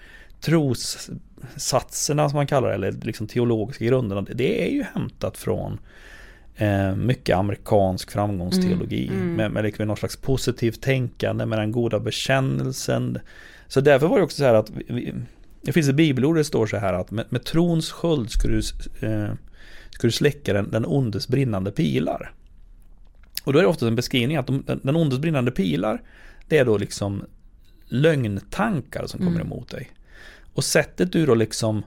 tros 0.40 1.10
satserna 1.56 2.28
som 2.28 2.36
man 2.36 2.47
kallar 2.47 2.69
det, 2.69 2.74
eller 2.74 2.93
liksom 2.93 3.27
teologiska 3.27 3.85
grunderna, 3.85 4.20
det 4.20 4.69
är 4.69 4.70
ju 4.70 4.82
hämtat 4.94 5.39
från 5.39 5.78
eh, 6.56 6.97
mycket 6.97 7.36
amerikansk 7.36 8.10
framgångsteologi. 8.10 9.09
Mm, 9.09 9.23
mm. 9.23 9.35
Med, 9.35 9.51
med 9.51 9.65
liksom 9.65 9.86
någon 9.86 9.97
slags 9.97 10.16
positivt 10.16 10.82
tänkande, 10.82 11.47
med 11.47 11.59
den 11.59 11.73
goda 11.73 12.01
bekännelsen. 12.01 13.19
Så 13.66 13.81
därför 13.81 14.09
var 14.09 14.16
det 14.16 14.24
också 14.24 14.36
så 14.36 14.44
här 14.44 14.55
att 14.55 14.70
vi, 14.70 14.85
vi, 14.89 15.15
det 15.62 15.73
finns 15.73 15.89
ett 15.89 15.94
bibelord 15.94 16.35
där 16.35 16.39
det 16.39 16.44
står 16.44 16.66
så 16.66 16.77
här 16.77 16.93
att 16.93 17.10
med, 17.10 17.24
med 17.28 17.44
trons 17.44 17.93
sköld 17.93 18.31
ska 18.31 18.48
du, 18.48 18.59
eh, 19.01 19.32
ska 19.90 20.06
du 20.06 20.10
släcka 20.10 20.52
den, 20.52 20.70
den 20.70 20.86
ondes 20.86 21.28
brinnande 21.28 21.70
pilar. 21.70 22.32
Och 23.44 23.52
då 23.52 23.59
är 23.59 23.62
det 23.62 23.69
ofta 23.69 23.86
en 23.86 23.97
beskrivning 23.97 24.36
att 24.36 24.47
de, 24.47 24.62
den, 24.66 24.81
den 24.82 24.97
ondes 24.97 25.19
brinnande 25.19 25.51
pilar 25.51 26.02
det 26.48 26.59
är 26.59 26.65
då 26.65 26.78
liksom 26.78 27.24
lögntankar 27.89 29.06
som 29.06 29.19
kommer 29.19 29.40
Mm. 29.40 29.47
emot 29.47 29.70
dig. 29.70 29.90
Och 30.55 30.65
sättet 30.65 31.12
du 31.12 31.27
då 31.27 31.35
liksom 31.35 31.83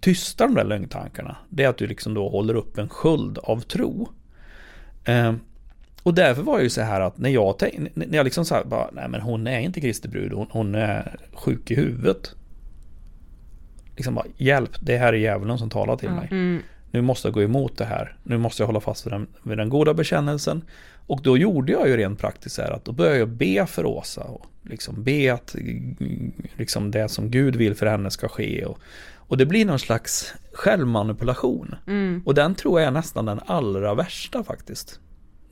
tystar 0.00 0.46
de 0.46 0.54
där 0.54 0.64
lögntankarna, 0.64 1.36
det 1.48 1.64
är 1.64 1.68
att 1.68 1.78
du 1.78 1.86
liksom 1.86 2.14
då 2.14 2.28
håller 2.28 2.54
upp 2.54 2.78
en 2.78 2.88
sköld 2.88 3.38
av 3.38 3.60
tro. 3.60 4.08
Eh, 5.04 5.32
och 6.02 6.14
därför 6.14 6.42
var 6.42 6.56
det 6.58 6.62
ju 6.62 6.70
så 6.70 6.80
här 6.80 7.00
att 7.00 7.18
när 7.18 7.30
jag, 7.30 7.58
tänk, 7.58 7.96
när 7.96 8.16
jag 8.16 8.24
liksom 8.24 8.44
så 8.44 8.54
här 8.54 8.64
bara, 8.64 8.90
nej 8.92 9.08
men 9.08 9.20
hon 9.20 9.46
är 9.46 9.60
inte 9.60 9.80
Kristi 9.80 10.08
brud, 10.08 10.32
hon, 10.32 10.46
hon 10.50 10.74
är 10.74 11.16
sjuk 11.32 11.70
i 11.70 11.74
huvudet. 11.74 12.34
Liksom 13.96 14.14
bara, 14.14 14.26
hjälp, 14.36 14.70
det 14.80 14.98
här 14.98 15.12
är 15.12 15.18
djävulen 15.18 15.58
som 15.58 15.70
talar 15.70 15.96
till 15.96 16.10
mig. 16.10 16.28
Mm. 16.30 16.62
Nu 16.90 17.00
måste 17.00 17.28
jag 17.28 17.34
gå 17.34 17.42
emot 17.42 17.78
det 17.78 17.84
här. 17.84 18.16
Nu 18.22 18.38
måste 18.38 18.62
jag 18.62 18.66
hålla 18.66 18.80
fast 18.80 19.06
vid 19.06 19.12
den, 19.12 19.26
vid 19.42 19.58
den 19.58 19.68
goda 19.68 19.94
bekännelsen. 19.94 20.64
Och 21.10 21.22
då 21.22 21.36
gjorde 21.36 21.72
jag 21.72 21.88
ju 21.88 21.96
rent 21.96 22.18
praktiskt 22.18 22.54
så 22.54 22.62
här 22.62 22.70
att 22.70 22.84
då 22.84 22.92
började 22.92 23.18
jag 23.18 23.28
be 23.28 23.66
för 23.66 23.86
Åsa. 23.86 24.22
Och 24.22 24.46
liksom 24.62 25.02
be 25.02 25.34
att 25.34 25.56
liksom 26.56 26.90
det 26.90 27.08
som 27.08 27.30
Gud 27.30 27.56
vill 27.56 27.74
för 27.74 27.86
henne 27.86 28.10
ska 28.10 28.28
ske. 28.28 28.64
Och, 28.64 28.78
och 29.14 29.36
det 29.36 29.46
blir 29.46 29.64
någon 29.64 29.78
slags 29.78 30.34
självmanipulation. 30.52 31.74
Mm. 31.86 32.22
Och 32.26 32.34
den 32.34 32.54
tror 32.54 32.80
jag 32.80 32.86
är 32.86 32.90
nästan 32.90 33.24
den 33.24 33.40
allra 33.46 33.94
värsta 33.94 34.44
faktiskt. 34.44 35.00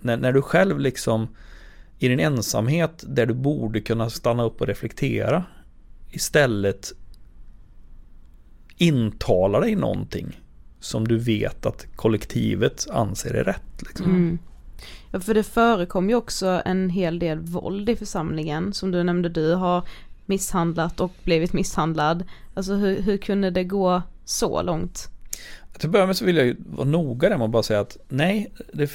När, 0.00 0.16
när 0.16 0.32
du 0.32 0.42
själv 0.42 0.80
liksom 0.80 1.28
i 1.98 2.08
din 2.08 2.20
ensamhet 2.20 3.04
där 3.06 3.26
du 3.26 3.34
borde 3.34 3.80
kunna 3.80 4.10
stanna 4.10 4.42
upp 4.42 4.60
och 4.60 4.66
reflektera 4.66 5.44
istället 6.10 6.92
intalar 8.76 9.60
dig 9.60 9.74
någonting 9.74 10.40
som 10.80 11.08
du 11.08 11.18
vet 11.18 11.66
att 11.66 11.86
kollektivet 11.96 12.86
anser 12.90 13.34
är 13.34 13.44
rätt. 13.44 13.82
Liksom. 13.82 14.06
Mm. 14.06 14.38
Ja, 15.10 15.20
för 15.20 15.34
det 15.34 15.42
förekom 15.42 16.08
ju 16.08 16.14
också 16.14 16.62
en 16.64 16.90
hel 16.90 17.18
del 17.18 17.38
våld 17.38 17.88
i 17.88 17.96
församlingen, 17.96 18.72
som 18.72 18.90
du 18.90 19.02
nämnde, 19.02 19.28
du 19.28 19.54
har 19.54 19.82
misshandlat 20.26 21.00
och 21.00 21.12
blivit 21.24 21.52
misshandlad. 21.52 22.24
Alltså 22.54 22.74
hur, 22.74 23.02
hur 23.02 23.16
kunde 23.16 23.50
det 23.50 23.64
gå 23.64 24.02
så 24.24 24.62
långt? 24.62 25.08
Till 25.78 25.88
att 25.88 25.92
börja 25.92 26.06
med 26.06 26.16
så 26.16 26.24
vill 26.24 26.36
jag 26.36 26.46
ju 26.46 26.56
vara 26.58 26.88
noga 26.88 27.28
där 27.28 27.36
med 27.36 27.44
att 27.44 27.50
bara 27.50 27.62
säga 27.62 27.80
att 27.80 27.96
nej, 28.08 28.52
det 28.72 28.90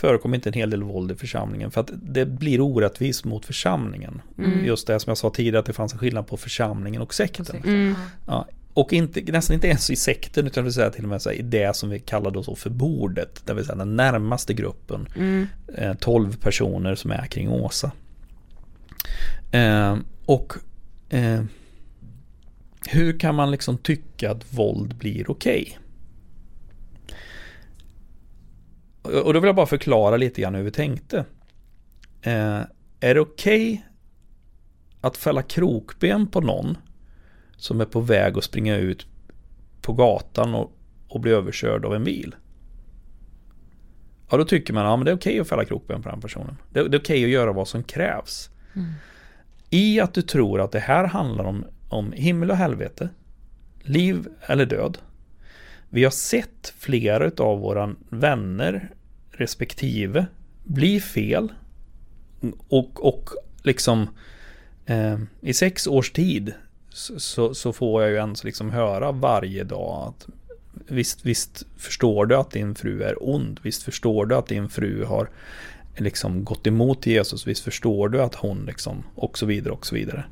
förekommer 0.00 0.36
inte 0.36 0.48
en 0.48 0.52
hel 0.52 0.70
del 0.70 0.82
våld 0.82 1.12
i 1.12 1.14
församlingen 1.14 1.70
för 1.70 1.80
att 1.80 1.90
det 1.92 2.26
blir 2.26 2.60
orättvist 2.60 3.24
mot 3.24 3.46
församlingen. 3.46 4.22
Mm. 4.38 4.64
Just 4.64 4.86
det 4.86 5.00
som 5.00 5.10
jag 5.10 5.18
sa 5.18 5.30
tidigare 5.30 5.58
att 5.58 5.66
det 5.66 5.72
fanns 5.72 5.92
en 5.92 5.98
skillnad 5.98 6.26
på 6.26 6.36
församlingen 6.36 7.02
och 7.02 7.14
sekten. 7.14 7.56
Mm. 7.64 7.94
Ja, 8.26 8.46
och 8.76 8.92
inte, 8.92 9.32
nästan 9.32 9.54
inte 9.54 9.66
ens 9.66 9.90
i 9.90 9.96
sekten 9.96 10.46
utan 10.46 10.64
vill 10.64 10.72
säga 10.72 10.90
till 10.90 11.04
och 11.04 11.08
med 11.08 11.20
i 11.34 11.42
det 11.42 11.76
som 11.76 11.90
vi 11.90 12.00
kallar 12.00 12.30
då 12.30 12.42
så 12.42 12.56
för 12.56 12.70
bordet. 12.70 13.42
Det 13.46 13.54
vill 13.54 13.64
säga 13.64 13.76
den 13.76 13.96
närmaste 13.96 14.54
gruppen. 14.54 15.08
Mm. 15.16 15.46
Eh, 15.74 15.94
12 15.94 16.36
personer 16.36 16.94
som 16.94 17.10
är 17.10 17.26
kring 17.26 17.48
Åsa. 17.48 17.92
Eh, 19.52 19.96
och 20.26 20.52
eh, 21.08 21.42
hur 22.88 23.18
kan 23.18 23.34
man 23.34 23.50
liksom 23.50 23.78
tycka 23.78 24.30
att 24.30 24.54
våld 24.54 24.96
blir 24.96 25.30
okej? 25.30 25.78
Och 29.02 29.12
och 29.12 29.34
då 29.34 29.40
vill 29.40 29.48
jag 29.48 29.56
bara 29.56 29.66
förklara 29.66 30.16
lite 30.16 30.40
grann 30.40 30.54
hur 30.54 30.62
vi 30.62 30.70
tänkte. 30.70 31.24
Eh, 32.22 32.60
är 33.00 33.14
det 33.14 33.20
okej 33.20 33.86
att 35.00 35.16
fälla 35.16 35.42
krokben 35.42 36.26
på 36.26 36.40
någon 36.40 36.76
som 37.56 37.80
är 37.80 37.84
på 37.84 38.00
väg 38.00 38.38
att 38.38 38.44
springa 38.44 38.76
ut 38.76 39.06
på 39.82 39.92
gatan 39.92 40.54
och, 40.54 40.72
och 41.08 41.20
bli 41.20 41.30
överkörd 41.30 41.84
av 41.84 41.94
en 41.94 42.04
bil? 42.04 42.34
Ja, 44.30 44.36
då 44.36 44.44
tycker 44.44 44.74
man 44.74 44.86
att 44.86 44.98
ja, 44.98 45.04
det 45.04 45.10
är 45.10 45.16
okej 45.16 45.40
att 45.40 45.48
fälla 45.48 45.64
krokben 45.64 46.02
på 46.02 46.08
den 46.08 46.20
personen. 46.20 46.56
Det, 46.70 46.88
det 46.88 46.96
är 46.96 47.00
okej 47.00 47.24
att 47.24 47.30
göra 47.30 47.52
vad 47.52 47.68
som 47.68 47.82
krävs. 47.82 48.50
I 49.70 50.00
att 50.00 50.14
du 50.14 50.22
tror 50.22 50.60
att 50.60 50.72
det 50.72 50.78
här 50.78 51.04
handlar 51.04 51.44
om, 51.44 51.64
om 51.88 52.12
himmel 52.12 52.50
och 52.50 52.56
helvete, 52.56 53.08
liv 53.82 54.28
eller 54.40 54.66
död. 54.66 54.98
Vi 55.88 56.04
har 56.04 56.10
sett 56.10 56.74
flera 56.78 57.44
av 57.44 57.60
våra 57.60 57.94
vänner 58.08 58.90
respektive 59.30 60.26
bli 60.64 61.00
fel 61.00 61.52
och, 62.68 63.06
och 63.06 63.30
liksom 63.62 64.08
eh, 64.86 65.18
i 65.40 65.52
sex 65.52 65.86
års 65.86 66.10
tid 66.10 66.54
så, 66.96 67.20
så, 67.20 67.54
så 67.54 67.72
får 67.72 68.02
jag 68.02 68.10
ju 68.10 68.16
ens 68.16 68.44
liksom 68.44 68.70
höra 68.70 69.12
varje 69.12 69.64
dag 69.64 70.08
att 70.08 70.26
visst, 70.86 71.26
visst 71.26 71.66
förstår 71.76 72.26
du 72.26 72.36
att 72.36 72.50
din 72.50 72.74
fru 72.74 73.02
är 73.02 73.28
ond, 73.28 73.60
visst 73.62 73.82
förstår 73.82 74.26
du 74.26 74.34
att 74.36 74.46
din 74.46 74.68
fru 74.68 75.04
har 75.04 75.30
liksom 75.96 76.44
gått 76.44 76.66
emot 76.66 77.06
Jesus, 77.06 77.46
visst 77.46 77.64
förstår 77.64 78.08
du 78.08 78.22
att 78.22 78.34
hon 78.34 78.64
liksom 78.66 79.02
och 79.14 79.38
så 79.38 79.46
vidare 79.46 79.72
och 79.72 79.86
så 79.86 79.94
vidare. 79.94 80.24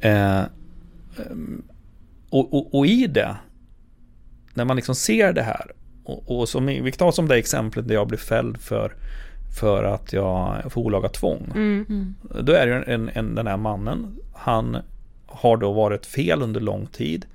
Eh, 0.00 0.42
och, 2.30 2.54
och, 2.54 2.74
och 2.74 2.86
i 2.86 3.06
det 3.06 3.36
när 4.54 4.64
man 4.64 4.76
liksom 4.76 4.94
ser 4.94 5.32
det 5.32 5.42
här 5.42 5.72
och, 6.04 6.38
och 6.38 6.48
som, 6.48 6.66
vi 6.66 6.92
tar 6.92 7.12
som 7.12 7.28
det 7.28 7.36
exemplet 7.36 7.88
där 7.88 7.94
jag 7.94 8.08
blev 8.08 8.18
fälld 8.18 8.60
för 8.60 8.94
för 9.60 9.84
att 9.84 10.12
jag 10.12 10.62
får 10.72 10.80
olaga 10.80 11.08
tvång. 11.08 11.52
Mm. 11.54 11.86
Mm. 11.88 12.14
Då 12.44 12.52
är 12.52 12.66
det 12.66 12.72
ju 12.72 12.94
en, 12.94 13.10
en, 13.14 13.34
den 13.34 13.46
här 13.46 13.56
mannen, 13.56 14.16
han 14.34 14.78
har 15.34 15.56
då 15.56 15.72
varit 15.72 16.06
fel 16.06 16.42
under 16.42 16.60
lång 16.60 16.86
tid. 16.86 17.26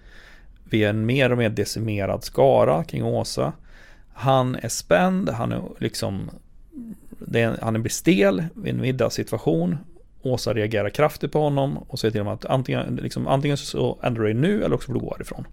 Vi 0.64 0.84
är 0.84 0.90
en 0.90 1.06
mer 1.06 1.32
och 1.32 1.38
mer 1.38 1.50
decimerad 1.50 2.24
skara 2.24 2.84
kring 2.84 3.04
Åsa. 3.04 3.54
Han 4.14 4.56
är 4.56 4.70
spänd, 4.70 5.30
han 5.30 5.52
är 5.52 5.62
liksom 5.80 6.30
det 7.20 7.42
är, 7.42 7.58
han 7.62 7.82
blir 7.82 7.92
stel 7.92 8.44
vid 8.54 8.74
en 8.74 8.82
middagssituation. 8.82 9.78
Åsa 10.22 10.54
reagerar 10.54 10.90
kraftigt 10.90 11.32
på 11.32 11.40
honom 11.40 11.78
och 11.78 12.00
säger 12.00 12.12
till 12.12 12.22
honom 12.22 12.34
att 12.34 12.46
antingen, 12.46 12.96
liksom, 12.96 13.28
antingen 13.28 13.58
så 13.58 14.00
ändrar 14.04 14.24
du 14.24 14.34
dig 14.34 14.42
nu 14.42 14.64
eller 14.64 14.76
också 14.76 14.86
får 14.86 14.94
du 14.94 15.00
gå 15.00 15.14
härifrån. 15.18 15.48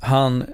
Han 0.00 0.44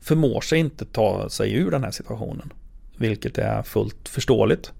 förmår 0.00 0.40
sig 0.40 0.58
inte 0.58 0.84
ta 0.84 1.28
sig 1.28 1.54
ur 1.54 1.70
den 1.70 1.84
här 1.84 1.90
situationen. 1.90 2.52
Vilket 2.96 3.38
är 3.38 3.62
fullt 3.62 4.08
förståeligt. 4.08 4.72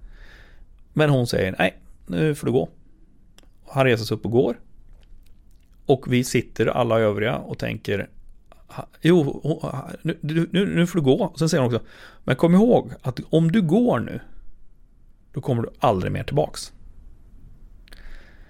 Men 0.93 1.09
hon 1.09 1.27
säger 1.27 1.55
nej, 1.59 1.77
nu 2.07 2.35
får 2.35 2.47
du 2.47 2.53
gå. 2.53 2.69
Han 3.67 3.85
reser 3.85 4.05
sig 4.05 4.15
upp 4.15 4.25
och 4.25 4.31
går. 4.31 4.55
Och 5.85 6.13
vi 6.13 6.23
sitter 6.23 6.65
alla 6.67 6.99
övriga 6.99 7.35
och 7.37 7.59
tänker 7.59 8.09
Jo, 9.01 9.41
nu, 10.01 10.17
nu, 10.51 10.75
nu 10.75 10.87
får 10.87 10.99
du 10.99 11.05
gå. 11.05 11.23
Och 11.23 11.39
sen 11.39 11.49
säger 11.49 11.63
hon 11.63 11.75
också 11.75 11.87
Men 12.23 12.35
kom 12.35 12.55
ihåg 12.55 12.91
att 13.01 13.19
om 13.29 13.51
du 13.51 13.61
går 13.61 13.99
nu 13.99 14.19
Då 15.33 15.41
kommer 15.41 15.63
du 15.63 15.69
aldrig 15.79 16.11
mer 16.11 16.23
tillbaks. 16.23 16.73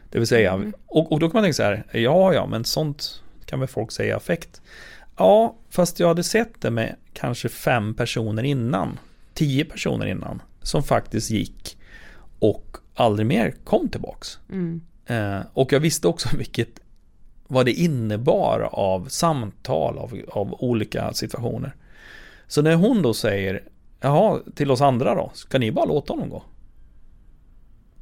Det 0.09 0.19
vill 0.19 0.27
säga, 0.27 0.53
Mm. 0.53 0.73
och, 0.87 1.11
och 1.11 1.19
då 1.19 1.29
kan 1.29 1.33
man 1.37 1.43
tänka 1.43 1.53
så 1.53 1.63
här 1.63 1.85
Ja, 1.93 2.33
ja, 2.33 2.45
men 2.47 2.63
sånt 2.65 3.23
kan 3.45 3.59
väl 3.59 3.67
folk 3.69 3.91
säga 3.91 4.17
affekt. 4.17 4.61
Ja, 5.17 5.55
fast 5.69 5.99
jag 5.99 6.07
hade 6.07 6.23
sett 6.23 6.61
det 6.61 6.71
med 6.71 6.95
kanske 7.13 7.49
fem 7.49 7.93
personer 7.93 8.43
innan. 8.43 8.99
Tio 9.33 9.65
personer 9.65 10.05
innan. 10.05 10.41
Som 10.61 10.83
faktiskt 10.83 11.29
gick 11.29 11.77
och 12.39 12.77
aldrig 12.95 13.25
mer 13.27 13.55
kom 13.63 13.89
tillbaks. 13.89 14.39
Mm. 14.51 14.81
Eh, 15.05 15.39
och 15.53 15.73
jag 15.73 15.79
visste 15.79 16.07
också 16.07 16.29
vilket 16.37 16.79
vad 17.47 17.65
det 17.65 17.73
innebar 17.73 18.69
av 18.71 19.07
samtal 19.07 19.97
av, 19.97 20.21
av 20.31 20.55
olika 20.63 21.13
situationer. 21.13 21.75
Så 22.47 22.61
när 22.61 22.75
hon 22.75 23.01
då 23.01 23.13
säger 23.13 23.63
Jaha, 24.01 24.39
till 24.55 24.71
oss 24.71 24.81
andra 24.81 25.15
då, 25.15 25.31
ska 25.33 25.59
ni 25.59 25.71
bara 25.71 25.85
låta 25.85 26.13
honom 26.13 26.29
gå? 26.29 26.43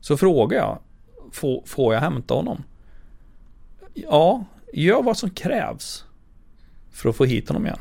Så 0.01 0.17
frågar 0.17 0.57
jag 0.57 0.79
Får, 1.31 1.63
får 1.65 1.93
jag 1.93 2.01
hämta 2.01 2.33
honom? 2.33 2.63
Ja, 3.93 4.45
gör 4.73 5.03
vad 5.03 5.17
som 5.17 5.29
krävs 5.29 6.05
för 6.91 7.09
att 7.09 7.15
få 7.15 7.25
hit 7.25 7.47
honom 7.47 7.65
igen. 7.65 7.79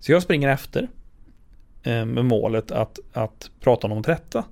Så 0.00 0.12
jag 0.12 0.22
springer 0.22 0.48
efter 0.48 0.88
eh, 1.82 2.04
med 2.04 2.24
målet 2.24 2.70
att, 2.70 2.98
att 3.12 3.50
prata 3.60 3.88
honom 3.88 4.02
till 4.02 4.12
rätta. 4.12 4.44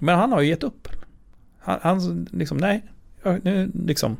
Men 0.00 0.18
han 0.18 0.32
har 0.32 0.40
ju 0.40 0.48
gett 0.48 0.62
upp. 0.62 0.88
Han, 1.58 1.78
han 1.82 2.28
liksom, 2.32 2.58
nej, 2.58 2.82
nu 3.42 3.70
liksom. 3.86 4.16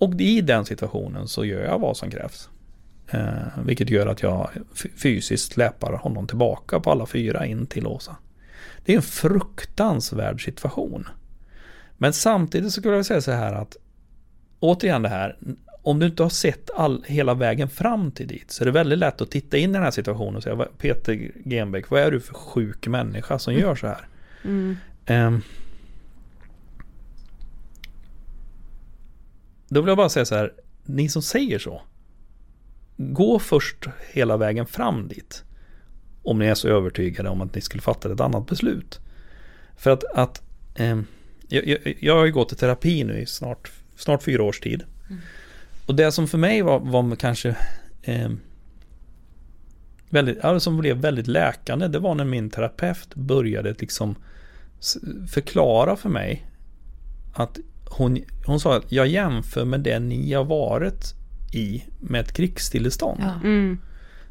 Och 0.00 0.20
i 0.20 0.40
den 0.40 0.64
situationen 0.64 1.28
så 1.28 1.44
gör 1.44 1.64
jag 1.64 1.78
vad 1.78 1.96
som 1.96 2.10
krävs. 2.10 2.48
Eh, 3.10 3.64
vilket 3.64 3.90
gör 3.90 4.06
att 4.06 4.22
jag 4.22 4.50
fysiskt 4.96 5.52
släpar 5.52 5.92
honom 5.92 6.26
tillbaka 6.26 6.80
på 6.80 6.90
alla 6.90 7.06
fyra 7.06 7.46
in 7.46 7.66
till 7.66 7.86
Åsa. 7.86 8.16
Det 8.84 8.92
är 8.92 8.96
en 8.96 9.02
fruktansvärd 9.02 10.44
situation. 10.44 11.08
Men 11.98 12.12
samtidigt 12.12 12.72
så 12.72 12.80
skulle 12.80 12.96
jag 12.96 13.06
säga 13.06 13.20
så 13.20 13.30
här 13.32 13.52
att 13.52 13.76
återigen 14.60 15.02
det 15.02 15.08
här, 15.08 15.36
om 15.82 15.98
du 15.98 16.06
inte 16.06 16.22
har 16.22 16.30
sett 16.30 16.70
all, 16.76 17.04
hela 17.06 17.34
vägen 17.34 17.68
fram 17.68 18.10
till 18.12 18.26
dit 18.28 18.50
så 18.50 18.64
är 18.64 18.66
det 18.66 18.72
väldigt 18.72 18.98
lätt 18.98 19.20
att 19.20 19.30
titta 19.30 19.56
in 19.56 19.70
i 19.70 19.72
den 19.72 19.82
här 19.82 19.90
situationen 19.90 20.36
och 20.36 20.42
säga 20.42 20.54
"Vad- 20.54 20.78
Peter 20.78 21.30
Genbeck, 21.44 21.90
vad 21.90 22.00
är 22.02 22.10
du 22.10 22.20
för 22.20 22.34
sjuk 22.34 22.86
människa 22.86 23.38
som 23.38 23.54
gör 23.54 23.74
så 23.74 23.86
här? 23.86 24.06
Mm. 24.44 24.76
Ehm. 25.06 25.42
Då 29.70 29.80
vill 29.80 29.88
jag 29.88 29.96
bara 29.96 30.08
säga 30.08 30.24
så 30.24 30.34
här, 30.34 30.52
ni 30.84 31.08
som 31.08 31.22
säger 31.22 31.58
så, 31.58 31.82
gå 32.96 33.38
först 33.38 33.86
hela 34.12 34.36
vägen 34.36 34.66
fram 34.66 35.08
dit. 35.08 35.44
Om 36.22 36.38
ni 36.38 36.46
är 36.46 36.54
så 36.54 36.68
övertygade 36.68 37.28
om 37.28 37.40
att 37.40 37.54
ni 37.54 37.60
skulle 37.60 37.82
fatta 37.82 38.12
ett 38.12 38.20
annat 38.20 38.46
beslut. 38.46 39.00
För 39.76 39.90
att, 39.90 40.04
att 40.04 40.42
ehm, 40.74 41.06
jag, 41.48 41.66
jag, 41.66 41.96
jag 42.00 42.16
har 42.16 42.24
ju 42.24 42.32
gått 42.32 42.52
i 42.52 42.56
terapi 42.56 43.04
nu 43.04 43.20
i 43.20 43.26
snart, 43.26 43.70
snart 43.96 44.22
fyra 44.22 44.42
års 44.42 44.60
tid. 44.60 44.82
Och 45.86 45.94
det 45.94 46.12
som 46.12 46.28
för 46.28 46.38
mig 46.38 46.62
var, 46.62 46.80
var 46.80 47.16
kanske 47.16 47.56
ehm, 48.02 48.40
väldigt, 50.08 50.38
ja, 50.42 50.60
som 50.60 50.76
blev 50.78 50.96
väldigt 50.96 51.26
läkande, 51.26 51.88
det 51.88 51.98
var 51.98 52.14
när 52.14 52.24
min 52.24 52.50
terapeut 52.50 53.14
började 53.14 53.74
liksom 53.78 54.14
förklara 55.30 55.96
för 55.96 56.08
mig 56.08 56.46
att 57.34 57.58
hon, 57.90 58.18
hon 58.46 58.60
sa 58.60 58.76
att 58.76 58.92
jag 58.92 59.06
jämför 59.06 59.64
med 59.64 59.80
det 59.80 59.98
ni 59.98 60.32
har 60.32 60.44
varit 60.44 61.14
i 61.52 61.84
med 62.00 62.20
ett 62.20 62.32
krigstillstånd. 62.32 63.22
Mm. 63.44 63.78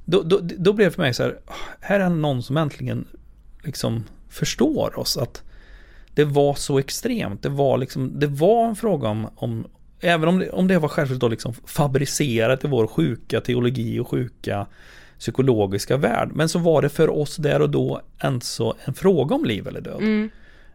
Då, 0.06 0.24
då, 0.24 0.40
då 0.42 0.74
blev 0.74 0.88
det 0.88 0.96
för 0.96 1.02
mig 1.02 1.14
så 1.14 1.24
här, 1.24 1.40
här 1.80 2.00
är 2.00 2.10
någon 2.10 2.44
som 2.44 2.58
äntligen 2.58 3.08
liksom 3.64 4.04
förstår 4.30 5.00
oss 5.00 5.18
att 5.18 5.44
det 6.14 6.24
var 6.24 6.54
så 6.54 6.80
extremt. 6.80 7.44
Det 7.44 7.50
var 7.50 7.78
liksom, 7.78 8.20
det 8.20 8.28
var 8.28 8.68
en 8.68 8.76
fråga 8.76 9.10
om, 9.10 9.30
om 9.36 9.68
även 10.00 10.30
om 10.30 10.40
det, 10.40 10.50
om 10.50 10.68
det 10.68 10.80
var 10.80 10.90
självklart 10.90 11.20
då 11.20 11.28
liksom 11.28 11.54
fabricerat 11.66 12.64
i 12.64 12.68
vår 12.68 12.88
sjuka 12.88 13.42
teologi 13.42 14.00
och 14.00 14.08
sjuka 14.08 14.68
psykologiska 15.20 15.98
värld. 15.98 16.32
Men 16.34 16.50
så 16.50 16.60
var 16.60 16.82
det 16.82 16.90
för 16.90 17.10
oss 17.10 17.36
där 17.36 17.62
och 17.62 17.70
då 17.70 18.02
alltså 18.18 18.76
en 18.86 18.94
fråga 18.94 19.36
om 19.36 19.46
liv 19.46 19.68
eller 19.68 19.82
död. 19.82 20.02
Mm. 20.02 20.30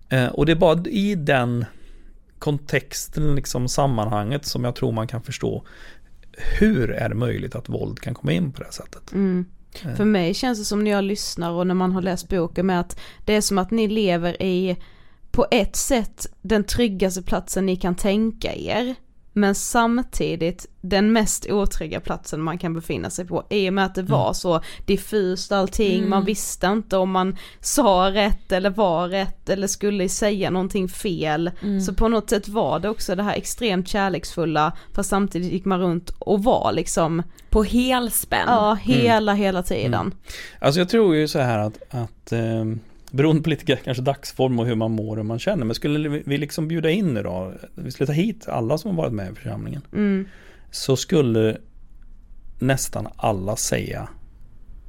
Eh, 0.08 0.26
och 0.26 0.46
det 0.46 0.52
är 0.52 0.56
bara 0.56 0.84
i 0.86 1.14
den 1.14 1.64
kontexten, 2.44 3.34
liksom 3.34 3.68
sammanhanget 3.68 4.46
som 4.46 4.64
jag 4.64 4.74
tror 4.74 4.92
man 4.92 5.06
kan 5.06 5.22
förstå 5.22 5.64
hur 6.60 6.90
är 6.90 7.08
det 7.08 7.14
möjligt 7.14 7.54
att 7.54 7.68
våld 7.68 8.00
kan 8.00 8.14
komma 8.14 8.32
in 8.32 8.52
på 8.52 8.58
det 8.58 8.64
här 8.64 8.72
sättet. 8.72 9.12
Mm. 9.12 9.46
Eh. 9.84 9.94
För 9.94 10.04
mig 10.04 10.34
känns 10.34 10.58
det 10.58 10.64
som 10.64 10.84
när 10.84 10.90
jag 10.90 11.04
lyssnar 11.04 11.50
och 11.50 11.66
när 11.66 11.74
man 11.74 11.92
har 11.92 12.02
läst 12.02 12.28
boken 12.28 12.66
med 12.66 12.80
att 12.80 13.00
det 13.24 13.34
är 13.34 13.40
som 13.40 13.58
att 13.58 13.70
ni 13.70 13.88
lever 13.88 14.42
i 14.42 14.76
på 15.30 15.46
ett 15.50 15.76
sätt 15.76 16.26
den 16.42 16.64
tryggaste 16.64 17.22
platsen 17.22 17.66
ni 17.66 17.76
kan 17.76 17.94
tänka 17.94 18.54
er. 18.54 18.94
Men 19.36 19.54
samtidigt 19.54 20.66
den 20.80 21.12
mest 21.12 21.46
otrygga 21.50 22.00
platsen 22.00 22.40
man 22.42 22.58
kan 22.58 22.74
befinna 22.74 23.10
sig 23.10 23.26
på 23.26 23.46
i 23.50 23.68
och 23.68 23.72
med 23.72 23.84
att 23.86 23.94
det 23.94 24.02
var 24.02 24.32
så 24.32 24.60
diffust 24.86 25.52
allting, 25.52 25.98
Mm. 25.98 26.10
man 26.10 26.24
visste 26.24 26.66
inte 26.66 26.96
om 26.96 27.10
man 27.10 27.36
sa 27.60 28.10
rätt 28.10 28.52
eller 28.52 28.70
var 28.70 29.08
rätt 29.08 29.48
eller 29.48 29.66
skulle 29.66 30.08
säga 30.08 30.50
någonting 30.50 30.88
fel. 30.88 31.50
Mm. 31.62 31.80
Så 31.80 31.94
på 31.94 32.08
något 32.08 32.30
sätt 32.30 32.48
var 32.48 32.78
det 32.80 32.88
också 32.88 33.14
det 33.14 33.22
här 33.22 33.34
extremt 33.36 33.88
kärleksfulla 33.88 34.72
fast 34.92 35.10
samtidigt 35.10 35.52
gick 35.52 35.64
man 35.64 35.80
runt 35.80 36.10
och 36.18 36.44
var 36.44 36.72
liksom 36.72 37.22
På 37.50 37.62
helspänn. 37.62 38.44
Ja, 38.46 38.74
hela, 38.82 39.34
hela 39.34 39.62
tiden. 39.62 39.94
Mm. 39.94 40.12
Alltså 40.58 40.80
jag 40.80 40.88
tror 40.88 41.16
ju 41.16 41.28
så 41.28 41.38
här 41.38 41.58
att, 41.58 41.78
att 41.90 42.32
eh, 42.32 42.64
beroende 43.14 43.42
på 43.42 43.50
lite 43.50 43.76
kanske 43.76 44.02
dagsform 44.02 44.58
och 44.58 44.66
hur 44.66 44.74
man 44.74 44.90
mår 44.90 45.10
och 45.10 45.16
hur 45.16 45.22
man 45.22 45.38
känner. 45.38 45.64
Men 45.64 45.74
skulle 45.74 46.08
vi 46.08 46.38
liksom 46.38 46.68
bjuda 46.68 46.90
in 46.90 47.14
nu 47.14 47.22
då, 47.22 47.52
vi 47.74 47.90
skulle 47.90 48.06
ta 48.06 48.12
hit 48.12 48.48
alla 48.48 48.78
som 48.78 48.90
har 48.90 48.96
varit 48.96 49.12
med 49.12 49.32
i 49.32 49.34
församlingen. 49.34 49.82
Mm. 49.92 50.28
Så 50.70 50.96
skulle 50.96 51.58
nästan 52.58 53.08
alla 53.16 53.56
säga 53.56 54.08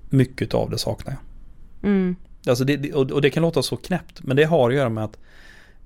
mycket 0.10 0.54
av 0.54 0.70
det 0.70 0.78
saknar 0.78 1.14
jag. 1.14 1.90
Mm. 1.90 2.16
Alltså 2.48 2.64
det, 2.64 2.94
och 2.94 3.22
det 3.22 3.30
kan 3.30 3.42
låta 3.44 3.62
så 3.64 3.78
knäppt, 3.78 4.24
men 4.24 4.38
det 4.38 4.44
har 4.44 4.70
att 4.70 4.76
göra 4.76 4.90
med 4.90 5.04
att 5.04 5.18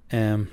ehm, 0.09 0.47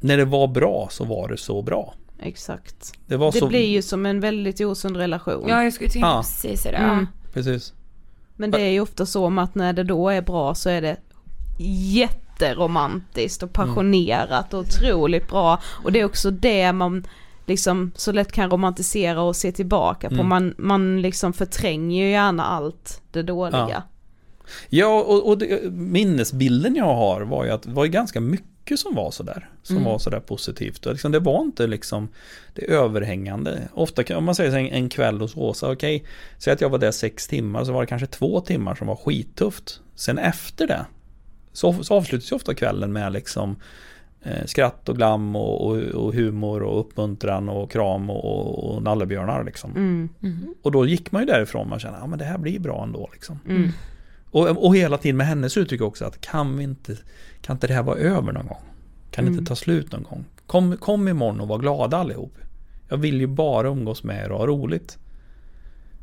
när 0.00 0.16
det 0.16 0.24
var 0.24 0.48
bra 0.48 0.88
så 0.90 1.04
var 1.04 1.28
det 1.28 1.36
så 1.36 1.62
bra. 1.62 1.94
Exakt. 2.20 2.92
Det 3.06 3.16
var 3.16 3.32
det 3.32 3.38
så- 3.38 3.48
blir 3.48 3.66
ju 3.68 3.82
som 3.82 4.06
en 4.06 4.20
väldigt 4.20 4.60
osund 4.60 4.96
relation. 4.96 5.46
Ja, 5.48 5.64
jag 5.64 5.72
skulle 5.72 5.90
tänka 5.90 6.06
Ja. 6.08 6.22
precis 6.22 6.62
det. 6.62 6.68
Mm. 6.70 7.06
Precis. 7.32 7.74
Men 8.38 8.50
det 8.50 8.60
är 8.60 8.70
ju 8.70 8.80
ofta 8.80 9.06
så 9.06 9.30
med 9.30 9.44
att 9.44 9.54
när 9.54 9.72
det 9.72 9.84
då 9.84 10.08
är 10.08 10.22
bra 10.22 10.54
så 10.54 10.68
är 10.68 10.82
det 10.82 10.96
jätteromantiskt 11.92 13.42
och 13.42 13.52
passionerat 13.52 14.54
och 14.54 14.60
otroligt 14.60 15.28
bra. 15.28 15.60
Och 15.84 15.92
det 15.92 16.00
är 16.00 16.04
också 16.04 16.30
det 16.30 16.72
man 16.72 17.06
liksom 17.46 17.92
så 17.94 18.12
lätt 18.12 18.32
kan 18.32 18.50
romantisera 18.50 19.22
och 19.22 19.36
se 19.36 19.52
tillbaka 19.52 20.08
på. 20.08 20.14
Mm. 20.14 20.28
Man, 20.28 20.54
man 20.58 21.02
liksom 21.02 21.32
förtränger 21.32 22.04
ju 22.04 22.10
gärna 22.10 22.44
allt 22.44 23.02
det 23.12 23.22
dåliga. 23.22 23.68
Ja. 23.70 23.82
Ja, 24.68 25.02
och, 25.02 25.28
och 25.28 25.38
det, 25.38 25.72
minnesbilden 25.72 26.74
jag 26.74 26.94
har 26.94 27.20
var 27.20 27.44
ju 27.44 27.50
att 27.50 27.62
det 27.62 27.70
var 27.70 27.86
ganska 27.86 28.20
mycket 28.20 28.57
som 28.76 28.94
var 28.94 29.10
sådär. 29.10 29.48
Som 29.62 29.76
Mm. 29.76 29.88
var 29.88 29.98
sådär 29.98 30.20
positivt. 30.20 30.86
Och 30.86 30.92
liksom, 30.92 31.12
det 31.12 31.18
var 31.20 31.40
inte 31.42 31.66
liksom 31.66 32.08
det 32.54 32.70
överhängande. 32.70 33.68
Ofta 33.74 34.04
kan- 34.04 34.16
om 34.16 34.24
man 34.24 34.34
säger 34.34 34.50
så 34.50 34.56
en, 34.56 34.66
en 34.66 34.88
kväll 34.88 35.20
hos 35.20 35.36
Åsa, 35.36 35.70
okej, 35.72 36.04
säg 36.38 36.52
att 36.52 36.60
jag 36.60 36.68
var 36.70 36.78
där 36.78 36.90
sex 36.90 37.26
timmar 37.28 37.64
så 37.64 37.72
var 37.72 37.80
det 37.80 37.86
kanske 37.86 38.06
två 38.06 38.40
timmar 38.40 38.74
som 38.74 38.86
var 38.86 38.96
skittufft. 38.96 39.80
Sen 39.94 40.18
efter 40.18 40.66
det 40.66 40.84
så, 41.52 41.72
så 41.84 41.94
avslutas 41.94 42.32
ju 42.32 42.36
ofta 42.36 42.54
kvällen 42.54 42.92
med 42.92 43.12
liksom 43.12 43.56
eh, 44.22 44.44
skratt 44.46 44.88
och 44.88 44.96
glam 44.96 45.36
och, 45.36 45.66
och, 45.66 45.76
och 45.76 46.14
humor 46.14 46.62
och 46.62 46.80
uppmuntran 46.80 47.48
och 47.48 47.70
kram 47.70 48.10
och, 48.10 48.74
och 48.74 48.82
nallebjörnar 48.82 49.44
liksom. 49.44 49.70
Mm. 49.76 50.08
Och 50.62 50.72
då 50.72 50.86
gick 50.86 51.12
man 51.12 51.22
ju 51.22 51.26
därifrån 51.26 51.72
och 51.72 51.80
kände, 51.80 51.98
ja 52.00 52.06
men 52.06 52.18
det 52.18 52.24
här 52.24 52.38
blir 52.38 52.58
bra 52.60 52.82
ändå 52.82 53.08
liksom. 53.12 53.38
Och, 54.30 54.66
och 54.66 54.76
hela 54.76 54.98
tiden 54.98 55.16
med 55.16 55.26
hennes 55.26 55.56
uttryck 55.56 55.80
också 55.80 56.04
att 56.04 56.20
kan 56.20 56.56
vi 56.56 56.64
inte, 56.64 56.96
kan 57.40 57.56
inte 57.56 57.66
det 57.66 57.74
här 57.74 57.82
vara 57.82 57.98
över 57.98 58.32
någon 58.32 58.46
gång? 58.46 58.60
Kan 59.10 59.24
det 59.24 59.28
Mm. 59.28 59.38
inte 59.38 59.48
ta 59.48 59.56
slut 59.56 59.92
någon 59.92 60.02
gång? 60.02 60.24
Kom, 60.46 60.76
kom 60.76 61.08
imorgon 61.08 61.40
och 61.40 61.48
var 61.48 61.58
glada 61.58 61.96
allihop. 61.96 62.34
Jag 62.88 62.96
vill 62.96 63.20
ju 63.20 63.26
bara 63.26 63.68
umgås 63.68 64.02
med 64.04 64.24
er 64.24 64.30
och 64.32 64.38
ha 64.38 64.46
roligt. 64.46 64.98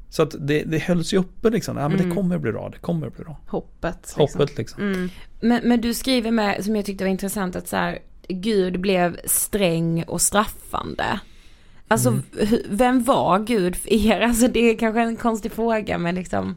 Så 0.10 0.23
att 0.23 0.35
det, 0.39 0.64
det 0.64 0.77
hölls 0.80 1.14
ju 1.14 1.18
uppe 1.18 1.49
liksom. 1.49 1.77
Ja 1.77 1.88
men 1.89 1.97
Mm. 1.99 2.10
det 2.10 2.15
kommer 2.15 2.38
bli 2.38 2.52
bra, 2.52 2.69
det 2.69 2.77
kommer 2.77 3.10
bli 3.10 3.23
bra. 3.23 3.38
Hoppet. 3.47 3.97
Liksom. 4.02 4.22
Hoppet 4.22 4.57
liksom. 4.57 4.84
Mm. 4.84 5.10
Men, 5.41 5.61
men 5.64 5.81
du 5.81 5.93
skriver 5.93 6.31
med, 6.31 6.65
som 6.65 6.76
jag 6.76 6.85
tyckte 6.85 7.03
var 7.03 7.11
intressant, 7.11 7.56
att 7.56 7.68
så 7.68 7.76
här, 7.76 7.99
Gud 8.27 8.80
blev 8.80 9.18
sträng 9.26 10.03
och 10.03 10.22
straffande. 10.22 11.19
Alltså, 11.88 12.10
Mm. 12.10 12.22
vem 12.69 13.03
var 13.03 13.39
Gud 13.39 13.76
för 13.76 13.93
er? 13.93 14.19
Alltså 14.22 14.47
det 14.47 14.60
är 14.60 14.77
kanske 14.77 15.02
en 15.02 15.15
konstig 15.18 15.52
fråga, 15.52 15.97
men 15.97 16.15
liksom... 16.15 16.56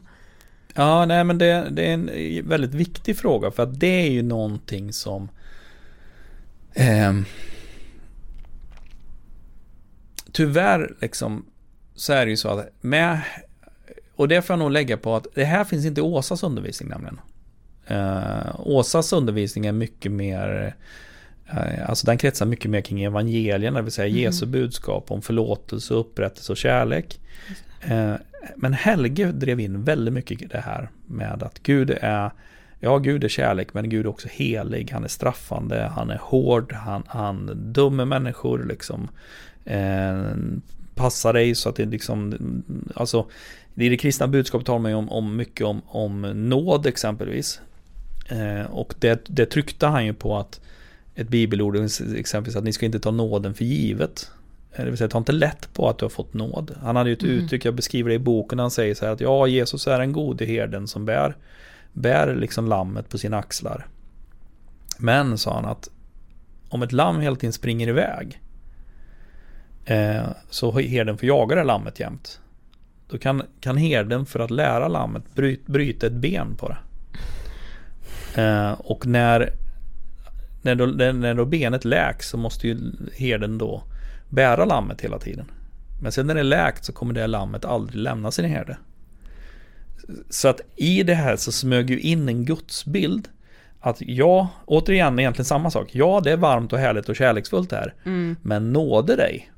Ja, 0.75 1.05
nej 1.05 1.23
men 1.23 1.37
det, 1.37 1.67
det 1.71 1.85
är 1.85 1.93
en 1.93 2.09
väldigt 2.49 2.73
viktig 2.73 3.17
fråga 3.17 3.51
för 3.51 3.63
att 3.63 3.79
det 3.79 4.07
är 4.07 4.11
ju 4.11 4.21
någonting 4.21 4.93
som 4.93 5.29
ehm, 6.73 7.25
Tyvärr 10.31 10.95
liksom 11.01 11.45
så 11.95 12.13
är 12.13 12.25
det 12.25 12.29
ju 12.29 12.37
så 12.37 12.49
att 12.49 12.69
med 12.81 13.21
och 14.15 14.27
det 14.27 14.41
får 14.41 14.53
jag 14.53 14.59
nog 14.59 14.71
lägga 14.71 14.97
på 14.97 15.15
att 15.15 15.27
det 15.35 15.45
här 15.45 15.63
finns 15.63 15.85
inte 15.85 16.01
i 16.01 16.03
Åsas 16.03 16.43
undervisning 16.43 16.89
nämligen. 16.89 17.19
Eh, 17.87 18.59
Åsas 18.59 19.13
undervisning 19.13 19.65
är 19.65 19.71
mycket 19.71 20.11
mer 20.11 20.75
eh, 21.49 21.89
Alltså 21.89 22.05
den 22.05 22.17
kretsar 22.17 22.45
mycket 22.45 22.71
mer 22.71 22.81
kring 22.81 23.03
evangelierna, 23.03 23.77
det 23.79 23.83
vill 23.83 23.91
säga 23.91 24.07
Mhm. 24.07 24.17
Jesu 24.17 24.45
budskap 24.45 25.11
om 25.11 25.21
förlåtelse, 25.21 25.93
upprättelse 25.93 26.51
och 26.51 26.57
kärlek. 26.57 27.19
Eh, 27.81 28.13
men 28.55 28.73
Helge 28.73 29.31
drev 29.31 29.59
in 29.59 29.83
väldigt 29.83 30.13
mycket 30.13 30.51
det 30.51 30.59
här 30.59 30.89
med 31.07 31.43
att 31.43 31.59
Gud 31.63 31.97
är 32.01 32.31
Ja, 32.81 32.97
Gud 32.97 33.23
är 33.23 33.27
kärlek, 33.27 33.73
men 33.73 33.89
Gud 33.89 34.05
är 34.05 34.09
också 34.09 34.27
helig. 34.31 34.91
Han 34.91 35.03
är 35.03 35.07
straffande, 35.07 35.91
han 35.95 36.09
är 36.09 36.17
hård, 36.21 36.73
han, 36.73 37.03
han 37.07 37.51
dömer 37.73 38.05
människor 38.05 38.65
liksom. 38.69 39.09
Eh, 39.65 40.31
passa 40.95 41.33
dig 41.33 41.55
så 41.55 41.69
att 41.69 41.75
det 41.75 41.85
liksom, 41.85 42.33
alltså 42.95 43.25
i 43.75 43.89
det 43.89 43.97
kristna 43.97 44.27
budskapet 44.27 44.65
talar 44.65 44.79
man 44.79 44.91
ju 44.91 44.97
om, 44.97 45.09
om 45.09 45.35
mycket 45.35 45.67
om, 45.67 45.81
om 45.85 46.21
nåd 46.21 46.85
exempelvis. 46.85 47.61
Eh, 48.29 48.65
och 48.71 48.93
det, 48.99 49.21
det 49.27 49.45
tryckte 49.45 49.87
han 49.87 50.05
ju 50.05 50.13
på 50.13 50.37
att 50.37 50.59
ett 51.15 51.29
bibelord, 51.29 51.75
exempelvis 52.15 52.55
att 52.55 52.63
ni 52.63 52.73
ska 52.73 52.85
inte 52.85 52.99
ta 52.99 53.11
nåden 53.11 53.53
för 53.53 53.65
givet. 53.65 54.31
Eh, 54.71 54.83
Det 54.83 54.89
vill 54.89 54.97
säga 54.97 55.07
ta 55.07 55.17
inte 55.17 55.31
lätt 55.31 55.73
på 55.73 55.89
att 55.89 55.97
du 55.97 56.05
har 56.05 56.09
fått 56.09 56.33
nåd. 56.33 56.75
Han 56.81 56.95
hade 56.95 57.09
ju 57.09 57.13
ett 57.13 57.21
Mhm. 57.21 57.31
uttryck, 57.31 57.65
jag 57.65 57.75
beskriver 57.75 58.09
det 58.09 58.15
i 58.15 58.19
boken, 58.19 58.59
han 58.59 58.71
säger 58.71 58.95
så 58.95 59.05
här 59.05 59.13
att 59.13 59.21
ja, 59.21 59.47
Jesus 59.47 59.87
är 59.87 59.99
den 59.99 60.11
gode 60.11 60.45
herden 60.45 60.87
som 60.87 61.05
bär, 61.05 61.35
bär 61.93 62.35
liksom 62.35 62.67
lammet 62.67 63.09
på 63.09 63.17
sina 63.17 63.37
axlar. 63.37 63.87
Men, 64.97 65.37
sa 65.37 65.53
han, 65.53 65.65
att 65.65 65.89
om 66.69 66.81
ett 66.83 66.91
lamm 66.91 67.19
hela 67.19 67.35
tiden 67.35 67.53
springer 67.53 67.87
iväg 67.87 68.41
eh, 69.85 70.23
så 70.49 70.79
herden 70.79 71.17
får 71.17 71.27
jaga 71.27 71.55
det 71.55 71.63
lammet 71.63 71.99
jämt. 71.99 72.39
Då 73.09 73.17
kan, 73.17 73.43
kan 73.59 73.77
herden 73.77 74.25
för 74.25 74.39
att 74.39 74.51
lära 74.51 74.87
lammet 74.87 75.35
bryt, 75.35 75.67
bryta 75.67 76.07
ett 76.07 76.13
ben 76.13 76.55
på 76.55 76.69
det. 76.69 76.77
Eh, 78.41 78.71
och 78.71 79.07
när 79.07 79.53
när 80.61 80.75
då, 80.75 80.85
när 80.85 81.33
då 81.33 81.45
benet 81.45 81.85
läks 81.85 82.29
så 82.29 82.37
måste 82.37 82.67
ju 82.67 82.77
herden 83.15 83.57
då 83.57 83.83
bära 84.29 84.65
lammet 84.65 85.01
hela 85.01 85.19
tiden. 85.19 85.45
Men 86.01 86.11
sen 86.11 86.27
när 86.27 86.33
det 86.33 86.39
är 86.39 86.43
läkt 86.43 86.85
så 86.85 86.93
kommer 86.93 87.13
det 87.13 87.27
lammet 87.27 87.65
aldrig 87.65 88.01
lämna 88.01 88.31
sin 88.31 88.45
herde. 88.45 88.77
Så 90.29 90.47
att 90.47 90.61
i 90.75 91.03
det 91.03 91.13
här 91.13 91.35
så 91.35 91.51
smög 91.51 91.89
ju 91.89 91.99
in 91.99 92.29
en 92.29 92.45
gudsbild. 92.45 93.27
Att 93.79 93.97
ja, 93.99 94.47
återigen 94.65 95.19
egentligen 95.19 95.45
samma 95.45 95.71
sak. 95.71 95.89
Ja, 95.91 96.21
det 96.23 96.31
är 96.31 96.37
varmt 96.37 96.73
och 96.73 96.79
härligt 96.79 97.09
och 97.09 97.15
kärleksfullt 97.15 97.71
här. 97.71 97.93
Mm. 98.05 98.35
Men 98.41 98.73
nåde 98.73 99.15
dig. 99.15 99.51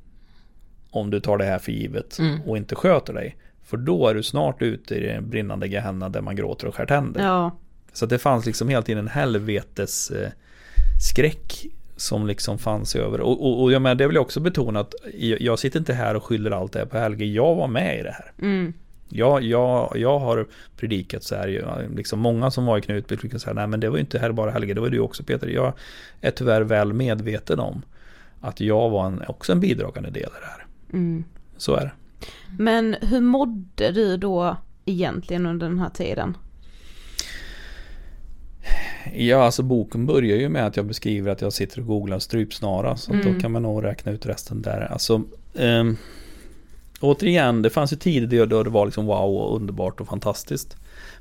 Om 0.91 1.09
du 1.09 1.19
tar 1.19 1.37
det 1.37 1.45
här 1.45 1.59
för 1.59 1.71
givet 1.71 2.19
Mm. 2.19 2.41
och 2.41 2.57
inte 2.57 2.75
sköter 2.75 3.13
dig. 3.13 3.37
För 3.63 3.77
då 3.77 4.07
är 4.07 4.13
du 4.13 4.23
snart 4.23 4.61
ute 4.61 4.95
i 4.95 5.07
den 5.07 5.29
brinnande 5.29 5.67
Gehenna 5.67 6.09
där 6.09 6.21
man 6.21 6.35
gråter 6.35 6.67
och 6.67 6.75
skär 6.75 6.85
tänder. 6.85 7.21
Ja. 7.23 7.57
Så 7.93 8.05
det 8.05 8.19
fanns 8.19 8.45
liksom 8.45 8.69
hela 8.69 8.81
tiden 8.81 9.03
en 9.03 9.07
helvetes 9.07 10.11
eh, 10.11 10.29
skräck 11.09 11.65
som 12.01 12.27
liksom 12.27 12.57
fanns 12.57 12.95
över. 12.95 13.21
Och, 13.21 13.45
och, 13.45 13.63
och 13.63 13.71
jag 13.71 13.81
menar, 13.81 13.95
det 13.95 14.07
vill 14.07 14.15
jag 14.15 14.21
också 14.21 14.39
betona 14.39 14.79
att 14.79 14.93
jag, 15.39 15.59
sitter 15.59 15.79
inte 15.79 15.93
här 15.93 16.15
och 16.15 16.23
skyller 16.23 16.51
allt 16.51 16.71
det 16.71 16.79
här 16.79 16.85
på 16.85 16.97
Helge. 16.97 17.25
Jag 17.25 17.55
var 17.55 17.67
med 17.67 17.99
i 17.99 18.03
det 18.03 18.11
här. 18.11 18.31
Mm. 18.41 18.73
Jag, 19.09 19.43
jag, 19.43 19.93
jag 19.95 20.19
har 20.19 20.47
predikat 20.77 21.23
så 21.23 21.35
här, 21.35 21.87
liksom 21.95 22.19
många 22.19 22.51
som 22.51 22.65
var 22.65 22.77
i 22.77 22.81
Knutby 22.81 23.15
brukar 23.15 23.37
säga, 23.37 23.53
nej 23.53 23.67
men 23.67 23.79
det 23.79 23.89
var 23.89 23.97
ju 23.97 24.01
inte 24.01 24.19
här 24.19 24.31
bara 24.31 24.51
Helge, 24.51 24.73
det 24.73 24.81
var 24.81 24.89
du 24.89 24.99
också 24.99 25.23
Peter. 25.23 25.47
Jag 25.47 25.73
är 26.21 26.31
tyvärr 26.31 26.61
väl 26.61 26.93
medveten 26.93 27.59
om 27.59 27.81
att 28.41 28.61
jag 28.61 28.89
var 28.89 29.05
en, 29.05 29.23
också 29.27 29.51
en 29.51 29.59
bidragande 29.59 30.09
del 30.09 30.23
i 30.23 30.41
det 30.41 30.47
här. 30.47 30.65
Mm. 30.93 31.23
Så 31.57 31.75
är 31.75 31.81
det. 31.81 31.91
Men 32.57 32.95
hur 33.01 33.21
mådde 33.21 33.91
du 33.91 34.17
då 34.17 34.57
egentligen 34.85 35.45
under 35.45 35.67
den 35.67 35.79
här 35.79 35.89
tiden? 35.89 36.37
Ja, 39.13 39.43
alltså 39.43 39.63
boken 39.63 40.05
börjar 40.05 40.37
ju 40.37 40.49
med 40.49 40.65
att 40.67 40.77
jag 40.77 40.85
beskriver 40.85 41.31
att 41.31 41.41
jag 41.41 41.53
sitter 41.53 41.79
och 41.79 41.85
googlar 41.87 42.19
strypsnara. 42.19 42.97
Så 42.97 43.13
Mm. 43.13 43.33
då 43.33 43.39
kan 43.39 43.51
man 43.51 43.63
nog 43.63 43.83
räkna 43.83 44.11
ut 44.11 44.25
resten 44.25 44.61
där. 44.61 44.91
Alltså, 44.91 45.21
ehm, 45.55 45.97
återigen, 46.99 47.61
det 47.61 47.69
fanns 47.69 47.93
ju 47.93 47.97
tider 47.97 48.45
då 48.45 48.63
det 48.63 48.69
var 48.69 48.85
liksom 48.85 49.05
wow 49.05 49.35
och 49.35 49.55
underbart 49.55 50.01
och 50.01 50.07
fantastiskt. 50.07 50.75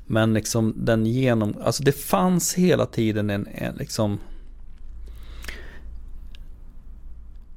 Men 0.07 0.33
liksom 0.33 0.73
den 0.77 1.05
genom, 1.05 1.55
alltså 1.63 1.83
det 1.83 1.91
fanns 1.91 2.53
hela 2.53 2.85
tiden 2.85 3.29
en, 3.29 3.47
en 3.55 3.75
liksom 3.75 4.19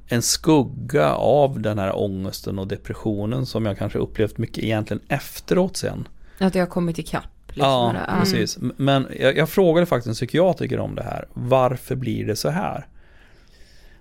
en 0.07 0.21
skugga 0.21 1.13
av 1.13 1.59
den 1.59 1.79
här 1.79 1.97
ångesten 1.99 2.59
och 2.59 2.67
depressionen 2.67 3.45
som 3.45 3.65
jag 3.65 3.77
kanske 3.77 3.99
upplevt 3.99 4.37
mycket 4.37 4.63
egentligen 4.63 5.01
efteråt 5.07 5.77
sen. 5.77 6.07
Att 6.39 6.53
det 6.53 6.59
har 6.59 6.67
kommit 6.67 6.99
ikapp. 6.99 7.23
Liksom, 7.55 7.95
Ja. 7.95 7.95
Ja. 8.07 8.19
precis. 8.19 8.57
Men 8.77 9.07
jag, 9.19 9.37
jag 9.37 9.49
frågade 9.49 9.85
faktiskt 9.85 10.07
en 10.07 10.13
psykiatriker 10.13 10.79
om 10.79 10.95
det 10.95 11.03
här. 11.03 11.25
Varför 11.33 11.95
blir 11.95 12.25
det 12.27 12.35
så 12.35 12.49
här? 12.49 12.87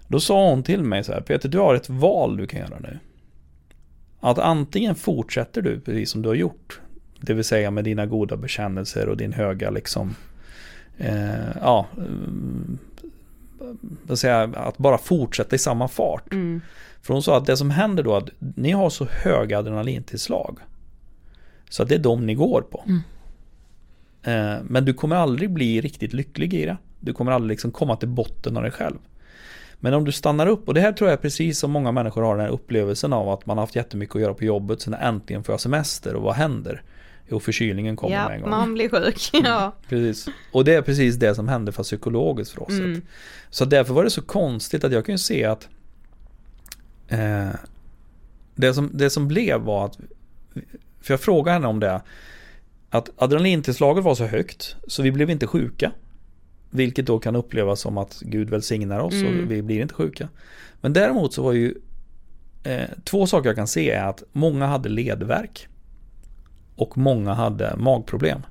Då 0.08 0.20
sa 0.20 0.48
hon 0.48 0.62
till 0.62 0.82
mig 0.82 1.04
så 1.04 1.12
här, 1.12 1.20
Peter 1.20 1.48
du 1.48 1.58
har 1.58 1.74
ett 1.74 1.88
val 1.88 2.36
du 2.36 2.46
kan 2.46 2.60
göra 2.60 2.78
nu. 2.80 2.98
Att 4.20 4.38
antingen 4.38 4.94
fortsätter 4.94 5.62
du 5.62 5.80
precis 5.80 6.10
som 6.10 6.22
du 6.22 6.28
har 6.28 6.36
gjort. 6.36 6.80
Det 7.20 7.34
vill 7.34 7.44
säga 7.44 7.70
med 7.70 7.84
dina 7.84 8.06
goda 8.06 8.36
bekännelser 8.36 9.08
och 9.08 9.16
din 9.16 9.32
höga 9.32 9.70
liksom 9.70 10.14
eh, 10.98 11.56
Ja 11.60 11.86
mm, 11.96 12.78
vad 14.02 14.18
säger 14.18 14.40
jag, 14.40 14.56
Att 14.56 14.78
bara 14.78 14.98
fortsätta 14.98 15.56
i 15.56 15.58
samma 15.58 15.88
fart. 15.88 16.32
Mm. 16.32 16.60
För 17.02 17.14
hon 17.14 17.22
sa 17.22 17.36
att 17.36 17.46
det 17.46 17.56
som 17.56 17.70
händer 17.70 18.02
då 18.02 18.16
att 18.16 18.28
ni 18.38 18.70
har 18.70 18.90
så 18.90 19.06
höga 19.10 19.58
adrenalintillslag. 19.58 20.58
Så 21.68 21.82
att 21.82 21.88
det 21.88 21.94
är 21.94 21.98
de 21.98 22.26
ni 22.26 22.34
går 22.34 22.62
på. 22.62 22.82
Mm. 22.86 23.00
Eh, 24.24 24.54
Men 24.64 24.84
du 24.84 24.94
kommer 24.94 25.16
aldrig 25.16 25.50
bli 25.50 25.80
riktigt 25.80 26.12
lycklig 26.12 26.54
i 26.54 26.64
det. 26.64 26.76
Du 27.00 27.12
kommer 27.12 27.32
aldrig 27.32 27.50
liksom 27.50 27.70
komma 27.72 27.96
till 27.96 28.08
botten 28.08 28.56
av 28.56 28.62
dig 28.62 28.72
själv. 28.72 28.96
Men 29.80 29.94
om 29.94 30.04
du 30.04 30.12
stannar 30.12 30.46
upp, 30.46 30.68
och 30.68 30.74
det 30.74 30.80
här 30.80 30.92
tror 30.92 31.10
jag 31.10 31.18
är 31.18 31.22
precis 31.22 31.58
som 31.58 31.70
många 31.70 31.92
människor 31.92 32.22
har 32.22 32.36
den 32.36 32.44
här 32.46 32.52
upplevelsen 32.52 33.12
av 33.12 33.28
att 33.28 33.46
man 33.46 33.56
har 33.58 33.62
haft 33.62 33.76
jättemycket 33.76 34.16
att 34.16 34.22
göra 34.22 34.34
på 34.34 34.44
jobbet, 34.44 34.80
sen 34.80 34.94
äntligen 34.94 35.44
får 35.44 35.52
jag 35.52 35.60
semester 35.60 36.14
och 36.14 36.22
vad 36.22 36.34
händer? 36.34 36.82
Jo, 37.28 37.40
förkylningen 37.40 37.96
kommer 37.96 38.16
med 38.16 38.26
en 38.26 38.32
Ja, 38.34 38.40
gång. 38.40 38.50
man 38.50 38.74
blir 38.74 38.88
sjuk. 38.88 39.30
Ja. 39.44 39.72
Precis. 39.88 40.28
Och 40.52 40.64
det 40.64 40.74
är 40.74 40.82
precis 40.82 41.16
det 41.16 41.34
som 41.34 41.48
hände 41.48 41.72
fast 41.72 41.90
psykologiskt 41.90 42.52
för 42.54 42.62
oss. 42.62 42.70
Mm. 42.78 43.02
Så 43.50 43.64
därför 43.64 43.94
var 43.94 44.04
det 44.04 44.10
så 44.10 44.22
konstigt 44.22 44.84
att 44.84 44.92
jag 44.92 45.08
ju 45.08 45.18
se 45.18 45.44
att 45.44 45.68
eh, 47.08 47.48
det, 48.54 48.74
som, 48.74 48.90
det 48.92 49.10
som 49.10 49.28
blev 49.28 49.60
var 49.60 49.84
att, 49.86 49.98
för 51.00 51.12
jag 51.12 51.20
frågade 51.20 51.52
henne 51.54 51.66
om 51.68 51.80
det, 51.80 52.00
att 52.94 53.10
adrenalintillslaget 53.16 54.04
var 54.04 54.14
så 54.14 54.24
högt 54.24 54.76
så 54.86 55.02
vi 55.02 55.12
blev 55.12 55.30
inte 55.30 55.46
sjuka. 55.46 55.92
Vilket 56.70 57.06
då 57.06 57.18
kan 57.18 57.36
upplevas 57.36 57.80
som 57.80 57.98
att 57.98 58.20
Gud 58.20 58.50
välsignar 58.50 59.00
oss 59.00 59.14
Mm. 59.14 59.44
och 59.44 59.50
vi 59.50 59.62
blir 59.62 59.82
inte 59.82 59.94
sjuka. 59.94 60.28
Men 60.80 60.92
däremot 60.92 61.34
så 61.34 61.42
var 61.42 61.52
ju 61.52 61.74
eh, 62.64 62.88
två 63.04 63.26
saker 63.26 63.48
jag 63.48 63.56
kan 63.56 63.66
se 63.66 63.90
är 63.90 64.04
att 64.04 64.22
många 64.32 64.66
hade 64.66 64.88
ledvärk 64.88 65.68
och 66.76 66.98
många 66.98 67.34
hade 67.34 67.76
magproblem. 67.76 68.42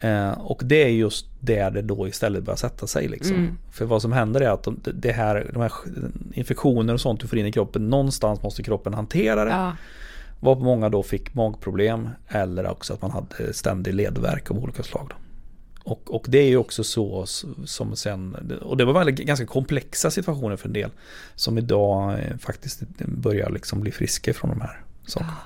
Eh, 0.00 0.30
och 0.30 0.62
det 0.64 0.84
är 0.84 0.88
just 0.88 1.26
där 1.40 1.70
det 1.70 1.82
då 1.82 2.08
istället 2.08 2.44
börjar 2.44 2.56
sätta 2.56 2.86
sig 2.86 3.08
liksom. 3.08 3.36
Mm. 3.36 3.58
För 3.72 3.84
vad 3.84 4.02
som 4.02 4.12
händer 4.12 4.40
är 4.40 4.48
att 4.50 4.62
de, 4.62 4.80
det 4.94 5.12
här, 5.12 5.50
de 5.52 5.62
här 5.62 5.72
infektioner 6.32 6.94
och 6.94 7.00
sånt 7.00 7.20
du 7.20 7.28
får 7.28 7.38
in 7.38 7.46
i 7.46 7.52
kroppen, 7.52 7.88
någonstans 7.90 8.42
måste 8.42 8.62
kroppen 8.62 8.94
hantera 8.94 9.44
det. 9.44 9.50
Ja. 9.50 9.72
Var 10.46 10.56
många 10.56 10.88
då 10.88 11.02
fick 11.02 11.34
magproblem 11.34 12.08
eller 12.28 12.70
också 12.70 12.94
att 12.94 13.02
man 13.02 13.10
hade 13.10 13.52
ständig 13.52 13.94
ledvärk 13.94 14.50
av 14.50 14.58
olika 14.58 14.82
slag. 14.82 15.06
Då. 15.10 15.16
Och, 15.90 16.14
och 16.14 16.24
det 16.28 16.38
är 16.38 16.48
ju 16.48 16.56
också 16.56 16.84
så 16.84 17.26
som 17.64 17.96
sen, 17.96 18.36
och 18.62 18.76
det 18.76 18.84
var 18.84 18.92
väldigt, 18.92 19.26
ganska 19.26 19.46
komplexa 19.46 20.10
situationer 20.10 20.56
för 20.56 20.68
en 20.68 20.72
del. 20.72 20.90
Som 21.34 21.58
idag 21.58 22.12
eh, 22.12 22.36
faktiskt 22.36 22.82
börjar 22.98 23.50
liksom 23.50 23.80
bli 23.80 23.92
friska 23.92 24.34
från 24.34 24.50
de 24.50 24.60
här 24.60 24.80
sakerna. 25.06 25.36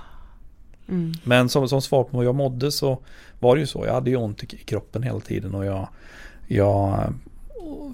Mm. 0.88 1.12
Men 1.24 1.48
som, 1.48 1.68
som 1.68 1.82
svar 1.82 2.04
på 2.04 2.18
hur 2.18 2.24
jag 2.24 2.34
mådde 2.34 2.72
så 2.72 2.98
var 3.38 3.56
det 3.56 3.60
ju 3.60 3.66
så. 3.66 3.86
Jag 3.86 3.94
hade 3.94 4.10
ju 4.10 4.16
ont 4.16 4.42
i 4.42 4.56
i 4.56 4.64
kroppen 4.64 5.02
hela 5.02 5.20
tiden 5.20 5.54
och 5.54 5.64
jag, 5.64 5.88
jag 6.46 7.14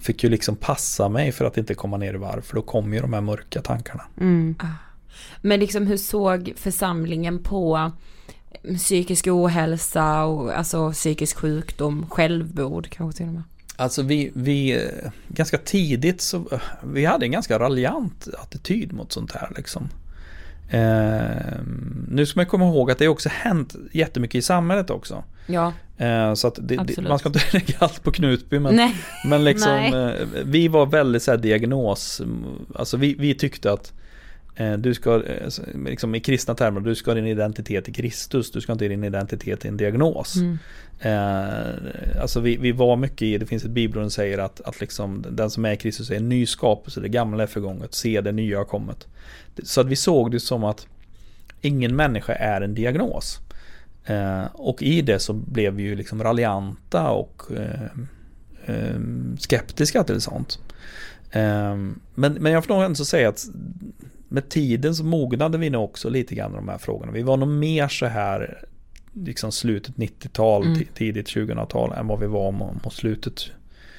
fick 0.03 0.25
ju 0.25 0.31
liksom 0.31 0.57
passa 0.57 1.09
mig 1.09 1.33
för 1.33 1.45
att 1.45 1.59
inte 1.59 1.75
komma 1.75 1.97
ner 1.97 2.15
i 2.15 2.17
varv. 2.17 2.41
För 2.41 2.55
då 2.55 2.63
kom 2.63 2.95
ju 2.95 3.01
de 3.01 3.13
här 3.13 3.21
mörka 3.21 3.63
tankarna. 3.63 4.03
Mm. 4.21 4.55
Men 5.41 5.61
liksom 5.61 5.87
hur 5.87 5.97
såg 5.97 6.53
församlingen 6.57 7.43
på 7.43 7.93
psykisk 8.77 9.27
ohälsa 9.27 10.25
och 10.25 10.59
alltså 10.59 10.93
psykisk 10.93 11.37
sjukdom, 11.37 12.07
självmord 12.11 12.89
kanske 12.91 13.17
till 13.17 13.27
och 13.27 13.33
med? 13.33 13.43
Alltså 13.77 14.03
vi, 14.03 14.33
vi 14.35 14.89
ganska 15.29 15.59
tidigt 15.59 16.21
så, 16.21 16.61
vi 16.85 17.05
hade 17.05 17.27
en 17.27 17.33
ganska 17.33 17.59
raljant 17.59 18.29
attityd 18.39 18.93
mot 18.93 19.13
sånt 19.13 19.33
här 19.33 19.53
liksom. 19.57 19.89
Eh, 20.71 21.61
nu 22.09 22.27
ska 22.27 22.39
man 22.39 22.47
komma 22.47 22.65
ihåg 22.65 22.91
att 22.91 22.99
det 22.99 23.09
också 23.09 23.29
hänt 23.33 23.75
jättemycket 23.93 24.35
i 24.35 24.43
samhället 24.43 24.91
också. 24.91 25.25
Ja. 25.47 25.73
Eh, 25.97 26.35
så 26.35 26.49
att 26.49 26.59
det, 26.63 26.77
det, 26.77 27.03
man 27.09 27.19
ska 27.19 27.29
inte 27.29 27.41
lägga 27.53 27.75
allt 27.79 28.03
på 28.03 28.13
Knutby 28.13 28.59
men, 28.59 28.77
Nej. 28.77 28.95
men 29.25 29.45
liksom 29.45 29.73
eh, 29.73 30.27
vi 30.45 30.69
var 30.69 30.87
väldigt 30.87 31.23
så 31.23 31.31
här 31.31 31.39
diagnos, 31.39 32.23
alltså 32.75 32.97
vi, 32.97 33.15
vi 33.15 33.35
tyckte 33.35 33.73
att 33.73 33.93
du 34.79 34.95
ska, 34.95 35.23
eh, 35.25 35.49
liksom 35.87 36.15
i 36.15 36.21
kristna 36.21 36.55
termer, 36.55 36.81
du 36.81 36.95
ska 36.95 37.11
ha 37.11 37.15
din 37.15 37.27
identitet 37.27 37.89
i 37.89 37.93
Kristus, 37.93 38.51
du 38.51 38.61
ska 38.61 38.73
inte 38.73 38.85
ha 38.85 38.89
din 38.89 39.05
identitet 39.05 39.65
i 39.65 39.69
en 39.69 39.77
diagnos. 39.77 40.37
Mm. 40.37 40.59
Eh, 41.01 42.21
alltså 42.21 42.41
vi, 42.41 42.57
vi 42.57 42.73
var 42.73 42.97
mycket 42.97 43.23
i, 43.23 43.39
det 43.39 43.47
finns 43.47 43.65
ett 43.65 43.71
bibelord 43.71 44.05
som 44.05 44.11
säger 44.11 44.39
att, 44.39 44.61
att 44.61 44.81
liksom 44.81 45.25
den 45.31 45.51
som 45.51 45.65
är 45.65 45.73
i 45.73 45.77
Kristus 45.77 46.11
är 46.11 46.17
en 46.17 46.29
ny 46.29 46.47
skapelse, 46.47 47.01
det 47.01 47.09
gamla 47.09 47.43
är 47.43 47.47
förgånget, 47.47 47.95
se 47.95 48.21
det 48.21 48.33
nya 48.33 48.59
har 48.59 48.65
kommit. 48.65 49.07
Så 49.63 49.81
att 49.81 49.87
vi 49.87 49.97
såg 49.97 50.31
det 50.31 50.41
som 50.41 50.65
att 50.65 50.87
ingen 51.61 51.97
människa 51.97 52.35
är 52.35 52.61
en 52.61 52.75
diagnos. 52.75 53.39
Eh, 54.05 54.45
och 54.53 54.83
i 54.83 55.03
det 55.03 55.19
så 55.19 55.33
blev 55.33 55.75
vi 55.75 55.83
ju 55.83 55.97
liksom 55.97 56.23
raljanta 56.23 57.11
och 57.11 57.43
eh, 57.57 57.91
eh, 58.65 59.01
skeptiska 59.39 60.05
till 60.05 60.21
sånt. 60.21 60.59
Eh, 61.31 61.77
men, 62.15 62.33
men 62.33 62.53
jag 62.53 62.65
får 62.65 62.75
nog 62.75 62.83
ändå 62.83 63.05
säga 63.05 63.29
att 63.29 63.47
med 64.37 64.49
tiden 64.49 64.95
så 64.95 65.05
mognade 65.05 65.59
vi 65.59 65.71
nog 65.71 65.85
också 65.85 66.09
lite 66.09 66.35
grann 66.35 66.53
de 66.53 66.69
här 66.69 66.79
frågorna. 66.79 67.13
Vi 67.13 67.23
var 67.23 67.37
nog 67.37 67.49
mer 67.49 67.89
så 67.89 68.07
här 68.07 68.65
liksom 69.13 69.53
slutet 69.53 69.97
90-tal, 69.97 70.63
Mm. 70.63 70.79
ti- 70.79 70.87
tidigt 70.95 71.27
2000-tal 71.27 71.93
än 71.93 72.07
vad 72.07 72.21
vi 72.21 72.27
var 72.27 72.53
mot, 72.53 72.93
slutet. 72.93 73.51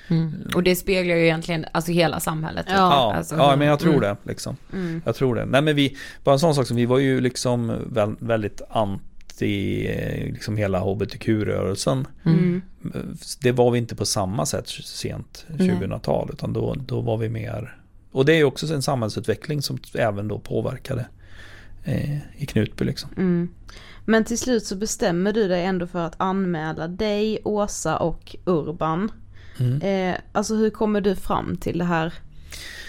Mm. 0.08 0.34
Och 0.56 0.64
det 0.64 0.76
speglar 0.76 1.16
ju 1.16 1.24
egentligen 1.24 1.66
alltså 1.72 1.92
hela 1.92 2.20
samhället. 2.20 2.66
Ja, 2.70 3.14
alltså, 3.16 3.36
ja 3.36 3.56
men 3.56 3.68
jag 3.68 3.80
tror 3.80 3.94
mm. 3.94 4.02
det. 4.02 4.16
Liksom. 4.24 4.58
Mm. 4.74 5.02
Jag 5.06 5.16
tror 5.16 5.36
det. 5.36 5.46
Nej 5.46 5.62
men 5.62 5.76
vi, 5.76 5.96
bara 6.24 6.34
en 6.34 6.40
sån 6.40 6.56
sak 6.56 6.68
som 6.68 6.78
vi 6.78 6.86
var 6.86 7.00
ju 7.00 7.22
liksom 7.22 7.74
väl, 7.90 8.16
väldigt 8.20 8.62
anti 8.70 9.88
liksom 10.26 10.58
hela 10.58 10.80
hbtq-rörelsen. 10.80 12.08
Mm. 12.26 12.62
Det 13.42 13.52
var 13.52 13.72
vi 13.72 13.78
inte 13.80 13.96
på 13.96 14.06
samma 14.06 14.46
sätt 14.46 14.70
sent 14.70 15.46
Nej. 15.48 15.70
2000-tal 15.70 16.30
utan 16.34 16.54
då, 16.54 16.76
då 16.88 17.02
var 17.02 17.18
vi 17.18 17.30
mer 17.30 17.78
och 18.18 18.26
det 18.26 18.34
är 18.34 18.44
också 18.44 18.74
en 18.74 18.82
samhällsutveckling 18.82 19.62
som 19.62 19.78
även 19.94 20.28
då 20.28 20.40
påverkade 20.40 21.08
eh, 21.84 22.18
i 22.38 22.46
Knutby 22.46 22.86
liksom. 22.86 23.10
Mm. 23.18 23.50
Men 24.06 24.24
till 24.24 24.38
slut 24.38 24.66
så 24.66 24.76
bestämmer 24.76 25.34
du 25.34 25.48
dig 25.48 25.66
ändå 25.66 25.88
för 25.88 26.00
att 26.00 26.16
anmäla 26.18 26.88
dig, 26.88 27.40
Åsa 27.44 27.98
och 27.98 28.36
Urban. 28.46 29.12
Mm. 29.60 29.82
Eh, 29.82 30.20
alltså 30.32 30.56
hur 30.56 30.70
kommer 30.70 31.02
du 31.02 31.16
fram 31.16 31.58
till 31.58 31.78
det 31.78 31.86
här 31.86 32.14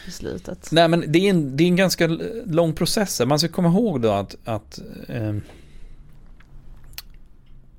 beslutet? 0.07 0.69
Nej 0.73 0.89
men 0.89 1.05
det 1.13 1.19
är 1.19 1.31
en, 1.31 1.57
det 1.57 1.65
är 1.65 1.69
en 1.69 1.77
ganska 1.77 2.07
lång 2.47 2.73
process. 2.73 3.21
Man 3.27 3.39
ska 3.39 3.49
komma 3.49 3.69
ihåg 3.69 4.01
då 4.01 4.11
att, 4.11 4.37
att 4.45 4.81
eh, 5.09 5.37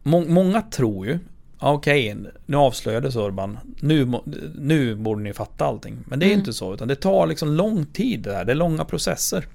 må, 0.03 0.25
många 0.25 0.61
tror 0.61 1.05
ju 1.05 1.19
Okej, 1.59 2.17
nu 2.45 2.57
avslöjades 2.57 3.15
Urban. 3.15 3.57
Nu, 3.79 4.11
nu 4.55 4.95
borde 4.95 5.21
ni 5.21 5.33
fatta 5.33 5.65
allting. 5.65 5.97
Men 6.05 6.19
det 6.19 6.25
är 6.25 6.27
Mm. 6.27 6.39
inte 6.39 6.53
så, 6.53 6.73
utan 6.73 6.87
det 6.87 6.95
tar 6.95 7.27
liksom 7.27 7.53
lång 7.53 7.85
tid 7.85 8.19
det 8.19 8.33
här. 8.35 8.45
Det 8.45 8.51
är 8.51 8.55
långa 8.55 8.85
processer. 8.85 9.47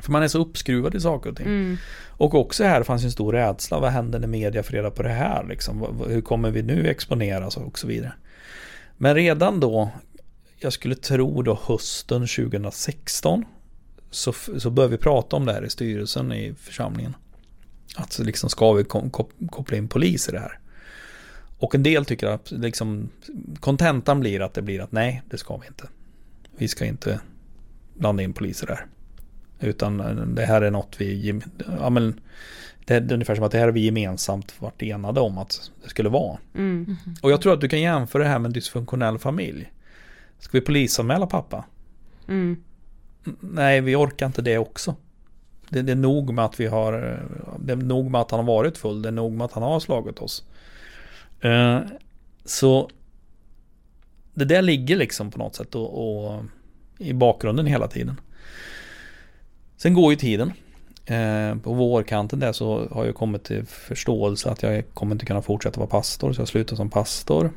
För 0.00 0.12
man 0.12 0.22
är 0.22 0.28
så 0.28 0.38
uppskruvad 0.38 0.94
i 0.94 1.00
saker 1.00 1.30
och 1.30 1.36
ting. 1.36 1.46
Mm. 1.46 1.76
Och 2.08 2.34
också 2.34 2.64
här 2.64 2.82
fanns 2.82 3.04
en 3.04 3.12
stor 3.12 3.32
rädsla. 3.32 3.80
Vad 3.80 3.90
händer 3.92 4.18
när 4.18 4.28
media 4.28 4.62
får 4.62 4.72
reda 4.72 4.90
på 4.90 5.02
det 5.02 5.08
här? 5.08 5.46
Liksom? 5.48 6.02
Hur 6.08 6.20
kommer 6.20 6.50
vi 6.50 6.62
nu 6.62 6.88
exponeras 6.88 7.56
och 7.56 7.78
så 7.78 7.86
vidare. 7.86 8.12
Men 8.96 9.14
redan 9.14 9.60
då, 9.60 9.90
jag 10.58 10.72
skulle 10.72 10.94
tro 10.94 11.42
då 11.42 11.58
hösten 11.66 12.20
2016, 12.26 13.44
så, 14.10 14.32
så 14.58 14.70
började 14.70 14.96
vi 14.96 15.02
prata 15.02 15.36
om 15.36 15.46
det 15.46 15.52
här 15.52 15.64
i 15.64 15.70
styrelsen 15.70 16.32
i 16.32 16.54
församlingen. 16.60 17.16
Att 17.96 18.18
liksom 18.18 18.50
ska 18.50 18.72
vi 18.72 18.84
koppla 19.50 19.76
in 19.76 19.88
polis 19.88 20.28
i 20.28 20.32
det 20.32 20.38
här? 20.40 20.58
Och 21.58 21.74
en 21.74 21.82
del 21.82 22.04
tycker 22.04 22.26
att 22.26 22.50
liksom 22.50 23.08
kontentan 23.60 24.20
blir 24.20 24.40
att 24.40 24.54
det 24.54 24.62
blir 24.62 24.80
att 24.80 24.92
nej, 24.92 25.22
det 25.30 25.38
ska 25.38 25.56
vi 25.56 25.66
inte. 25.66 25.88
Vi 26.56 26.68
ska 26.68 26.84
inte 26.84 27.20
blanda 27.94 28.22
in 28.22 28.32
poliser 28.32 28.66
där. 28.66 28.86
Utan 29.60 30.00
eh, 30.00 30.26
det 30.26 30.46
här 30.46 30.62
är 30.62 30.70
något 30.70 30.96
vi, 30.98 31.40
ja 31.80 31.90
men 31.90 32.20
det 32.84 32.94
är 32.94 33.12
ungefär 33.12 33.34
som 33.34 33.44
att 33.44 33.52
det 33.52 33.58
här 33.58 33.64
har 33.64 33.72
vi 33.72 33.84
gemensamt 33.84 34.54
varit 34.58 34.82
enade 34.82 35.20
om 35.20 35.38
att 35.38 35.70
det 35.82 35.88
skulle 35.88 36.08
vara. 36.08 36.38
Mm. 36.54 36.96
Och 37.22 37.30
jag 37.30 37.40
tror 37.40 37.52
att 37.52 37.60
du 37.60 37.68
kan 37.68 37.80
jämföra 37.80 38.22
det 38.22 38.28
här 38.28 38.38
med 38.38 38.48
en 38.48 38.52
dysfunktionell 38.52 39.18
familj. 39.18 39.72
Ska 40.38 40.58
vi 40.58 40.60
polisanmäla 40.60 41.26
pappa? 41.26 41.64
Mm. 42.28 42.62
Nej, 43.40 43.80
vi 43.80 43.96
orkar 43.96 44.26
inte 44.26 44.42
det 44.42 44.58
också. 44.58 44.94
Det, 45.68 45.82
det 45.82 45.92
är 45.92 45.96
nog 45.96 46.34
med 46.34 46.44
att 46.44 46.60
vi 46.60 46.66
har, 46.66 46.92
eh, 46.92 47.58
det 47.58 47.72
är 47.72 47.76
nog 47.76 48.10
med 48.10 48.20
att 48.20 48.30
han 48.30 48.40
har 48.40 48.46
varit 48.46 48.78
full, 48.78 49.02
det 49.02 49.08
är 49.08 49.12
nog 49.12 49.32
med 49.32 49.44
att 49.44 49.52
han 49.52 49.62
har 49.62 49.80
slagit 49.80 50.18
oss. 50.18 50.44
Eh, 51.40 51.80
så 52.44 52.90
det 54.34 54.44
där 54.44 54.62
ligger 54.62 54.96
liksom 54.96 55.30
på 55.30 55.38
något 55.38 55.54
sätt 55.54 55.74
och, 55.74 56.26
och 56.28 56.44
i 56.98 57.12
bakgrunden 57.12 57.66
hela 57.66 57.88
tiden. 57.88 58.20
Sen 59.76 59.94
går 59.94 60.12
ju 60.12 60.16
tiden. 60.16 60.52
Eh, 61.06 61.56
på 61.56 61.72
vårkanten 61.72 62.40
där 62.40 62.52
så 62.52 62.88
har 62.90 63.04
jag 63.04 63.14
kommit 63.14 63.44
till 63.44 63.64
förståelse 63.66 64.50
att 64.50 64.62
jag 64.62 64.84
kommer 64.94 65.14
inte 65.14 65.26
kunna 65.26 65.42
fortsätta 65.42 65.80
vara 65.80 65.90
pastor. 65.90 66.32
Så 66.32 66.40
jag 66.40 66.48
slutar 66.48 66.76
som 66.76 66.90
pastor. 66.90 67.50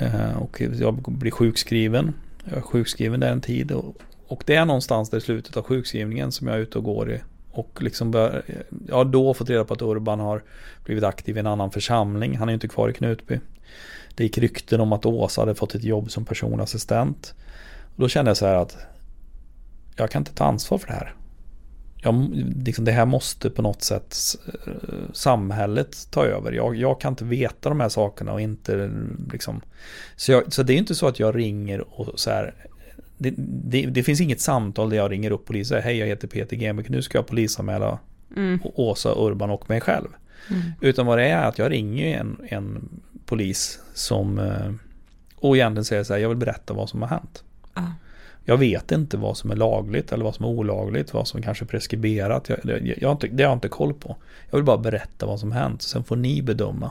Eh, 0.00 0.36
och 0.36 0.60
jag 0.60 0.94
blir 0.94 1.30
sjukskriven. 1.30 2.14
Jag 2.44 2.56
är 2.56 2.60
sjukskriven 2.60 3.20
där 3.20 3.32
en 3.32 3.40
tid. 3.40 3.72
Och, 3.72 3.96
och 4.26 4.42
det 4.46 4.54
är 4.54 4.64
någonstans 4.64 5.10
där 5.10 5.18
i 5.18 5.20
slutet 5.20 5.56
av 5.56 5.62
sjukskrivningen 5.62 6.32
som 6.32 6.46
jag 6.46 6.56
är 6.56 6.60
ute 6.60 6.78
och 6.78 6.84
går 6.84 7.12
i. 7.12 7.20
Och 7.56 7.82
liksom 7.82 8.10
bör, 8.10 8.42
jag 8.88 8.96
har 8.96 9.04
då 9.04 9.34
fått 9.34 9.50
reda 9.50 9.64
på 9.64 9.74
att 9.74 9.82
Urban 9.82 10.20
har 10.20 10.42
blivit 10.84 11.04
aktiv 11.04 11.36
i 11.36 11.40
en 11.40 11.46
annan 11.46 11.70
församling. 11.70 12.36
Han 12.36 12.48
är 12.48 12.52
ju 12.52 12.54
inte 12.54 12.68
kvar 12.68 12.88
i 12.88 12.92
Knutby. 12.92 13.40
Det 14.14 14.24
gick 14.24 14.38
rykten 14.38 14.80
om 14.80 14.92
att 14.92 15.06
Åsa 15.06 15.40
hade 15.40 15.54
fått 15.54 15.74
ett 15.74 15.84
jobb 15.84 16.10
som 16.10 16.24
personassistent. 16.24 17.34
Och 17.94 18.02
då 18.02 18.08
kände 18.08 18.28
jag 18.28 18.36
så 18.36 18.46
här 18.46 18.54
att 18.54 18.76
jag 19.96 20.10
kan 20.10 20.20
inte 20.20 20.34
ta 20.34 20.44
ansvar 20.44 20.78
för 20.78 20.86
det 20.86 20.92
här. 20.92 21.14
Jag, 22.02 22.30
liksom, 22.64 22.84
det 22.84 22.92
här 22.92 23.06
måste 23.06 23.50
på 23.50 23.62
något 23.62 23.82
sätt 23.82 24.16
eh, 24.66 24.72
samhället 25.12 26.08
ta 26.10 26.24
över. 26.24 26.52
Jag, 26.52 26.76
jag 26.76 27.00
kan 27.00 27.12
inte 27.12 27.24
veta 27.24 27.68
de 27.68 27.80
här 27.80 27.88
sakerna 27.88 28.32
och 28.32 28.40
inte 28.40 28.90
liksom. 29.32 29.60
Så, 30.16 30.32
jag, 30.32 30.52
så 30.52 30.62
det 30.62 30.72
är 30.72 30.78
inte 30.78 30.94
så 30.94 31.08
att 31.08 31.18
jag 31.18 31.36
ringer 31.36 32.00
och 32.00 32.20
så 32.20 32.30
här. 32.30 32.54
Det, 33.18 33.34
det, 33.36 33.86
det 33.86 34.02
finns 34.02 34.20
inget 34.20 34.40
samtal 34.40 34.90
där 34.90 34.96
jag 34.96 35.10
ringer 35.10 35.30
upp 35.30 35.44
polisen 35.44 35.76
och 35.76 35.82
säger 35.82 35.94
hej 35.94 35.96
jag 36.00 36.06
heter 36.06 36.28
Peter 36.28 36.56
Gembeck 36.56 36.88
nu 36.88 37.02
ska 37.02 37.18
jag 37.18 37.26
polisanmäla 37.26 37.98
Mm. 38.36 38.60
Åsa 38.62 39.14
Urban 39.16 39.50
och 39.50 39.68
mig 39.70 39.80
själv. 39.80 40.08
Mm. 40.50 40.62
Utan 40.80 41.06
vad 41.06 41.18
det 41.18 41.28
är 41.28 41.48
att 41.48 41.58
jag 41.58 41.70
ringer 41.70 42.18
en, 42.18 42.40
en 42.48 42.88
polis 43.26 43.80
som 43.94 44.38
eh, 44.38 44.72
och 45.36 45.56
egentligen 45.56 45.84
säger 45.84 46.04
så 46.04 46.12
här, 46.12 46.20
jag 46.20 46.28
vill 46.28 46.38
berätta 46.38 46.74
vad 46.74 46.88
som 46.88 47.02
har 47.02 47.08
hänt. 47.08 47.44
Ja. 47.74 47.92
Jag 48.44 48.56
vet 48.56 48.92
inte 48.92 49.16
vad 49.16 49.36
som 49.36 49.50
är 49.50 49.56
lagligt 49.56 50.12
eller 50.12 50.24
vad 50.24 50.34
som 50.34 50.44
är 50.44 50.48
olagligt, 50.48 51.14
vad 51.14 51.28
som 51.28 51.42
kanske 51.42 51.64
är 51.64 51.66
preskriberat. 51.66 52.48
Jag, 52.48 52.58
jag, 52.64 52.98
jag 52.98 53.08
har 53.08 53.12
inte, 53.12 53.26
det 53.26 53.42
har 53.42 53.50
jag 53.50 53.56
inte 53.56 53.68
koll 53.68 53.94
på. 53.94 54.16
Jag 54.50 54.58
vill 54.58 54.64
bara 54.64 54.78
berätta 54.78 55.26
vad 55.26 55.40
som 55.40 55.52
har 55.52 55.60
hänt. 55.60 55.82
Sen 55.82 56.04
får 56.04 56.16
ni 56.16 56.42
bedöma 56.42 56.90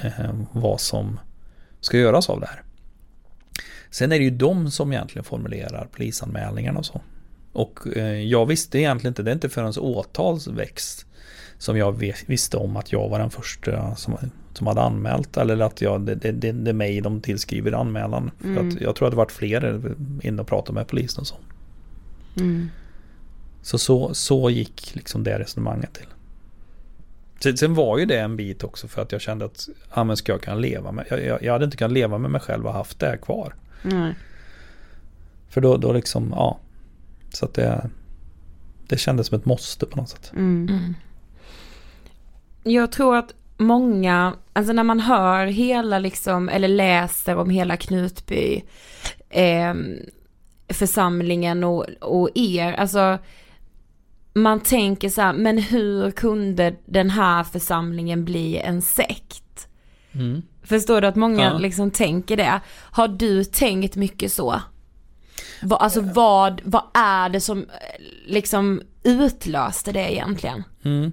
eh, 0.00 0.34
vad 0.52 0.80
som 0.80 1.20
ska 1.80 1.98
göras 1.98 2.30
av 2.30 2.40
det 2.40 2.46
här. 2.46 2.62
Sen 3.90 4.12
är 4.12 4.18
det 4.18 4.24
ju 4.24 4.30
de 4.30 4.70
som 4.70 4.92
egentligen 4.92 5.24
formulerar 5.24 5.88
polisanmälningarna 5.92 6.78
och 6.78 6.86
så. 6.86 7.00
Och 7.52 7.96
eh, 7.96 8.22
jag 8.22 8.46
visste 8.46 8.78
egentligen 8.78 9.10
inte, 9.10 9.22
det 9.22 9.30
är 9.30 9.34
inte 9.34 9.48
förrän 9.48 9.72
åtal 9.78 10.38
väcks 10.50 11.06
som 11.58 11.76
jag 11.78 11.92
vis- 11.98 12.24
visste 12.26 12.56
om 12.56 12.76
att 12.76 12.92
jag 12.92 13.08
var 13.08 13.18
den 13.18 13.30
första 13.30 13.96
som, 13.96 14.16
som 14.54 14.66
hade 14.66 14.80
anmält. 14.82 15.36
Eller 15.36 15.60
att 15.60 15.80
jag, 15.80 16.00
det, 16.00 16.14
det, 16.14 16.32
det, 16.32 16.52
det 16.52 16.70
är 16.70 16.74
mig 16.74 17.00
de 17.00 17.20
tillskriver 17.20 17.72
anmälan. 17.72 18.30
För 18.40 18.48
Mm. 18.48 18.68
att 18.68 18.80
jag 18.80 18.96
tror 18.96 19.08
att 19.08 19.12
det 19.12 19.16
varit 19.16 19.32
fler 19.32 19.94
inne 20.22 20.42
och 20.42 20.48
pratade 20.48 20.74
med 20.74 20.88
polisen 20.88 21.20
och 21.20 21.26
så. 21.26 21.36
Mm. 22.36 22.68
Så, 23.62 23.78
så, 23.78 24.14
så 24.14 24.50
gick 24.50 24.94
liksom 24.94 25.24
det 25.24 25.38
resonemanget 25.38 25.94
till. 25.94 26.06
Sen, 27.40 27.56
sen 27.56 27.74
var 27.74 27.98
ju 27.98 28.04
det 28.06 28.18
en 28.20 28.36
bit 28.36 28.64
också 28.64 28.88
för 28.88 29.02
att 29.02 29.12
jag 29.12 29.20
kände 29.20 29.44
att 29.44 29.68
ja, 29.94 30.04
men 30.04 30.16
ska 30.16 30.32
jag 30.32 30.42
kunna 30.42 30.56
leva 30.56 30.92
med, 30.92 31.06
jag, 31.10 31.24
jag, 31.24 31.42
jag 31.42 31.52
hade 31.52 31.64
inte 31.64 31.76
kunnat 31.76 31.92
leva 31.92 32.18
med 32.18 32.30
mig 32.30 32.40
själv 32.40 32.66
och 32.66 32.72
haft 32.72 33.00
det 33.00 33.06
här 33.06 33.16
kvar. 33.16 33.54
Nej. 33.82 34.14
För 35.48 35.60
då, 35.60 35.76
då 35.76 35.92
liksom, 35.92 36.28
ja. 36.36 36.58
Så 37.30 37.44
att 37.44 37.54
det, 37.54 37.90
det 38.88 38.98
kändes 38.98 39.26
som 39.26 39.38
ett 39.38 39.44
måste 39.44 39.86
på 39.86 39.96
något 39.96 40.08
sätt. 40.08 40.32
Mm. 40.36 40.94
Jag 42.62 42.92
tror 42.92 43.16
att 43.16 43.34
många, 43.56 44.36
alltså 44.52 44.72
när 44.72 44.84
man 44.84 45.00
hör 45.00 45.46
hela 45.46 45.98
liksom, 45.98 46.48
eller 46.48 46.68
läser 46.68 47.36
om 47.36 47.50
hela 47.50 47.76
Knutby 47.76 48.62
eh, 49.30 49.74
församlingen 50.68 51.64
och, 51.64 51.84
och 52.00 52.30
er, 52.34 52.72
alltså 52.72 53.18
man 54.32 54.60
tänker 54.60 55.08
så 55.08 55.20
här, 55.22 55.32
men 55.32 55.58
hur 55.58 56.10
kunde 56.10 56.76
den 56.86 57.10
här 57.10 57.44
församlingen 57.44 58.24
bli 58.24 58.58
en 58.58 58.82
sekt? 58.82 59.68
Mm. 60.12 60.42
Förstår 60.68 61.00
du 61.00 61.06
att 61.06 61.16
många 61.16 61.44
Ja. 61.44 61.58
liksom 61.58 61.90
tänker 61.90 62.36
det? 62.36 62.60
Har 62.70 63.08
du 63.08 63.44
tänkt 63.44 63.96
mycket 63.96 64.32
så? 64.32 64.62
Va, 65.62 65.76
alltså 65.76 66.00
vad, 66.00 66.60
vad 66.64 66.82
är 66.94 67.28
det 67.28 67.40
som 67.40 67.58
eh, 67.58 67.66
liksom 68.26 68.82
utlöste 69.02 69.92
det 69.92 70.12
egentligen? 70.12 70.64
Mm. 70.84 71.12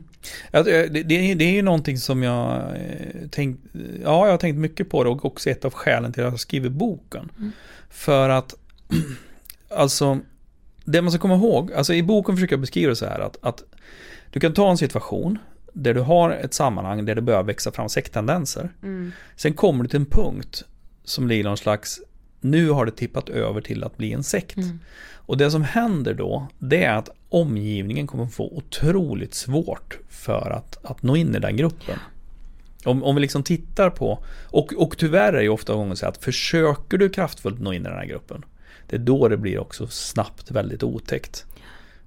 Det, 0.51 1.03
det 1.35 1.45
är 1.45 1.53
ju 1.53 1.61
någonting 1.61 1.97
som 1.97 2.23
jag 2.23 2.61
eh, 2.75 3.27
tänkt, 3.31 3.59
ja 4.03 4.25
jag 4.25 4.33
har 4.33 4.37
tänkt 4.37 4.57
mycket 4.57 4.89
på 4.89 5.03
det 5.03 5.09
och 5.09 5.25
också 5.25 5.49
ett 5.49 5.65
av 5.65 5.73
skälen 5.73 6.13
till 6.13 6.23
att 6.23 6.31
jag 6.33 6.39
skriver 6.39 6.69
boken. 6.69 7.31
Mm. 7.37 7.51
För 7.89 8.29
att, 8.29 8.55
alltså, 9.69 10.19
det 10.85 11.01
man 11.01 11.11
ska 11.11 11.21
komma 11.21 11.35
ihåg, 11.35 11.73
alltså 11.73 11.93
i 11.93 12.03
boken 12.03 12.35
försöker 12.35 12.53
jag 12.53 12.61
beskriva 12.61 12.89
det 12.89 12.95
så 12.95 13.05
här 13.05 13.19
att, 13.19 13.37
att 13.41 13.63
du 14.31 14.39
kan 14.39 14.53
ta 14.53 14.69
en 14.69 14.77
situation 14.77 15.39
där 15.77 15.93
du 15.93 16.01
har 16.01 16.31
ett 16.31 16.53
sammanhang 16.53 17.05
där 17.05 17.15
det 17.15 17.21
börjar 17.21 17.43
växa 17.43 17.71
fram 17.71 17.89
sekttendenser. 17.89 18.69
Mm. 18.83 19.11
Sen 19.35 19.53
kommer 19.53 19.83
du 19.83 19.89
till 19.89 19.99
en 19.99 20.05
punkt 20.05 20.63
som 21.03 21.27
blir 21.27 21.43
någon 21.43 21.57
slags, 21.57 21.99
nu 22.41 22.69
har 22.69 22.85
det 22.85 22.91
tippat 22.91 23.29
över 23.29 23.61
till 23.61 23.83
att 23.83 23.97
bli 23.97 24.13
en 24.13 24.23
sekt. 24.23 24.57
Mm. 24.57 24.79
Och 25.13 25.37
det 25.37 25.51
som 25.51 25.63
händer 25.63 26.13
då, 26.13 26.47
det 26.59 26.83
är 26.83 26.95
att 26.95 27.09
omgivningen 27.29 28.07
kommer 28.07 28.27
få 28.27 28.57
otroligt 28.57 29.33
svårt 29.33 29.99
för 30.09 30.49
att, 30.49 30.85
att 30.85 31.03
nå 31.03 31.15
in 31.15 31.35
i 31.35 31.39
den 31.39 31.57
gruppen. 31.57 31.99
Om, 32.85 33.03
om 33.03 33.15
vi 33.15 33.21
liksom 33.21 33.43
tittar 33.43 33.89
på, 33.89 34.23
och, 34.45 34.73
och 34.73 34.97
tyvärr 34.97 35.33
är 35.33 35.37
det 35.37 35.43
ju 35.43 35.49
ofta 35.49 35.73
gånger 35.73 35.95
så 35.95 36.05
att 36.05 36.23
försöker 36.23 36.97
du 36.97 37.09
kraftfullt 37.09 37.59
nå 37.59 37.73
in 37.73 37.81
i 37.81 37.89
den 37.89 37.97
här 37.97 38.05
gruppen, 38.05 38.45
det 38.87 38.95
är 38.95 38.99
då 38.99 39.27
det 39.27 39.37
blir 39.37 39.59
också 39.59 39.87
snabbt 39.87 40.51
väldigt 40.51 40.83
otäckt. 40.83 41.45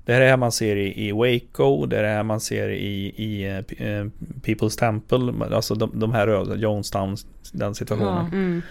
Det 0.09 0.15
här 0.15 0.21
är 0.21 0.25
det 0.25 0.31
här 0.31 0.37
man 0.37 0.53
ser 0.53 0.77
i, 0.77 1.09
i 1.09 1.13
Waco, 1.13 1.87
det 1.87 1.99
är 1.99 2.03
det 2.03 2.09
här 2.09 2.23
man 2.23 2.41
ser 2.41 2.69
i, 2.69 3.07
i 3.17 3.45
eh, 3.79 4.05
People's 4.43 4.79
Temple, 4.79 5.47
alltså 5.57 5.75
de, 5.75 6.01
de 6.01 6.13
här 6.13 6.57
Jonestown, 6.57 7.17
den 7.53 7.75
situationen. 7.75 8.27
Mm. 8.27 8.63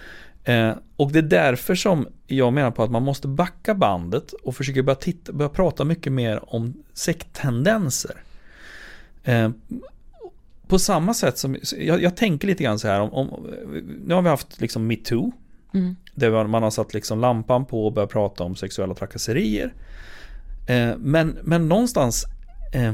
Eh, 0.44 0.76
och 0.96 1.12
det 1.12 1.18
är 1.18 1.22
därför 1.22 1.74
som 1.74 2.08
jag 2.26 2.52
menar 2.52 2.70
på 2.70 2.82
att 2.82 2.90
man 2.90 3.02
måste 3.02 3.28
backa 3.28 3.74
bandet 3.74 4.32
och 4.32 4.56
försöka 4.56 4.82
börja, 4.82 4.96
titta, 4.96 5.32
börja 5.32 5.48
prata 5.48 5.84
mycket 5.84 6.12
mer 6.12 6.54
om 6.54 6.74
sekttendenser. 6.92 8.14
Eh, 9.24 9.50
på 10.66 10.78
samma 10.78 11.14
sätt 11.14 11.38
som, 11.38 11.56
jag, 11.78 12.02
jag 12.02 12.16
tänker 12.16 12.48
lite 12.48 12.64
grann 12.64 12.78
så 12.78 12.88
här 12.88 13.00
om, 13.00 13.12
om 13.12 13.46
nu 14.04 14.14
har 14.14 14.22
vi 14.22 14.28
haft 14.28 14.60
liksom 14.60 14.86
metoo, 14.86 15.32
Mm. 15.74 15.96
där 16.14 16.46
man 16.46 16.62
har 16.62 16.70
satt 16.70 16.94
liksom 16.94 17.20
lampan 17.20 17.64
på 17.64 17.86
och 17.86 17.92
börjat 17.92 18.10
prata 18.10 18.44
om 18.44 18.56
sexuella 18.56 18.94
trakasserier. 18.94 19.72
Eh, 20.68 20.96
men, 20.98 21.38
men 21.42 21.68
någonstans 21.68 22.24
eh, 22.72 22.92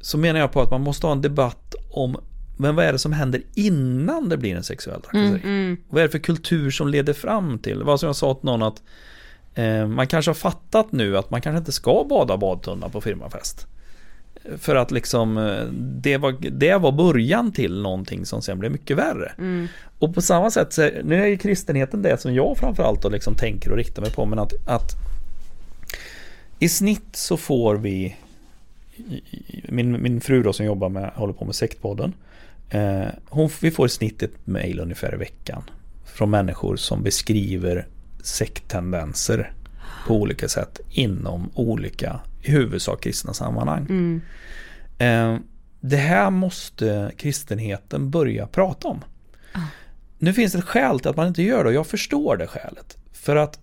så 0.00 0.18
menar 0.18 0.40
jag 0.40 0.52
på 0.52 0.60
att 0.60 0.70
man 0.70 0.80
måste 0.80 1.06
ha 1.06 1.12
en 1.12 1.20
debatt 1.20 1.74
om 1.90 2.16
men 2.56 2.76
vad 2.76 2.84
är 2.84 2.92
det 2.92 2.98
som 2.98 3.12
händer 3.12 3.42
innan 3.54 4.28
det 4.28 4.36
blir 4.36 4.56
en 4.56 4.62
sexuell 4.62 5.00
trakasseri? 5.00 5.40
Mm, 5.44 5.76
Vad 5.88 6.02
är 6.02 6.06
det 6.06 6.12
för 6.12 6.18
kultur 6.18 6.70
som 6.70 6.88
leder 6.88 7.12
fram 7.12 7.58
till? 7.58 7.82
Vad 7.82 8.00
som 8.00 8.06
jag 8.06 8.16
sa 8.16 8.34
till 8.34 8.44
någon 8.44 8.62
att 8.62 8.82
eh, 9.54 9.86
man 9.86 10.06
kanske 10.06 10.28
har 10.28 10.34
fattat 10.34 10.92
nu 10.92 11.18
att 11.18 11.30
man 11.30 11.40
kanske 11.40 11.58
inte 11.58 11.72
ska 11.72 12.06
bada 12.08 12.36
badtunna 12.36 12.88
på 12.88 13.00
firmafest. 13.00 13.66
För 14.58 14.76
att 14.76 14.90
liksom 14.90 15.38
eh, 15.38 15.64
det 15.80 16.16
var, 16.16 16.36
det 16.50 16.76
var 16.76 16.92
början 16.92 17.52
till 17.52 17.82
någonting 17.82 18.26
som 18.26 18.42
sen 18.42 18.58
blev 18.58 18.72
mycket 18.72 18.96
värre. 18.96 19.32
Mm. 19.38 19.68
Och 19.98 20.14
på 20.14 20.22
samma 20.22 20.50
sätt, 20.50 20.72
så, 20.72 20.90
nu 21.04 21.22
är 21.22 21.26
ju 21.26 21.38
kristenheten 21.38 22.02
det 22.02 22.20
som 22.20 22.34
jag 22.34 22.56
framförallt 22.58 23.02
då 23.02 23.08
liksom 23.08 23.34
tänker 23.34 23.70
och 23.70 23.76
riktar 23.76 24.02
mig 24.02 24.10
på, 24.10 24.24
men 24.24 24.38
att, 24.38 24.52
att 24.66 24.90
i 26.64 26.68
snitt 26.68 27.16
så 27.16 27.36
får 27.36 27.76
vi 27.76 28.16
min, 29.68 30.02
min 30.02 30.20
fru 30.20 30.42
då 30.42 30.52
som 30.52 30.66
jobbar 30.66 30.88
med, 30.88 31.10
håller 31.14 31.32
på 31.32 31.44
med 31.44 31.54
sektpodden. 31.54 32.12
Eh, 32.70 33.06
hon, 33.28 33.50
vi 33.60 33.70
får 33.70 33.86
i 33.86 33.88
snitt 33.88 34.22
ett 34.22 34.46
mejl 34.46 34.80
ungefär 34.80 35.14
i 35.14 35.16
veckan. 35.16 35.62
Från 36.04 36.30
människor 36.30 36.76
som 36.76 37.02
beskriver 37.02 37.86
sekttendenser 38.22 39.52
på 40.06 40.14
olika 40.14 40.48
sätt 40.48 40.80
inom 40.90 41.50
olika, 41.54 42.20
i 42.42 42.50
huvudsak 42.50 43.02
kristna 43.02 43.34
sammanhang. 43.34 43.86
Mm. 43.88 44.20
Eh, 44.98 45.40
det 45.80 45.96
här 45.96 46.30
måste 46.30 47.12
kristenheten 47.16 48.10
börja 48.10 48.46
prata 48.46 48.88
om. 48.88 49.04
Nu 50.18 50.32
finns 50.32 50.52
det 50.52 50.58
ett 50.58 50.64
skäl 50.64 51.00
till 51.00 51.10
att 51.10 51.16
man 51.16 51.28
inte 51.28 51.42
gör 51.42 51.64
det 51.64 51.68
och 51.68 51.74
jag 51.74 51.86
förstår 51.86 52.36
det 52.36 52.46
skälet. 52.46 52.96
För 53.12 53.36
att 53.36 53.58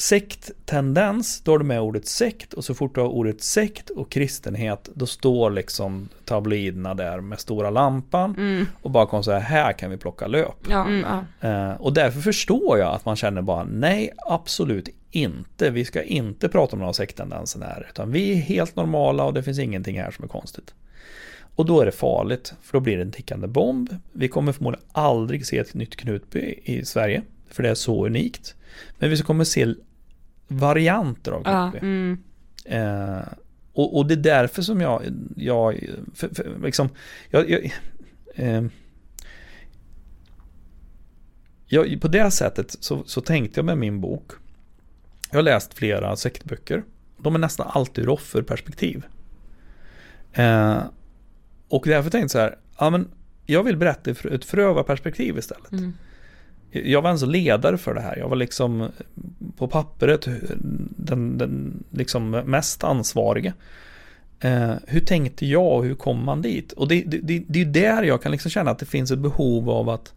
sekttendens, 0.00 1.40
då 1.40 1.50
har 1.52 1.58
du 1.58 1.64
med 1.64 1.80
ordet 1.80 2.06
sekt 2.06 2.52
och 2.52 2.64
så 2.64 2.74
fort 2.74 2.94
du 2.94 3.00
har 3.00 3.08
ordet 3.08 3.42
sekt 3.42 3.90
och 3.90 4.10
kristenhet 4.10 4.88
då 4.94 5.06
står 5.06 5.50
liksom 5.50 6.08
tabloiderna 6.24 6.94
där 6.94 7.20
med 7.20 7.40
stora 7.40 7.70
lampan 7.70 8.34
Mm. 8.38 8.66
och 8.82 8.90
bara 8.90 9.06
kommer 9.06 9.22
säga 9.22 9.38
här 9.38 9.72
kan 9.72 9.90
vi 9.90 9.96
plocka 9.96 10.26
löp. 10.26 10.56
Ja, 10.70 10.86
Mm. 10.86 11.04
ja. 11.40 11.48
Eh, 11.48 11.80
och 11.80 11.92
därför 11.92 12.20
förstår 12.20 12.78
jag 12.78 12.94
att 12.94 13.04
man 13.04 13.16
känner 13.16 13.42
bara 13.42 13.64
nej, 13.64 14.10
absolut 14.26 14.88
inte. 15.10 15.70
Vi 15.70 15.84
ska 15.84 16.02
inte 16.02 16.48
prata 16.48 16.72
om 16.72 16.78
några 16.80 16.92
sekttendenser 16.92 17.60
här. 17.60 17.86
Utan 17.90 18.12
vi 18.12 18.32
är 18.32 18.36
helt 18.36 18.76
normala 18.76 19.24
och 19.24 19.34
det 19.34 19.42
finns 19.42 19.58
ingenting 19.58 20.00
här 20.00 20.10
som 20.10 20.24
är 20.24 20.28
konstigt. 20.28 20.74
Och 21.56 21.66
då 21.66 21.80
är 21.80 21.86
det 21.86 21.92
farligt, 21.92 22.54
för 22.62 22.72
då 22.72 22.80
blir 22.80 22.96
det 22.96 23.02
en 23.02 23.12
tickande 23.12 23.46
bomb. 23.46 23.96
Vi 24.12 24.28
kommer 24.28 24.52
förmodligen 24.52 24.86
aldrig 24.92 25.46
se 25.46 25.58
ett 25.58 25.74
nytt 25.74 25.96
Knutby 25.96 26.54
i 26.64 26.84
Sverige, 26.84 27.22
för 27.50 27.62
det 27.62 27.68
är 27.70 27.74
så 27.74 28.06
unikt. 28.06 28.54
Men 28.98 29.10
vi 29.10 29.16
kommer 29.16 29.44
se 29.44 29.74
varianter 30.50 31.32
av 31.32 31.42
Ja, 31.44 31.70
Knutby. 31.70 31.86
Mm. 31.86 32.18
Eh, 32.64 33.24
och, 33.72 33.96
och 33.96 34.06
det 34.06 34.14
är 34.14 34.16
därför 34.16 34.62
som 34.62 34.80
jag, 34.80 35.02
jag, 35.36 35.84
för, 36.14 36.28
för, 36.34 36.58
liksom, 36.62 36.88
jag, 37.30 37.50
jag 37.50 37.72
eh, 38.34 38.62
jag, 41.66 42.00
på 42.00 42.08
det 42.08 42.30
sättet 42.30 42.76
så, 42.80 43.04
så 43.06 43.20
tänkte 43.20 43.58
jag 43.58 43.64
med 43.64 43.78
min 43.78 44.00
bok. 44.00 44.32
Jag 45.30 45.38
har 45.38 45.42
läst 45.42 45.74
flera 45.74 46.16
sektböcker. 46.16 46.84
De 47.18 47.34
är 47.34 47.38
nästan 47.38 47.66
alltid 47.70 48.04
ur 48.04 48.08
offerperspektiv. 48.08 49.04
Eh, 50.32 50.82
och 51.68 51.82
därför 51.86 52.10
tänkte 52.10 52.18
jag 52.18 52.30
så 52.30 52.38
här, 52.38 52.58
ja 52.78 52.90
men 52.90 53.08
jag 53.46 53.62
vill 53.62 53.76
berätta 53.76 54.10
ur 54.10 54.32
ett 54.32 54.44
förövarperspektiv 54.44 55.38
istället. 55.38 55.72
Mm. 55.72 55.92
Jag 56.72 57.02
var 57.02 57.10
alltså 57.10 57.26
ledare 57.26 57.78
för 57.78 57.94
det 57.94 58.00
här. 58.00 58.16
Jag 58.16 58.28
var 58.28 58.36
liksom 58.36 58.88
på 59.56 59.68
pappret 59.68 60.28
den, 60.96 61.38
den 61.38 61.84
liksom 61.90 62.30
mest 62.30 62.84
ansvarige. 62.84 63.52
Eh, 64.40 64.74
hur 64.86 65.00
tänkte 65.00 65.46
jag 65.46 65.76
och 65.76 65.84
hur 65.84 65.94
kom 65.94 66.24
man 66.24 66.42
dit? 66.42 66.72
Och 66.72 66.88
det, 66.88 67.02
det, 67.02 67.18
det, 67.18 67.44
det 67.48 67.60
är 67.60 67.64
ju 67.64 67.70
där 67.70 68.02
jag 68.02 68.22
kan 68.22 68.32
liksom 68.32 68.50
känna 68.50 68.70
att 68.70 68.78
det 68.78 68.86
finns 68.86 69.10
ett 69.10 69.18
behov 69.18 69.70
av 69.70 69.88
att 69.88 70.14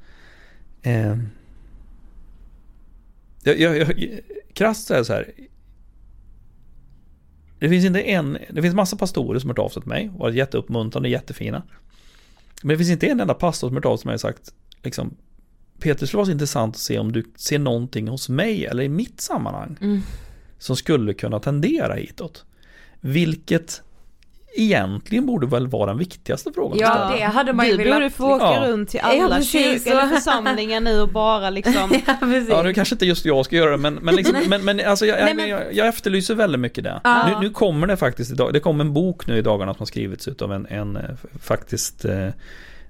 eh, 0.81 1.17
jag, 3.43 3.59
jag, 3.59 3.77
jag, 3.77 4.19
krasst 4.53 4.91
är 4.91 4.97
det 4.97 5.05
så 5.05 5.13
här. 5.13 5.31
Det 7.59 7.69
finns 7.69 7.85
inte 7.85 8.01
en, 8.01 8.37
det 8.49 8.61
finns 8.61 8.75
massa 8.75 8.97
pastorer 8.97 9.39
som 9.39 9.49
har 9.49 9.55
hört 9.55 9.65
av 9.65 9.69
sig 9.69 9.81
till 9.81 9.89
mig 9.89 10.09
och 10.09 10.19
varit 10.19 10.35
jätteuppmuntrande, 10.35 11.09
jättefina. 11.09 11.63
Men 12.61 12.69
det 12.69 12.77
finns 12.77 12.89
inte 12.89 13.07
en 13.07 13.19
enda 13.19 13.33
pastor 13.33 13.67
som 13.67 13.75
har 13.75 13.81
hört 13.81 13.85
av 13.85 13.97
sig 13.97 14.01
till 14.01 14.07
mig 14.07 14.13
och 14.13 14.21
sagt 14.21 14.53
liksom 14.83 15.15
Peter, 15.83 15.99
det 15.99 16.07
skulle 16.07 16.17
vara 16.17 16.25
så 16.25 16.31
intressant 16.31 16.75
att 16.75 16.81
se 16.81 16.99
om 16.99 17.11
du 17.11 17.23
ser 17.37 17.59
någonting 17.59 18.07
hos 18.07 18.29
mig 18.29 18.65
eller 18.65 18.83
i 18.83 18.89
mitt 18.89 19.21
sammanhang 19.21 19.77
Mm. 19.81 20.01
som 20.59 20.75
skulle 20.75 21.13
kunna 21.13 21.39
tendera 21.39 21.93
hitåt. 21.93 22.45
Vilket 23.01 23.81
egentligen 24.55 25.25
borde 25.25 25.47
väl 25.47 25.67
vara 25.67 25.85
den 25.89 25.97
viktigaste 25.97 26.51
frågan. 26.55 26.77
Ja, 26.79 27.13
det 27.17 27.23
hade 27.23 27.53
man 27.53 27.65
ju 27.65 27.71
Du 27.71 27.77
borde 27.77 27.89
velat... 27.89 28.13
få 28.13 28.35
åka 28.35 28.45
Ja. 28.45 28.65
runt 28.67 28.89
till 28.89 28.99
Ja, 29.03 29.23
alla 29.23 29.35
precis. 29.35 29.51
kyrkor 29.83 29.91
eller 29.99 30.07
församlingar 30.15 30.79
nu 30.81 31.01
och 31.01 31.09
bara 31.09 31.49
liksom 31.49 31.73
ja. 32.07 32.15
Ja, 32.49 32.63
nu 32.63 32.73
kanske 32.73 32.95
inte 32.95 33.05
just 33.05 33.25
jag 33.25 33.45
ska 33.45 33.55
göra 33.55 33.71
det, 33.71 33.77
men, 33.77 33.93
men, 33.93 34.15
liksom, 34.15 34.35
men, 34.47 34.65
men 34.65 34.79
alltså 34.85 35.05
jag, 35.05 35.23
Nej, 35.25 35.33
men- 35.33 35.49
jag, 35.49 35.73
jag 35.73 35.87
efterlyser 35.87 36.35
väldigt 36.35 36.59
mycket 36.61 36.83
det. 36.83 37.01
Ja. 37.03 37.27
Nu, 37.27 37.47
nu 37.47 37.53
kommer 37.53 37.87
det 37.87 37.97
faktiskt 37.97 38.31
idag, 38.31 38.53
det 38.53 38.59
kom 38.59 38.81
en 38.81 38.93
bok 38.93 39.27
nu 39.27 39.37
i 39.37 39.41
dagarna 39.41 39.73
som 39.73 39.79
har 39.79 39.85
skrivits 39.85 40.27
av 40.27 40.53
en, 40.53 40.65
en 40.65 40.95
eh, 40.95 41.01
faktiskt 41.41 42.05
eh, 42.05 42.27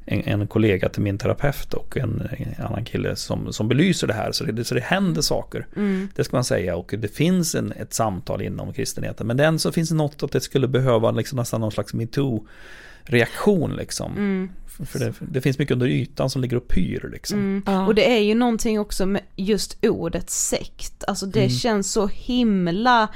en, 0.05 0.21
en 0.41 0.47
kollega 0.47 0.89
till 0.89 1.01
min 1.01 1.17
terapeut 1.17 1.73
och 1.73 1.97
en, 1.97 2.29
en 2.37 2.65
annan 2.65 2.85
kille 2.85 3.15
som, 3.15 3.53
som 3.53 3.67
belyser 3.67 4.07
det 4.07 4.13
här. 4.13 4.31
Så 4.31 4.43
det, 4.43 4.63
så 4.65 4.75
det 4.75 4.81
händer 4.83 5.21
saker. 5.21 5.67
Mm. 5.75 6.09
Det 6.15 6.23
ska 6.23 6.37
man 6.37 6.43
säga 6.43 6.75
och 6.75 6.93
det 6.97 7.07
finns 7.07 7.55
en, 7.55 7.71
ett 7.71 7.93
samtal 7.93 8.41
inom 8.41 8.73
kristenheten. 8.73 9.27
Men 9.27 9.37
den 9.37 9.59
så 9.59 9.71
finns 9.71 9.89
det 9.89 9.95
något 9.95 10.23
att 10.23 10.31
det 10.31 10.41
skulle 10.41 10.67
behöva 10.67 11.11
liksom 11.11 11.35
nästan 11.37 11.61
någon 11.61 11.71
slags 11.71 11.93
metoo-reaktion 11.93 13.75
liksom. 13.75 14.11
Mm. 14.11 14.49
För- 14.85 14.99
det, 14.99 15.13
det 15.19 15.41
finns 15.41 15.59
mycket 15.59 15.73
under 15.73 15.87
ytan 15.87 16.29
som 16.29 16.41
ligger 16.41 16.57
och 16.57 16.67
pyr 16.67 17.09
liksom. 17.13 17.39
Mm. 17.39 17.63
Ja. 17.65 17.85
Och 17.87 17.95
det 17.95 18.11
är 18.17 18.21
ju 18.21 18.35
någonting 18.35 18.79
också 18.79 19.05
med 19.05 19.21
just 19.35 19.77
ordet 19.85 20.29
sekt, 20.29 21.03
alltså 21.07 21.25
det 21.25 21.39
Mm. 21.39 21.49
känns 21.49 21.91
så 21.91 22.07
himla, 22.07 23.07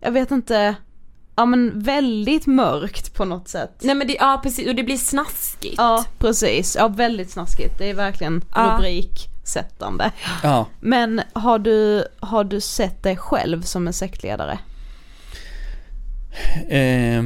jag 0.00 0.12
vet 0.12 0.30
inte, 0.30 0.74
ja 1.36 1.44
men 1.46 1.80
väldigt 1.80 2.46
mörkt 2.46 3.14
på 3.14 3.24
något 3.24 3.48
sätt. 3.48 3.70
Nej 3.82 3.94
men 3.94 4.06
det, 4.06 4.14
ja 4.14 4.40
precis, 4.42 4.68
och 4.68 4.74
det 4.74 4.82
blir 4.82 4.96
snaskigt. 4.96 5.74
Ja 5.78 6.04
precis, 6.18 6.76
ja 6.76 6.88
väldigt 6.88 7.30
snaskigt, 7.30 7.78
det 7.78 7.90
är 7.90 7.94
verkligen 7.94 8.44
Ja. 8.54 8.76
rubriksättande. 8.78 10.12
Ja. 10.42 10.66
Men 10.80 11.20
har 11.32 11.58
du, 11.58 12.04
har 12.20 12.44
du 12.44 12.60
sett 12.60 13.02
dig 13.02 13.16
själv 13.16 13.62
som 13.62 13.86
en 13.86 13.92
sektledare? 13.92 14.58
Eh, 16.68 17.24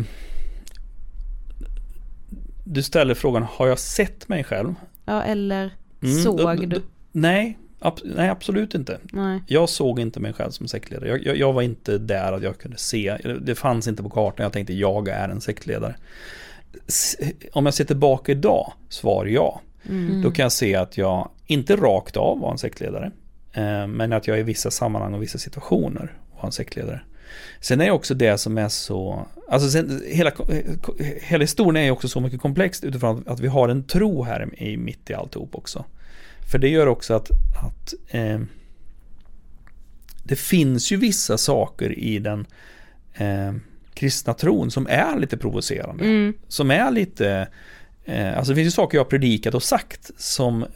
du 2.64 2.82
ställer 2.82 3.14
frågan, 3.14 3.42
har 3.50 3.66
jag 3.66 3.78
sett 3.78 4.28
mig 4.28 4.44
själv? 4.44 4.74
Ja 5.04 5.22
eller 5.22 5.70
Mm, 6.02 6.22
såg 6.22 6.36
då- 6.38 6.52
du? 6.54 6.82
Nej, 7.12 7.58
ab- 7.80 8.00
nej, 8.04 8.28
absolut 8.28 8.74
inte. 8.74 8.98
Nej. 9.12 9.40
Jag 9.46 9.68
såg 9.68 10.00
inte 10.00 10.20
mig 10.20 10.32
själv 10.32 10.50
som 10.50 10.68
sektledare. 10.68 11.08
Jag, 11.08 11.24
jag, 11.26 11.36
jag 11.36 11.52
var 11.52 11.62
inte 11.62 11.98
där 11.98 12.32
att 12.32 12.42
jag 12.42 12.58
kunde 12.58 12.76
se. 12.76 13.16
Det 13.40 13.54
fanns 13.54 13.88
inte 13.88 14.02
på 14.02 14.10
kartan. 14.10 14.44
Jag 14.44 14.52
tänkte 14.52 14.72
jag 14.72 15.08
är 15.08 15.28
en 15.28 15.40
sektledare. 15.40 15.94
Om 17.52 17.64
jag 17.66 17.74
ser 17.74 17.84
tillbaka 17.84 18.32
idag, 18.32 18.72
svar 18.88 19.26
ja. 19.26 19.60
Mm. 19.88 20.22
Då 20.22 20.30
kan 20.30 20.42
jag 20.42 20.52
se 20.52 20.74
att 20.74 20.98
jag 20.98 21.28
inte 21.46 21.76
rakt 21.76 22.16
av 22.16 22.40
var 22.40 22.52
en 22.52 22.58
sektledare. 22.58 23.10
eh, 23.52 23.86
Men 23.86 24.12
att 24.12 24.26
jag 24.26 24.38
i 24.38 24.42
vissa 24.42 24.70
sammanhang 24.70 25.14
och 25.14 25.22
vissa 25.22 25.38
situationer 25.38 26.12
var 26.36 26.46
en 26.46 26.52
sektledare. 26.52 27.00
Sen 27.60 27.80
är 27.80 27.84
det 27.84 27.90
också 27.90 28.14
det 28.14 28.38
som 28.38 28.58
är 28.58 28.68
så, 28.68 29.26
alltså 29.48 29.70
sen, 29.70 30.02
hela, 30.06 30.32
hela 31.22 31.42
historien 31.44 31.84
är 31.86 31.90
också 31.90 32.08
så 32.08 32.20
mycket 32.20 32.40
komplext 32.40 32.84
utifrån 32.84 33.24
att 33.26 33.40
vi 33.40 33.48
har 33.48 33.68
en 33.68 33.84
tro 33.84 34.22
här 34.22 34.62
i 34.62 34.76
mitt 34.76 35.10
i 35.10 35.14
alltihop 35.14 35.54
också. 35.54 35.84
För 36.50 36.58
det 36.58 36.68
gör 36.68 36.86
också 36.86 37.14
att, 37.14 37.30
att 37.64 37.94
eh, 38.08 38.40
det 40.22 40.36
finns 40.36 40.92
ju 40.92 40.96
vissa 40.96 41.38
saker 41.38 41.98
i 41.98 42.18
den 42.18 42.46
eh, 43.14 43.54
kristna 43.94 44.34
tron 44.34 44.70
som 44.70 44.86
är 44.90 45.18
lite 45.18 45.36
provocerande. 45.36 46.04
Mm. 46.04 46.34
Som 46.48 46.70
är 46.70 46.90
lite, 46.90 47.48
eh, 48.04 48.38
alltså 48.38 48.52
det 48.52 48.56
finns 48.56 48.66
ju 48.66 48.70
saker 48.70 48.98
jag 48.98 49.04
har 49.04 49.10
predikat 49.10 49.54
och 49.54 49.62
sagt 49.62 50.10
som 50.16 50.66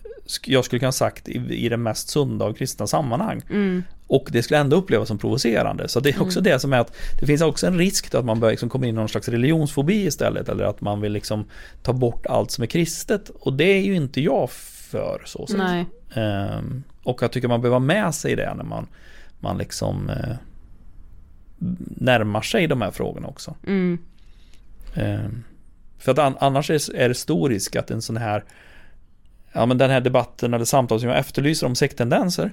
jag 0.45 0.65
skulle 0.65 0.81
kunna 0.81 0.93
sagt 0.93 1.29
i, 1.29 1.39
i 1.51 1.69
det 1.69 1.77
mest 1.77 2.09
sunda 2.09 2.45
av 2.45 2.53
kristna 2.53 2.87
sammanhang. 2.87 3.43
Mm. 3.51 3.83
Och 4.07 4.29
det 4.33 4.43
skulle 4.43 4.61
ändå 4.61 4.77
upplevas 4.77 5.09
som 5.09 5.19
provocerande. 5.19 5.89
Så 5.89 6.01
det 6.01 6.11
är 6.11 6.23
också 6.23 6.41
det 6.41 6.59
som 6.59 6.73
är 6.73 6.79
att 6.79 6.97
det 7.21 7.27
finns 7.27 7.43
också 7.43 7.67
en 7.67 7.79
risk 7.79 8.15
att 8.15 8.25
man 8.25 8.41
börjar 8.41 8.53
liksom 8.53 8.69
komma 8.69 8.87
in 8.87 8.95
i 8.95 8.97
någon 8.97 9.09
slags 9.09 9.29
religionsfobi 9.29 10.07
istället. 10.07 10.49
Eller 10.49 10.65
att 10.65 10.81
man 10.81 11.01
vill 11.01 11.13
liksom 11.13 11.45
ta 11.83 11.93
bort 11.93 12.27
allt 12.27 12.51
som 12.51 12.63
är 12.63 12.67
kristet. 12.67 13.29
Och 13.29 13.53
det 13.53 13.65
är 13.65 13.83
ju 13.83 13.95
inte 13.95 14.21
jag 14.21 14.51
för 14.93 15.23
så 15.25 15.47
sett. 15.47 15.59
Nej. 15.59 15.87
Ehm, 16.15 16.83
och 17.03 17.23
jag 17.23 17.33
tycker 17.33 17.49
man 17.49 17.61
behöver 17.61 17.75
ha 17.75 17.87
med 17.87 18.15
sig 18.15 18.37
det 18.37 18.55
när 18.55 18.65
man, 18.65 18.87
man 19.41 19.59
liksom 19.59 20.11
eh, 20.11 20.37
närmar 21.97 22.43
sig 22.43 22.67
de 22.67 22.83
här 22.83 22.91
frågorna 22.91 23.29
också. 23.29 23.55
Mm. 23.67 23.99
Ehm, 24.95 25.45
för 25.99 26.13
att 26.13 26.19
an, 26.19 26.37
annars 26.41 26.71
är, 26.71 26.95
är 26.97 27.09
det 27.09 27.15
stor 27.15 27.49
risk 27.49 27.77
att 27.77 27.91
en 27.91 28.03
sån 28.03 28.17
här 28.17 28.45
Ja 29.53 29.67
men 29.67 29.79
den 29.79 29.91
här 29.91 30.01
debatten 30.01 30.55
eller 30.55 30.65
samtal 30.65 31.01
som 31.01 31.09
jag 31.09 31.19
efterlyser 31.19 31.67
om 31.67 31.75
sekttendenser 31.75 32.53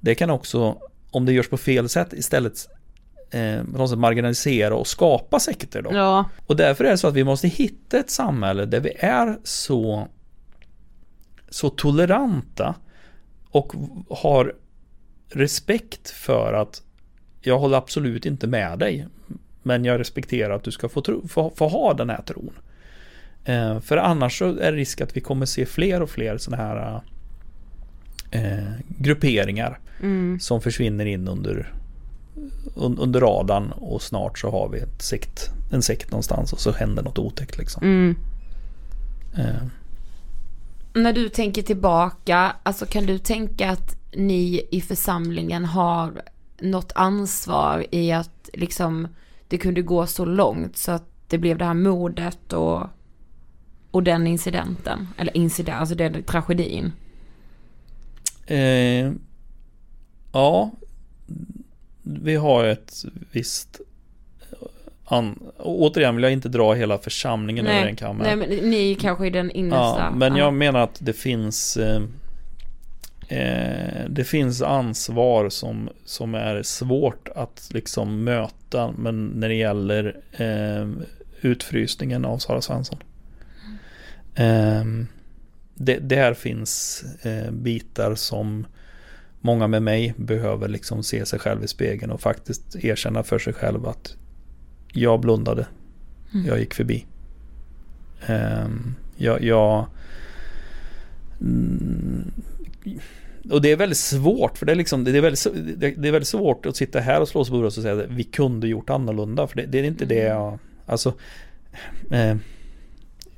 Det 0.00 0.14
kan 0.14 0.30
också 0.30 0.78
Om 1.10 1.26
det 1.26 1.32
görs 1.32 1.48
på 1.48 1.56
fel 1.56 1.88
sätt 1.88 2.12
istället 2.12 2.68
eh, 3.30 3.64
på 3.72 3.78
något 3.78 3.90
sätt 3.90 3.98
marginalisera 3.98 4.74
och 4.74 4.86
skapa 4.86 5.40
sekter 5.40 5.82
då. 5.82 5.90
Ja. 5.92 6.24
Och 6.46 6.56
därför 6.56 6.84
är 6.84 6.90
det 6.90 6.98
så 6.98 7.08
att 7.08 7.14
vi 7.14 7.24
måste 7.24 7.48
hitta 7.48 7.98
ett 7.98 8.10
samhälle 8.10 8.64
där 8.66 8.80
vi 8.80 8.92
är 8.98 9.38
så, 9.44 10.08
så 11.50 11.70
toleranta 11.70 12.74
och 13.50 13.72
har 14.10 14.54
respekt 15.28 16.10
för 16.10 16.52
att 16.52 16.82
jag 17.40 17.58
håller 17.58 17.78
absolut 17.78 18.26
inte 18.26 18.46
med 18.46 18.78
dig. 18.78 19.06
Men 19.62 19.84
jag 19.84 20.00
respekterar 20.00 20.54
att 20.54 20.64
du 20.64 20.70
ska 20.70 20.88
få, 20.88 21.00
tro, 21.00 21.28
få, 21.28 21.52
få 21.56 21.68
ha 21.68 21.94
den 21.94 22.10
här 22.10 22.22
tron. 22.22 22.52
Eh, 23.44 23.80
för 23.80 23.96
annars 23.96 24.38
så 24.38 24.44
är 24.44 24.72
det 24.72 24.78
risk 24.78 25.00
att 25.00 25.16
vi 25.16 25.20
kommer 25.20 25.46
se 25.46 25.66
fler 25.66 26.02
och 26.02 26.10
fler 26.10 26.38
sådana 26.38 26.62
här 26.62 27.00
eh, 28.30 28.72
grupperingar 28.88 29.80
Mm. 30.02 30.40
som 30.40 30.60
försvinner 30.60 31.06
in 31.06 31.28
under, 31.28 31.72
un, 32.76 32.98
under 32.98 33.20
radarn 33.20 33.72
och 33.72 34.02
snart 34.02 34.38
så 34.38 34.50
har 34.50 34.68
vi 34.68 34.78
ett 34.78 35.02
sekt, 35.02 35.50
en 35.72 35.82
sekt 35.82 36.10
någonstans 36.10 36.52
och 36.52 36.60
så 36.60 36.72
händer 36.72 37.02
något 37.02 37.18
otäckt 37.18 37.58
liksom. 37.58 37.82
Mm. 37.82 38.16
Eh, 39.36 39.62
när 41.02 41.12
du 41.12 41.28
tänker 41.28 41.62
tillbaka, 41.62 42.56
alltså 42.62 42.86
kan 42.86 43.06
du 43.06 43.18
tänka 43.18 43.70
att 43.70 43.96
ni 44.12 44.68
i 44.70 44.80
församlingen 44.80 45.64
har 45.64 46.22
något 46.60 46.92
ansvar 46.94 47.86
i 47.90 48.12
att 48.12 48.50
liksom 48.52 49.08
det 49.48 49.58
kunde 49.58 49.82
gå 49.82 50.06
så 50.06 50.24
långt 50.24 50.76
så 50.76 50.92
att 50.92 51.04
det 51.28 51.38
blev 51.38 51.58
det 51.58 51.64
här 51.64 51.74
mordet 51.74 52.52
och, 52.52 52.86
och 53.90 54.02
den 54.02 54.26
incidenten, 54.26 55.08
eller 55.16 55.36
incident, 55.36 55.80
alltså 55.80 55.94
den 55.94 56.22
tragedin. 56.22 56.92
Eh, 58.46 59.12
ja, 60.32 60.70
vi 62.02 62.36
har 62.36 62.64
ett 62.64 63.04
visst... 63.32 63.80
An, 65.10 65.38
återigen 65.58 66.16
vill 66.16 66.22
jag 66.22 66.32
inte 66.32 66.48
dra 66.48 66.74
hela 66.74 66.98
församlingen 66.98 67.66
över 67.66 67.86
en 67.86 67.96
kam. 67.96 68.18
nej, 68.18 68.36
men 68.36 68.48
ni 68.48 68.94
kanske 69.00 69.26
är 69.26 69.30
den 69.30 69.50
innersta. 69.50 69.98
Ja, 69.98 70.10
men 70.10 70.36
ja. 70.36 70.44
jag 70.44 70.54
menar 70.54 70.80
att 70.80 70.98
det 71.00 71.12
finns... 71.12 71.76
Eh, 71.76 72.02
eh, 73.28 74.04
det 74.08 74.24
finns 74.24 74.62
ansvar 74.62 75.48
som, 75.48 75.88
som 76.04 76.34
är 76.34 76.62
svårt 76.62 77.28
att 77.34 77.68
liksom 77.72 78.24
möta. 78.24 78.92
Men 78.98 79.26
när 79.26 79.48
det 79.48 79.54
gäller 79.54 80.16
eh, 80.32 80.88
utfrysningen 81.40 82.24
av 82.24 82.38
Sara 82.38 82.60
Svensson. 82.60 82.98
Eh, 84.34 84.84
det, 85.74 85.98
där 85.98 86.34
finns 86.34 87.04
eh, 87.22 87.50
bitar 87.50 88.14
som 88.14 88.66
många 89.40 89.66
med 89.66 89.82
mig 89.82 90.14
behöver 90.16 90.68
liksom 90.68 91.02
se 91.02 91.26
sig 91.26 91.38
själv 91.38 91.64
i 91.64 91.68
spegeln 91.68 92.12
och 92.12 92.20
faktiskt 92.20 92.76
erkänna 92.76 93.22
för 93.22 93.38
sig 93.38 93.52
själv 93.52 93.86
att 93.86 94.16
jag 94.98 95.20
blundade. 95.20 95.66
Mm. 96.34 96.46
Jag 96.46 96.58
gick 96.58 96.74
förbi. 96.74 97.06
Um, 98.28 98.94
jag, 99.16 99.42
jag 99.42 99.86
mm, 101.40 102.32
och 103.50 103.62
det 103.62 103.72
är 103.72 103.76
väldigt 103.76 103.98
svårt 103.98 104.58
för 104.58 104.66
det 104.66 104.72
är 104.72 104.76
liksom 104.76 105.04
det 105.04 105.18
är 105.18 105.20
väldigt, 105.20 105.46
det 105.80 106.08
är 106.08 106.12
väldigt 106.12 106.28
svårt 106.28 106.66
att 106.66 106.76
sitta 106.76 107.00
här 107.00 107.20
och 107.20 107.28
slå 107.28 107.44
sig 107.44 107.52
på 107.52 107.60
bröstet 107.60 107.78
och 107.78 107.82
säga 107.82 108.04
att 108.04 108.10
vi 108.10 108.24
kunde 108.24 108.68
gjort 108.68 108.90
annorlunda 108.90 109.46
för 109.46 109.56
det, 109.56 109.66
det 109.66 109.78
är 109.78 109.84
inte 109.84 110.04
det 110.04 110.22
jag 110.22 110.58
alltså 110.86 111.14
eh, 112.10 112.36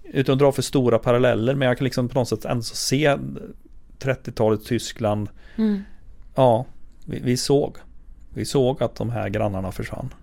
utan 0.05 0.33
att 0.33 0.39
dra 0.39 0.53
för 0.53 0.63
stora 0.63 0.99
paralleller 0.99 1.55
men 1.55 1.69
jag 1.69 1.79
kan 1.79 1.85
liksom 1.85 2.09
på 2.09 2.19
något 2.19 2.29
sätt 2.29 2.45
ändå 2.45 2.63
se 2.63 3.17
30-talet 3.99 4.65
Tyskland 4.65 5.29
Mm. 5.61 5.83
Ja, 6.35 6.67
vi, 7.05 7.21
vi 7.21 7.37
såg. 7.37 7.77
Vi 8.35 8.45
såg 8.45 8.83
att 8.83 8.95
de 8.95 9.11
här 9.11 9.29
grannarna 9.29 9.73
försvann. 9.73 10.15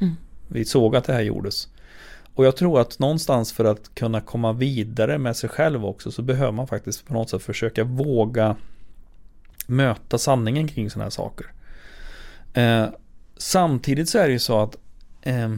Mm. 0.00 0.14
Vi 0.54 0.64
såg 0.64 0.96
att 0.96 1.04
det 1.04 1.12
här 1.12 1.22
gjordes. 1.22 1.68
Och 2.34 2.46
jag 2.46 2.56
tror 2.56 2.80
att 2.80 2.98
någonstans 2.98 3.52
för 3.52 3.64
att 3.64 3.94
kunna 3.94 4.20
komma 4.20 4.52
vidare 4.52 5.18
med 5.18 5.36
sig 5.36 5.50
själv 5.50 5.86
också 5.86 6.10
så 6.10 6.22
behöver 6.22 6.52
man 6.52 6.66
faktiskt 6.66 7.06
på 7.06 7.14
något 7.14 7.30
sätt 7.30 7.42
försöka 7.42 7.84
våga 7.84 8.56
möta 9.66 10.18
sanningen 10.18 10.68
kring 10.68 10.90
sådana 10.90 11.04
här 11.04 11.10
saker. 11.10 11.46
Eh, 12.54 12.86
samtidigt 13.36 14.08
så 14.08 14.18
är 14.18 14.26
det 14.26 14.32
ju 14.32 14.38
så 14.38 14.60
att 14.60 14.76
eh, 15.22 15.54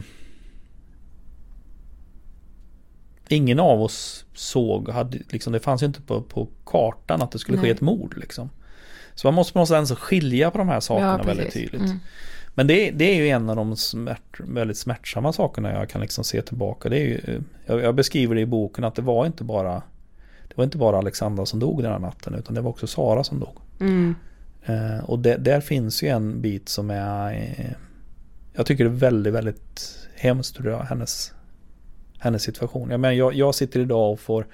ingen 3.27 3.59
av 3.59 3.81
oss 3.81 4.25
såg, 4.33 4.89
hade, 4.89 5.17
liksom, 5.29 5.53
det 5.53 5.59
fanns 5.59 5.81
ju 5.81 5.85
inte 5.85 6.01
på, 6.01 6.21
på 6.21 6.47
kartan 6.65 7.21
att 7.21 7.31
det 7.31 7.39
skulle 7.39 7.57
ske 7.57 7.61
Nej. 7.61 7.71
ett 7.71 7.81
mord. 7.81 8.17
Liksom. 8.17 8.49
Så 9.15 9.27
man 9.27 9.33
måste 9.33 9.53
på 9.53 9.75
ändå 9.75 9.95
skilja 9.95 10.51
på 10.51 10.57
de 10.57 10.69
här 10.69 10.79
sakerna 10.79 11.17
Ja, 11.17 11.23
väldigt 11.23 11.53
tydligt. 11.53 11.81
Mm. 11.81 11.99
Men 12.57 12.67
det, 12.67 12.91
det 12.91 13.05
är 13.05 13.15
ju 13.15 13.29
en 13.29 13.49
av 13.49 13.55
de 13.55 13.75
smärt, 13.75 14.39
väldigt 14.39 14.77
smärtsamma 14.77 15.33
sakerna 15.33 15.71
jag 15.71 15.89
kan 15.89 16.01
liksom 16.01 16.23
se 16.23 16.41
tillbaka. 16.41 16.89
Det 16.89 16.97
är 16.97 17.05
ju, 17.05 17.41
jag, 17.65 17.81
jag 17.81 17.95
beskriver 17.95 18.35
det 18.35 18.41
i 18.41 18.45
boken 18.45 18.83
att 18.83 18.95
det 18.95 19.01
var 19.01 19.25
inte 19.25 19.43
bara 19.43 19.81
Det 20.47 20.53
var 20.55 20.63
inte 20.63 20.77
bara 20.77 20.97
Alexandra 20.97 21.45
som 21.45 21.59
dog 21.59 21.83
den 21.83 21.91
här 21.91 21.99
natten 21.99 22.33
utan 22.33 22.55
det 22.55 22.61
var 22.61 22.69
också 22.69 22.87
Sara 22.87 23.23
som 23.23 23.39
dog. 23.39 23.57
Mm. 23.79 24.15
Eh, 24.65 25.03
och 25.03 25.19
det, 25.19 25.37
där 25.37 25.61
finns 25.61 26.03
ju 26.03 26.07
en 26.07 26.41
bit 26.41 26.69
som 26.69 26.89
är 26.89 27.33
eh, 27.33 27.71
Jag 28.53 28.65
tycker 28.65 28.83
det 28.83 28.89
är 28.89 28.99
väldigt, 29.09 29.33
väldigt 29.33 29.97
hemskt 30.15 30.59
hur 30.59 30.71
hennes 30.71 31.33
Hennes 32.19 32.43
situation. 32.43 32.89
Jag, 32.89 32.99
menar, 32.99 33.13
jag, 33.13 33.33
jag 33.33 33.55
sitter 33.55 33.79
idag 33.79 34.11
och 34.11 34.19
får 34.19 34.45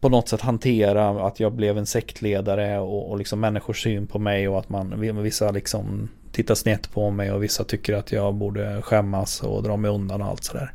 på 0.00 0.08
något 0.08 0.28
sätt 0.28 0.40
hantera 0.40 1.26
att 1.26 1.40
jag 1.40 1.52
blev 1.52 1.78
en 1.78 1.86
sektledare 1.86 2.78
och, 2.78 3.10
och 3.10 3.18
liksom 3.18 3.40
människors 3.40 3.82
syn 3.82 4.06
på 4.06 4.18
mig 4.18 4.48
och 4.48 4.58
att 4.58 4.68
man 4.68 5.22
vissa 5.22 5.50
liksom 5.50 6.08
tittar 6.36 6.54
snett 6.54 6.90
på 6.92 7.10
mig 7.10 7.32
och 7.32 7.42
vissa 7.42 7.64
tycker 7.64 7.94
att 7.94 8.12
jag 8.12 8.34
borde 8.34 8.82
skämmas 8.82 9.42
och 9.42 9.62
dra 9.62 9.76
mig 9.76 9.90
undan 9.90 10.22
och 10.22 10.28
allt 10.28 10.44
sådär. 10.44 10.72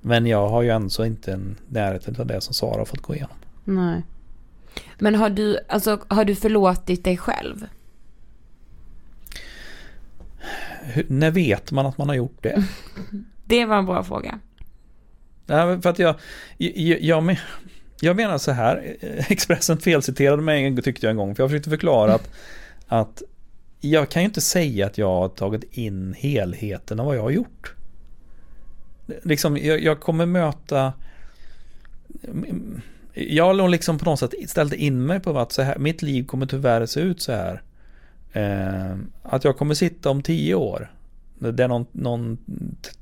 Men 0.00 0.26
jag 0.26 0.48
har 0.48 0.62
ju 0.62 0.70
ändå 0.70 1.06
inte 1.06 1.32
en 1.32 1.56
närhet 1.68 2.18
av 2.18 2.26
det 2.26 2.40
som 2.40 2.54
Sara 2.54 2.78
har 2.78 2.84
fått 2.84 3.02
gå 3.02 3.14
igenom. 3.14 3.36
Nej. 3.64 4.02
Men 4.98 5.14
har 5.14 5.30
du, 5.30 5.58
alltså, 5.68 6.00
har 6.08 6.24
du 6.24 6.34
förlåtit 6.34 7.04
dig 7.04 7.16
själv? 7.16 7.66
Hur, 10.82 11.06
när 11.08 11.30
vet 11.30 11.72
man 11.72 11.86
att 11.86 11.98
man 11.98 12.08
har 12.08 12.16
gjort 12.16 12.42
det? 12.42 12.64
Det 13.44 13.64
var 13.64 13.76
en 13.76 13.86
bra 13.86 14.04
fråga. 14.04 14.40
Nej, 15.46 15.82
för 15.82 15.90
att 15.90 15.98
jag, 15.98 16.14
jag, 16.58 17.00
jag, 17.00 17.36
jag 18.00 18.16
menar 18.16 18.38
så 18.38 18.52
här, 18.52 18.96
Expressen 19.28 19.78
felciterade 19.78 20.42
mig 20.42 20.82
tyckte 20.82 21.06
jag 21.06 21.10
en 21.10 21.16
gång, 21.16 21.34
för 21.34 21.42
jag 21.42 21.50
försökte 21.50 21.70
förklara 21.70 22.14
att, 22.14 22.30
att 22.88 23.22
jag 23.80 24.08
kan 24.08 24.22
ju 24.22 24.26
inte 24.26 24.40
säga 24.40 24.86
att 24.86 24.98
jag 24.98 25.08
har 25.08 25.28
tagit 25.28 25.64
in 25.70 26.14
helheten 26.18 27.00
av 27.00 27.06
vad 27.06 27.16
jag 27.16 27.22
har 27.22 27.30
gjort. 27.30 27.74
Liksom, 29.22 29.56
jag, 29.56 29.82
jag 29.82 30.00
kommer 30.00 30.26
möta 30.26 30.92
jag 33.14 33.44
har 33.44 33.68
liksom 33.68 33.98
på 33.98 34.04
något 34.04 34.18
sätt 34.18 34.34
ställt 34.46 34.72
in 34.72 35.06
mig 35.06 35.20
på 35.20 35.38
att 35.38 35.52
så 35.52 35.62
här, 35.62 35.78
mitt 35.78 36.02
liv 36.02 36.26
kommer 36.26 36.46
tyvärr 36.46 36.86
se 36.86 37.00
ut 37.00 37.20
så 37.20 37.32
här. 37.32 37.62
Eh, 38.32 38.96
att 39.22 39.44
jag 39.44 39.56
kommer 39.56 39.74
sitta 39.74 40.10
om 40.10 40.22
tio 40.22 40.54
år. 40.54 40.92
Där 41.38 41.68
någon, 41.68 41.86
någon 41.92 42.38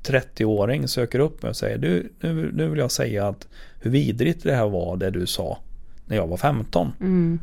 30-åring 0.03 0.87
söker 0.87 1.19
upp 1.19 1.41
mig 1.41 1.49
och 1.49 1.55
säger 1.55 1.77
du, 1.77 2.13
nu, 2.19 2.51
nu 2.53 2.67
vill 2.69 2.79
jag 2.79 2.91
säga 2.91 3.27
att 3.27 3.47
hur 3.81 3.91
vidrigt 3.91 4.43
det 4.43 4.55
här 4.55 4.69
var 4.69 4.97
det 4.97 5.09
du 5.09 5.27
sa 5.27 5.57
när 6.05 6.15
jag 6.15 6.27
var 6.27 6.37
15. 6.37 6.91
Mm. 6.99 7.39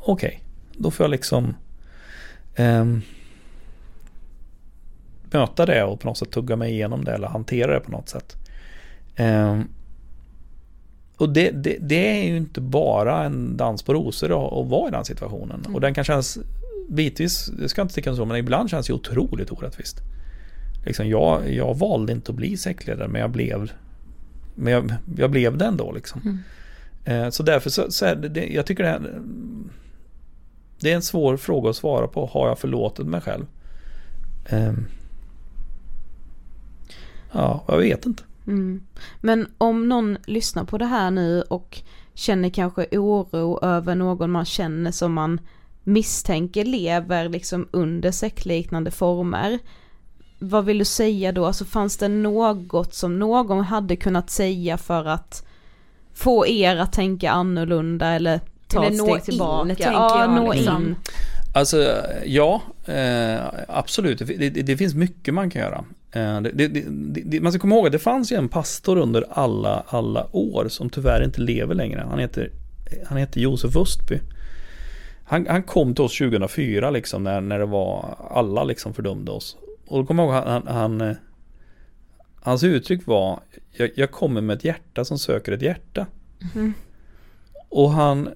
Okej, 0.00 0.42
då 0.72 0.90
får 0.90 1.04
jag 1.04 1.10
liksom 1.10 1.54
ehm, 2.56 3.02
möta 5.30 5.66
det 5.66 5.84
och 5.84 6.00
på 6.00 6.08
något 6.08 6.18
sätt 6.18 6.30
tugga 6.30 6.56
mig 6.56 6.72
igenom 6.72 7.04
det 7.04 7.12
eller 7.12 7.28
hantera 7.28 7.74
det 7.74 7.80
på 7.80 7.90
något 7.90 8.08
sätt. 8.08 8.36
Ehm, 9.16 9.68
och 11.16 11.32
det, 11.32 11.50
det, 11.50 11.76
det 11.80 12.20
är 12.20 12.24
ju 12.24 12.36
inte 12.36 12.60
bara 12.60 13.24
en 13.24 13.56
dans 13.56 13.82
på 13.82 13.94
rosor 13.94 14.26
att, 14.60 14.66
vara 14.66 14.88
i 14.88 14.90
den 14.90 15.04
situationen. 15.04 15.66
Och 15.74 15.80
den 15.80 15.94
kan 15.94 16.04
kännas 16.04 16.38
bitvis, 16.88 17.46
det 17.46 17.68
ska 17.68 17.80
jag 17.80 17.84
inte 17.84 17.92
sticka 17.92 18.10
under 18.10 18.24
med, 18.24 18.28
men 18.28 18.38
ibland 18.38 18.70
känns 18.70 18.86
det 18.86 18.92
otroligt 18.92 19.52
orättvist. 19.52 20.00
Liksom 20.86 21.08
jag, 21.08 21.52
jag 21.52 21.78
valde 21.78 22.12
inte 22.12 22.32
att 22.32 22.36
bli 22.36 22.56
sektledare 22.56 23.08
men 23.08 23.20
jag 23.20 23.30
blev 23.30 23.72
Men 24.54 24.72
jag, 24.72 24.94
jag 25.16 25.30
blev 25.30 25.56
det 25.56 25.64
ändå 25.64 25.92
liksom. 25.92 26.42
Eh, 27.04 27.30
Så 27.30 27.42
därför 27.42 27.70
så, 27.70 27.90
så 27.90 28.14
det, 28.14 28.46
jag 28.46 28.66
tycker 28.66 28.84
det 28.84 28.90
är 28.90 29.20
Det 30.80 30.90
är 30.92 30.94
en 30.94 31.02
svår 31.02 31.36
fråga 31.36 31.70
att 31.70 31.76
svara 31.76 32.08
på. 32.08 32.26
Har 32.26 32.48
jag 32.48 32.58
förlåtit 32.58 33.06
mig 33.06 33.20
själv? 33.20 33.46
Ehm. 34.46 34.86
Ja, 37.32 37.64
jag 37.68 37.78
vet 37.78 38.06
inte. 38.06 38.22
Mm. 38.46 38.82
Men 39.20 39.46
om 39.58 39.88
någon 39.88 40.18
lyssnar 40.26 40.64
på 40.64 40.78
det 40.78 40.86
här 40.86 41.10
nu 41.10 41.42
och 41.42 41.82
känner 42.14 42.50
kanske 42.50 42.86
oro 42.92 43.64
över 43.64 43.94
någon 43.94 44.30
man 44.30 44.44
känner 44.44 44.90
som 44.90 45.12
man 45.12 45.40
misstänker 45.84 46.64
lever 46.64 47.28
liksom 47.28 47.68
under 47.70 48.10
sektliknande 48.10 48.90
former. 48.90 49.58
Vad 50.38 50.64
vill 50.64 50.78
du 50.78 50.84
säga 50.84 51.32
då? 51.32 51.46
Alltså 51.46 51.64
fanns 51.64 51.96
det 51.96 52.08
något 52.08 52.94
som 52.94 53.18
någon 53.18 53.64
hade 53.64 53.96
kunnat 53.96 54.30
säga 54.30 54.78
för 54.78 55.04
att 55.04 55.46
få 56.14 56.46
er 56.46 56.76
att 56.76 56.92
tänka 56.92 57.30
annorlunda 57.30 58.06
eller 58.06 58.40
ta 58.68 58.78
Eller 58.78 58.90
ett 58.90 58.98
nå 58.98 59.04
steg 59.04 59.16
in, 59.16 59.20
tillbaka? 59.20 59.66
tänker 59.66 59.92
ja, 59.92 60.20
jag, 60.20 60.30
nå 60.30 60.52
liksom. 60.52 60.86
in. 60.86 60.96
Alltså, 61.52 62.02
ja, 62.24 62.62
eh, 62.86 63.38
absolut. 63.68 64.18
Det, 64.18 64.50
det, 64.50 64.50
det, 64.50 64.76
finns 64.76 64.94
mycket 64.94 65.34
man 65.34 65.50
kan 65.50 65.62
göra. 65.62 65.84
Eh, 66.12 66.40
det, 66.40 67.40
man 67.40 67.52
ska 67.52 67.58
komma 67.58 67.74
ihåg 67.74 67.86
att 67.86 67.92
det 67.92 67.98
fanns 67.98 68.32
ju 68.32 68.36
en 68.36 68.48
pastor 68.48 68.98
under 68.98 69.24
alla, 69.30 69.84
alla 69.86 70.36
år 70.36 70.68
som 70.68 70.90
tyvärr 70.90 71.24
inte 71.24 71.40
lever 71.40 71.74
längre. 71.74 72.06
Han 72.10 72.18
heter, 72.18 72.50
han 73.06 73.18
heter 73.18 73.40
Josef 73.40 73.76
Östby. 73.76 74.20
Han, 75.24 75.46
han 75.46 75.62
kom 75.62 75.94
till 75.94 76.04
oss 76.04 76.18
2004 76.18 76.90
liksom 76.90 77.24
när, 77.24 77.40
när 77.40 77.58
det 77.58 77.66
var 77.66 78.16
alla 78.30 78.64
liksom 78.64 78.94
fördömde 78.94 79.30
oss. 79.32 79.56
Och 79.86 79.98
då 79.98 80.06
kommer 80.06 80.22
jag 80.22 80.34
ihåg 80.34 80.44
han, 80.44 80.66
han, 80.66 81.00
han 81.00 81.16
Hans 82.46 82.64
uttryck 82.64 83.06
var 83.06 83.40
jag, 83.72 83.90
jag, 83.94 84.10
kommer 84.10 84.40
med 84.40 84.56
ett 84.56 84.64
hjärta 84.64 85.04
som 85.04 85.18
söker 85.18 85.52
ett 85.52 85.62
hjärta. 85.62 86.06
Mm. 86.54 86.72
Och 87.68 87.90
han 87.90 88.28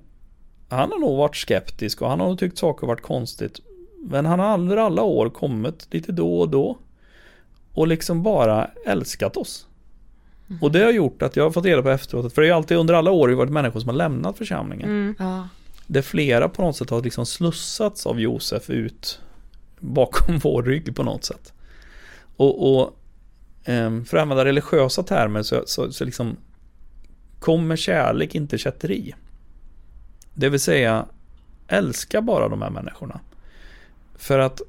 Han 0.70 0.92
har 0.92 0.98
nog 0.98 1.16
varit 1.18 1.36
skeptisk 1.36 2.02
och 2.02 2.10
han 2.10 2.20
har 2.20 2.28
nog 2.28 2.38
tyckt 2.38 2.59
saker 2.59 2.86
varit 2.86 3.02
konstigt. 3.02 3.60
Men 4.02 4.26
han 4.26 4.40
har 4.40 4.59
under 4.59 4.76
alla 4.76 5.02
år 5.02 5.30
kommit 5.30 5.86
lite 5.90 6.12
då 6.12 6.40
och 6.40 6.48
då. 6.48 6.78
Och 7.72 7.88
liksom 7.88 8.22
bara 8.22 8.70
älskat 8.86 9.36
oss. 9.36 9.66
Mm. 10.48 10.62
Och 10.62 10.72
det 10.72 10.84
har 10.84 10.90
gjort 10.90 11.22
att 11.22 11.36
jag 11.36 11.44
har 11.44 11.51
fått 11.51 11.64
reda 11.64 11.82
på 11.82 11.90
efteråt. 11.90 12.34
För 12.34 12.42
det 12.42 12.48
är 12.48 12.52
alltid 12.52 12.76
under 12.76 12.94
alla 12.94 13.10
år 13.10 13.28
varit 13.28 13.52
människor 13.52 13.80
som 13.80 13.88
har 13.88 13.97
lämnat 13.97 14.38
församlingen. 14.38 14.88
Mm. 14.88 15.14
Ja. 15.18 15.48
Där 15.86 16.02
flera 16.02 16.48
på 16.48 16.62
något 16.62 16.76
sätt 16.76 16.90
har 16.90 17.02
liksom 17.02 17.26
slussats 17.26 18.06
av 18.06 18.20
Josef 18.20 18.70
ut 18.70 19.20
bakom 19.78 20.38
vår 20.42 20.62
rygg 20.62 20.97
på 20.97 21.02
något 21.02 21.24
sätt. 21.24 21.52
Och, 22.36 22.76
och 22.76 22.98
ehm, 23.64 24.05
för 24.05 24.16
att 24.16 24.22
använda 24.22 24.44
religiösa 24.44 25.02
termer 25.02 25.42
så, 25.42 25.62
så, 25.66 25.92
så 25.92 26.05
liksom 26.05 26.36
kommer 27.38 27.76
kärlek 27.76 28.34
inte 28.34 28.59
kätteri. 28.59 29.14
Det 30.35 30.48
vill 30.48 30.61
säga 30.61 31.07
älska 31.69 32.23
bara 32.23 32.48
de 32.48 32.62
här 32.62 32.70
människorna. 32.70 33.20
För 34.16 34.39
att 34.39 34.61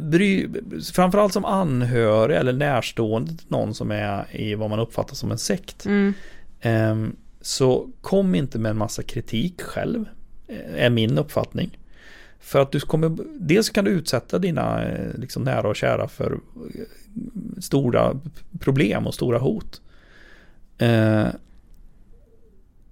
bry, 0.00 0.48
framförallt 0.94 1.32
som 1.32 1.44
anhörig 1.44 2.36
eller 2.36 2.52
närstående 2.52 3.36
till 3.36 3.46
någon 3.48 3.74
som 3.74 3.90
är 3.90 4.36
i 4.36 4.54
vad 4.54 4.70
man 4.70 4.78
uppfattar 4.78 5.14
som 5.14 5.30
en 5.30 5.38
sekt. 5.38 5.86
Mm. 5.86 6.14
Um, 6.62 7.16
så 7.40 7.88
kom 8.00 8.34
inte 8.34 8.58
med 8.58 8.70
en 8.70 8.76
massa 8.76 9.02
kritik 9.02 9.62
själv. 9.62 10.04
Eh, 10.48 10.84
är 10.84 10.90
min 10.90 11.18
uppfattning. 11.18 11.78
För 12.40 12.62
att 12.62 12.72
du 12.72 12.80
kommer, 12.80 13.16
dels 13.38 13.70
kan 13.70 13.84
du 13.84 13.90
utsätta 13.90 14.38
dina 14.38 14.84
eh, 14.84 15.14
liksom, 15.14 15.42
nära 15.42 15.68
och 15.68 15.76
kära 15.76 16.08
för 16.08 16.32
eh, 16.32 16.80
stora 17.60 18.20
problem 18.60 19.06
och 19.06 19.14
stora 19.14 19.38
hot. 19.38 19.80
Uh, 20.82 21.26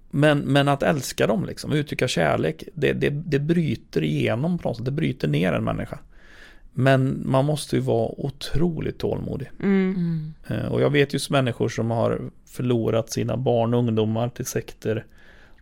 men, 0.09 0.39
men 0.39 0.67
att 0.67 0.83
älska 0.83 1.27
dem, 1.27 1.45
liksom, 1.45 1.73
uttrycka 1.73 2.07
kärlek, 2.07 2.63
det, 2.73 2.93
det, 2.93 3.09
det 3.09 3.39
bryter 3.39 4.03
igenom 4.03 4.57
på 4.57 4.69
något 4.69 4.77
sätt, 4.77 4.85
det 4.85 4.91
bryter 4.91 5.27
ner 5.27 5.53
en 5.53 5.63
människa. 5.63 5.99
Men 6.73 7.21
man 7.25 7.45
måste 7.45 7.75
ju 7.75 7.81
vara 7.81 8.11
otroligt 8.17 8.97
tålmodig. 8.97 9.51
Mm. 9.63 10.33
Eh, 10.47 10.65
och 10.65 10.81
jag 10.81 10.89
vet 10.89 11.13
just 11.13 11.29
människor 11.29 11.69
som 11.69 11.91
har 11.91 12.21
förlorat 12.45 13.11
sina 13.11 13.37
barn 13.37 13.73
och 13.73 13.79
ungdomar 13.79 14.29
till 14.29 14.45
sekter 14.45 15.05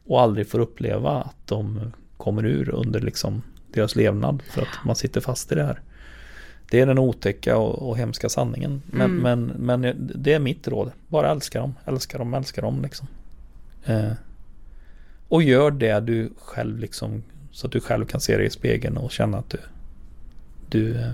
och 0.06 0.22
aldrig 0.22 0.49
får 0.49 0.60
uppleva 0.60 1.11
att 1.11 1.48
de 1.48 1.91
kommer 2.18 2.45
ur 2.45 2.69
under 2.69 2.99
liksom 2.99 3.41
deras 3.74 3.95
levnad 3.95 4.41
för 4.49 4.61
att 4.61 4.86
man 4.86 4.95
sitter 4.95 5.22
fast 5.22 5.52
i 5.52 5.56
det 5.56 5.64
här. 5.64 5.82
Det 6.72 6.80
är 6.80 6.86
den 6.86 6.99
otäcka 6.99 7.57
och, 7.57 7.90
och 7.90 7.98
hemska 7.98 8.30
sanningen. 8.30 8.82
Men, 8.86 9.19
mm. 9.19 9.22
men, 9.22 9.82
men 9.82 10.11
det 10.15 10.34
är 10.34 10.40
mitt 10.40 10.68
råd. 10.68 10.91
Bara 11.07 11.32
älska 11.32 11.60
dem, 11.60 11.74
älska 11.86 12.18
dem, 12.18 12.34
älska 12.34 12.61
dem 12.61 12.82
liksom. 12.82 13.07
Eh, 13.86 14.11
och 15.30 15.44
gör 15.44 15.72
det 15.72 15.99
du 15.99 16.30
själv 16.38 16.80
liksom 16.80 17.24
så 17.52 17.68
att 17.68 17.74
du 17.74 17.80
själv 17.80 18.06
kan 18.06 18.22
se 18.22 18.38
dig 18.38 18.45
i 18.45 18.49
spegeln 18.49 18.98
och 18.98 19.12
känna 19.12 19.38
att 19.38 19.49
du, 19.49 19.60
du 20.70 20.95
eh, 20.95 21.12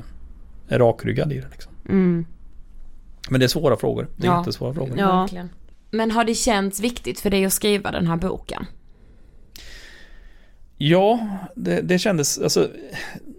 är 0.68 0.80
rakryggad 0.80 1.32
i 1.32 1.36
det. 1.36 1.48
Liksom. 1.52 1.72
Mm. 1.90 2.26
Men 3.30 3.40
det 3.40 3.46
är 3.46 3.48
svåra 3.48 3.78
frågor. 3.78 4.08
Det 4.16 4.28
är 4.28 4.32
ja. 4.32 4.40
jättesvåra 4.40 4.74
frågor. 4.74 4.98
Ja. 4.98 5.28
Men 5.92 6.12
har 6.12 6.24
det 6.24 6.36
känts 6.36 6.80
viktigt 6.80 7.20
för 7.20 7.30
dig 7.30 7.46
att 7.46 7.54
skriva 7.54 7.92
den 7.92 8.08
här 8.08 8.18
boken? 8.18 8.66
Ja, 10.78 11.28
det, 11.56 11.82
det 11.82 12.00
kändes, 12.00 12.40
alltså 12.40 12.70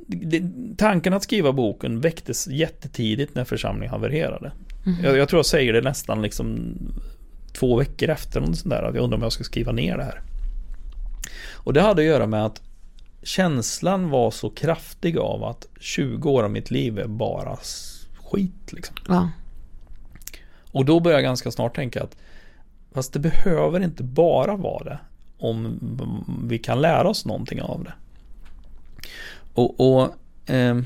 det, 0.07 0.43
tanken 0.77 1.13
att 1.13 1.23
skriva 1.23 1.53
boken 1.53 2.01
väcktes 2.01 2.49
jättetidigt 2.49 3.35
när 3.35 3.45
församlingen 3.45 3.91
havererade. 3.91 4.53
Mm. 4.87 5.05
Jag, 5.05 5.17
jag, 5.17 5.29
tror 5.29 5.39
jag 5.39 5.47
säger 5.47 5.73
det 5.73 5.81
nästan 5.81 6.23
liksom 6.23 6.79
två 7.53 7.77
veckor 7.77 8.09
efter, 8.09 8.41
sånt 8.41 8.71
där, 8.71 8.83
att 8.83 8.95
jag 8.95 9.05
undrar 9.05 9.17
om 9.17 9.23
jag 9.23 9.33
ska 9.33 9.45
skriva 9.45 9.73
ner 9.73 9.97
det 9.97 10.05
här. 10.05 10.21
Och 11.65 11.73
det 11.73 11.81
hade 11.81 12.03
att 12.03 12.09
göra 12.09 12.27
med 12.27 12.45
att 12.45 12.63
känslan 13.23 14.11
var 14.11 14.31
så 14.31 14.51
kraftig 14.51 15.19
av 15.19 15.45
att 15.45 15.67
20 15.81 16.31
år 16.31 16.43
av 16.43 16.51
mitt 16.51 16.71
liv 16.71 16.99
är 16.99 17.07
bara 17.07 17.59
skit. 18.25 18.73
Liksom. 18.73 18.97
Ja. 19.09 19.31
Och 20.73 20.85
då 20.85 21.01
började 21.01 21.23
jag 21.23 21.29
ganska 21.29 21.51
snart 21.51 21.77
tänka 21.77 22.03
att 22.03 22.17
fast 22.93 23.13
det 23.13 23.19
behöver 23.19 23.81
inte 23.81 24.03
bara 24.03 24.57
vara 24.57 24.85
det 24.85 24.99
om 25.39 25.79
vi 26.49 26.59
kan 26.59 26.81
lära 26.81 27.09
oss 27.09 27.25
någonting 27.25 27.63
av 27.63 27.85
det. 27.85 27.93
Och, 29.55 29.81
och 29.81 30.03
eh, 30.51 30.81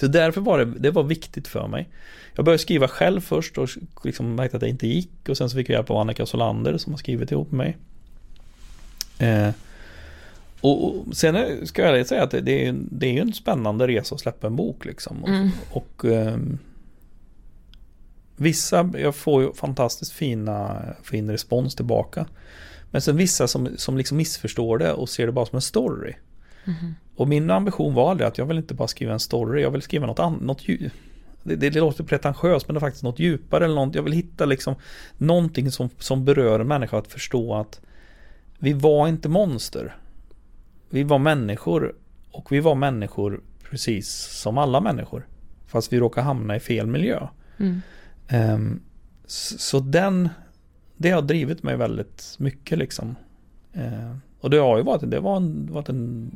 så 0.00 0.06
därför 0.06 0.40
var 0.40 0.58
det, 0.58 0.64
det 0.64 0.90
var 0.90 1.02
viktigt 1.02 1.48
för 1.48 1.68
mig. 1.68 1.88
Jag 2.34 2.44
började 2.44 2.62
skriva 2.62 2.88
själv 2.88 3.20
först 3.20 3.58
och 3.58 3.68
liksom 4.04 4.34
märkte 4.34 4.56
att 4.56 4.60
det 4.60 4.68
inte 4.68 4.86
gick 4.86 5.28
och 5.28 5.36
sen 5.36 5.50
så 5.50 5.56
fick 5.56 5.68
jag 5.68 5.74
hjälp 5.74 5.90
av 5.90 5.96
Annika 5.96 6.26
Solander 6.26 6.78
som 6.78 6.92
har 6.92 6.98
skrivit 6.98 7.32
ihop 7.32 7.50
med 7.50 7.58
mig. 7.58 7.76
Eh, 9.20 9.50
och, 10.60 10.84
och, 10.84 11.16
sen 11.16 11.66
ska 11.66 11.96
jag 11.96 12.06
säga 12.06 12.22
att 12.22 12.30
det, 12.30 12.40
det, 12.40 12.66
är, 12.66 12.76
det 12.90 13.18
är 13.18 13.22
en 13.22 13.32
spännande 13.32 13.86
resa 13.86 14.14
att 14.14 14.20
släppa 14.20 14.46
en 14.46 14.56
bok 14.56 14.84
liksom. 14.84 15.24
Mm. 15.24 15.50
Och, 15.70 15.76
och 15.76 16.04
eh, 16.04 16.36
vissa, 18.36 18.90
jag 18.98 19.14
får 19.14 19.42
ju 19.42 19.52
fantastiskt 19.52 20.12
fina, 20.12 20.82
fin 21.02 21.30
respons 21.30 21.74
tillbaka. 21.74 22.26
Men 22.90 23.02
sen 23.02 23.16
vissa 23.16 23.48
som, 23.48 23.68
som 23.76 23.96
liksom 23.96 24.16
missförstår 24.16 24.78
det 24.78 24.92
och 24.92 25.08
ser 25.08 25.26
det 25.26 25.32
bara 25.32 25.46
som 25.46 25.56
en 25.56 25.62
story. 25.62 26.14
Mm. 26.64 26.94
Och 27.16 27.28
min 27.28 27.50
ambition 27.50 27.94
var 27.94 28.10
aldrig 28.10 28.28
att 28.28 28.38
jag 28.38 28.46
vill 28.46 28.58
inte 28.58 28.74
bara 28.74 28.88
skriva 28.88 29.12
en 29.12 29.20
story, 29.20 29.62
jag 29.62 29.70
vill 29.70 29.82
skriva 29.82 30.06
något 30.06 30.18
annat. 30.18 30.58
det, 31.42 31.56
det, 31.56 31.70
låter 31.70 32.04
pretentiöst 32.04 32.68
men 32.68 32.74
det 32.74 32.78
är 32.78 32.80
faktiskt 32.80 33.04
något 33.04 33.18
djupare. 33.18 33.64
Eller 33.64 33.74
något, 33.74 33.94
jag 33.94 34.02
vill 34.02 34.12
hitta 34.12 34.44
liksom 34.44 34.74
någonting 35.18 35.70
som, 35.70 35.88
som 35.98 36.24
berör 36.24 36.60
en 36.60 36.68
människa 36.68 36.98
att 36.98 37.12
förstå 37.12 37.54
att 37.54 37.80
vi 38.62 38.72
var 38.72 39.08
inte 39.08 39.28
monster. 39.28 39.96
Vi 40.90 41.02
var 41.02 41.18
människor 41.18 41.94
och 42.30 42.52
vi 42.52 42.60
var 42.60 42.74
människor 42.74 43.40
precis 43.70 44.08
som 44.40 44.58
alla 44.58 44.80
människor. 44.80 45.26
Fast 45.66 45.92
vi 45.92 45.98
råkade 45.98 46.24
hamna 46.24 46.56
i 46.56 46.60
fel 46.60 46.86
miljö. 46.86 47.28
Mm. 47.58 47.80
Um, 48.32 48.80
så 49.26 49.80
den, 49.80 50.28
det 50.96 51.10
har 51.10 51.22
drivit 51.22 51.62
mig 51.62 51.76
väldigt 51.76 52.36
mycket 52.38 52.78
liksom. 52.78 53.16
Uh, 53.76 54.16
och 54.40 54.50
det 54.50 54.58
har 54.58 54.76
ju 54.76 54.82
varit, 54.82 55.10
det 55.10 55.20
var 55.20 55.36
en, 55.36 55.68
varit 55.72 55.88
en 55.88 56.30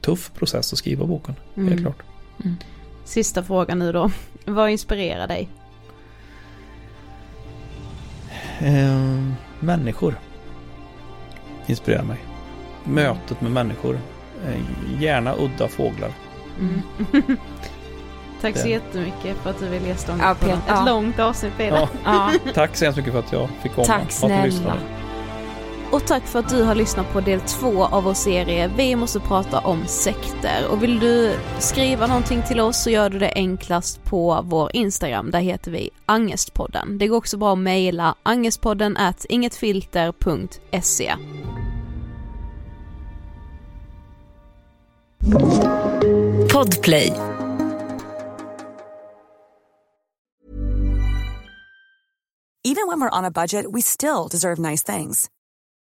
tuff 0.00 0.32
process 0.34 0.72
att 0.72 0.78
skriva 0.78 1.06
boken, 1.06 1.34
mm. 1.54 1.68
helt 1.68 1.80
klart. 1.80 2.02
Mm. 2.44 2.56
Sista 3.04 3.42
frågan 3.42 3.78
nu 3.78 3.92
då. 3.92 4.10
Vad 4.44 4.70
inspirerar 4.70 5.28
dig? 5.28 5.48
Uh, 8.62 9.32
människor 9.60 10.18
inspirerar 11.66 12.02
mig. 12.02 12.18
Mötet 12.84 13.40
med 13.40 13.50
människor. 13.50 13.98
Eh, 14.46 15.02
gärna 15.02 15.34
udda 15.34 15.68
fåglar. 15.68 16.10
Mm. 16.60 16.82
Tack 18.40 18.56
så 18.56 18.68
jättemycket 18.68 19.36
för 19.42 19.50
att 19.50 19.58
du 19.58 19.68
ville 19.68 19.88
gästa 19.88 20.18
ja, 20.20 20.30
Ett 20.30 20.58
ja. 20.68 20.84
långt 20.84 21.18
avsnitt 21.18 21.56
Peder. 21.56 21.76
Ja. 21.76 21.88
ja. 22.04 22.32
Tack 22.54 22.76
så 22.76 22.84
hemskt 22.84 22.96
mycket 22.96 23.12
för 23.12 23.20
att 23.20 23.32
jag 23.32 23.48
fick 23.62 23.74
komma. 23.74 23.86
Tack 23.86 24.12
snälla. 24.12 24.76
Och 25.92 26.06
tack 26.06 26.26
för 26.26 26.38
att 26.38 26.48
du 26.48 26.62
har 26.62 26.74
lyssnat 26.74 27.12
på 27.12 27.20
del 27.20 27.40
två 27.40 27.84
av 27.84 28.04
vår 28.04 28.14
serie 28.14 28.70
Vi 28.76 28.96
måste 28.96 29.20
prata 29.20 29.58
om 29.58 29.86
sekter. 29.86 30.68
Och 30.70 30.82
vill 30.82 31.00
du 31.00 31.36
skriva 31.58 32.06
någonting 32.06 32.42
till 32.48 32.60
oss 32.60 32.82
så 32.82 32.90
gör 32.90 33.10
du 33.10 33.18
det 33.18 33.32
enklast 33.34 34.04
på 34.04 34.40
vår 34.44 34.70
Instagram. 34.76 35.30
Där 35.30 35.40
heter 35.40 35.70
vi 35.70 35.90
Angestpodden. 36.06 36.98
Det 36.98 37.06
går 37.06 37.16
också 37.16 37.36
bra 37.36 37.52
att 37.52 37.58
mejla 37.58 38.14
angestpodden 38.22 38.96
at 38.96 39.24
ingetfilter.se. 39.24 41.14
Podplay. 46.52 47.12
Even 52.64 52.88
when 52.88 53.00
we're 53.00 53.18
on 53.18 53.24
a 53.24 53.30
budget 53.30 53.66
we 53.72 53.80
still 53.80 54.28
deserve 54.28 54.58
nice 54.58 54.82
things. 54.82 55.30